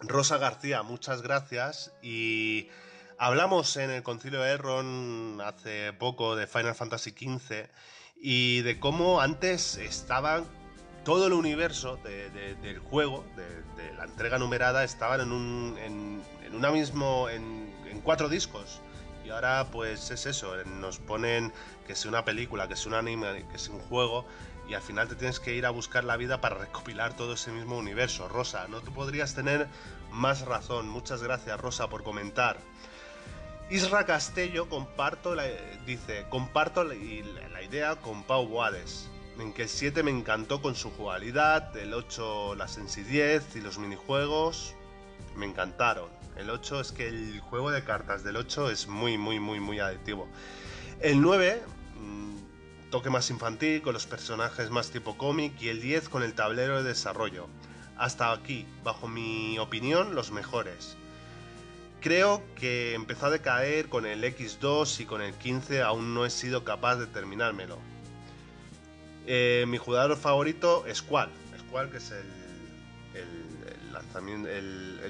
Rosa 0.00 0.36
García, 0.36 0.82
muchas 0.82 1.22
gracias 1.22 1.94
y 2.02 2.68
hablamos 3.16 3.78
en 3.78 3.90
el 3.90 4.02
Concilio 4.02 4.42
de 4.42 4.50
Erron 4.50 5.40
hace 5.42 5.94
poco 5.94 6.36
de 6.36 6.46
Final 6.46 6.74
Fantasy 6.74 7.12
XV 7.12 7.70
y 8.16 8.60
de 8.60 8.78
cómo 8.78 9.22
antes 9.22 9.78
estaba 9.78 10.44
todo 11.04 11.26
el 11.26 11.32
universo 11.32 11.98
del 12.02 12.78
juego, 12.78 13.24
de, 13.36 13.92
la 13.94 14.04
entrega 14.04 14.38
numerada, 14.38 14.84
estaban 14.84 15.20
en 15.20 15.32
un 15.32 15.76
en, 15.78 16.22
una 16.54 16.70
mismo 16.70 17.28
en, 17.28 17.72
cuatro 18.02 18.28
discos 18.28 18.80
y 19.24 19.30
ahora 19.30 19.68
pues 19.70 20.10
es 20.10 20.26
eso, 20.26 20.56
nos 20.64 20.98
ponen 20.98 21.52
que 21.86 21.94
es 21.94 22.04
una 22.04 22.24
película, 22.24 22.68
que 22.68 22.74
es 22.74 22.84
un 22.84 22.92
anime, 22.92 23.46
que 23.50 23.56
es 23.56 23.68
un 23.68 23.78
juego 23.78 24.26
y 24.68 24.74
al 24.74 24.82
final 24.82 25.08
te 25.08 25.14
tienes 25.14 25.40
que 25.40 25.54
ir 25.54 25.64
a 25.64 25.70
buscar 25.70 26.04
la 26.04 26.16
vida 26.16 26.40
para 26.40 26.56
recopilar 26.66 27.14
todo 27.16 27.34
ese 27.34 27.52
mismo 27.52 27.78
universo. 27.78 28.28
Rosa, 28.28 28.66
no 28.68 28.80
te 28.80 28.90
podrías 28.90 29.34
tener 29.34 29.68
más 30.10 30.42
razón. 30.42 30.88
Muchas 30.88 31.22
gracias, 31.22 31.58
Rosa, 31.60 31.88
por 31.88 32.02
comentar. 32.02 32.58
Isra 33.70 34.04
Castello 34.04 34.68
comparto 34.68 35.34
la, 35.34 35.44
dice, 35.86 36.26
comparto 36.28 36.84
la, 36.84 36.94
idea 36.94 37.96
con 37.96 38.22
Pau 38.24 38.46
Boades. 38.46 39.10
En 39.38 39.52
que 39.52 39.62
el 39.62 39.68
7 39.68 40.02
me 40.02 40.10
encantó 40.10 40.62
con 40.62 40.74
su 40.74 40.90
jugabilidad, 40.90 41.76
el 41.76 41.94
8 41.94 42.54
la 42.54 42.68
sencillez 42.68 43.56
y 43.56 43.60
los 43.60 43.78
minijuegos 43.78 44.74
me 45.36 45.46
encantaron. 45.46 46.08
El 46.36 46.50
8 46.50 46.80
es 46.80 46.92
que 46.92 47.08
el 47.08 47.40
juego 47.40 47.70
de 47.70 47.84
cartas 47.84 48.24
del 48.24 48.36
8 48.36 48.70
es 48.70 48.88
muy, 48.88 49.18
muy, 49.18 49.40
muy, 49.40 49.60
muy 49.60 49.80
adictivo. 49.80 50.28
El 51.00 51.20
9, 51.20 51.62
mm, 52.00 52.90
toque 52.90 53.10
más 53.10 53.30
infantil, 53.30 53.82
con 53.82 53.92
los 53.92 54.06
personajes 54.06 54.70
más 54.70 54.90
tipo 54.90 55.16
cómic, 55.16 55.60
y 55.60 55.68
el 55.68 55.80
10 55.80 56.08
con 56.08 56.22
el 56.22 56.34
tablero 56.34 56.82
de 56.82 56.88
desarrollo. 56.88 57.48
Hasta 57.96 58.32
aquí, 58.32 58.66
bajo 58.82 59.06
mi 59.06 59.58
opinión, 59.58 60.14
los 60.14 60.32
mejores. 60.32 60.96
Creo 62.00 62.42
que 62.56 62.94
empezó 62.94 63.26
a 63.26 63.30
decaer 63.30 63.88
con 63.88 64.04
el 64.04 64.24
X2 64.24 65.00
y 65.00 65.04
con 65.06 65.22
el 65.22 65.34
15 65.34 65.82
aún 65.82 66.14
no 66.14 66.26
he 66.26 66.30
sido 66.30 66.64
capaz 66.64 66.96
de 66.96 67.06
terminármelo. 67.06 67.78
Eh, 69.26 69.64
mi 69.68 69.78
jugador 69.78 70.16
favorito 70.16 70.84
es 70.86 70.98
Squall. 70.98 71.30
Squall, 71.58 71.90
que 71.90 71.96
es 71.98 72.12
el, 72.12 72.22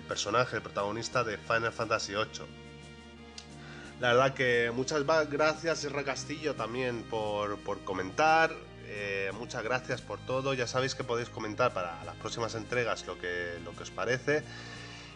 personaje, 0.09 0.57
el 0.57 0.63
protagonista 0.63 1.25
de 1.25 1.39
Final 1.39 1.73
Fantasy 1.73 2.13
VIII. 2.13 2.47
La 4.01 4.13
verdad 4.13 4.35
que 4.35 4.71
muchas 4.75 5.05
gracias, 5.31 5.79
Sierra 5.79 6.05
Castillo, 6.05 6.55
también 6.55 7.03
por, 7.05 7.59
por 7.59 7.83
comentar. 7.85 8.53
Eh, 8.87 9.31
muchas 9.35 9.63
gracias 9.65 10.03
por 10.03 10.19
todo. 10.21 10.55
Ya 10.55 10.67
sabéis 10.67 10.95
que 10.95 11.05
podéis 11.05 11.29
comentar 11.29 11.73
para 11.73 12.05
las 12.05 12.15
próximas 12.17 12.55
entregas 12.55 13.07
lo 13.07 13.19
que, 13.19 13.59
lo 13.65 13.75
que 13.75 13.83
os 13.83 13.91
parece. 13.91 14.45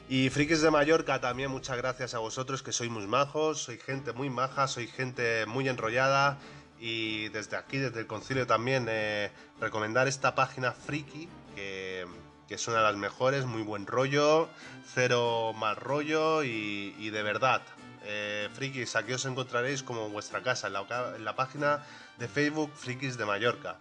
Y 0.08 0.30
Frikis 0.30 0.62
de 0.62 0.70
Mallorca 0.70 1.20
también, 1.20 1.50
muchas 1.50 1.76
gracias 1.76 2.14
a 2.14 2.18
vosotros 2.18 2.62
que 2.62 2.72
sois 2.72 2.90
muy 2.90 3.06
majos, 3.06 3.60
soy 3.60 3.78
gente 3.78 4.14
muy 4.14 4.30
maja, 4.30 4.66
soy 4.66 4.86
gente 4.86 5.44
muy 5.44 5.68
enrollada 5.68 6.38
y 6.80 7.28
desde 7.28 7.56
aquí, 7.56 7.78
desde 7.78 8.00
el 8.00 8.06
concilio 8.06 8.46
también, 8.46 8.86
eh, 8.88 9.30
recomendar 9.60 10.08
esta 10.08 10.34
página 10.34 10.72
Friki, 10.72 11.28
que, 11.54 12.06
que, 12.46 12.54
es 12.54 12.68
una 12.68 12.78
de 12.78 12.82
las 12.84 12.96
mejores, 12.96 13.44
muy 13.44 13.62
buen 13.62 13.86
rollo, 13.86 14.48
cero 14.94 15.52
mal 15.56 15.76
rollo 15.76 16.44
y, 16.44 16.94
y 16.98 17.10
de 17.10 17.22
verdad. 17.22 17.62
Eh, 18.04 18.48
frikis, 18.54 18.96
aquí 18.96 19.12
os 19.12 19.26
encontraréis 19.26 19.82
como 19.82 20.08
vuestra 20.08 20.42
casa, 20.42 20.68
en 20.68 20.72
la, 20.72 21.12
en 21.14 21.24
la 21.24 21.36
página 21.36 21.84
de 22.16 22.26
Facebook 22.26 22.72
Frikis 22.74 23.18
de 23.18 23.26
Mallorca. 23.26 23.76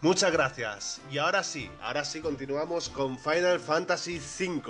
Muchas 0.00 0.32
gracias. 0.32 1.00
Y 1.10 1.18
ahora 1.18 1.42
sí, 1.42 1.70
ahora 1.80 2.04
sí 2.04 2.20
continuamos 2.20 2.88
con 2.88 3.18
Final 3.18 3.60
Fantasy 3.60 4.18
V. 4.18 4.60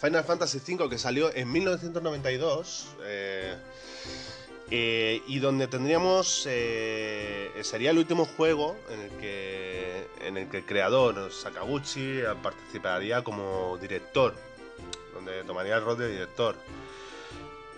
Final 0.00 0.24
Fantasy 0.24 0.58
V 0.58 0.88
que 0.88 0.98
salió 0.98 1.32
en 1.34 1.52
1992 1.52 2.96
eh, 3.02 3.56
eh, 4.70 5.22
y 5.26 5.38
donde 5.40 5.66
tendríamos 5.66 6.46
eh, 6.48 7.50
sería 7.62 7.90
el 7.90 7.98
último 7.98 8.24
juego 8.24 8.76
en 8.88 9.00
el 9.00 9.10
que 9.18 10.06
en 10.20 10.36
el 10.36 10.48
que 10.48 10.58
el 10.58 10.64
creador 10.64 11.32
Sakaguchi 11.32 12.20
participaría 12.42 13.24
como 13.24 13.78
director, 13.78 14.34
donde 15.14 15.42
tomaría 15.44 15.76
el 15.76 15.84
rol 15.84 15.98
de 15.98 16.08
director. 16.12 16.56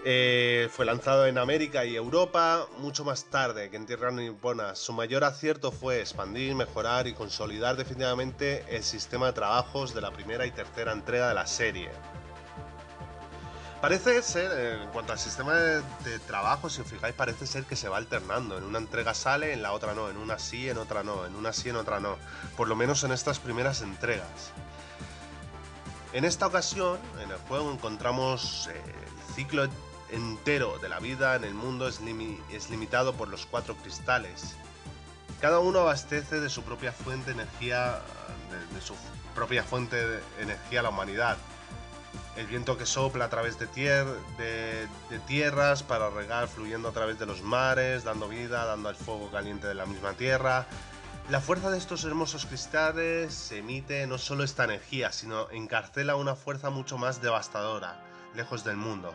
Eh, 0.05 0.69
fue 0.73 0.85
lanzado 0.85 1.27
en 1.27 1.39
América 1.39 1.85
y 1.85 1.94
Europa 1.94 2.66
mucho 2.78 3.05
más 3.05 3.27
tarde 3.27 3.70
que 3.70 3.77
en 3.77 3.86
tierra 3.86 4.10
nipona. 4.10 4.74
Su 4.74 4.93
mayor 4.93 5.23
acierto 5.23 5.70
fue 5.70 6.01
expandir, 6.01 6.56
mejorar 6.56 7.06
y 7.06 7.12
consolidar 7.12 7.77
definitivamente 7.77 8.64
el 8.69 8.82
sistema 8.82 9.27
de 9.27 9.35
trabajos 9.35 9.94
de 9.94 10.01
la 10.01 10.10
primera 10.10 10.44
y 10.44 10.51
tercera 10.51 10.93
entrega 10.93 11.28
de 11.28 11.35
la 11.35 11.47
serie. 11.47 11.89
Parece 13.82 14.22
ser, 14.22 14.80
en 14.80 14.88
cuanto 14.90 15.12
al 15.12 15.18
sistema 15.18 15.54
de, 15.54 16.18
trabajo, 16.20 16.70
si 16.70 16.80
os 16.80 16.86
fijáis, 16.86 17.16
parece 17.16 17.48
ser 17.48 17.64
que 17.64 17.74
se 17.74 17.88
va 17.88 17.96
alternando. 17.96 18.56
En 18.56 18.62
una 18.62 18.78
entrega 18.78 19.12
sale, 19.12 19.52
en 19.52 19.60
la 19.60 19.72
otra 19.72 19.92
no, 19.92 20.09
en 20.09 20.18
una 20.18 20.38
sí, 20.38 20.68
en 20.68 20.78
otra 20.78 21.02
no, 21.02 21.26
en 21.26 21.34
una 21.34 21.52
sí, 21.52 21.70
en 21.70 21.74
otra 21.74 21.98
no. 21.98 22.16
Por 22.56 22.68
lo 22.68 22.76
menos 22.76 23.02
en 23.02 23.10
estas 23.10 23.40
primeras 23.40 23.82
entregas. 23.82 24.52
En 26.12 26.24
esta 26.24 26.46
ocasión, 26.46 27.00
en 27.24 27.32
el 27.32 27.38
juego 27.48 27.72
encontramos 27.72 28.70
eh, 28.72 28.80
el 28.84 29.34
ciclo 29.34 29.68
entero 30.10 30.78
de 30.78 30.88
la 30.88 31.00
vida 31.00 31.34
en 31.34 31.42
el 31.42 31.54
mundo 31.54 31.88
es, 31.88 32.00
limitado 32.70 33.14
por 33.14 33.26
los 33.26 33.46
cuatro 33.46 33.74
cristales. 33.74 34.54
Cada 35.40 35.59
uno 35.59 35.80
abastece 35.80 36.38
de 36.38 36.50
su 36.50 36.62
propia 36.62 36.92
fuente 36.92 37.34
de 37.34 37.42
energía, 37.42 38.00
de, 38.48 38.76
de 38.76 38.80
su 38.80 38.94
propia 39.34 39.64
fuente 39.64 39.96
de 39.96 40.20
energía 40.38 40.78
a 40.78 40.82
la 40.84 40.90
humanidad. 40.90 41.36
El 42.36 42.46
viento 42.46 42.78
que 42.78 42.86
sopla 42.86 43.26
a 43.26 43.28
través 43.28 43.59
de, 43.59 43.66
tier 43.66 44.06
de, 44.38 44.88
de, 45.10 45.18
tierras 45.26 45.82
para 45.82 46.09
regar 46.09 46.48
fluyendo 46.48 46.88
a 46.88 46.92
través 46.92 47.18
de 47.18 47.26
los 47.26 47.42
mares, 47.42 48.04
dando 48.04 48.28
vida, 48.28 48.64
dando 48.64 48.88
al 48.88 48.96
fuego 48.96 49.30
caliente 49.30 49.66
de 49.66 49.74
la 49.74 49.84
misma 49.84 50.14
tierra. 50.14 50.66
La 51.28 51.40
fuerza 51.40 51.70
de 51.70 51.78
estos 51.78 52.04
hermosos 52.04 52.46
cristales 52.46 53.52
emite 53.52 54.06
no 54.06 54.18
solo 54.18 54.44
esta 54.44 54.64
energía, 54.64 55.12
sino 55.12 55.48
encarcela 55.50 56.16
una 56.16 56.34
fuerza 56.34 56.70
mucho 56.70 56.98
más 56.98 57.22
devastadora, 57.22 58.02
lejos 58.34 58.64
del 58.64 58.76
mundo. 58.76 59.14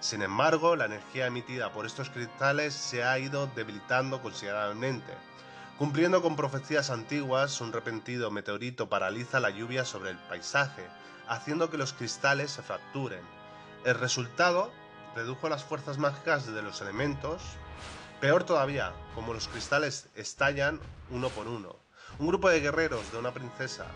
Sin 0.00 0.22
embargo, 0.22 0.76
la 0.76 0.84
energía 0.84 1.26
emitida 1.26 1.72
por 1.72 1.84
estos 1.84 2.10
cristales 2.10 2.74
se 2.74 3.02
ha 3.02 3.18
ido 3.18 3.48
debilitando 3.48 4.22
considerablemente. 4.22 5.12
Cumpliendo 5.78 6.22
con 6.22 6.36
profecías 6.36 6.90
antiguas, 6.90 7.60
un 7.60 7.72
repentino 7.72 8.30
meteorito 8.30 8.88
paraliza 8.88 9.40
la 9.40 9.50
lluvia 9.50 9.84
sobre 9.84 10.10
el 10.10 10.16
paisaje, 10.16 10.86
haciendo 11.28 11.70
que 11.70 11.78
los 11.78 11.92
cristales 11.92 12.50
se 12.50 12.62
fracturen. 12.62 13.20
El 13.84 13.94
resultado 13.94 14.72
redujo 15.14 15.48
las 15.48 15.64
fuerzas 15.64 15.98
mágicas 15.98 16.46
de 16.46 16.62
los 16.62 16.80
elementos. 16.80 17.42
Peor 18.20 18.44
todavía, 18.44 18.92
como 19.14 19.34
los 19.34 19.48
cristales 19.48 20.08
estallan 20.14 20.80
uno 21.10 21.28
por 21.28 21.46
uno. 21.46 21.76
Un 22.18 22.26
grupo 22.26 22.48
de 22.48 22.60
guerreros 22.60 23.12
de 23.12 23.18
una 23.18 23.32
princesa, 23.32 23.86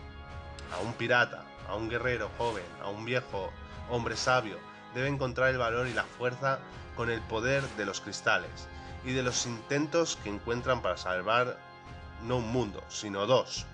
a 0.73 0.81
un 0.81 0.93
pirata, 0.93 1.43
a 1.67 1.75
un 1.75 1.89
guerrero 1.89 2.29
joven, 2.37 2.65
a 2.81 2.89
un 2.89 3.05
viejo 3.05 3.51
hombre 3.89 4.15
sabio, 4.15 4.57
debe 4.93 5.07
encontrar 5.07 5.49
el 5.49 5.57
valor 5.57 5.87
y 5.87 5.93
la 5.93 6.03
fuerza 6.03 6.59
con 6.95 7.09
el 7.09 7.21
poder 7.21 7.63
de 7.75 7.85
los 7.85 8.01
cristales 8.01 8.67
y 9.03 9.11
de 9.11 9.23
los 9.23 9.45
intentos 9.45 10.17
que 10.23 10.29
encuentran 10.29 10.81
para 10.81 10.97
salvar 10.97 11.57
no 12.23 12.37
un 12.37 12.51
mundo, 12.51 12.83
sino 12.87 13.25
dos. 13.25 13.65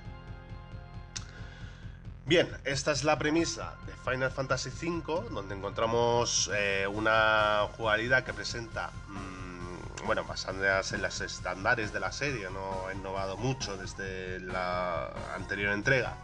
Bien, 2.30 2.48
esta 2.64 2.92
es 2.92 3.04
la 3.04 3.18
premisa 3.18 3.74
de 3.88 3.94
Final 4.08 4.30
Fantasy 4.30 4.70
V, 4.70 5.30
donde 5.32 5.56
encontramos 5.56 6.52
eh, 6.54 6.86
una 6.86 7.62
jugabilidad 7.76 8.24
que 8.24 8.34
presenta, 8.34 8.92
mmm, 9.08 10.06
bueno, 10.06 10.24
basándose 10.26 10.98
en 10.98 11.02
las 11.02 11.22
estándares 11.22 11.92
de 11.92 12.00
la 12.00 12.12
serie, 12.12 12.52
no 12.52 12.86
ha 12.86 12.94
innovado 12.94 13.36
mucho 13.36 13.78
desde 13.78 14.40
la 14.42 15.12
anterior 15.36 15.74
entrega. 15.74 16.18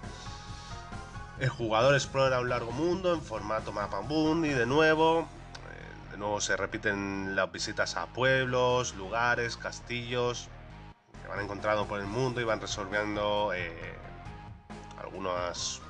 El 1.39 1.49
jugador 1.49 1.95
explora 1.95 2.39
un 2.39 2.49
largo 2.49 2.71
mundo 2.71 3.11
en 3.11 3.23
formato 3.23 3.71
mapa 3.71 4.01
mundi 4.01 4.49
y 4.49 4.53
de 4.53 4.67
nuevo, 4.67 5.21
eh, 5.21 6.11
de 6.11 6.17
nuevo 6.17 6.39
se 6.39 6.55
repiten 6.55 7.35
las 7.35 7.51
visitas 7.51 7.95
a 7.95 8.05
pueblos, 8.05 8.93
lugares, 8.93 9.57
castillos 9.57 10.49
que 11.19 11.27
van 11.27 11.39
encontrando 11.39 11.87
por 11.87 11.99
el 11.99 12.05
mundo 12.05 12.41
y 12.41 12.43
van 12.43 12.61
resolviendo 12.61 13.53
eh, 13.55 13.97
algunos 14.99 15.81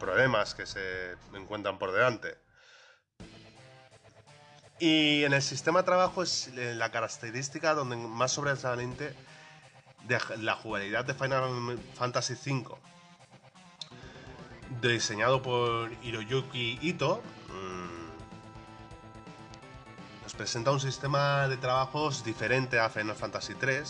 problemas 0.00 0.54
que 0.56 0.66
se 0.66 1.14
encuentran 1.34 1.78
por 1.78 1.92
delante. 1.92 2.36
Y 4.80 5.22
en 5.24 5.34
el 5.34 5.42
sistema 5.42 5.80
de 5.80 5.84
trabajo 5.84 6.22
es 6.22 6.50
la 6.54 6.90
característica 6.90 7.74
donde 7.74 7.96
más 7.96 8.32
sobresaliente 8.32 9.14
de 10.08 10.18
la 10.38 10.56
jugabilidad 10.56 11.04
de 11.04 11.14
Final 11.14 11.78
Fantasy 11.94 12.32
V. 12.34 12.74
Diseñado 14.80 15.42
por 15.42 15.92
Hiroyuki 16.02 16.78
Ito, 16.80 17.22
nos 20.22 20.34
presenta 20.34 20.70
un 20.70 20.80
sistema 20.80 21.46
de 21.48 21.58
trabajos 21.58 22.24
diferente 22.24 22.80
a 22.80 22.88
Final 22.88 23.16
Fantasy 23.16 23.52
III 23.60 23.82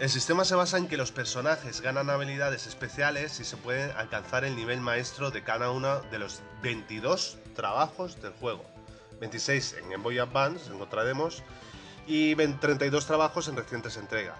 el 0.00 0.08
sistema 0.08 0.44
se 0.44 0.54
basa 0.54 0.78
en 0.78 0.86
que 0.86 0.96
los 0.96 1.10
personajes 1.10 1.80
ganan 1.80 2.08
habilidades 2.08 2.68
especiales 2.68 3.40
y 3.40 3.44
se 3.44 3.56
puede 3.56 3.90
alcanzar 3.92 4.44
el 4.44 4.54
nivel 4.54 4.80
maestro 4.80 5.32
de 5.32 5.42
cada 5.42 5.72
uno 5.72 6.00
de 6.02 6.20
los 6.20 6.40
22 6.62 7.38
trabajos 7.56 8.22
del 8.22 8.32
juego. 8.34 8.64
26 9.18 9.76
en 9.80 9.90
Game 9.90 10.04
Boy 10.04 10.18
Advance 10.18 10.72
encontraremos 10.72 11.42
y 12.06 12.36
32 12.36 13.06
trabajos 13.06 13.48
en 13.48 13.56
recientes 13.56 13.96
entregas. 13.96 14.38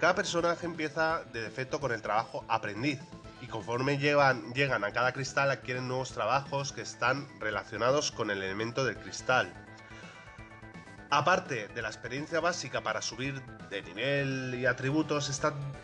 Cada 0.00 0.16
personaje 0.16 0.66
empieza 0.66 1.22
de 1.32 1.40
defecto 1.40 1.78
con 1.78 1.92
el 1.92 2.02
trabajo 2.02 2.44
aprendiz 2.48 2.98
y 3.40 3.46
conforme 3.46 3.98
llegan 3.98 4.84
a 4.84 4.90
cada 4.90 5.12
cristal 5.12 5.52
adquieren 5.52 5.86
nuevos 5.86 6.10
trabajos 6.10 6.72
que 6.72 6.82
están 6.82 7.28
relacionados 7.38 8.10
con 8.10 8.32
el 8.32 8.42
elemento 8.42 8.84
del 8.84 8.96
cristal. 8.96 9.65
Aparte 11.10 11.68
de 11.68 11.82
la 11.82 11.88
experiencia 11.88 12.40
básica 12.40 12.82
para 12.82 13.00
subir 13.00 13.40
de 13.70 13.82
nivel 13.82 14.56
y 14.58 14.66
atributos, 14.66 15.28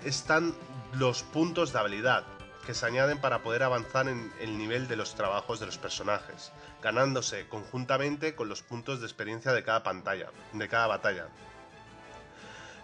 están, 0.04 0.54
los 0.94 1.22
puntos 1.22 1.72
de 1.72 1.78
habilidad, 1.78 2.24
que 2.66 2.74
se 2.74 2.86
añaden 2.86 3.20
para 3.20 3.42
poder 3.42 3.62
avanzar 3.62 4.08
en 4.08 4.32
el 4.40 4.58
nivel 4.58 4.88
de 4.88 4.96
los 4.96 5.14
trabajos 5.14 5.60
de 5.60 5.66
los 5.66 5.78
personajes, 5.78 6.52
ganándose 6.82 7.48
conjuntamente 7.48 8.34
con 8.34 8.48
los 8.48 8.62
puntos 8.62 9.00
de 9.00 9.06
experiencia 9.06 9.52
de 9.52 9.62
cada 9.62 9.84
pantalla, 9.84 10.28
de 10.52 10.68
cada 10.68 10.88
batalla. 10.88 11.28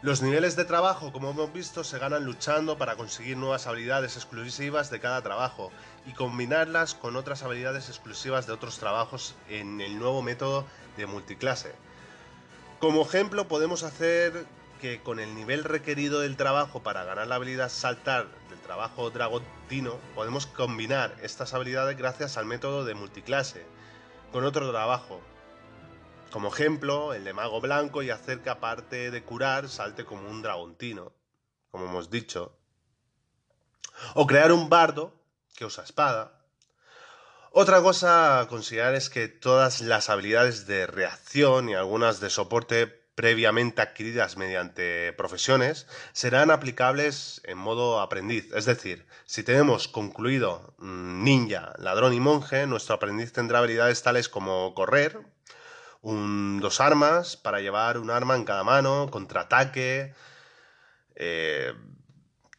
Los 0.00 0.22
niveles 0.22 0.54
de 0.54 0.64
trabajo, 0.64 1.12
como 1.12 1.30
hemos 1.30 1.52
visto, 1.52 1.82
se 1.82 1.98
ganan 1.98 2.24
luchando 2.24 2.78
para 2.78 2.94
conseguir 2.94 3.36
nuevas 3.36 3.66
habilidades 3.66 4.16
exclusivas 4.16 4.90
de 4.90 5.00
cada 5.00 5.22
trabajo 5.22 5.72
y 6.06 6.12
combinarlas 6.12 6.94
con 6.94 7.16
otras 7.16 7.42
habilidades 7.42 7.88
exclusivas 7.88 8.46
de 8.46 8.52
otros 8.52 8.78
trabajos 8.78 9.34
en 9.48 9.80
el 9.80 9.98
nuevo 9.98 10.22
método 10.22 10.66
de 10.96 11.06
multiclase. 11.06 11.74
Como 12.80 13.02
ejemplo, 13.02 13.48
podemos 13.48 13.82
hacer 13.82 14.46
que 14.80 15.02
con 15.02 15.18
el 15.18 15.34
nivel 15.34 15.64
requerido 15.64 16.20
del 16.20 16.36
trabajo 16.36 16.80
para 16.80 17.02
ganar 17.02 17.26
la 17.26 17.34
habilidad 17.34 17.70
saltar 17.70 18.28
del 18.48 18.60
trabajo 18.60 19.10
dragotino, 19.10 19.96
podemos 20.14 20.46
combinar 20.46 21.16
estas 21.20 21.54
habilidades 21.54 21.98
gracias 21.98 22.36
al 22.36 22.46
método 22.46 22.84
de 22.84 22.94
multiclase 22.94 23.66
con 24.30 24.44
otro 24.44 24.70
trabajo. 24.70 25.20
Como 26.30 26.48
ejemplo, 26.48 27.14
el 27.14 27.24
de 27.24 27.32
mago 27.32 27.60
blanco 27.60 28.04
y 28.04 28.10
hacer 28.10 28.42
que 28.42 28.50
aparte 28.50 29.10
de 29.10 29.24
curar 29.24 29.68
salte 29.68 30.04
como 30.04 30.28
un 30.28 30.42
dragontino, 30.42 31.12
como 31.72 31.86
hemos 31.86 32.10
dicho. 32.10 32.56
O 34.14 34.24
crear 34.28 34.52
un 34.52 34.68
bardo 34.68 35.12
que 35.56 35.64
usa 35.64 35.82
espada. 35.82 36.37
Otra 37.50 37.80
cosa 37.82 38.40
a 38.40 38.48
considerar 38.48 38.94
es 38.94 39.08
que 39.08 39.28
todas 39.28 39.80
las 39.80 40.10
habilidades 40.10 40.66
de 40.66 40.86
reacción 40.86 41.68
y 41.68 41.74
algunas 41.74 42.20
de 42.20 42.30
soporte 42.30 42.86
previamente 42.86 43.82
adquiridas 43.82 44.36
mediante 44.36 45.12
profesiones 45.14 45.86
serán 46.12 46.50
aplicables 46.50 47.40
en 47.44 47.58
modo 47.58 48.00
aprendiz. 48.00 48.52
Es 48.52 48.64
decir, 48.64 49.06
si 49.24 49.42
tenemos 49.42 49.88
concluido 49.88 50.74
mm, 50.78 51.24
ninja, 51.24 51.72
ladrón 51.78 52.12
y 52.12 52.20
monje, 52.20 52.66
nuestro 52.66 52.94
aprendiz 52.94 53.32
tendrá 53.32 53.58
habilidades 53.58 54.02
tales 54.02 54.28
como 54.28 54.74
correr, 54.74 55.18
dos 56.02 56.80
armas 56.80 57.36
para 57.36 57.60
llevar 57.60 57.98
un 57.98 58.10
arma 58.10 58.36
en 58.36 58.44
cada 58.44 58.62
mano, 58.62 59.08
contraataque, 59.10 60.14
eh, 61.16 61.74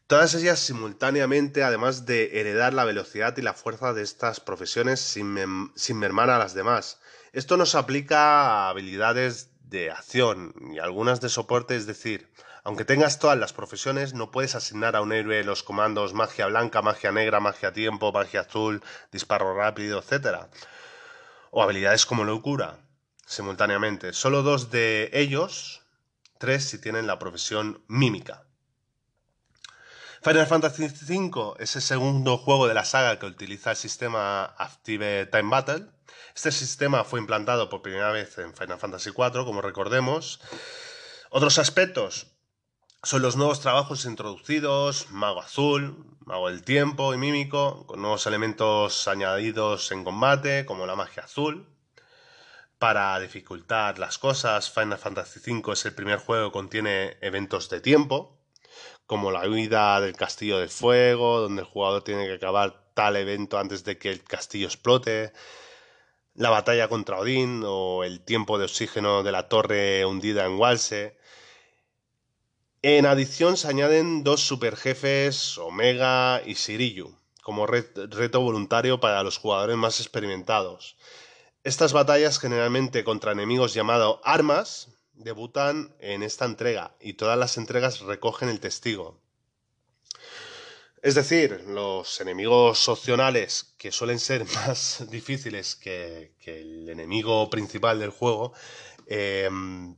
todas 0.09 0.33
ellas 0.33 0.57
simultáneamente, 0.57 1.63
además 1.63 2.07
de 2.07 2.39
heredar 2.39 2.73
la 2.73 2.83
velocidad 2.83 3.37
y 3.37 3.43
la 3.43 3.53
fuerza 3.53 3.93
de 3.93 4.01
estas 4.01 4.39
profesiones 4.39 4.99
sin, 4.99 5.71
sin 5.75 5.99
mermar 5.99 6.31
a 6.31 6.39
las 6.39 6.55
demás. 6.55 6.99
Esto 7.31 7.57
nos 7.57 7.75
aplica 7.75 8.17
a 8.17 8.69
habilidades 8.69 9.51
de 9.61 9.91
acción 9.91 10.55
y 10.73 10.79
algunas 10.79 11.21
de 11.21 11.29
soporte, 11.29 11.75
es 11.75 11.85
decir, 11.85 12.27
aunque 12.63 12.85
tengas 12.85 13.19
todas 13.19 13.37
las 13.37 13.53
profesiones, 13.53 14.15
no 14.15 14.31
puedes 14.31 14.55
asignar 14.55 14.95
a 14.95 15.01
un 15.01 15.13
héroe 15.13 15.43
los 15.43 15.61
comandos 15.61 16.15
magia 16.15 16.47
blanca, 16.47 16.81
magia 16.81 17.11
negra, 17.11 17.39
magia 17.39 17.71
tiempo, 17.71 18.11
magia 18.11 18.41
azul, 18.41 18.81
disparo 19.11 19.55
rápido, 19.55 19.99
etc. 19.99 20.47
O 21.51 21.61
habilidades 21.61 22.07
como 22.07 22.23
locura, 22.23 22.79
simultáneamente. 23.27 24.11
Solo 24.13 24.41
dos 24.41 24.71
de 24.71 25.11
ellos, 25.13 25.83
tres 26.39 26.63
si 26.67 26.81
tienen 26.81 27.05
la 27.05 27.19
profesión 27.19 27.83
mímica. 27.87 28.48
Final 30.21 30.47
Fantasy 30.47 30.85
V 30.85 31.53
es 31.59 31.75
el 31.75 31.81
segundo 31.81 32.37
juego 32.37 32.67
de 32.67 32.73
la 32.73 32.85
saga 32.85 33.19
que 33.19 33.25
utiliza 33.25 33.71
el 33.71 33.77
sistema 33.77 34.45
Active 34.45 35.27
Time 35.27 35.49
Battle 35.49 35.87
este 36.35 36.51
sistema 36.51 37.03
fue 37.03 37.19
implantado 37.19 37.69
por 37.69 37.81
primera 37.81 38.11
vez 38.11 38.37
en 38.37 38.53
Final 38.53 38.79
Fantasy 38.79 39.09
IV, 39.09 39.43
como 39.45 39.61
recordemos. 39.61 40.39
Otros 41.31 41.59
aspectos 41.59 42.27
son 43.03 43.21
los 43.21 43.35
nuevos 43.35 43.59
trabajos 43.59 44.05
introducidos, 44.05 45.11
Mago 45.11 45.41
Azul, 45.41 46.17
Mago 46.21 46.49
del 46.49 46.63
Tiempo 46.63 47.13
y 47.13 47.17
Mímico, 47.17 47.85
con 47.87 48.01
nuevos 48.01 48.25
elementos 48.25 49.07
añadidos 49.07 49.91
en 49.91 50.03
combate, 50.03 50.65
como 50.65 50.85
la 50.85 50.95
magia 50.95 51.23
azul. 51.23 51.67
Para 52.77 53.19
dificultar 53.19 53.99
las 53.99 54.17
cosas, 54.17 54.71
Final 54.71 54.97
Fantasy 54.97 55.39
V 55.39 55.73
es 55.73 55.85
el 55.85 55.93
primer 55.93 56.19
juego 56.19 56.49
que 56.49 56.53
contiene 56.53 57.17
eventos 57.19 57.69
de 57.69 57.81
tiempo, 57.81 58.38
como 59.09 59.31
la 59.31 59.49
huida 59.49 59.99
del 60.01 60.15
Castillo 60.15 60.59
del 60.59 60.69
Fuego, 60.69 61.39
donde 61.39 61.63
el 61.63 61.67
jugador 61.67 62.03
tiene 62.03 62.27
que 62.27 62.33
acabar 62.33 62.91
tal 62.93 63.15
evento 63.15 63.57
antes 63.57 63.83
de 63.83 63.97
que 63.97 64.11
el 64.11 64.23
castillo 64.23 64.67
explote, 64.67 65.33
la 66.35 66.51
batalla 66.51 66.87
contra 66.89 67.17
Odín 67.17 67.63
o 67.65 68.03
el 68.03 68.23
tiempo 68.23 68.59
de 68.59 68.65
oxígeno 68.65 69.23
de 69.23 69.31
la 69.31 69.49
torre 69.49 70.05
hundida 70.05 70.45
en 70.45 70.59
Walse. 70.59 71.17
En 72.83 73.07
adición 73.07 73.57
se 73.57 73.69
añaden 73.69 74.23
dos 74.23 74.41
superjefes, 74.41 75.57
Omega 75.57 76.43
y 76.45 76.53
Siriyu, 76.53 77.17
como 77.41 77.65
reto 77.65 78.41
voluntario 78.41 78.99
para 78.99 79.23
los 79.23 79.39
jugadores 79.39 79.75
más 79.75 79.99
experimentados. 79.99 80.97
Estas 81.63 81.93
batallas 81.93 82.37
generalmente 82.37 83.03
contra 83.03 83.31
enemigos 83.31 83.73
llamados 83.73 84.19
armas 84.23 84.98
debutan 85.19 85.93
en 85.99 86.23
esta 86.23 86.45
entrega 86.45 86.95
y 86.99 87.13
todas 87.13 87.37
las 87.37 87.57
entregas 87.57 87.99
recogen 87.99 88.49
el 88.49 88.59
testigo. 88.59 89.19
Es 91.01 91.15
decir, 91.15 91.63
los 91.67 92.19
enemigos 92.19 92.89
opcionales, 92.89 93.73
que 93.77 93.91
suelen 93.91 94.19
ser 94.19 94.45
más 94.55 95.05
difíciles 95.09 95.75
que, 95.75 96.33
el 96.45 96.89
enemigo 96.89 97.49
principal 97.49 97.99
del 97.99 98.09
juego, 98.09 98.53
em, 99.07 99.95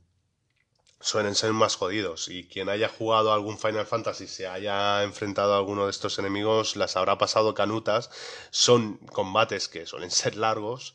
suelen 1.00 1.34
ser 1.34 1.52
más 1.52 1.76
jodidos. 1.76 2.28
Y 2.28 2.46
quien 2.46 2.68
haya 2.68 2.88
jugado 2.88 3.32
algún 3.32 3.58
Final 3.58 3.86
Fantasy, 3.86 4.28
se 4.28 4.46
haya 4.46 5.02
enfrentado 5.02 5.54
a 5.54 5.58
alguno 5.58 5.86
de 5.86 5.90
estos 5.90 6.18
enemigos, 6.18 6.76
las 6.76 6.96
habrá 6.96 7.18
pasado 7.18 7.54
canutas. 7.54 8.10
Son 8.50 8.98
combates 8.98 9.68
que 9.68 9.86
suelen 9.86 10.10
ser 10.10 10.36
largos. 10.36 10.94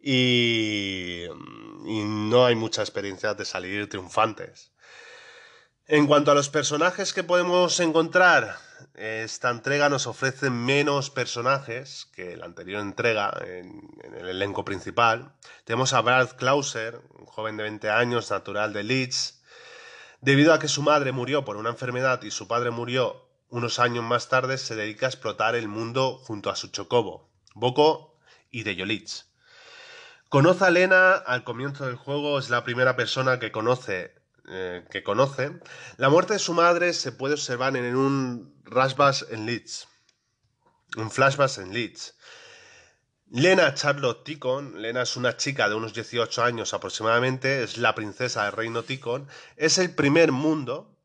Y 0.00 1.26
no 1.86 2.46
hay 2.46 2.54
mucha 2.54 2.82
experiencia 2.82 3.34
de 3.34 3.44
salir 3.44 3.88
triunfantes. 3.88 4.72
En 5.86 6.06
cuanto 6.06 6.30
a 6.30 6.34
los 6.34 6.48
personajes 6.48 7.12
que 7.12 7.24
podemos 7.24 7.78
encontrar, 7.78 8.56
esta 8.94 9.50
entrega 9.50 9.90
nos 9.90 10.06
ofrece 10.06 10.48
menos 10.48 11.10
personajes 11.10 12.06
que 12.14 12.38
la 12.38 12.46
anterior 12.46 12.80
entrega 12.80 13.30
en, 13.44 13.90
el 14.14 14.30
elenco 14.30 14.64
principal. 14.64 15.34
Tenemos 15.64 15.92
a 15.92 16.00
Brad 16.00 16.36
Clauser, 16.36 17.02
un 17.18 17.26
joven 17.26 17.58
de 17.58 17.64
20 17.64 17.90
años, 17.90 18.30
natural 18.30 18.72
de 18.72 18.82
Leeds. 18.82 19.42
Debido 20.22 20.54
a 20.54 20.58
que 20.58 20.68
su 20.68 20.80
madre 20.80 21.12
murió 21.12 21.44
por 21.44 21.58
una 21.58 21.68
enfermedad 21.68 22.22
y 22.22 22.30
su 22.30 22.48
padre 22.48 22.70
murió 22.70 23.28
unos 23.50 23.78
años 23.78 24.04
más 24.04 24.30
tarde, 24.30 24.56
se 24.56 24.76
dedica 24.76 25.04
a 25.04 25.10
explotar 25.10 25.54
el 25.54 25.68
mundo 25.68 26.16
junto 26.16 26.48
a 26.48 26.56
su 26.56 26.68
chocobo, 26.68 27.28
Boko 27.54 28.16
y 28.50 28.62
de. 28.62 28.74
Conoce 30.34 30.64
a 30.64 30.70
Lena 30.70 31.12
al 31.12 31.44
comienzo 31.44 31.86
del 31.86 31.94
juego, 31.94 32.40
es 32.40 32.50
la 32.50 32.64
primera 32.64 32.96
persona 32.96 33.38
que 33.38 33.52
conoce 33.52 34.16
eh, 34.48 34.84
que 34.90 35.04
conoce, 35.04 35.60
la 35.96 36.08
muerte 36.08 36.32
de 36.32 36.38
su 36.40 36.54
madre 36.54 36.92
se 36.92 37.12
puede 37.12 37.34
observar 37.34 37.76
en 37.76 37.94
un 37.94 38.52
flashback 38.64 39.30
en 39.30 39.46
Leeds. 39.46 39.86
Un 40.96 41.12
flashback 41.12 41.58
en 41.58 41.72
Leeds. 41.72 42.18
Lena 43.30 43.74
Charlotte 43.74 44.24
Ticon, 44.24 44.82
Lena 44.82 45.02
es 45.02 45.16
una 45.16 45.36
chica 45.36 45.68
de 45.68 45.76
unos 45.76 45.94
18 45.94 46.42
años 46.42 46.74
aproximadamente, 46.74 47.62
es 47.62 47.78
la 47.78 47.94
princesa 47.94 48.42
del 48.42 48.54
reino 48.54 48.82
Ticon, 48.82 49.28
es 49.54 49.78
el 49.78 49.94
primer 49.94 50.32
mundo, 50.32 50.98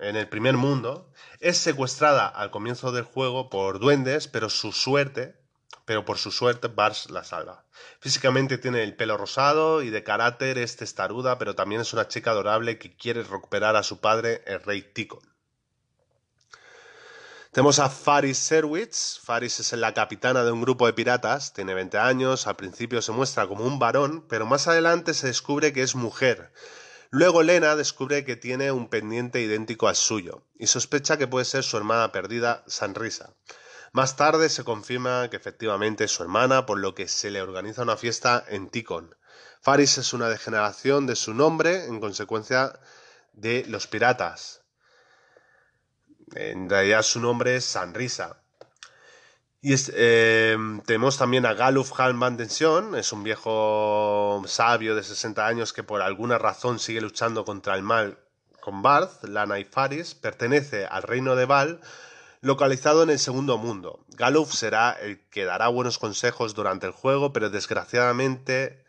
en 0.00 0.16
el 0.16 0.28
primer 0.28 0.58
mundo, 0.58 1.10
es 1.38 1.56
secuestrada 1.56 2.28
al 2.28 2.50
comienzo 2.50 2.92
del 2.92 3.04
juego 3.04 3.48
por 3.48 3.80
duendes, 3.80 4.28
pero 4.28 4.50
su 4.50 4.70
suerte 4.72 5.39
pero 5.90 6.04
por 6.04 6.18
su 6.18 6.30
suerte 6.30 6.68
Bars 6.68 7.10
la 7.10 7.24
salva. 7.24 7.64
Físicamente 7.98 8.58
tiene 8.58 8.84
el 8.84 8.94
pelo 8.94 9.16
rosado 9.16 9.82
y 9.82 9.90
de 9.90 10.04
carácter 10.04 10.56
es 10.56 10.76
testaruda, 10.76 11.36
pero 11.36 11.56
también 11.56 11.80
es 11.80 11.92
una 11.92 12.06
chica 12.06 12.30
adorable 12.30 12.78
que 12.78 12.94
quiere 12.94 13.24
recuperar 13.24 13.74
a 13.74 13.82
su 13.82 13.98
padre, 13.98 14.40
el 14.46 14.62
rey 14.62 14.82
Ticon. 14.82 15.18
Tenemos 17.50 17.80
a 17.80 17.90
Faris 17.90 18.38
Serwitz. 18.38 19.18
Faris 19.24 19.58
es 19.58 19.72
la 19.72 19.92
capitana 19.92 20.44
de 20.44 20.52
un 20.52 20.62
grupo 20.62 20.86
de 20.86 20.92
piratas, 20.92 21.52
tiene 21.54 21.74
20 21.74 21.98
años, 21.98 22.46
al 22.46 22.54
principio 22.54 23.02
se 23.02 23.10
muestra 23.10 23.48
como 23.48 23.64
un 23.64 23.80
varón, 23.80 24.24
pero 24.28 24.46
más 24.46 24.68
adelante 24.68 25.12
se 25.12 25.26
descubre 25.26 25.72
que 25.72 25.82
es 25.82 25.96
mujer. 25.96 26.52
Luego 27.10 27.42
Lena 27.42 27.74
descubre 27.74 28.24
que 28.24 28.36
tiene 28.36 28.70
un 28.70 28.88
pendiente 28.88 29.40
idéntico 29.40 29.88
al 29.88 29.96
suyo 29.96 30.44
y 30.56 30.68
sospecha 30.68 31.18
que 31.18 31.26
puede 31.26 31.46
ser 31.46 31.64
su 31.64 31.76
hermana 31.76 32.12
perdida, 32.12 32.62
Sanrisa. 32.68 33.34
Más 33.92 34.16
tarde 34.16 34.48
se 34.48 34.62
confirma 34.62 35.28
que 35.30 35.36
efectivamente 35.36 36.04
es 36.04 36.12
su 36.12 36.22
hermana, 36.22 36.64
por 36.64 36.78
lo 36.78 36.94
que 36.94 37.08
se 37.08 37.30
le 37.30 37.42
organiza 37.42 37.82
una 37.82 37.96
fiesta 37.96 38.44
en 38.48 38.68
Ticon. 38.68 39.16
Faris 39.60 39.98
es 39.98 40.12
una 40.12 40.28
degeneración 40.28 41.06
de 41.06 41.16
su 41.16 41.34
nombre 41.34 41.86
en 41.86 42.00
consecuencia 42.00 42.78
de 43.32 43.64
los 43.66 43.88
piratas. 43.88 44.62
En 46.34 46.70
realidad 46.70 47.02
su 47.02 47.20
nombre 47.20 47.56
es 47.56 47.64
Sanrisa. 47.64 48.40
Y 49.60 49.74
eh, 49.74 50.56
tenemos 50.86 51.18
también 51.18 51.44
a 51.44 51.52
Galuf 51.52 51.92
Dension, 52.36 52.94
es 52.94 53.12
un 53.12 53.24
viejo 53.24 54.42
sabio 54.46 54.94
de 54.94 55.02
60 55.02 55.46
años 55.46 55.72
que 55.72 55.82
por 55.82 56.00
alguna 56.00 56.38
razón 56.38 56.78
sigue 56.78 57.00
luchando 57.00 57.44
contra 57.44 57.74
el 57.74 57.82
mal 57.82 58.18
con 58.60 58.82
Barth, 58.82 59.24
Lana 59.24 59.58
y 59.58 59.64
Faris, 59.64 60.14
pertenece 60.14 60.86
al 60.86 61.02
reino 61.02 61.34
de 61.34 61.44
Val, 61.44 61.80
localizado 62.40 63.02
en 63.02 63.10
el 63.10 63.18
segundo 63.18 63.58
mundo. 63.58 64.04
Galuf 64.08 64.52
será 64.52 64.92
el 64.92 65.20
que 65.28 65.44
dará 65.44 65.68
buenos 65.68 65.98
consejos 65.98 66.54
durante 66.54 66.86
el 66.86 66.92
juego, 66.92 67.32
pero 67.32 67.50
desgraciadamente 67.50 68.84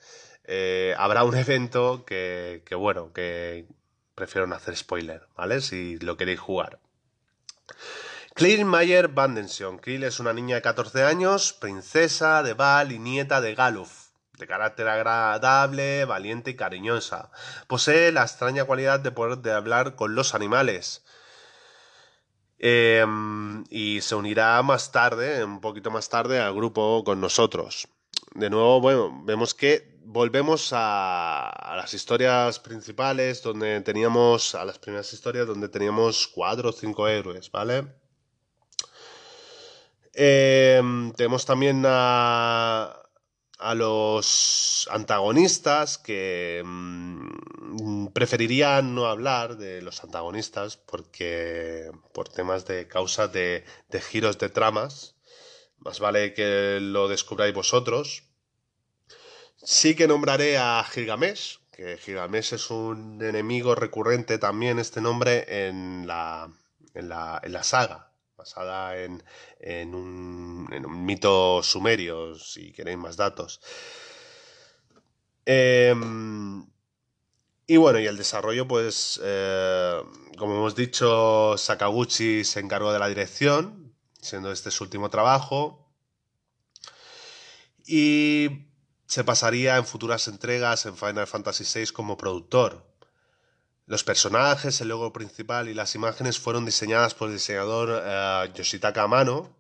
eh, 0.46 0.96
habrá 0.98 1.24
un 1.24 1.36
evento 1.38 2.06
que, 2.06 2.64
bueno, 2.78 3.12
que 3.14 3.66
prefiero 4.16 4.48
no 4.48 4.56
hacer 4.56 4.76
spoiler, 4.76 5.28
¿vale? 5.36 5.62
Si 5.62 5.98
lo 6.00 6.18
queréis 6.18 6.40
jugar. 6.40 6.80
Clear 8.34 8.64
Mayer 8.66 9.10
Vandension. 9.10 9.78
Krill 9.78 10.04
es 10.06 10.20
una 10.20 10.34
niña 10.34 10.56
de 10.56 10.62
14 10.62 11.04
años, 11.04 11.54
princesa 11.54 12.44
de 12.44 12.54
Val 12.54 12.94
y 12.94 13.00
nieta 13.00 13.42
de 13.42 13.56
Galuf, 13.56 14.08
de 14.38 14.48
carácter 14.48 14.88
agradable, 14.88 16.06
valiente 16.06 16.52
y 16.52 16.56
cariñosa. 16.56 17.32
Posee 17.68 18.12
la 18.14 18.24
extraña 18.24 18.64
cualidad 18.64 19.02
de 19.02 19.12
poder 19.12 19.40
de 19.40 19.52
hablar 19.52 19.96
con 19.96 20.16
los 20.16 20.34
animales. 20.34 21.04
Em, 22.64 23.64
y 23.72 24.02
se 24.02 24.14
unirá 24.14 24.62
más 24.62 24.92
tarde, 24.92 25.44
un 25.44 25.60
poquito 25.62 25.90
más 25.90 26.10
tarde, 26.10 26.40
al 26.40 26.54
grupo 26.54 27.04
con 27.04 27.20
nosotros. 27.20 27.88
De 28.36 28.52
nuevo, 28.52 28.80
bueno, 28.80 29.24
vemos 29.26 29.56
que 29.56 29.98
volvemos 30.06 30.70
a, 30.72 31.74
las 31.76 31.92
historias 31.96 32.60
principales 32.60 33.42
donde 33.42 33.82
teníamos, 33.82 34.54
a 34.54 34.64
las 34.64 34.78
primeras 34.78 35.12
historias 35.12 35.48
donde 35.48 35.70
teníamos 35.70 36.28
cuatro 36.28 36.70
o 36.70 36.72
cinco 36.72 37.08
héroes, 37.08 37.50
¿vale? 37.50 37.88
Em, 40.14 41.14
tenemos 41.14 41.44
también 41.48 41.84
a, 41.88 42.96
a 43.58 43.74
los 43.74 44.88
antagonistas 44.92 45.98
que 45.98 46.62
mm, 46.64 47.21
preferiría 48.14 48.82
no 48.82 49.06
hablar 49.06 49.58
de 49.58 49.82
los 49.82 50.04
antagonistas 50.04 50.78
porque 50.78 51.92
por 52.14 52.30
temas 52.30 52.66
de 52.66 52.88
causa 52.88 53.28
de, 53.28 53.64
giros 54.10 54.38
de 54.38 54.50
tramas 54.50 55.16
más 55.78 56.00
vale 56.00 56.34
que 56.34 56.80
lo 56.82 57.08
descubráis 57.08 57.54
vosotros 57.54 58.24
sí 59.58 59.96
que 59.96 60.08
nombraré 60.08 60.58
a 60.58 60.84
Gilgamesh 60.84 61.60
que 61.72 61.98
Gilgamesh 61.98 62.54
es 62.54 62.70
un 62.70 63.22
enemigo 63.22 63.76
recurrente 63.76 64.38
también 64.38 64.80
este 64.80 65.02
nombre 65.02 65.68
en 65.68 66.06
la, 66.08 66.52
en 66.94 67.10
la, 67.10 67.40
en 67.44 67.54
la 67.54 67.64
saga 67.64 68.12
basada 68.36 68.98
en, 68.98 69.24
en, 69.60 69.94
un, 69.94 70.68
en, 70.72 70.84
un, 70.88 71.06
mito 71.06 71.62
sumerio, 71.62 72.34
si 72.34 72.72
queréis 72.72 72.98
más 72.98 73.16
datos. 73.16 73.62
Eh, 75.46 75.94
y 77.72 77.78
bueno, 77.78 78.00
y 78.00 78.06
el 78.06 78.18
desarrollo, 78.18 78.68
pues, 78.68 79.18
eh, 79.24 80.02
como 80.38 80.56
hemos 80.56 80.76
dicho, 80.76 81.58
Sakaguchi 81.58 82.44
se 82.44 82.60
encargó 82.60 82.92
de 82.92 83.00
la 83.00 83.08
dirección, 83.08 83.96
siendo 84.22 84.52
este 84.52 84.72
su 84.72 84.84
último 84.84 85.10
trabajo. 85.10 85.90
Y 87.88 88.68
se 89.08 89.24
pasaría 89.24 89.78
en 89.78 89.86
futuras 89.86 90.28
entregas 90.28 90.86
en 90.86 90.98
Final 90.98 91.28
Fantasy 91.28 91.64
VI 91.64 91.94
como 91.94 92.18
productor. 92.18 92.94
Los 93.86 94.04
personajes, 94.04 94.82
el 94.82 94.90
logo 94.90 95.14
principal 95.14 95.70
y 95.70 95.74
las 95.74 95.96
imágenes 95.96 96.40
fueron 96.40 96.66
diseñadas 96.66 97.14
por 97.14 97.30
el 97.30 97.36
diseñador 97.36 97.90
uh, 97.90 98.54
Yoshitaka 98.54 99.04
Amano, 99.04 99.58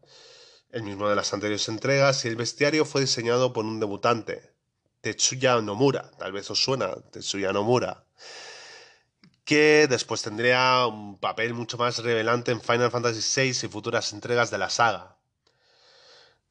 el 0.72 0.84
mismo 0.84 1.08
de 1.08 1.16
las 1.16 1.34
anteriores 1.34 1.70
entregas, 1.70 2.26
y 2.26 2.28
el 2.28 2.36
bestiario 2.36 2.84
fue 2.84 3.00
diseñado 3.00 3.54
por 3.54 3.64
un 3.64 3.80
debutante, 3.80 4.51
Tetsuya 5.02 5.60
Nomura, 5.62 6.12
tal 6.18 6.32
vez 6.32 6.50
os 6.52 6.64
suena, 6.64 6.96
Tetsuya 7.12 7.52
Nomura, 7.52 8.06
que 9.44 9.88
después 9.90 10.22
tendría 10.22 10.86
un 10.86 11.18
papel 11.18 11.54
mucho 11.54 11.78
más 11.78 11.98
revelante 11.98 12.52
en 12.52 12.62
Final 12.62 12.92
Fantasy 12.92 13.42
VI 13.42 13.66
y 13.66 13.70
futuras 13.70 14.14
entregas 14.14 14.52
de 14.52 14.60
la 14.60 14.70
saga. 14.70 15.18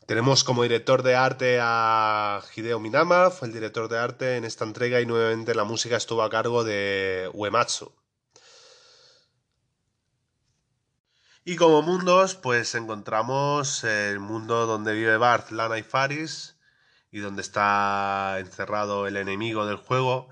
Tenemos 0.06 0.42
como 0.42 0.64
director 0.64 1.04
de 1.04 1.14
arte 1.14 1.58
a 1.62 2.42
Hideo 2.56 2.80
Minama, 2.80 3.30
fue 3.30 3.46
el 3.46 3.54
director 3.54 3.88
de 3.88 3.98
arte 3.98 4.36
en 4.36 4.44
esta 4.44 4.64
entrega 4.64 5.00
y 5.00 5.06
nuevamente 5.06 5.54
la 5.54 5.62
música 5.62 5.96
estuvo 5.96 6.22
a 6.22 6.30
cargo 6.30 6.64
de 6.64 7.30
Uematsu. 7.32 7.94
Y 11.44 11.54
como 11.54 11.82
mundos, 11.82 12.34
pues 12.34 12.74
encontramos 12.74 13.84
el 13.84 14.18
mundo 14.18 14.66
donde 14.66 14.92
vive 14.94 15.16
Barth, 15.16 15.52
Lana 15.52 15.78
y 15.78 15.82
Faris, 15.84 16.56
y 17.10 17.20
donde 17.20 17.42
está 17.42 18.36
encerrado 18.38 19.06
el 19.06 19.16
enemigo 19.16 19.66
del 19.66 19.76
juego, 19.76 20.28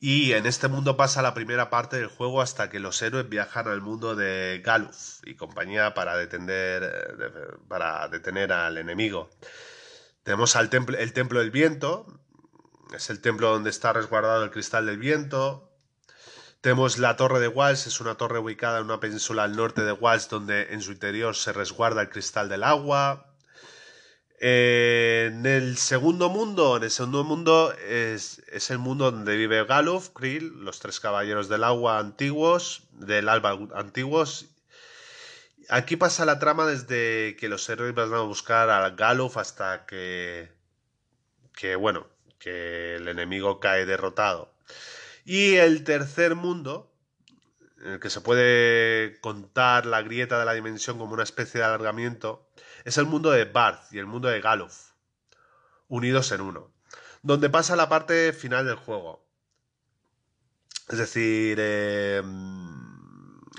y 0.00 0.32
en 0.32 0.44
este 0.44 0.68
mundo 0.68 0.96
pasa 0.98 1.22
la 1.22 1.32
primera 1.32 1.70
parte 1.70 1.96
del 1.96 2.08
juego 2.08 2.42
hasta 2.42 2.68
que 2.68 2.78
los 2.78 3.00
héroes 3.00 3.28
viajan 3.28 3.68
al 3.68 3.80
mundo 3.80 4.14
de 4.14 4.60
Galuf 4.62 5.20
y 5.24 5.34
compañía 5.34 5.94
para 5.94 6.16
detener, 6.16 7.58
para 7.68 8.06
detener 8.08 8.52
al 8.52 8.76
enemigo. 8.76 9.30
Tenemos 10.22 10.56
al 10.56 10.68
el 10.98 11.12
Templo 11.14 11.40
del 11.40 11.50
Viento, 11.50 12.06
es 12.94 13.10
el 13.10 13.20
templo 13.20 13.50
donde 13.50 13.70
está 13.70 13.92
resguardado 13.92 14.44
el 14.44 14.50
cristal 14.50 14.86
del 14.86 14.98
viento. 14.98 15.72
Tenemos 16.60 16.98
la 16.98 17.16
Torre 17.16 17.40
de 17.40 17.48
Walsh, 17.48 17.86
es 17.86 18.00
una 18.00 18.14
torre 18.14 18.38
ubicada 18.38 18.78
en 18.78 18.84
una 18.84 19.00
península 19.00 19.44
al 19.44 19.56
norte 19.56 19.82
de 19.82 19.92
Walsh 19.92 20.28
donde 20.28 20.72
en 20.72 20.80
su 20.80 20.92
interior 20.92 21.34
se 21.34 21.52
resguarda 21.52 22.02
el 22.02 22.10
cristal 22.10 22.48
del 22.48 22.62
agua. 22.62 23.33
En 24.40 25.46
el 25.46 25.76
segundo 25.78 26.28
mundo, 26.28 26.76
en 26.76 26.82
el 26.82 26.90
segundo 26.90 27.24
mundo 27.24 27.72
es, 27.88 28.42
es 28.48 28.70
el 28.70 28.78
mundo 28.78 29.10
donde 29.10 29.36
vive 29.36 29.64
Galuf, 29.64 30.10
Krill, 30.10 30.64
los 30.64 30.80
tres 30.80 31.00
caballeros 31.00 31.48
del 31.48 31.64
agua 31.64 31.98
antiguos, 31.98 32.82
del 32.92 33.28
alba 33.28 33.58
antiguos. 33.74 34.46
Aquí 35.68 35.96
pasa 35.96 36.26
la 36.26 36.38
trama 36.38 36.66
desde 36.66 37.36
que 37.36 37.48
los 37.48 37.68
héroes 37.68 37.94
van 37.94 38.12
a 38.12 38.20
buscar 38.20 38.68
a 38.70 38.90
Galuf 38.90 39.36
hasta 39.38 39.86
que, 39.86 40.50
que 41.54 41.76
bueno, 41.76 42.06
que 42.38 42.96
el 42.96 43.08
enemigo 43.08 43.60
cae 43.60 43.86
derrotado. 43.86 44.52
Y 45.24 45.54
el 45.54 45.84
tercer 45.84 46.34
mundo, 46.34 46.92
en 47.80 47.92
el 47.92 48.00
que 48.00 48.10
se 48.10 48.20
puede 48.20 49.18
contar 49.20 49.86
la 49.86 50.02
grieta 50.02 50.38
de 50.38 50.44
la 50.44 50.52
dimensión 50.52 50.98
como 50.98 51.14
una 51.14 51.22
especie 51.22 51.60
de 51.60 51.66
alargamiento, 51.66 52.46
es 52.84 52.98
el 52.98 53.06
mundo 53.06 53.30
de 53.30 53.46
Barth 53.46 53.92
y 53.92 53.98
el 53.98 54.06
mundo 54.06 54.28
de 54.28 54.40
Galuf, 54.40 54.90
unidos 55.88 56.30
en 56.32 56.42
uno, 56.42 56.70
donde 57.22 57.50
pasa 57.50 57.76
la 57.76 57.88
parte 57.88 58.32
final 58.32 58.66
del 58.66 58.76
juego. 58.76 59.24
Es 60.88 60.98
decir, 60.98 61.56
eh, 61.60 62.22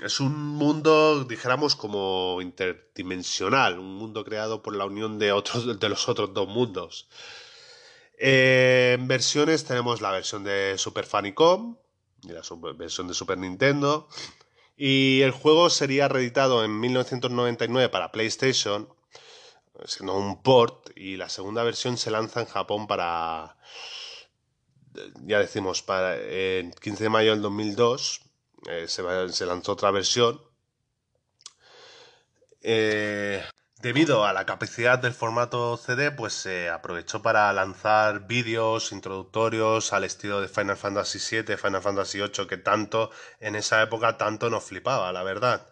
es 0.04 0.20
un 0.20 0.36
mundo, 0.36 1.24
dijéramos, 1.24 1.74
como 1.74 2.40
interdimensional, 2.40 3.78
un 3.78 3.96
mundo 3.96 4.24
creado 4.24 4.62
por 4.62 4.76
la 4.76 4.84
unión 4.84 5.18
de, 5.18 5.32
otros, 5.32 5.80
de 5.80 5.88
los 5.88 6.08
otros 6.08 6.32
dos 6.32 6.48
mundos. 6.48 7.08
Eh, 8.18 8.96
en 8.98 9.08
versiones 9.08 9.64
tenemos 9.64 10.00
la 10.00 10.12
versión 10.12 10.44
de 10.44 10.78
Super 10.78 11.04
Famicom 11.04 11.76
y 12.22 12.28
la 12.28 12.42
versión 12.76 13.08
de 13.08 13.14
Super 13.14 13.38
Nintendo. 13.38 14.08
Y 14.76 15.22
el 15.22 15.32
juego 15.32 15.70
sería 15.70 16.08
reeditado 16.08 16.64
en 16.64 16.78
1999 16.78 17.88
para 17.88 18.12
PlayStation 18.12 18.88
siendo 19.84 20.14
un 20.14 20.42
port, 20.42 20.90
y 20.96 21.16
la 21.16 21.28
segunda 21.28 21.62
versión 21.62 21.96
se 21.96 22.10
lanza 22.10 22.40
en 22.40 22.46
Japón 22.46 22.86
para, 22.86 23.56
ya 25.22 25.38
decimos, 25.38 25.82
para 25.82 26.16
el 26.16 26.74
15 26.74 27.04
de 27.04 27.10
mayo 27.10 27.30
del 27.32 27.42
2002 27.42 28.22
eh, 28.68 28.86
se, 28.88 29.02
se, 29.32 29.46
lanzó 29.46 29.72
otra 29.72 29.90
versión. 29.90 30.40
Eh, 32.62 33.44
debido 33.80 34.24
a 34.24 34.32
la 34.32 34.46
capacidad 34.46 34.98
del 34.98 35.12
formato 35.14 35.76
CD, 35.76 36.10
pues 36.10 36.32
se 36.32 36.68
aprovechó 36.68 37.22
para 37.22 37.52
lanzar 37.52 38.26
vídeos 38.26 38.90
introductorios 38.92 39.92
al 39.92 40.04
estilo 40.04 40.40
de 40.40 40.48
Final 40.48 40.76
Fantasy 40.76 41.18
VII, 41.42 41.56
Final 41.56 41.82
Fantasy 41.82 42.18
VIII, 42.18 42.46
que 42.48 42.56
tanto 42.56 43.10
en 43.40 43.54
esa 43.54 43.82
época 43.82 44.16
tanto 44.18 44.50
nos 44.50 44.64
flipaba, 44.64 45.12
la 45.12 45.22
verdad. 45.22 45.68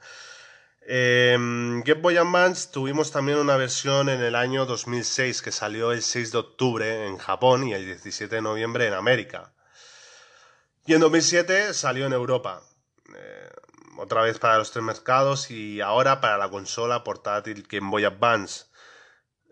Eh, 0.86 1.34
Game 1.38 2.00
Boy 2.02 2.18
Advance 2.18 2.68
tuvimos 2.70 3.10
también 3.10 3.38
una 3.38 3.56
versión 3.56 4.10
en 4.10 4.20
el 4.20 4.34
año 4.34 4.66
2006 4.66 5.40
que 5.40 5.50
salió 5.50 5.92
el 5.92 6.02
6 6.02 6.32
de 6.32 6.38
octubre 6.38 7.06
en 7.06 7.16
Japón 7.16 7.66
y 7.66 7.72
el 7.72 7.86
17 7.86 8.34
de 8.36 8.42
noviembre 8.42 8.86
en 8.86 8.94
América. 8.94 9.54
Y 10.86 10.92
en 10.92 11.00
2007 11.00 11.72
salió 11.72 12.06
en 12.06 12.12
Europa. 12.12 12.62
Eh, 13.16 13.48
otra 13.96 14.22
vez 14.22 14.38
para 14.38 14.58
los 14.58 14.72
tres 14.72 14.84
mercados 14.84 15.50
y 15.50 15.80
ahora 15.80 16.20
para 16.20 16.36
la 16.36 16.50
consola 16.50 17.02
portátil 17.04 17.66
Game 17.68 17.90
Boy 17.90 18.04
Advance. 18.04 18.66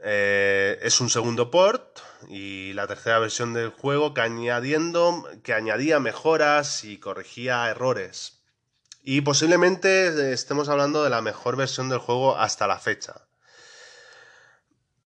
Eh, 0.04 0.78
es 0.82 1.00
un 1.00 1.08
segundo 1.08 1.50
port 1.50 2.00
y 2.28 2.72
la 2.74 2.86
tercera 2.86 3.20
versión 3.20 3.54
del 3.54 3.70
juego 3.70 4.12
que, 4.12 4.20
añadiendo, 4.20 5.26
que 5.44 5.54
añadía 5.54 6.00
mejoras 6.00 6.84
y 6.84 6.98
corregía 6.98 7.70
errores. 7.70 8.41
Y 9.04 9.22
posiblemente 9.22 10.32
estemos 10.32 10.68
hablando 10.68 11.02
de 11.02 11.10
la 11.10 11.22
mejor 11.22 11.56
versión 11.56 11.88
del 11.88 11.98
juego 11.98 12.36
hasta 12.36 12.68
la 12.68 12.78
fecha. 12.78 13.26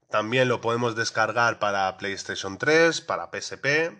También 0.10 0.48
lo 0.48 0.62
podemos 0.62 0.96
descargar 0.96 1.60
para 1.60 1.96
PlayStation 1.98 2.58
3, 2.58 3.02
para 3.02 3.30
PSP. 3.32 3.92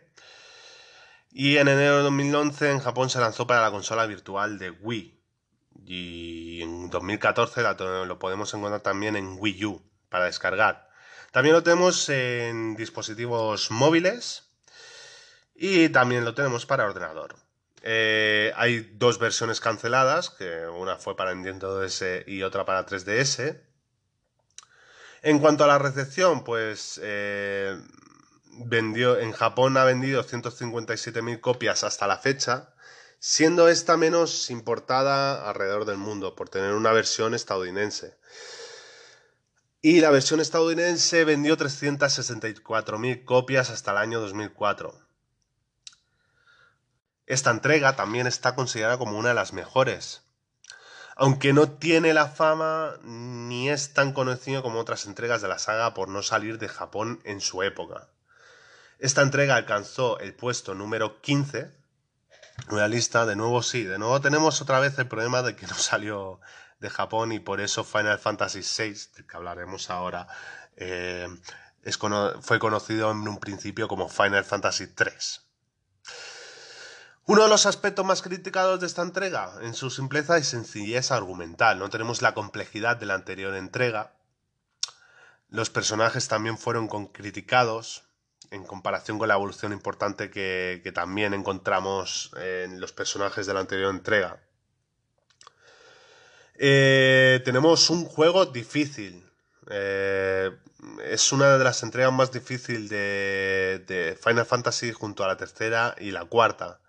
Y 1.32 1.58
en 1.58 1.68
enero 1.68 1.98
de 1.98 2.04
2011 2.04 2.72
en 2.72 2.80
Japón 2.80 3.12
se 3.12 3.20
lanzó 3.20 3.46
para 3.46 3.62
la 3.62 3.70
consola 3.70 4.08
virtual 4.08 4.58
de 4.58 4.72
Wii. 4.72 5.20
Y 5.86 6.62
en 6.64 6.90
2014 6.90 7.62
lo 8.06 8.20
podemos 8.20 8.52
encontrar 8.54 8.82
también 8.82 9.16
en 9.16 9.36
Wii 9.40 9.66
U 9.66 9.82
para 10.10 10.26
descargar. 10.26 10.90
También 11.32 11.56
lo 11.56 11.64
tenemos 11.64 12.10
en 12.10 12.76
dispositivos 12.76 13.70
móviles 13.70 14.52
y 15.56 15.90
también 15.90 16.26
lo 16.26 16.34
tenemos 16.34 16.66
para 16.66 16.86
ordenador. 16.86 17.36
Eh, 17.86 18.54
hay 18.56 18.92
dos 18.96 19.20
versiones 19.20 19.60
canceladas, 19.60 20.30
que 20.30 20.68
una 20.68 20.96
fue 20.96 21.18
para 21.18 21.36
Nintendo 21.36 21.78
DS 21.78 22.24
y 22.26 22.42
otra 22.44 22.64
para 22.64 22.86
3DS. 22.86 23.62
En 25.22 25.40
cuanto 25.40 25.66
a 25.66 25.68
la 25.68 25.80
recepción, 25.80 26.46
pues 26.46 27.00
eh, 27.04 27.78
vendió, 28.66 29.20
en 29.20 29.34
Japón 29.34 29.76
ha 29.76 29.84
vendido 29.84 30.24
157.000 30.24 31.42
copias 31.42 31.84
hasta 31.84 32.08
la 32.08 32.18
fecha, 32.18 32.74
siendo 33.20 33.68
esta 33.68 33.98
menos 33.98 34.50
importada 34.50 35.50
alrededor 35.50 35.84
del 35.86 35.98
mundo 35.98 36.36
por 36.36 36.48
tener 36.48 36.74
una 36.74 36.94
versión 36.94 37.34
estadounidense. 37.34 38.18
Y 39.82 40.00
la 40.00 40.10
versión 40.10 40.40
estadounidense 40.40 41.26
vendió 41.26 41.58
364.000 41.58 43.26
copias 43.26 43.70
hasta 43.70 43.92
el 43.92 43.98
año 43.98 44.22
2004. 44.22 45.03
Esta 47.26 47.52
entrega 47.52 47.96
también 47.96 48.28
está 48.28 48.56
considerada 48.56 48.98
como 48.98 49.18
una 49.18 49.30
de 49.30 49.36
las 49.36 49.54
mejores, 49.54 50.24
aunque 51.16 51.54
no 51.54 51.70
tiene 51.70 52.14
la 52.14 52.28
fama 52.28 52.98
ni 53.04 53.70
es 53.70 53.94
tan 53.94 54.14
conocido 54.14 54.62
como 54.62 54.80
otras 54.80 55.06
entregas 55.06 55.42
de 55.42 55.48
la 55.48 55.60
saga 55.60 55.94
por 55.94 56.10
no 56.10 56.24
salir 56.24 56.58
de 56.58 56.68
Japón 56.68 57.22
en 57.24 57.40
su 57.40 57.64
época. 57.64 58.08
Esta 59.00 59.22
entrega 59.22 59.56
alcanzó 59.56 60.20
el 60.20 60.34
puesto 60.34 60.76
número 60.76 61.22
15 61.22 61.72
en 62.70 62.78
la 62.78 62.88
lista, 62.88 63.26
de 63.26 63.36
nuevo 63.36 63.64
sí, 63.64 63.84
de 63.84 63.98
nuevo 63.98 64.22
tenemos 64.22 64.62
otra 64.62 64.80
vez 64.80 64.98
el 65.00 65.08
problema 65.08 65.42
de 65.42 65.56
que 65.56 65.68
no 65.68 65.74
salió 65.76 66.40
de 66.80 66.90
Japón 66.90 67.32
y 67.32 67.40
por 67.40 67.62
eso 67.62 67.84
Final 67.84 68.20
Fantasy 68.20 68.60
VI, 68.60 68.94
del 69.16 69.28
que 69.28 69.38
hablaremos 69.38 69.90
ahora, 69.90 70.28
eh, 70.76 71.28
fue 72.42 72.60
conocido 72.60 73.12
en 73.12 73.28
un 73.28 73.40
principio 73.40 73.88
como 73.88 74.10
Final 74.10 74.46
Fantasy 74.46 74.84
III. 74.84 75.43
Uno 77.26 77.44
de 77.44 77.50
los 77.50 77.66
aspectos 77.66 78.06
más 78.06 78.22
criticados 78.22 78.82
de 78.82 78.88
esta 78.88 79.02
entrega, 79.02 79.54
en 79.62 79.74
su 79.76 79.90
simpleza 79.90 80.38
y 80.40 80.44
sencillez 80.44 81.10
argumental. 81.10 81.80
No 81.80 81.90
tenemos 81.90 82.22
la 82.22 82.34
complejidad 82.34 82.98
de 82.98 83.06
la 83.06 83.14
anterior 83.14 83.56
entrega. 83.56 84.12
Los 85.50 85.70
personajes 85.70 86.28
también 86.28 86.58
fueron 86.58 86.90
criticados 87.08 88.04
en 88.52 88.66
comparación 88.66 89.20
con 89.20 89.30
la 89.30 89.36
evolución 89.36 89.72
importante 89.72 90.30
que, 90.30 90.92
también 90.94 91.34
encontramos 91.34 92.32
en 92.36 92.82
los 92.82 92.92
personajes 92.92 93.46
de 93.46 93.54
la 93.54 93.62
anterior 93.62 93.90
entrega. 93.90 94.42
Eh, 96.56 97.42
tenemos 97.46 97.90
un 97.90 98.04
juego 98.04 98.48
difícil. 98.48 99.26
Eh, 99.70 100.52
es 101.06 101.32
una 101.32 101.58
de 101.58 101.64
las 101.64 101.84
entregas 101.84 102.12
más 102.12 102.34
difíciles 102.34 102.90
de 102.90 104.20
Final 104.22 104.46
Fantasy 104.46 104.92
junto 104.92 105.24
a 105.24 105.28
la 105.28 105.38
tercera 105.38 105.96
y 105.98 106.12
la 106.12 106.26
cuarta. 106.26 106.82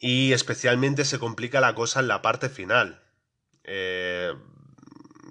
Y 0.00 0.32
especialmente 0.32 1.04
se 1.04 1.18
complica 1.18 1.60
la 1.60 1.74
cosa 1.74 2.00
en 2.00 2.08
la 2.08 2.22
parte 2.22 2.48
final. 2.48 3.02
Eh, 3.64 4.34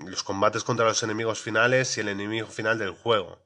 los 0.05 0.23
combates 0.23 0.63
contra 0.63 0.85
los 0.85 1.03
enemigos 1.03 1.41
finales 1.41 1.97
y 1.97 2.01
el 2.01 2.07
enemigo 2.07 2.47
final 2.47 2.77
del 2.77 2.91
juego. 2.91 3.43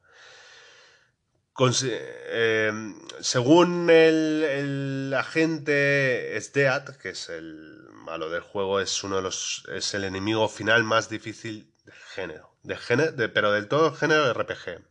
Eh, 1.59 2.71
según 3.21 3.89
el, 3.89 4.43
el, 4.43 5.13
agente 5.13 6.37
Sdeat, 6.41 6.97
que 6.97 7.09
es 7.09 7.29
el 7.29 7.87
malo 7.93 8.29
del 8.29 8.41
juego, 8.41 8.79
es 8.79 9.03
uno 9.03 9.17
de 9.17 9.21
los. 9.21 9.63
es 9.73 9.93
el 9.93 10.03
enemigo 10.03 10.49
final 10.49 10.83
más 10.83 11.09
difícil 11.09 11.71
del 11.85 11.95
género. 11.95 12.55
De 12.63 12.75
género 12.75 13.13
pero 13.33 13.51
del 13.51 13.67
todo 13.67 13.93
género 13.93 14.25
de 14.25 14.33
RPG. 14.33 14.83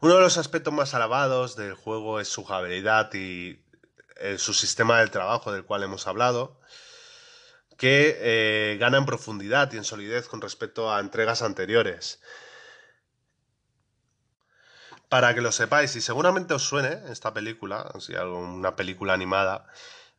Uno 0.00 0.14
de 0.14 0.20
los 0.22 0.38
aspectos 0.38 0.72
más 0.72 0.94
alabados 0.94 1.56
del 1.56 1.74
juego 1.74 2.20
es 2.20 2.28
su 2.28 2.42
jugabilidad 2.42 3.12
y 3.12 3.62
eh, 4.20 4.38
su 4.38 4.52
sistema 4.52 5.00
del 5.00 5.10
trabajo 5.10 5.50
del 5.50 5.64
cual 5.64 5.82
hemos 5.82 6.06
hablado, 6.06 6.60
que 7.78 8.18
eh, 8.20 8.76
gana 8.78 8.98
en 8.98 9.06
profundidad 9.06 9.72
y 9.72 9.78
en 9.78 9.84
solidez 9.84 10.28
con 10.28 10.42
respecto 10.42 10.92
a 10.92 11.00
entregas 11.00 11.40
anteriores. 11.40 12.20
Para 15.08 15.34
que 15.34 15.40
lo 15.40 15.52
sepáis, 15.52 15.96
y 15.96 16.00
seguramente 16.00 16.54
os 16.54 16.62
suene 16.62 17.00
esta 17.10 17.32
película, 17.32 17.90
si 17.98 18.14
una 18.14 18.76
película 18.76 19.14
animada, 19.14 19.66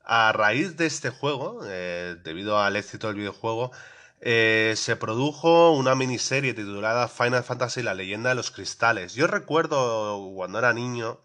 a 0.04 0.32
raíz 0.34 0.76
de 0.78 0.88
este 0.88 1.12
juego, 1.12 1.62
eh, 1.66 2.18
debido 2.24 2.60
al 2.60 2.76
éxito 2.76 3.08
del 3.08 3.18
videojuego, 3.18 3.72
se 4.20 4.98
produjo 5.00 5.72
una 5.72 5.96
miniserie 5.96 6.54
titulada 6.54 7.08
Final 7.08 7.44
Fantasy 7.44 7.82
La 7.82 7.94
leyenda 7.94 8.30
de 8.30 8.36
los 8.36 8.52
cristales. 8.52 9.14
Yo 9.14 9.28
recuerdo 9.28 10.32
cuando 10.36 10.60
era 10.60 10.74
niño 10.74 11.22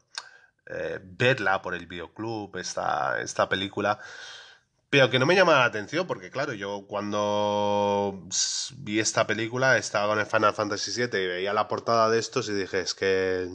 eh, 0.68 0.98
verla 1.02 1.62
por 1.62 1.74
el 1.74 1.86
videoclub, 1.86 2.56
esta, 2.56 3.20
esta 3.20 3.48
película. 3.48 3.98
Pero 4.88 5.10
que 5.10 5.18
no 5.18 5.26
me 5.26 5.34
llama 5.34 5.52
la 5.54 5.64
atención, 5.64 6.06
porque 6.06 6.30
claro, 6.30 6.52
yo 6.52 6.86
cuando 6.86 8.22
vi 8.78 9.00
esta 9.00 9.26
película 9.26 9.76
estaba 9.78 10.08
con 10.08 10.20
el 10.20 10.26
Final 10.26 10.54
Fantasy 10.54 10.92
VII 10.92 11.20
y 11.20 11.26
veía 11.26 11.52
la 11.52 11.66
portada 11.68 12.08
de 12.08 12.18
estos 12.18 12.48
y 12.48 12.54
dije, 12.54 12.80
es 12.80 12.94
que, 12.94 13.46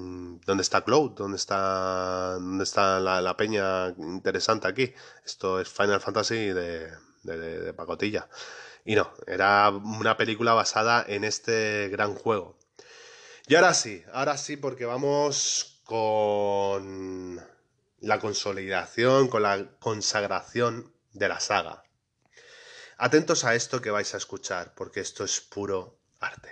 ¿dónde 0.45 0.61
está 0.61 0.81
Cloud? 0.81 1.11
¿Dónde 1.11 1.37
está, 1.37 2.33
dónde 2.33 2.63
está 2.65 2.99
la, 2.99 3.37
peña 3.37 3.89
interesante 3.97 4.67
aquí? 4.67 4.93
Esto 5.25 5.59
es 5.61 5.69
Final 5.69 6.01
Fantasy 6.01 6.47
de, 6.47 6.91
de 7.23 7.73
pacotilla. 7.73 8.27
Y 8.83 8.95
no, 8.95 9.11
era 9.27 9.69
una 9.69 10.17
película 10.17 10.53
basada 10.53 11.05
en 11.07 11.23
este 11.23 11.87
gran 11.89 12.13
juego. 12.15 12.57
Y 13.47 13.55
ahora 13.55 13.73
sí, 13.73 14.03
ahora 14.13 14.37
sí, 14.37 14.57
porque 14.57 14.85
vamos 14.85 15.70
con 15.91 17.45
la 17.99 18.17
consolidación, 18.17 19.27
con 19.27 19.43
la 19.43 19.77
consagración 19.77 20.95
de 21.11 21.27
la 21.27 21.41
saga. 21.41 21.83
Atentos 22.97 23.43
a 23.43 23.55
esto 23.55 23.81
que 23.81 23.91
vais 23.91 24.13
a 24.13 24.17
escuchar, 24.17 24.73
porque 24.73 25.01
esto 25.01 25.25
es 25.25 25.41
puro 25.41 25.99
arte. 26.21 26.49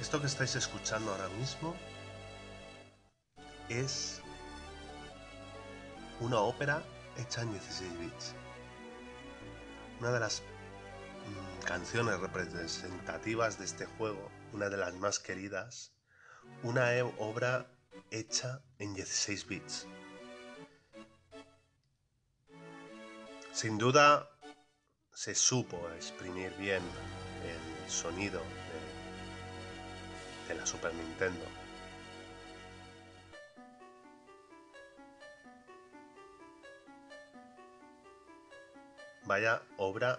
Esto 0.00 0.20
que 0.20 0.28
estáis 0.28 0.54
escuchando 0.54 1.10
ahora 1.10 1.28
mismo 1.30 1.74
es 3.68 4.22
una 6.20 6.38
ópera 6.40 6.82
hecha 7.16 7.42
en 7.42 7.52
16 7.52 7.98
bits. 7.98 8.34
Una 10.00 10.12
de 10.12 10.20
las 10.20 10.42
mm, 10.42 11.64
canciones 11.64 12.20
representativas 12.20 13.58
de 13.58 13.64
este 13.64 13.86
juego, 13.86 14.30
una 14.52 14.68
de 14.68 14.76
las 14.76 14.94
más 14.94 15.18
queridas, 15.18 15.92
una 16.62 16.94
e, 16.94 17.02
obra 17.02 17.66
hecha 18.10 18.62
en 18.78 18.94
16 18.94 19.46
bits. 19.46 19.86
Sin 23.52 23.78
duda 23.78 24.30
se 25.12 25.34
supo 25.34 25.90
exprimir 25.96 26.54
bien 26.56 26.82
el 27.44 27.90
sonido 27.90 28.40
de 30.48 30.54
la 30.54 30.66
Super 30.66 30.94
Nintendo. 30.94 31.59
Vaya 39.30 39.62
obra 39.76 40.18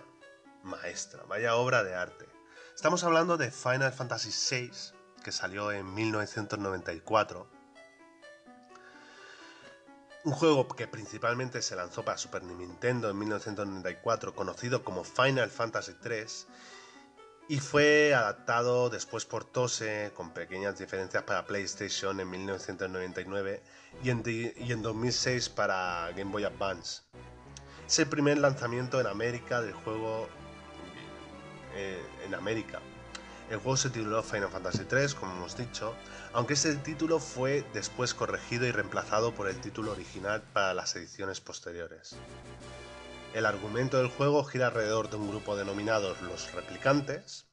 maestra, 0.63 1.23
vaya 1.27 1.57
obra 1.57 1.83
de 1.83 1.93
arte. 1.93 2.29
Estamos 2.73 3.03
hablando 3.03 3.35
de 3.35 3.51
Final 3.51 3.91
Fantasy 3.91 4.29
VI, 4.29 4.71
que 5.21 5.33
salió 5.33 5.73
en 5.73 5.93
1994. 5.93 7.45
Un 10.23 10.31
juego 10.31 10.65
que 10.69 10.87
principalmente 10.87 11.61
se 11.61 11.75
lanzó 11.75 12.05
para 12.05 12.17
Super 12.17 12.41
Nintendo 12.43 13.09
en 13.09 13.19
1994, 13.19 14.33
conocido 14.33 14.81
como 14.85 15.03
Final 15.03 15.49
Fantasy 15.49 15.91
III, 16.01 16.25
y 17.49 17.59
fue 17.59 18.13
adaptado 18.15 18.89
después 18.89 19.25
por 19.25 19.43
Tose, 19.43 20.13
con 20.15 20.31
pequeñas 20.31 20.79
diferencias 20.79 21.23
para 21.23 21.45
PlayStation 21.45 22.17
en 22.21 22.29
1999 22.29 23.61
y 24.05 24.09
en, 24.09 24.23
y 24.25 24.71
en 24.71 24.81
2006 24.81 25.49
para 25.49 26.09
Game 26.15 26.31
Boy 26.31 26.45
Advance. 26.45 27.01
Es 27.91 27.99
el 27.99 28.07
primer 28.07 28.37
lanzamiento 28.37 29.01
en 29.01 29.07
América 29.07 29.61
del 29.61 29.73
juego 29.73 30.29
eh, 31.75 32.01
en 32.25 32.33
América. 32.33 32.79
El 33.49 33.57
juego 33.57 33.75
se 33.75 33.89
tituló 33.89 34.23
Final 34.23 34.47
Fantasy 34.47 34.83
III, 34.89 35.13
como 35.19 35.33
hemos 35.33 35.57
dicho, 35.57 35.93
aunque 36.31 36.53
ese 36.53 36.73
título 36.77 37.19
fue 37.19 37.65
después 37.73 38.13
corregido 38.13 38.65
y 38.65 38.71
reemplazado 38.71 39.35
por 39.35 39.49
el 39.49 39.59
título 39.59 39.91
original 39.91 40.41
para 40.53 40.73
las 40.73 40.95
ediciones 40.95 41.41
posteriores. 41.41 42.15
El 43.33 43.45
argumento 43.45 43.97
del 43.97 44.07
juego 44.07 44.45
gira 44.45 44.67
alrededor 44.67 45.09
de 45.09 45.17
un 45.17 45.27
grupo 45.27 45.57
denominados 45.57 46.21
los 46.21 46.53
replicantes, 46.53 47.47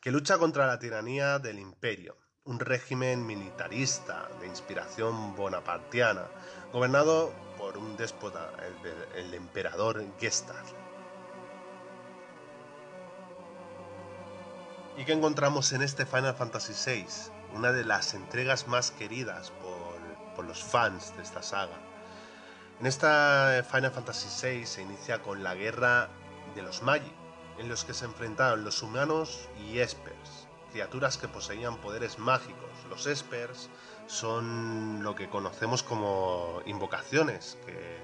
que 0.00 0.10
lucha 0.10 0.38
contra 0.38 0.66
la 0.66 0.78
tiranía 0.78 1.38
del 1.38 1.58
imperio, 1.58 2.16
un 2.44 2.60
régimen 2.60 3.26
militarista 3.26 4.30
de 4.40 4.46
inspiración 4.46 5.36
bonapartiana, 5.36 6.28
gobernado 6.72 7.32
por 7.58 7.76
un 7.76 7.96
déspota, 7.96 8.50
el, 9.14 9.34
emperador 9.34 10.02
Gestar. 10.18 10.64
¿Y 14.96 15.04
qué 15.04 15.12
encontramos 15.12 15.72
en 15.72 15.82
este 15.82 16.06
Final 16.06 16.34
Fantasy 16.34 16.72
VI? 16.72 17.06
Una 17.54 17.72
de 17.72 17.84
las 17.84 18.14
entregas 18.14 18.66
más 18.66 18.90
queridas 18.90 19.50
por, 19.50 19.92
los 20.44 20.64
fans 20.64 21.16
de 21.16 21.22
esta 21.22 21.40
saga. 21.40 21.78
En 22.80 22.86
esta 22.86 23.64
Final 23.70 23.92
Fantasy 23.92 24.28
VI 24.42 24.66
se 24.66 24.82
inicia 24.82 25.22
con 25.22 25.44
la 25.44 25.54
guerra 25.54 26.08
de 26.56 26.62
los 26.62 26.82
Magi, 26.82 27.12
en 27.58 27.68
los 27.68 27.84
que 27.84 27.94
se 27.94 28.06
enfrentaron 28.06 28.64
los 28.64 28.82
humanos 28.82 29.48
y 29.60 29.78
Espers, 29.78 30.48
criaturas 30.72 31.16
que 31.16 31.28
poseían 31.28 31.76
poderes 31.76 32.18
mágicos. 32.18 32.70
Los 32.90 33.06
Espers 33.06 33.68
son 34.12 35.02
lo 35.02 35.14
que 35.14 35.30
conocemos 35.30 35.82
como 35.82 36.60
invocaciones, 36.66 37.56
que 37.64 37.96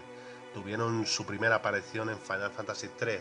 tuvieron 0.55 1.07
su 1.07 1.27
primera 1.27 1.57
aparición 1.57 2.09
en 2.09 2.19
Final 2.19 2.51
Fantasy 2.51 2.89
III. 3.01 3.19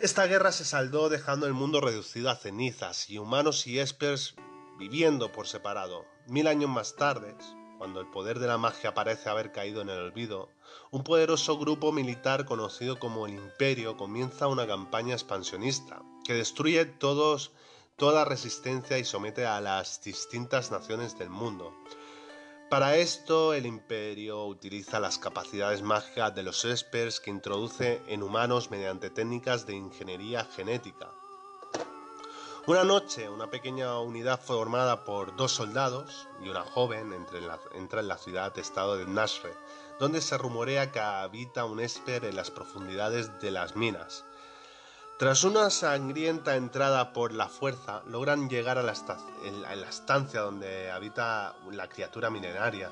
Esta 0.00 0.26
guerra 0.26 0.52
se 0.52 0.64
saldó 0.64 1.08
dejando 1.08 1.46
el 1.46 1.52
mundo 1.52 1.80
reducido 1.80 2.30
a 2.30 2.36
cenizas 2.36 3.10
y 3.10 3.18
humanos 3.18 3.66
y 3.66 3.78
espers 3.78 4.34
viviendo 4.78 5.32
por 5.32 5.46
separado. 5.46 6.06
Mil 6.26 6.46
años 6.46 6.70
más 6.70 6.96
tarde, 6.96 7.36
cuando 7.78 8.00
el 8.00 8.06
poder 8.06 8.38
de 8.38 8.46
la 8.46 8.58
magia 8.58 8.94
parece 8.94 9.28
haber 9.28 9.52
caído 9.52 9.82
en 9.82 9.90
el 9.90 9.98
olvido, 9.98 10.48
un 10.90 11.04
poderoso 11.04 11.58
grupo 11.58 11.92
militar 11.92 12.46
conocido 12.46 12.98
como 12.98 13.26
el 13.26 13.34
Imperio 13.34 13.96
comienza 13.96 14.48
una 14.48 14.66
campaña 14.66 15.12
expansionista 15.12 16.02
que 16.24 16.32
destruye 16.32 16.86
todos, 16.86 17.52
toda 17.96 18.24
resistencia 18.24 18.98
y 18.98 19.04
somete 19.04 19.46
a 19.46 19.60
las 19.60 20.02
distintas 20.02 20.70
naciones 20.70 21.16
del 21.18 21.30
mundo. 21.30 21.72
Para 22.68 22.96
esto, 22.96 23.54
el 23.54 23.66
Imperio 23.66 24.46
utiliza 24.46 24.98
las 24.98 25.18
capacidades 25.18 25.82
mágicas 25.82 26.34
de 26.34 26.42
los 26.42 26.64
Espers 26.64 27.20
que 27.20 27.30
introduce 27.30 28.02
en 28.08 28.22
humanos 28.22 28.70
mediante 28.70 29.10
técnicas 29.10 29.66
de 29.66 29.74
ingeniería 29.74 30.44
genética. 30.44 31.12
Una 32.66 32.82
noche, 32.82 33.28
una 33.28 33.50
pequeña 33.50 34.00
unidad 34.00 34.40
formada 34.40 35.04
por 35.04 35.36
dos 35.36 35.52
soldados 35.52 36.26
y 36.42 36.48
una 36.48 36.62
joven 36.62 37.12
entra 37.74 38.00
en 38.00 38.08
la 38.08 38.16
ciudad-estado 38.16 38.96
de 38.96 39.06
Nashre, 39.06 39.52
donde 40.00 40.20
se 40.20 40.38
rumorea 40.38 40.90
que 40.90 40.98
habita 40.98 41.66
un 41.66 41.78
Esper 41.78 42.24
en 42.24 42.34
las 42.34 42.50
profundidades 42.50 43.38
de 43.40 43.50
las 43.50 43.76
minas. 43.76 44.24
Tras 45.24 45.42
una 45.42 45.70
sangrienta 45.70 46.54
entrada 46.54 47.14
por 47.14 47.32
la 47.32 47.48
fuerza, 47.48 48.02
logran 48.10 48.50
llegar 48.50 48.76
a 48.76 48.82
la, 48.82 48.92
estancia 48.92 50.42
donde 50.42 50.90
habita 50.90 51.54
la 51.70 51.88
criatura 51.88 52.28
milenaria. 52.28 52.90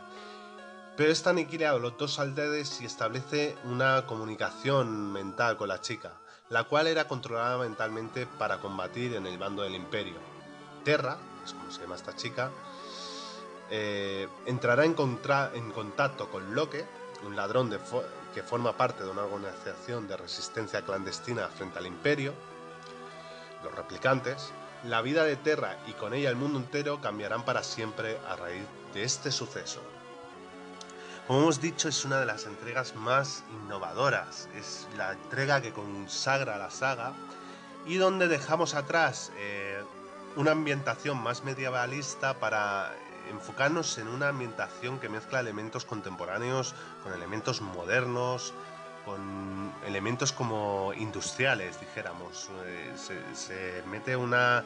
Pero 0.96 1.12
esta 1.12 1.28
aniquila 1.28 1.68
a 1.68 1.78
los 1.78 1.98
dos 1.98 2.18
aldedes 2.18 2.80
y 2.80 2.86
establece 2.86 3.54
una 3.64 4.06
comunicación 4.06 5.12
mental 5.12 5.58
con 5.58 5.68
la 5.68 5.82
chica, 5.82 6.14
la 6.48 6.64
cual 6.64 6.86
era 6.86 7.06
controlada 7.06 7.58
mentalmente 7.58 8.24
para 8.26 8.60
combatir 8.60 9.14
en 9.14 9.26
el 9.26 9.36
bando 9.36 9.62
del 9.62 9.74
imperio. 9.74 10.16
Terra, 10.84 11.18
es 11.44 11.52
como 11.52 11.70
se 11.70 11.82
llama 11.82 11.96
esta 11.96 12.16
chica, 12.16 12.50
eh, 13.68 14.26
entrará 14.46 14.86
en, 14.86 14.96
en 15.52 15.70
contacto 15.72 16.30
con 16.30 16.54
Loke, 16.54 16.86
un 17.26 17.36
ladrón 17.36 17.68
de, 17.68 17.78
que 18.34 18.42
forma 18.42 18.76
parte 18.76 19.04
de 19.04 19.10
una 19.10 19.22
organización 19.22 20.08
de 20.08 20.16
resistencia 20.16 20.82
clandestina 20.82 21.48
frente 21.48 21.78
al 21.78 21.86
imperio, 21.86 22.34
los 23.62 23.74
replicantes, 23.74 24.52
la 24.84 25.02
vida 25.02 25.24
de 25.24 25.36
Terra 25.36 25.76
y 25.86 25.92
con 25.92 26.14
ella 26.14 26.30
el 26.30 26.36
mundo 26.36 26.58
entero 26.58 27.00
cambiarán 27.00 27.44
para 27.44 27.62
siempre 27.62 28.18
a 28.28 28.36
raíz 28.36 28.64
de 28.94 29.04
este 29.04 29.30
suceso. 29.30 29.80
Como 31.26 31.40
hemos 31.40 31.60
dicho, 31.60 31.88
es 31.88 32.04
una 32.04 32.18
de 32.18 32.26
las 32.26 32.46
entregas 32.46 32.96
más 32.96 33.44
innovadoras, 33.50 34.48
es 34.56 34.88
la 34.96 35.12
entrega 35.12 35.62
que 35.62 35.72
consagra 35.72 36.58
la 36.58 36.70
saga 36.70 37.12
y 37.86 37.96
donde 37.96 38.26
dejamos 38.26 38.74
atrás 38.74 39.30
eh, 39.36 39.80
una 40.34 40.50
ambientación 40.50 41.22
más 41.22 41.44
medievalista 41.44 42.34
para 42.40 42.92
enfocarnos 43.32 43.98
en 43.98 44.08
una 44.08 44.28
ambientación 44.28 45.00
que 45.00 45.08
mezcla 45.08 45.40
elementos 45.40 45.84
contemporáneos 45.84 46.74
con 47.02 47.12
elementos 47.12 47.60
modernos, 47.60 48.54
con 49.04 49.72
elementos 49.86 50.32
como 50.32 50.92
industriales, 50.96 51.80
dijéramos. 51.80 52.50
Eh, 52.66 52.92
se, 53.34 53.82
mete 53.88 54.14
una. 54.16 54.64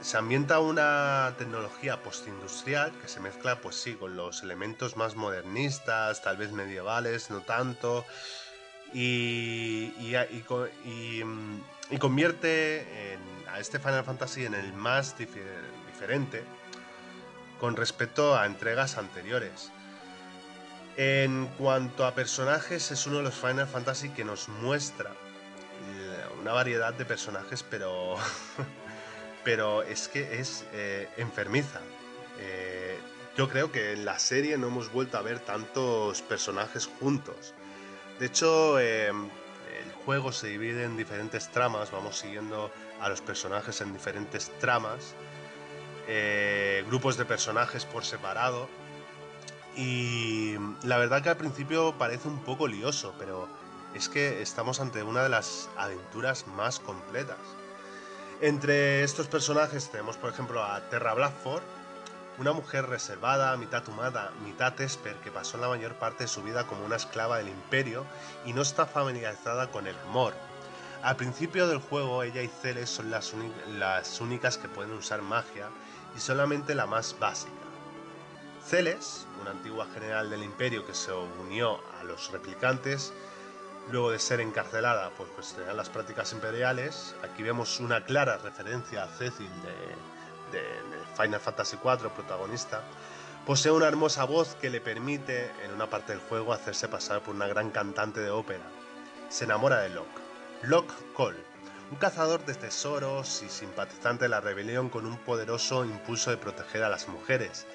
se 0.00 0.16
ambienta 0.16 0.60
una 0.60 1.34
tecnología 1.36 2.02
postindustrial 2.02 2.92
que 3.02 3.08
se 3.08 3.20
mezcla, 3.20 3.60
pues 3.60 3.76
sí, 3.76 3.94
con 3.94 4.16
los 4.16 4.42
elementos 4.42 4.96
más 4.96 5.16
modernistas, 5.16 6.22
tal 6.22 6.36
vez 6.36 6.52
medievales, 6.52 7.30
no 7.30 7.40
tanto. 7.40 8.04
Y, 8.92 9.92
y, 10.00 11.22
mm, 11.24 11.98
convierte 11.98 13.18
a 13.52 13.60
este 13.60 13.78
Final 13.78 14.04
Fantasy 14.04 14.46
en 14.46 14.54
el 14.54 14.72
más 14.72 15.16
diferente 15.16 16.42
con 17.60 17.76
respecto 17.76 18.36
a 18.36 18.46
entregas 18.46 18.96
anteriores. 18.96 19.70
En 20.96 21.46
cuanto 21.58 22.04
a 22.04 22.14
personajes, 22.14 22.90
es 22.90 23.06
uno 23.06 23.18
de 23.18 23.24
los 23.24 23.34
Final 23.34 23.66
Fantasy 23.66 24.08
que 24.10 24.24
nos 24.24 24.48
muestra 24.48 25.12
una 26.40 26.52
variedad 26.52 26.94
de 26.94 27.04
personajes, 27.04 27.62
pero, 27.62 28.16
pero 29.44 29.82
es 29.82 30.08
que 30.08 30.40
es 30.40 30.64
eh, 30.72 31.08
enfermiza. 31.16 31.80
Eh, 32.38 32.98
yo 33.36 33.48
creo 33.48 33.70
que 33.70 33.92
en 33.92 34.04
la 34.04 34.18
serie 34.18 34.56
no 34.58 34.68
hemos 34.68 34.90
vuelto 34.90 35.18
a 35.18 35.22
ver 35.22 35.40
tantos 35.40 36.22
personajes 36.22 36.86
juntos. 36.86 37.54
De 38.18 38.26
hecho, 38.26 38.78
el 38.78 39.30
juego 40.04 40.32
se 40.32 40.48
divide 40.48 40.84
en 40.84 40.96
diferentes 40.96 41.50
tramas, 41.50 41.90
vamos 41.90 42.18
siguiendo 42.18 42.70
a 43.00 43.08
los 43.08 43.20
personajes 43.20 43.80
en 43.80 43.92
diferentes 43.92 44.50
tramas 44.58 45.14
eh, 46.08 46.84
grupos 46.86 47.16
de 47.16 47.24
personajes 47.24 47.84
por 47.84 48.04
separado. 48.04 48.68
Y 49.76 50.56
la 50.82 50.98
verdad 50.98 51.22
que 51.22 51.28
al 51.28 51.36
principio 51.36 51.94
parece 51.96 52.28
un 52.28 52.40
poco 52.40 52.66
lioso, 52.66 53.14
pero 53.18 53.48
es 53.94 54.08
que 54.08 54.42
estamos 54.42 54.80
ante 54.80 55.02
una 55.02 55.22
de 55.22 55.28
las 55.28 55.68
aventuras 55.76 56.46
más 56.48 56.80
completas. 56.80 57.38
Entre 58.40 59.02
estos 59.02 59.26
personajes 59.26 59.90
tenemos 59.90 60.16
por 60.16 60.32
ejemplo 60.32 60.64
a 60.64 60.80
Terra 60.88 61.14
Blackford, 61.14 61.62
una 62.38 62.52
mujer 62.52 62.86
reservada, 62.86 63.54
mitad 63.58 63.86
humana, 63.88 64.30
mitad 64.44 64.80
esper, 64.80 65.16
que 65.16 65.30
pasó 65.30 65.58
la 65.58 65.68
mayor 65.68 65.94
parte 65.96 66.24
de 66.24 66.28
su 66.28 66.42
vida 66.42 66.66
como 66.66 66.86
una 66.86 66.96
esclava 66.96 67.36
del 67.36 67.48
imperio 67.48 68.06
y 68.46 68.54
no 68.54 68.62
está 68.62 68.86
familiarizada 68.86 69.70
con 69.70 69.86
el 69.86 69.96
amor. 70.08 70.32
Al 71.02 71.16
principio 71.16 71.66
del 71.66 71.78
juego 71.78 72.22
ella 72.22 72.42
y 72.42 72.48
Celes 72.48 72.88
son 72.88 73.10
las, 73.10 73.34
las 73.68 74.20
únicas 74.20 74.56
que 74.56 74.68
pueden 74.68 74.92
usar 74.92 75.20
magia 75.20 75.68
y 76.16 76.20
solamente 76.20 76.74
la 76.74 76.86
más 76.86 77.16
básica. 77.18 77.54
Celes, 78.66 79.26
una 79.40 79.50
antigua 79.50 79.86
general 79.92 80.30
del 80.30 80.42
imperio 80.42 80.86
que 80.86 80.94
se 80.94 81.12
unió 81.12 81.80
a 81.98 82.04
los 82.04 82.30
replicantes, 82.30 83.12
luego 83.90 84.10
de 84.10 84.18
ser 84.18 84.40
encarcelada 84.40 85.10
por 85.10 85.28
cuestionar 85.28 85.74
las 85.74 85.88
prácticas 85.88 86.32
imperiales, 86.32 87.14
aquí 87.22 87.42
vemos 87.42 87.80
una 87.80 88.04
clara 88.04 88.38
referencia 88.38 89.04
a 89.04 89.08
Cecil 89.08 89.50
de, 89.62 90.60
Final 91.16 91.40
Fantasy 91.40 91.76
IV, 91.82 92.10
protagonista, 92.10 92.82
posee 93.46 93.72
una 93.72 93.88
hermosa 93.88 94.24
voz 94.24 94.54
que 94.60 94.70
le 94.70 94.80
permite 94.80 95.50
en 95.64 95.72
una 95.72 95.88
parte 95.88 96.12
del 96.12 96.20
juego 96.22 96.52
hacerse 96.52 96.88
pasar 96.88 97.20
por 97.20 97.34
una 97.34 97.46
gran 97.46 97.70
cantante 97.70 98.20
de 98.20 98.30
ópera. 98.30 98.64
Se 99.28 99.44
enamora 99.44 99.80
de 99.80 99.90
Locke. 99.90 100.20
Locke 100.62 100.94
Cole, 101.14 101.42
un 101.90 101.96
cazador 101.96 102.44
de 102.44 102.54
tesoros 102.54 103.42
y 103.42 103.48
simpatizante 103.48 104.24
de 104.24 104.28
la 104.28 104.40
rebelión 104.40 104.88
con 104.88 105.06
un 105.06 105.16
poderoso 105.18 105.84
impulso 105.84 106.30
de 106.30 106.36
proteger 106.36 106.84
a 106.84 106.88
las 106.88 107.08
mujeres. 107.08 107.66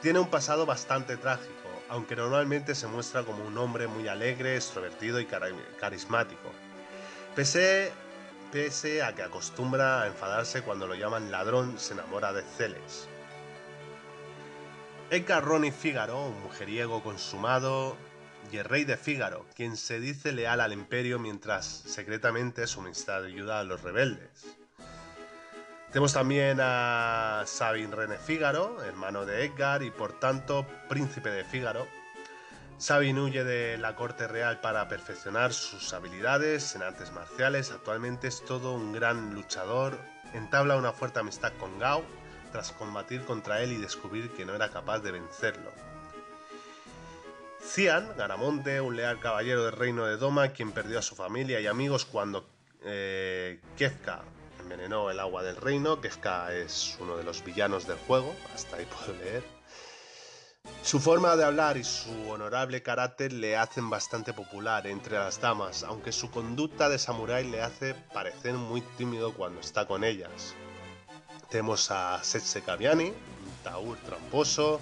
Tiene 0.00 0.20
un 0.20 0.30
pasado 0.30 0.64
bastante 0.64 1.16
trágico, 1.16 1.68
aunque 1.88 2.14
normalmente 2.14 2.76
se 2.76 2.86
muestra 2.86 3.24
como 3.24 3.44
un 3.44 3.58
hombre 3.58 3.88
muy 3.88 4.06
alegre, 4.06 4.54
extrovertido 4.54 5.18
y 5.18 5.26
carismático. 5.26 6.52
Pese, 7.34 7.90
pese 8.52 9.02
a 9.02 9.12
que 9.14 9.22
acostumbra 9.22 10.02
a 10.02 10.06
enfadarse 10.06 10.62
cuando 10.62 10.86
lo 10.86 10.94
llaman 10.94 11.32
ladrón, 11.32 11.80
se 11.80 11.94
enamora 11.94 12.32
de 12.32 12.42
Celes. 12.42 13.08
Edgar 15.10 15.44
Ronnie 15.44 15.72
Figaro, 15.72 16.26
un 16.26 16.42
mujeriego 16.42 17.02
consumado, 17.02 17.96
y 18.50 18.56
el 18.56 18.64
rey 18.64 18.84
de 18.84 18.96
Fígaro, 18.96 19.46
quien 19.54 19.76
se 19.76 20.00
dice 20.00 20.32
leal 20.32 20.60
al 20.60 20.72
imperio 20.72 21.18
mientras 21.18 21.66
secretamente 21.66 22.66
suministra 22.66 23.16
ayuda 23.16 23.60
a 23.60 23.64
los 23.64 23.82
rebeldes. 23.82 24.58
Tenemos 25.90 26.12
también 26.12 26.58
a 26.60 27.44
Sabin 27.46 27.92
René 27.92 28.18
Fígaro, 28.18 28.82
hermano 28.84 29.24
de 29.24 29.44
Edgar 29.44 29.82
y 29.82 29.90
por 29.90 30.20
tanto 30.20 30.66
príncipe 30.88 31.30
de 31.30 31.44
Fígaro. 31.44 31.86
Sabin 32.76 33.18
huye 33.18 33.42
de 33.42 33.78
la 33.78 33.96
corte 33.96 34.28
real 34.28 34.60
para 34.60 34.86
perfeccionar 34.86 35.52
sus 35.52 35.92
habilidades 35.94 36.74
en 36.76 36.82
artes 36.82 37.10
marciales. 37.12 37.72
Actualmente 37.72 38.28
es 38.28 38.44
todo 38.44 38.74
un 38.74 38.92
gran 38.92 39.34
luchador. 39.34 39.98
Entabla 40.34 40.76
una 40.76 40.92
fuerte 40.92 41.20
amistad 41.20 41.52
con 41.58 41.78
Gao 41.78 42.04
tras 42.52 42.72
combatir 42.72 43.24
contra 43.24 43.62
él 43.62 43.72
y 43.72 43.78
descubrir 43.78 44.30
que 44.32 44.44
no 44.44 44.54
era 44.54 44.68
capaz 44.68 45.00
de 45.00 45.12
vencerlo. 45.12 45.72
Cian, 47.60 48.16
Garamonte, 48.16 48.80
un 48.80 48.96
leal 48.96 49.20
caballero 49.20 49.64
del 49.64 49.72
reino 49.72 50.06
de 50.06 50.16
Doma, 50.16 50.48
quien 50.48 50.72
perdió 50.72 50.98
a 50.98 51.02
su 51.02 51.14
familia 51.14 51.60
y 51.60 51.66
amigos 51.66 52.04
cuando 52.04 52.48
eh, 52.84 53.60
Kefka 53.76 54.22
envenenó 54.60 55.10
el 55.10 55.20
agua 55.20 55.42
del 55.42 55.56
reino. 55.56 56.00
Kefka 56.00 56.52
es 56.54 56.96
uno 57.00 57.16
de 57.16 57.24
los 57.24 57.44
villanos 57.44 57.86
del 57.86 57.98
juego, 57.98 58.34
hasta 58.54 58.76
ahí 58.76 58.86
puedo 59.06 59.18
leer. 59.18 59.42
Su 60.82 61.00
forma 61.00 61.34
de 61.36 61.44
hablar 61.44 61.76
y 61.76 61.84
su 61.84 62.30
honorable 62.30 62.82
carácter 62.82 63.32
le 63.32 63.56
hacen 63.56 63.90
bastante 63.90 64.32
popular 64.32 64.86
entre 64.86 65.18
las 65.18 65.40
damas, 65.40 65.82
aunque 65.82 66.12
su 66.12 66.30
conducta 66.30 66.88
de 66.88 66.98
samurái 66.98 67.50
le 67.50 67.62
hace 67.62 67.94
parecer 67.94 68.54
muy 68.54 68.82
tímido 68.96 69.32
cuando 69.34 69.60
está 69.60 69.86
con 69.86 70.04
ellas. 70.04 70.54
Tenemos 71.50 71.90
a 71.90 72.22
Setse 72.22 72.62
Kaviani, 72.62 73.12
un 73.82 73.96
tramposo, 73.98 74.80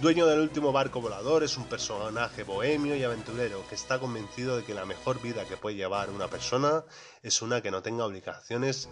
dueño 0.00 0.26
del 0.26 0.40
último 0.40 0.72
barco 0.72 1.00
volador, 1.00 1.42
es 1.42 1.56
un 1.56 1.64
personaje 1.64 2.42
bohemio 2.42 2.96
y 2.96 3.04
aventurero 3.04 3.64
que 3.68 3.74
está 3.74 3.98
convencido 3.98 4.56
de 4.56 4.64
que 4.64 4.74
la 4.74 4.84
mejor 4.84 5.20
vida 5.20 5.44
que 5.44 5.56
puede 5.56 5.76
llevar 5.76 6.10
una 6.10 6.28
persona 6.28 6.84
es 7.22 7.40
una 7.42 7.60
que 7.62 7.70
no 7.70 7.82
tenga 7.82 8.04
obligaciones 8.04 8.88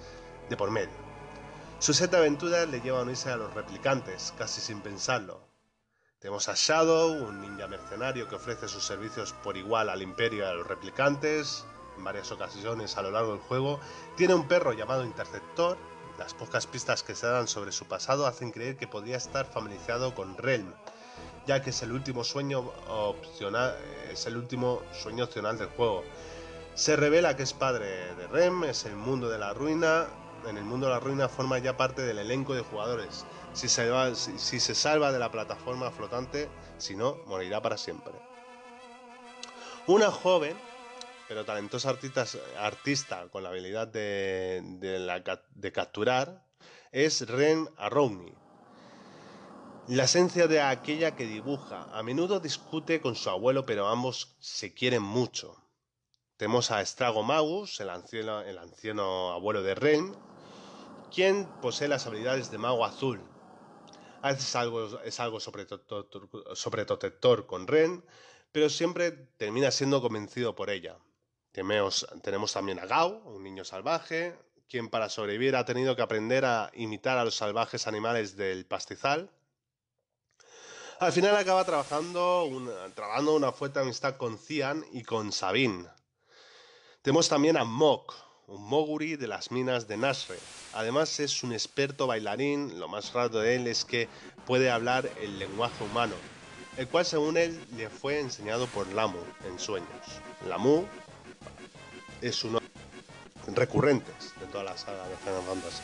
de 0.49 0.57
por 0.57 0.71
medio. 0.71 1.13
Su 1.79 1.93
set 1.93 2.11
de 2.11 2.19
aventuras 2.19 2.69
le 2.69 2.81
lleva 2.81 3.01
a 3.01 3.03
unirse 3.03 3.31
a 3.31 3.37
los 3.37 3.53
replicantes, 3.55 4.33
casi 4.39 4.61
sin 4.61 4.81
pensarlo. 4.81 5.49
Tenemos 6.21 6.49
a 6.49 6.55
Shadow, 6.55 7.11
un 7.11 7.41
ninja 7.41 7.67
mercenario 7.67 8.29
que 8.29 8.37
ofrece 8.37 8.69
sus 8.69 8.85
servicios 8.85 9.33
por 9.43 9.57
igual 9.57 9.89
al 9.89 10.03
imperio 10.03 10.45
y 10.45 10.47
a 10.47 10.55
los 10.55 10.67
replicantes, 10.67 11.65
en 11.97 12.05
varias 12.05 12.31
ocasiones 12.31 12.97
a 12.97 13.03
lo 13.03 13.11
largo 13.11 13.33
del 13.33 13.41
juego. 13.41 13.81
Tiene 14.17 14.35
un 14.35 14.47
perro 14.47 14.73
llamado 14.73 15.05
Interceptor. 15.05 15.77
Las 16.19 16.35
pocas 16.35 16.69
pistas 16.69 17.03
que 17.03 17.17
se 17.17 17.27
dan 17.27 17.49
sobre 17.49 17.73
su 17.73 17.87
pasado 17.87 18.27
hacen 18.27 18.53
creer 18.53 18.77
que 18.77 18.87
podría 18.87 19.17
estar 19.17 19.47
familiarizado 19.47 20.15
con 20.15 20.37
Realm, 20.37 20.73
ya 21.47 21.63
que 21.63 21.71
es 21.71 21.83
el 21.83 21.93
último 21.93 22.25
sueño 22.25 22.61
opcional, 22.89 23.77
es 24.11 24.27
el 24.27 24.37
último 24.37 24.83
sueño 24.93 25.25
opcional 25.25 25.59
del 25.59 25.69
juego. 25.69 26.05
Se 26.75 26.97
revela 26.97 27.37
que 27.37 27.43
es 27.43 27.53
padre 27.53 28.15
de 28.15 28.27
Rem, 28.29 28.65
es 28.65 28.85
el 28.87 28.97
mundo 28.97 29.29
de 29.29 29.39
la 29.39 29.53
ruina. 29.53 30.07
En 30.49 30.57
el 30.57 30.65
mundo 30.65 30.87
de 30.87 30.93
la 30.95 31.01
ruina 31.01 31.29
forma 31.29 31.59
ya 31.59 31.77
parte 31.77 32.03
del 32.03 32.19
elenco 32.19 32.55
de 32.55 32.63
jugadores. 32.63 33.25
Si 33.53 33.69
se, 33.69 33.91
si- 34.15 34.59
se 34.61 34.75
salva 34.75 35.13
de 35.13 35.19
la 35.19 35.31
plataforma 35.31 35.91
flotante, 35.91 36.49
si 36.79 36.97
no, 36.97 37.17
morirá 37.27 37.61
para 37.61 37.77
siempre. 37.77 38.13
Una 39.87 40.11
joven, 40.11 40.57
pero 41.29 41.45
talentosa 41.45 41.91
artista, 41.91 42.25
artista 42.59 43.29
con 43.31 43.43
la 43.43 43.51
habilidad 43.51 43.87
de, 43.89 44.63
de 45.55 45.73
capturar, 45.73 46.43
es 46.91 47.29
Ren 47.29 47.69
Arouni. 47.77 48.33
La 49.89 50.05
esencia 50.05 50.47
de 50.47 50.61
aquella 50.61 51.17
que 51.17 51.27
dibuja. 51.27 51.89
A 51.93 52.05
menudo 52.05 52.39
discute 52.39 53.01
con 53.01 53.17
su 53.17 53.29
abuelo, 53.31 53.67
pero 53.67 53.89
ambos 53.89 54.37
se 54.39 54.73
quieren 54.73 55.03
mucho. 55.03 55.61
Tenemos 56.37 56.71
a 56.71 56.87
Strago 56.87 57.25
Magus, 57.25 57.81
el 57.81 57.91
anciano, 57.91 58.43
el 58.43 58.59
anciano 58.59 59.33
abuelo 59.33 59.61
de 59.61 59.75
Ren, 59.75 60.15
quien 61.13 61.49
posee 61.61 61.89
las 61.89 62.07
habilidades 62.07 62.53
de 62.53 62.59
mago 62.59 62.85
azul. 62.85 63.21
A 64.23 64.31
veces 64.31 64.55
es 65.05 65.19
algo 65.19 65.41
sobreprotector 65.41 67.47
con 67.47 67.67
Ren, 67.67 68.05
pero 68.53 68.71
siempre 68.71 69.11
termina 69.11 69.73
siendo 69.73 70.01
convencido 70.01 70.55
por 70.55 70.71
ella. 70.71 70.97
Tenemos, 71.51 72.07
tenemos 72.23 72.53
también 72.53 72.79
a 72.79 72.87
Gao, 72.87 73.21
un 73.25 73.43
niño 73.43 73.65
salvaje, 73.65 74.39
quien 74.69 74.89
para 74.89 75.09
sobrevivir 75.09 75.57
ha 75.57 75.65
tenido 75.65 75.97
que 75.97 76.03
aprender 76.03 76.45
a 76.45 76.71
imitar 76.75 77.19
a 77.19 77.25
los 77.25 77.35
salvajes 77.35 77.89
animales 77.89 78.37
del 78.37 78.65
pastizal. 78.65 79.29
Al 81.03 81.11
final 81.11 81.35
acaba 81.35 81.65
trabajando 81.65 82.45
una, 82.45 82.89
trabajando 82.95 83.35
una 83.35 83.51
fuerte 83.51 83.81
amistad 83.81 84.17
con 84.17 84.39
Cian 84.39 84.85
y 84.93 85.03
con 85.03 85.33
Sabine. 85.33 85.89
Tenemos 87.03 87.29
también 87.29 87.57
a 87.57 87.65
Mok, 87.65 88.15
un 88.47 88.63
Moguri 88.63 89.17
de 89.17 89.27
las 89.27 89.51
minas 89.51 89.89
de 89.89 89.97
Nasre. 89.97 90.39
Además 90.75 91.19
es 91.19 91.43
un 91.43 91.53
experto 91.53 92.07
bailarín, 92.07 92.79
lo 92.79 92.87
más 92.87 93.13
raro 93.13 93.41
de 93.41 93.57
él 93.57 93.67
es 93.67 93.85
que 93.85 94.09
puede 94.47 94.71
hablar 94.71 95.11
el 95.21 95.41
lenguaje 95.41 95.83
humano, 95.83 96.15
el 96.77 96.87
cual 96.87 97.05
según 97.05 97.37
él 97.37 97.61
le 97.77 97.91
fue 97.91 98.21
enseñado 98.21 98.69
por 98.69 98.87
Lamu 98.93 99.19
en 99.45 99.59
sueños. 99.59 100.07
Lamu 100.47 100.87
es 102.21 102.45
uno 102.45 102.61
de 102.61 103.55
recurrentes 103.57 104.39
de 104.39 104.47
toda 104.47 104.63
la 104.63 104.79
saga 104.79 105.09
de 105.09 105.17
Final 105.17 105.43
Fantasy. 105.49 105.83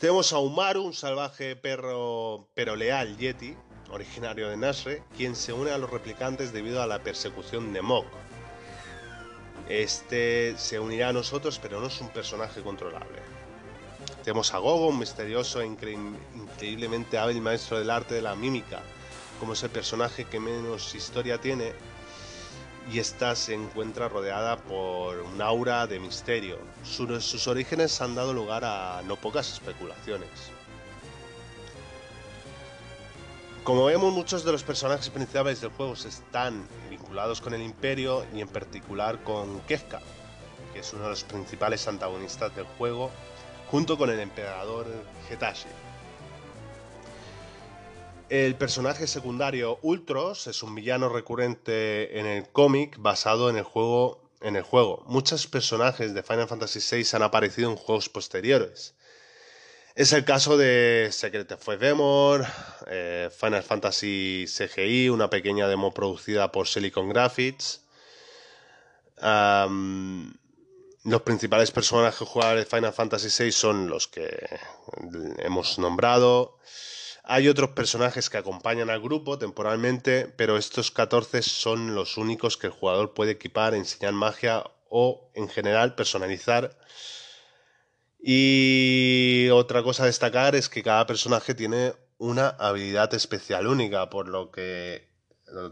Tenemos 0.00 0.32
a 0.32 0.38
Umaru, 0.38 0.82
un 0.82 0.94
salvaje 0.94 1.54
perro 1.54 2.48
pero 2.54 2.74
leal 2.74 3.16
Yeti, 3.16 3.56
originario 3.90 4.48
de 4.48 4.56
Nasre, 4.56 5.02
quien 5.16 5.34
se 5.36 5.52
une 5.52 5.70
a 5.70 5.78
los 5.78 5.90
replicantes 5.90 6.52
debido 6.52 6.82
a 6.82 6.86
la 6.86 6.98
persecución 7.02 7.72
de 7.72 7.82
Mok. 7.82 8.06
Este 9.68 10.54
se 10.56 10.78
unirá 10.78 11.08
a 11.08 11.12
nosotros, 11.12 11.58
pero 11.60 11.80
no 11.80 11.88
es 11.88 12.00
un 12.00 12.08
personaje 12.08 12.62
controlable. 12.62 13.18
Tenemos 14.24 14.52
a 14.54 14.58
Gogo, 14.58 14.88
un 14.88 14.98
misterioso 14.98 15.60
e 15.60 15.66
incre- 15.66 16.16
increíblemente 16.34 17.18
hábil 17.18 17.40
maestro 17.40 17.78
del 17.78 17.90
arte 17.90 18.14
de 18.14 18.22
la 18.22 18.34
mímica, 18.34 18.80
como 19.38 19.52
es 19.52 19.62
el 19.62 19.70
personaje 19.70 20.24
que 20.24 20.40
menos 20.40 20.94
historia 20.94 21.38
tiene, 21.38 21.72
y 22.90 22.98
esta 22.98 23.36
se 23.36 23.52
encuentra 23.52 24.08
rodeada 24.08 24.56
por 24.56 25.18
un 25.20 25.42
aura 25.42 25.86
de 25.86 26.00
misterio. 26.00 26.58
Su- 26.84 27.20
sus 27.20 27.46
orígenes 27.46 28.00
han 28.00 28.14
dado 28.14 28.32
lugar 28.32 28.64
a 28.64 29.02
no 29.04 29.16
pocas 29.16 29.52
especulaciones. 29.52 30.28
Como 33.68 33.84
vemos, 33.84 34.14
muchos 34.14 34.44
de 34.44 34.52
los 34.52 34.62
personajes 34.62 35.10
principales 35.10 35.60
del 35.60 35.68
juego 35.68 35.92
están 35.92 36.66
vinculados 36.88 37.42
con 37.42 37.52
el 37.52 37.60
Imperio 37.60 38.24
y 38.34 38.40
en 38.40 38.48
particular 38.48 39.22
con 39.22 39.60
Kefka, 39.66 40.00
que 40.72 40.78
es 40.78 40.90
uno 40.94 41.02
de 41.02 41.10
los 41.10 41.24
principales 41.24 41.86
antagonistas 41.86 42.56
del 42.56 42.64
juego, 42.64 43.10
junto 43.70 43.98
con 43.98 44.08
el 44.08 44.20
emperador 44.20 44.86
Hetashi. 45.28 45.68
El 48.30 48.54
personaje 48.54 49.06
secundario 49.06 49.78
Ultros 49.82 50.46
es 50.46 50.62
un 50.62 50.74
villano 50.74 51.10
recurrente 51.10 52.18
en 52.18 52.24
el 52.24 52.48
cómic 52.48 52.96
basado 52.98 53.50
en 53.50 53.58
el 53.58 53.64
juego. 53.64 54.22
En 54.40 54.56
el 54.56 54.62
juego. 54.62 55.02
Muchos 55.08 55.46
personajes 55.46 56.14
de 56.14 56.22
Final 56.22 56.48
Fantasy 56.48 56.78
VI 56.78 57.04
han 57.12 57.22
aparecido 57.22 57.70
en 57.70 57.76
juegos 57.76 58.08
posteriores. 58.08 58.94
Es 59.98 60.12
el 60.12 60.24
caso 60.24 60.56
de 60.56 61.08
Secret 61.10 61.50
of 61.50 61.66
Demon, 61.80 62.46
eh, 62.86 63.28
Final 63.36 63.64
Fantasy 63.64 64.44
CGI, 64.46 65.08
una 65.08 65.28
pequeña 65.28 65.66
demo 65.66 65.92
producida 65.92 66.52
por 66.52 66.68
Silicon 66.68 67.08
Graphics. 67.08 67.82
Los 71.02 71.22
principales 71.22 71.72
personajes 71.72 72.28
jugables 72.28 72.64
de 72.64 72.76
Final 72.76 72.92
Fantasy 72.92 73.42
VI 73.42 73.50
son 73.50 73.90
los 73.90 74.06
que 74.06 74.28
hemos 75.38 75.80
nombrado. 75.80 76.60
Hay 77.24 77.48
otros 77.48 77.70
personajes 77.70 78.30
que 78.30 78.38
acompañan 78.38 78.90
al 78.90 79.00
grupo 79.00 79.36
temporalmente, 79.36 80.32
pero 80.36 80.56
estos 80.58 80.92
14 80.92 81.42
son 81.42 81.96
los 81.96 82.16
únicos 82.18 82.56
que 82.56 82.68
el 82.68 82.72
jugador 82.72 83.14
puede 83.14 83.32
equipar, 83.32 83.74
enseñar 83.74 84.12
magia 84.12 84.62
o, 84.88 85.28
en 85.34 85.48
general, 85.48 85.96
personalizar. 85.96 86.78
Y 88.18 89.48
otra 89.52 89.82
cosa 89.82 90.02
a 90.02 90.06
destacar 90.06 90.56
es 90.56 90.68
que 90.68 90.82
cada 90.82 91.06
personaje 91.06 91.54
tiene 91.54 91.94
una 92.18 92.48
habilidad 92.48 93.14
especial 93.14 93.66
única, 93.66 94.10
por 94.10 94.28
lo 94.28 94.50
que, 94.50 95.08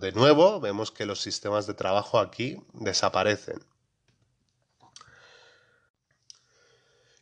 de 0.01 0.13
nuevo, 0.13 0.61
vemos 0.61 0.93
que 0.93 1.07
los 1.07 1.21
sistemas 1.21 1.67
de 1.67 1.75
trabajo 1.75 2.21
aquí 2.21 2.63
desaparecen. 2.73 3.65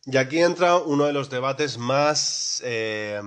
Y 0.07 0.19
aquí 0.19 0.41
entra 0.41 0.77
uno 0.77 1.07
de 1.07 1.15
los 1.15 1.31
debates 1.31 1.79
más, 1.79 2.61
eh, 2.63 3.21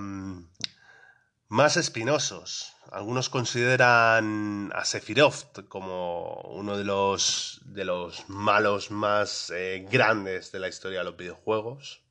más 1.47 1.77
espinosos. 1.77 2.76
Algunos 2.91 3.29
consideran 3.29 4.71
a 4.73 4.85
Sephiroth 4.85 5.67
como 5.67 6.41
uno 6.53 6.77
de 6.77 6.85
los, 6.85 7.61
de 7.65 7.83
los 7.83 8.29
malos 8.29 8.91
más 8.91 9.49
eh, 9.49 9.85
grandes 9.89 10.51
de 10.51 10.59
la 10.59 10.69
historia 10.69 10.99
de 10.99 11.05
los 11.05 11.17
videojuegos. 11.17 12.01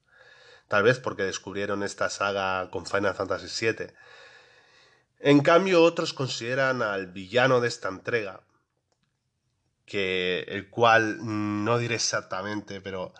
Tal 0.68 0.82
vez 0.82 0.98
porque 0.98 1.22
descubrieron 1.22 1.82
esta 1.82 2.10
saga 2.10 2.70
con 2.70 2.86
Final 2.86 3.14
Fantasy 3.14 3.66
VII. 3.66 3.86
En 5.20 5.40
cambio, 5.40 5.82
otros 5.82 6.12
consideran 6.12 6.82
al 6.82 7.06
villano 7.06 7.60
de 7.60 7.68
esta 7.68 7.88
entrega, 7.88 8.40
que 9.86 10.40
el 10.48 10.68
cual 10.68 11.18
mm, 11.20 11.64
no 11.64 11.78
diré 11.78 11.94
exactamente, 11.94 12.80
pero 12.80 13.14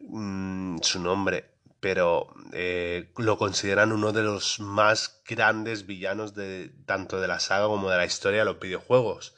mm, 0.00 0.78
su 0.82 1.00
nombre, 1.00 1.57
pero 1.80 2.34
eh, 2.52 3.10
lo 3.16 3.38
consideran 3.38 3.92
uno 3.92 4.12
de 4.12 4.22
los 4.22 4.60
más 4.60 5.22
grandes 5.26 5.86
villanos 5.86 6.34
de 6.34 6.72
tanto 6.86 7.20
de 7.20 7.28
la 7.28 7.40
saga 7.40 7.66
como 7.66 7.90
de 7.90 7.96
la 7.96 8.06
historia 8.06 8.40
de 8.40 8.44
los 8.46 8.60
videojuegos. 8.60 9.34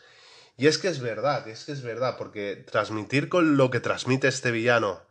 Y 0.57 0.67
es 0.67 0.79
que 0.79 0.89
es 0.89 1.01
verdad, 1.01 1.49
es 1.49 1.65
que 1.65 1.73
es 1.73 1.83
verdad, 1.83 2.17
porque 2.19 2.57
transmitir 2.57 3.29
con 3.29 3.57
lo 3.57 3.71
que 3.71 3.81
transmite 3.81 4.29
este 4.29 4.51
villano 4.51 5.03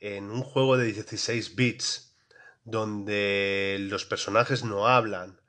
en 0.00 0.30
un 0.30 0.42
juego 0.42 0.76
de 0.76 0.86
16 0.86 1.56
bits, 1.56 2.16
donde 2.64 3.76
los 3.80 4.04
personajes 4.04 4.64
no 4.64 4.86
hablan, 4.86 5.40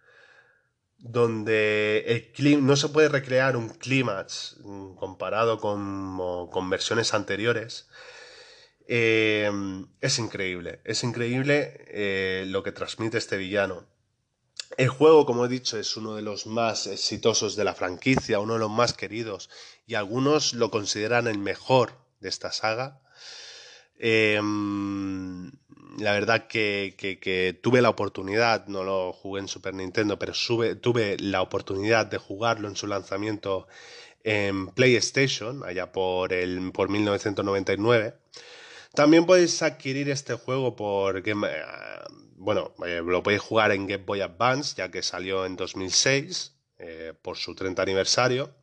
donde 0.98 2.32
el 2.34 2.66
no 2.66 2.76
se 2.76 2.90
puede 2.90 3.10
recrear 3.10 3.56
un 3.56 3.70
clímax 3.70 4.57
mm, 4.64 4.95
comparado 4.95 5.60
con, 5.60 6.18
con 6.49 6.70
versiones 6.70 7.14
anteriores, 7.14 7.88
Eh, 8.88 9.52
es 10.02 10.20
increíble, 10.20 10.80
es 10.84 11.03
increíble 11.03 11.86
eh, 11.88 12.45
lo 12.48 12.62
que 12.64 12.72
transmite 12.72 13.18
este 13.18 13.38
villano. 13.38 13.86
El 14.78 14.90
juego, 14.90 15.26
como 15.26 15.45
he 15.45 15.49
dicho, 15.49 15.78
es 15.80 15.95
uno 15.95 16.16
de 16.16 16.22
los 16.22 16.48
más 16.48 16.88
exitosos 16.88 17.56
de 17.56 17.64
la 17.64 17.74
franquicia, 17.74 18.40
uno 18.40 18.53
de 18.53 18.60
los 18.60 18.72
más 18.72 18.94
queridos, 18.94 19.49
y 19.88 19.95
algunos 19.95 20.53
lo 20.53 20.70
consideran 20.70 21.28
el 21.28 21.38
mejor 21.38 21.94
de 22.20 22.30
esta 22.30 22.52
saga. 22.52 22.99
Em, 23.98 25.52
la 25.98 26.12
verdad 26.12 26.48
que, 26.48 27.60
tuve 27.62 27.82
la 27.82 27.90
oportunidad, 27.90 28.68
no 28.68 28.84
lo 28.84 29.14
jugué 29.14 29.41
en 29.41 29.48
Super 29.48 29.74
Nintendo, 29.74 30.20
pero 30.20 30.34
tuve 30.82 31.18
la 31.20 31.41
oportunidad 31.41 32.06
de 32.07 32.18
jugarlo 32.18 32.68
en 32.68 32.76
su 32.76 32.88
lanzamiento 32.88 33.68
en 34.24 34.68
PlayStation, 34.68 35.64
allá 35.64 35.91
por, 35.91 36.34
el, 36.34 36.72
por 36.74 36.90
1999. 36.90 38.16
También 38.96 39.26
podéis 39.26 39.62
adquirir 39.62 40.10
este 40.10 40.36
juego 40.36 40.76
por 40.76 41.22
Game, 41.22 41.48
eh, 41.48 41.64
bueno, 42.38 42.74
eh, 42.86 43.02
lo 43.06 43.22
podéis 43.24 43.42
jugar 43.42 43.72
en 43.72 43.88
Game 43.88 44.04
Boy 44.04 44.22
Advance, 44.22 44.76
ya 44.78 44.90
que 44.90 45.04
salió 45.04 45.46
en 45.46 45.56
2006 45.56 46.54
eh, 46.80 47.14
por 47.22 47.38
su 47.38 47.56
30 47.56 47.82
aniversario. 47.82 48.56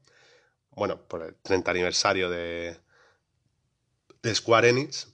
Bueno, 0.70 1.00
por 1.06 1.22
el 1.22 1.34
30 1.42 1.70
aniversario 1.70 2.30
de, 2.30 2.78
de 4.22 4.34
Square 4.34 4.70
Enix. 4.70 5.08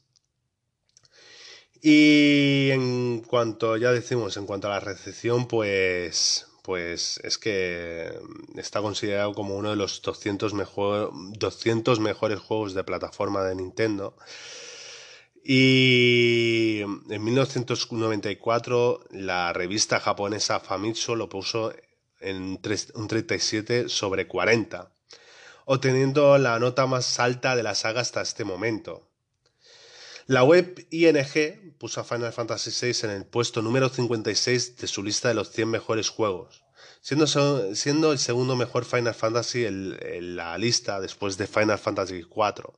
Y 1.81 2.71
en 2.73 3.23
cuanto, 3.23 3.77
ya 3.77 3.93
decimos, 3.93 4.37
en 4.37 4.47
cuanto 4.47 4.67
a 4.69 4.71
la 4.71 4.81
recepción, 4.81 5.47
pues 5.47 6.49
pues 6.69 7.19
es 7.25 7.39
que 7.39 8.13
está 8.57 8.83
considerado 8.83 9.33
como 9.33 9.57
uno 9.57 9.71
de 9.71 9.77
los 9.77 10.03
200, 10.03 10.53
mejor, 10.53 11.11
200 11.15 11.99
mejores 11.99 12.41
juegos 12.41 12.75
de 12.75 12.85
plataforma 12.85 13.43
de 13.43 13.55
Nintendo. 13.55 14.15
Y 15.51 16.83
en 16.83 17.25
1994 17.25 19.01
la 19.13 19.55
revista 19.55 19.99
japonesa 19.99 20.61
Famitsu 20.61 21.17
lo 21.17 21.31
puso 21.31 21.73
en 22.21 22.61
un 22.95 23.09
37 23.09 23.89
sobre 23.89 24.29
40, 24.29 24.93
obteniendo 25.65 26.37
la 26.37 26.59
nota 26.59 26.87
más 26.87 27.19
alta 27.19 27.57
de 27.57 27.63
la 27.63 27.75
saga 27.75 28.03
hasta 28.03 28.21
este 28.21 28.45
momento. 28.45 29.09
La 30.27 30.45
web 30.45 30.87
ING 30.91 31.79
puso 31.79 32.03
a 32.03 32.05
Final 32.05 32.35
Fantasy 32.35 32.71
VI 32.71 33.07
en 33.07 33.11
el 33.13 33.25
puesto 33.25 33.63
número 33.63 33.89
56 33.89 34.77
de 34.77 34.87
su 34.87 35.03
lista 35.03 35.29
de 35.29 35.35
los 35.35 35.51
100 35.51 35.71
mejores 35.71 36.11
juegos, 36.11 36.63
siendo, 37.01 37.27
siendo 37.75 38.13
el 38.13 38.19
segundo 38.19 38.55
mejor 38.55 38.85
Final 38.85 39.15
Fantasy 39.15 39.65
en, 39.65 40.37
la 40.37 40.59
lista 40.59 41.01
después 41.01 41.39
de 41.39 41.47
Final 41.47 41.79
Fantasy 41.79 42.17
IV. 42.17 42.75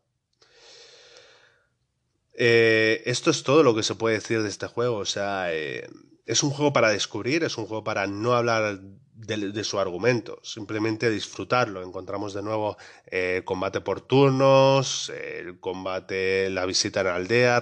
Eh, 2.42 3.02
esto 3.04 3.30
es 3.30 3.42
todo 3.42 3.62
lo 3.62 3.74
que 3.74 3.82
se 3.82 3.96
puede 3.96 4.14
decir 4.14 4.42
de 4.42 4.48
este 4.48 4.66
juego. 4.66 4.96
O 4.96 5.04
sea, 5.04 5.52
eh, 5.52 5.86
es 6.24 6.42
un 6.42 6.48
juego 6.48 6.72
para 6.72 6.88
descubrir, 6.88 7.44
es 7.44 7.58
un 7.58 7.66
juego 7.66 7.84
para 7.84 8.06
no 8.06 8.32
hablar 8.32 8.80
de, 8.80 9.62
su 9.62 9.78
argumento, 9.78 10.40
simplemente 10.42 11.10
disfrutarlo. 11.10 11.82
Encontramos 11.82 12.32
de 12.32 12.42
nuevo 12.42 12.78
eh, 13.10 13.42
combate 13.44 13.82
por 13.82 14.00
turnos, 14.00 15.10
el 15.10 15.60
combate, 15.60 16.48
la 16.48 16.64
visita 16.64 17.00
en 17.00 17.06
la 17.08 17.16
aldea, 17.16 17.60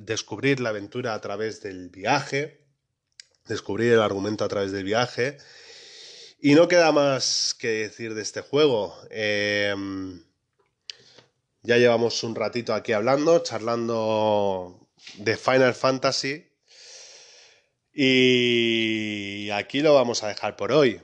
descubrir 0.00 0.58
la 0.60 0.70
aventura 0.70 1.12
a 1.12 1.20
través 1.20 1.60
del 1.60 1.90
viaje, 1.90 2.64
descubrir 3.46 3.92
el 3.92 4.00
argumento 4.00 4.42
a 4.46 4.48
través 4.48 4.72
del 4.72 4.84
viaje. 4.84 5.36
Y 6.40 6.54
no 6.54 6.66
queda 6.66 6.92
más 6.92 7.54
que 7.58 7.68
decir 7.68 8.14
de 8.14 8.22
este 8.22 8.40
juego. 8.40 8.96
Ya 11.64 11.78
llevamos 11.78 12.22
un 12.22 12.34
ratito 12.34 12.74
aquí 12.74 12.92
hablando, 12.92 13.42
charlando 13.42 14.86
de 15.16 15.36
Final 15.36 15.74
Fantasy. 15.74 16.46
Y 17.92 19.48
aquí 19.50 19.80
lo 19.80 19.94
vamos 19.94 20.22
a 20.22 20.28
dejar 20.28 20.56
por 20.56 20.72
hoy. 20.72 21.00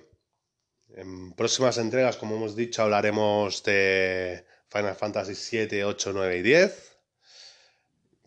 En 0.95 1.32
próximas 1.32 1.78
entregas, 1.78 2.16
como 2.16 2.37
hemos 2.37 2.55
dicho, 2.57 2.82
hablaremos 2.82 3.62
de 3.62 4.45
Final 4.69 4.97
Fantasy 4.97 5.35
7, 5.35 5.85
8, 5.85 6.12
9 6.12 6.37
y 6.37 6.43
10. 6.43 6.90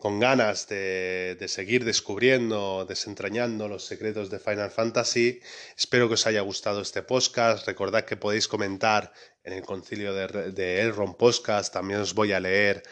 Con 0.04 0.20
ganas 0.20 0.68
de, 0.68 1.42
seguir 1.48 1.86
descubriendo, 1.86 2.84
desentrañando 2.86 3.68
los 3.68 3.86
secretos 3.86 4.28
de 4.28 4.38
Final 4.38 4.70
Fantasy. 4.70 5.40
Espero 5.78 6.08
que 6.08 6.14
os 6.20 6.26
haya 6.26 6.42
gustado 6.42 6.82
este 6.82 7.02
podcast. 7.02 7.66
Recordad 7.66 8.04
que 8.04 8.18
podéis 8.18 8.46
comentar 8.46 9.14
en 9.44 9.54
el 9.54 9.62
concilio 9.62 10.12
de, 10.12 10.52
de 10.52 10.82
Elrond 10.82 11.16
Podcast. 11.16 11.72
También 11.72 12.00
os 12.00 12.12
voy 12.12 12.32
a 12.32 12.40
leer 12.40 12.82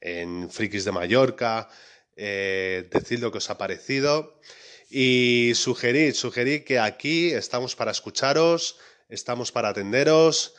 en 0.00 0.48
Frikis 0.50 0.86
de 0.86 0.92
Mallorca. 0.92 1.68
Eh, 2.16 2.88
decid 2.90 3.18
lo 3.18 3.30
que 3.30 3.38
os 3.44 3.50
ha 3.50 3.58
parecido. 3.58 4.40
Y 4.88 5.52
sugerir, 5.56 6.14
sugerir 6.14 6.64
que 6.64 6.78
aquí 6.78 7.32
estamos 7.32 7.76
para 7.76 7.90
escucharos, 7.90 8.78
estamos 9.10 9.52
para 9.52 9.68
atenderos. 9.68 10.54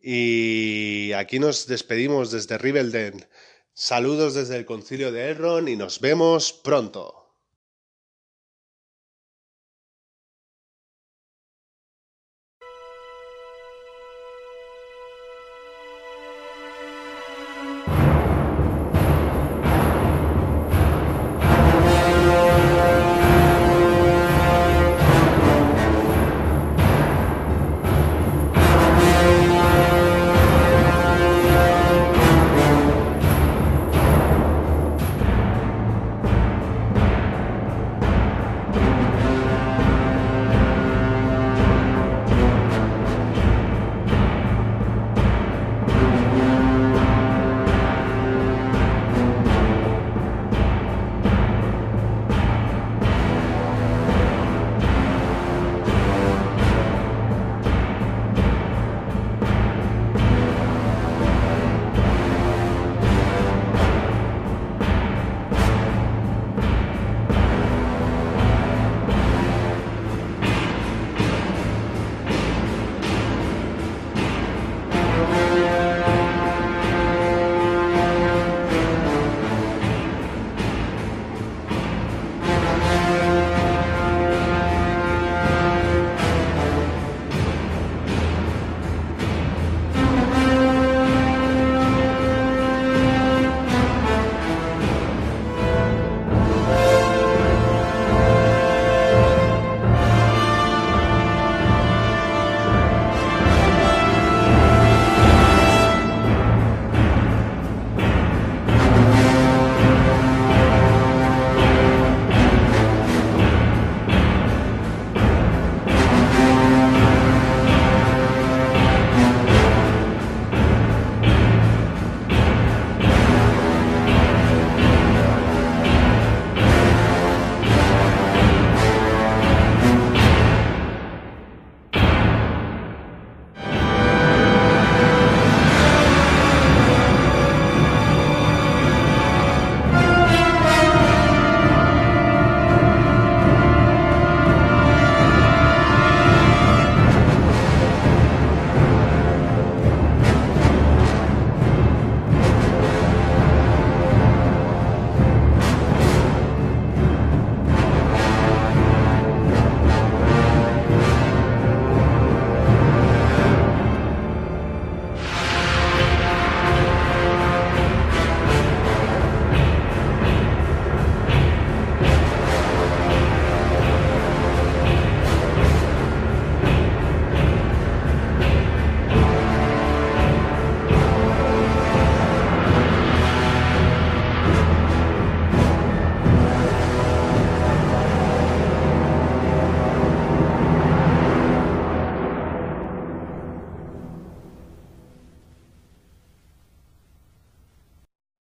Y 0.00 1.10
aquí 1.16 1.40
nos 1.40 1.66
despedimos 1.66 2.30
desde 2.30 2.56
Ribelden. 2.56 3.26
Saludos 3.82 4.34
desde 4.34 4.58
el 4.58 4.66
concilio 4.66 5.10
de 5.10 5.30
Elrond 5.30 5.66
y 5.70 5.74
nos 5.74 6.00
vemos 6.00 6.52
pronto. 6.52 7.19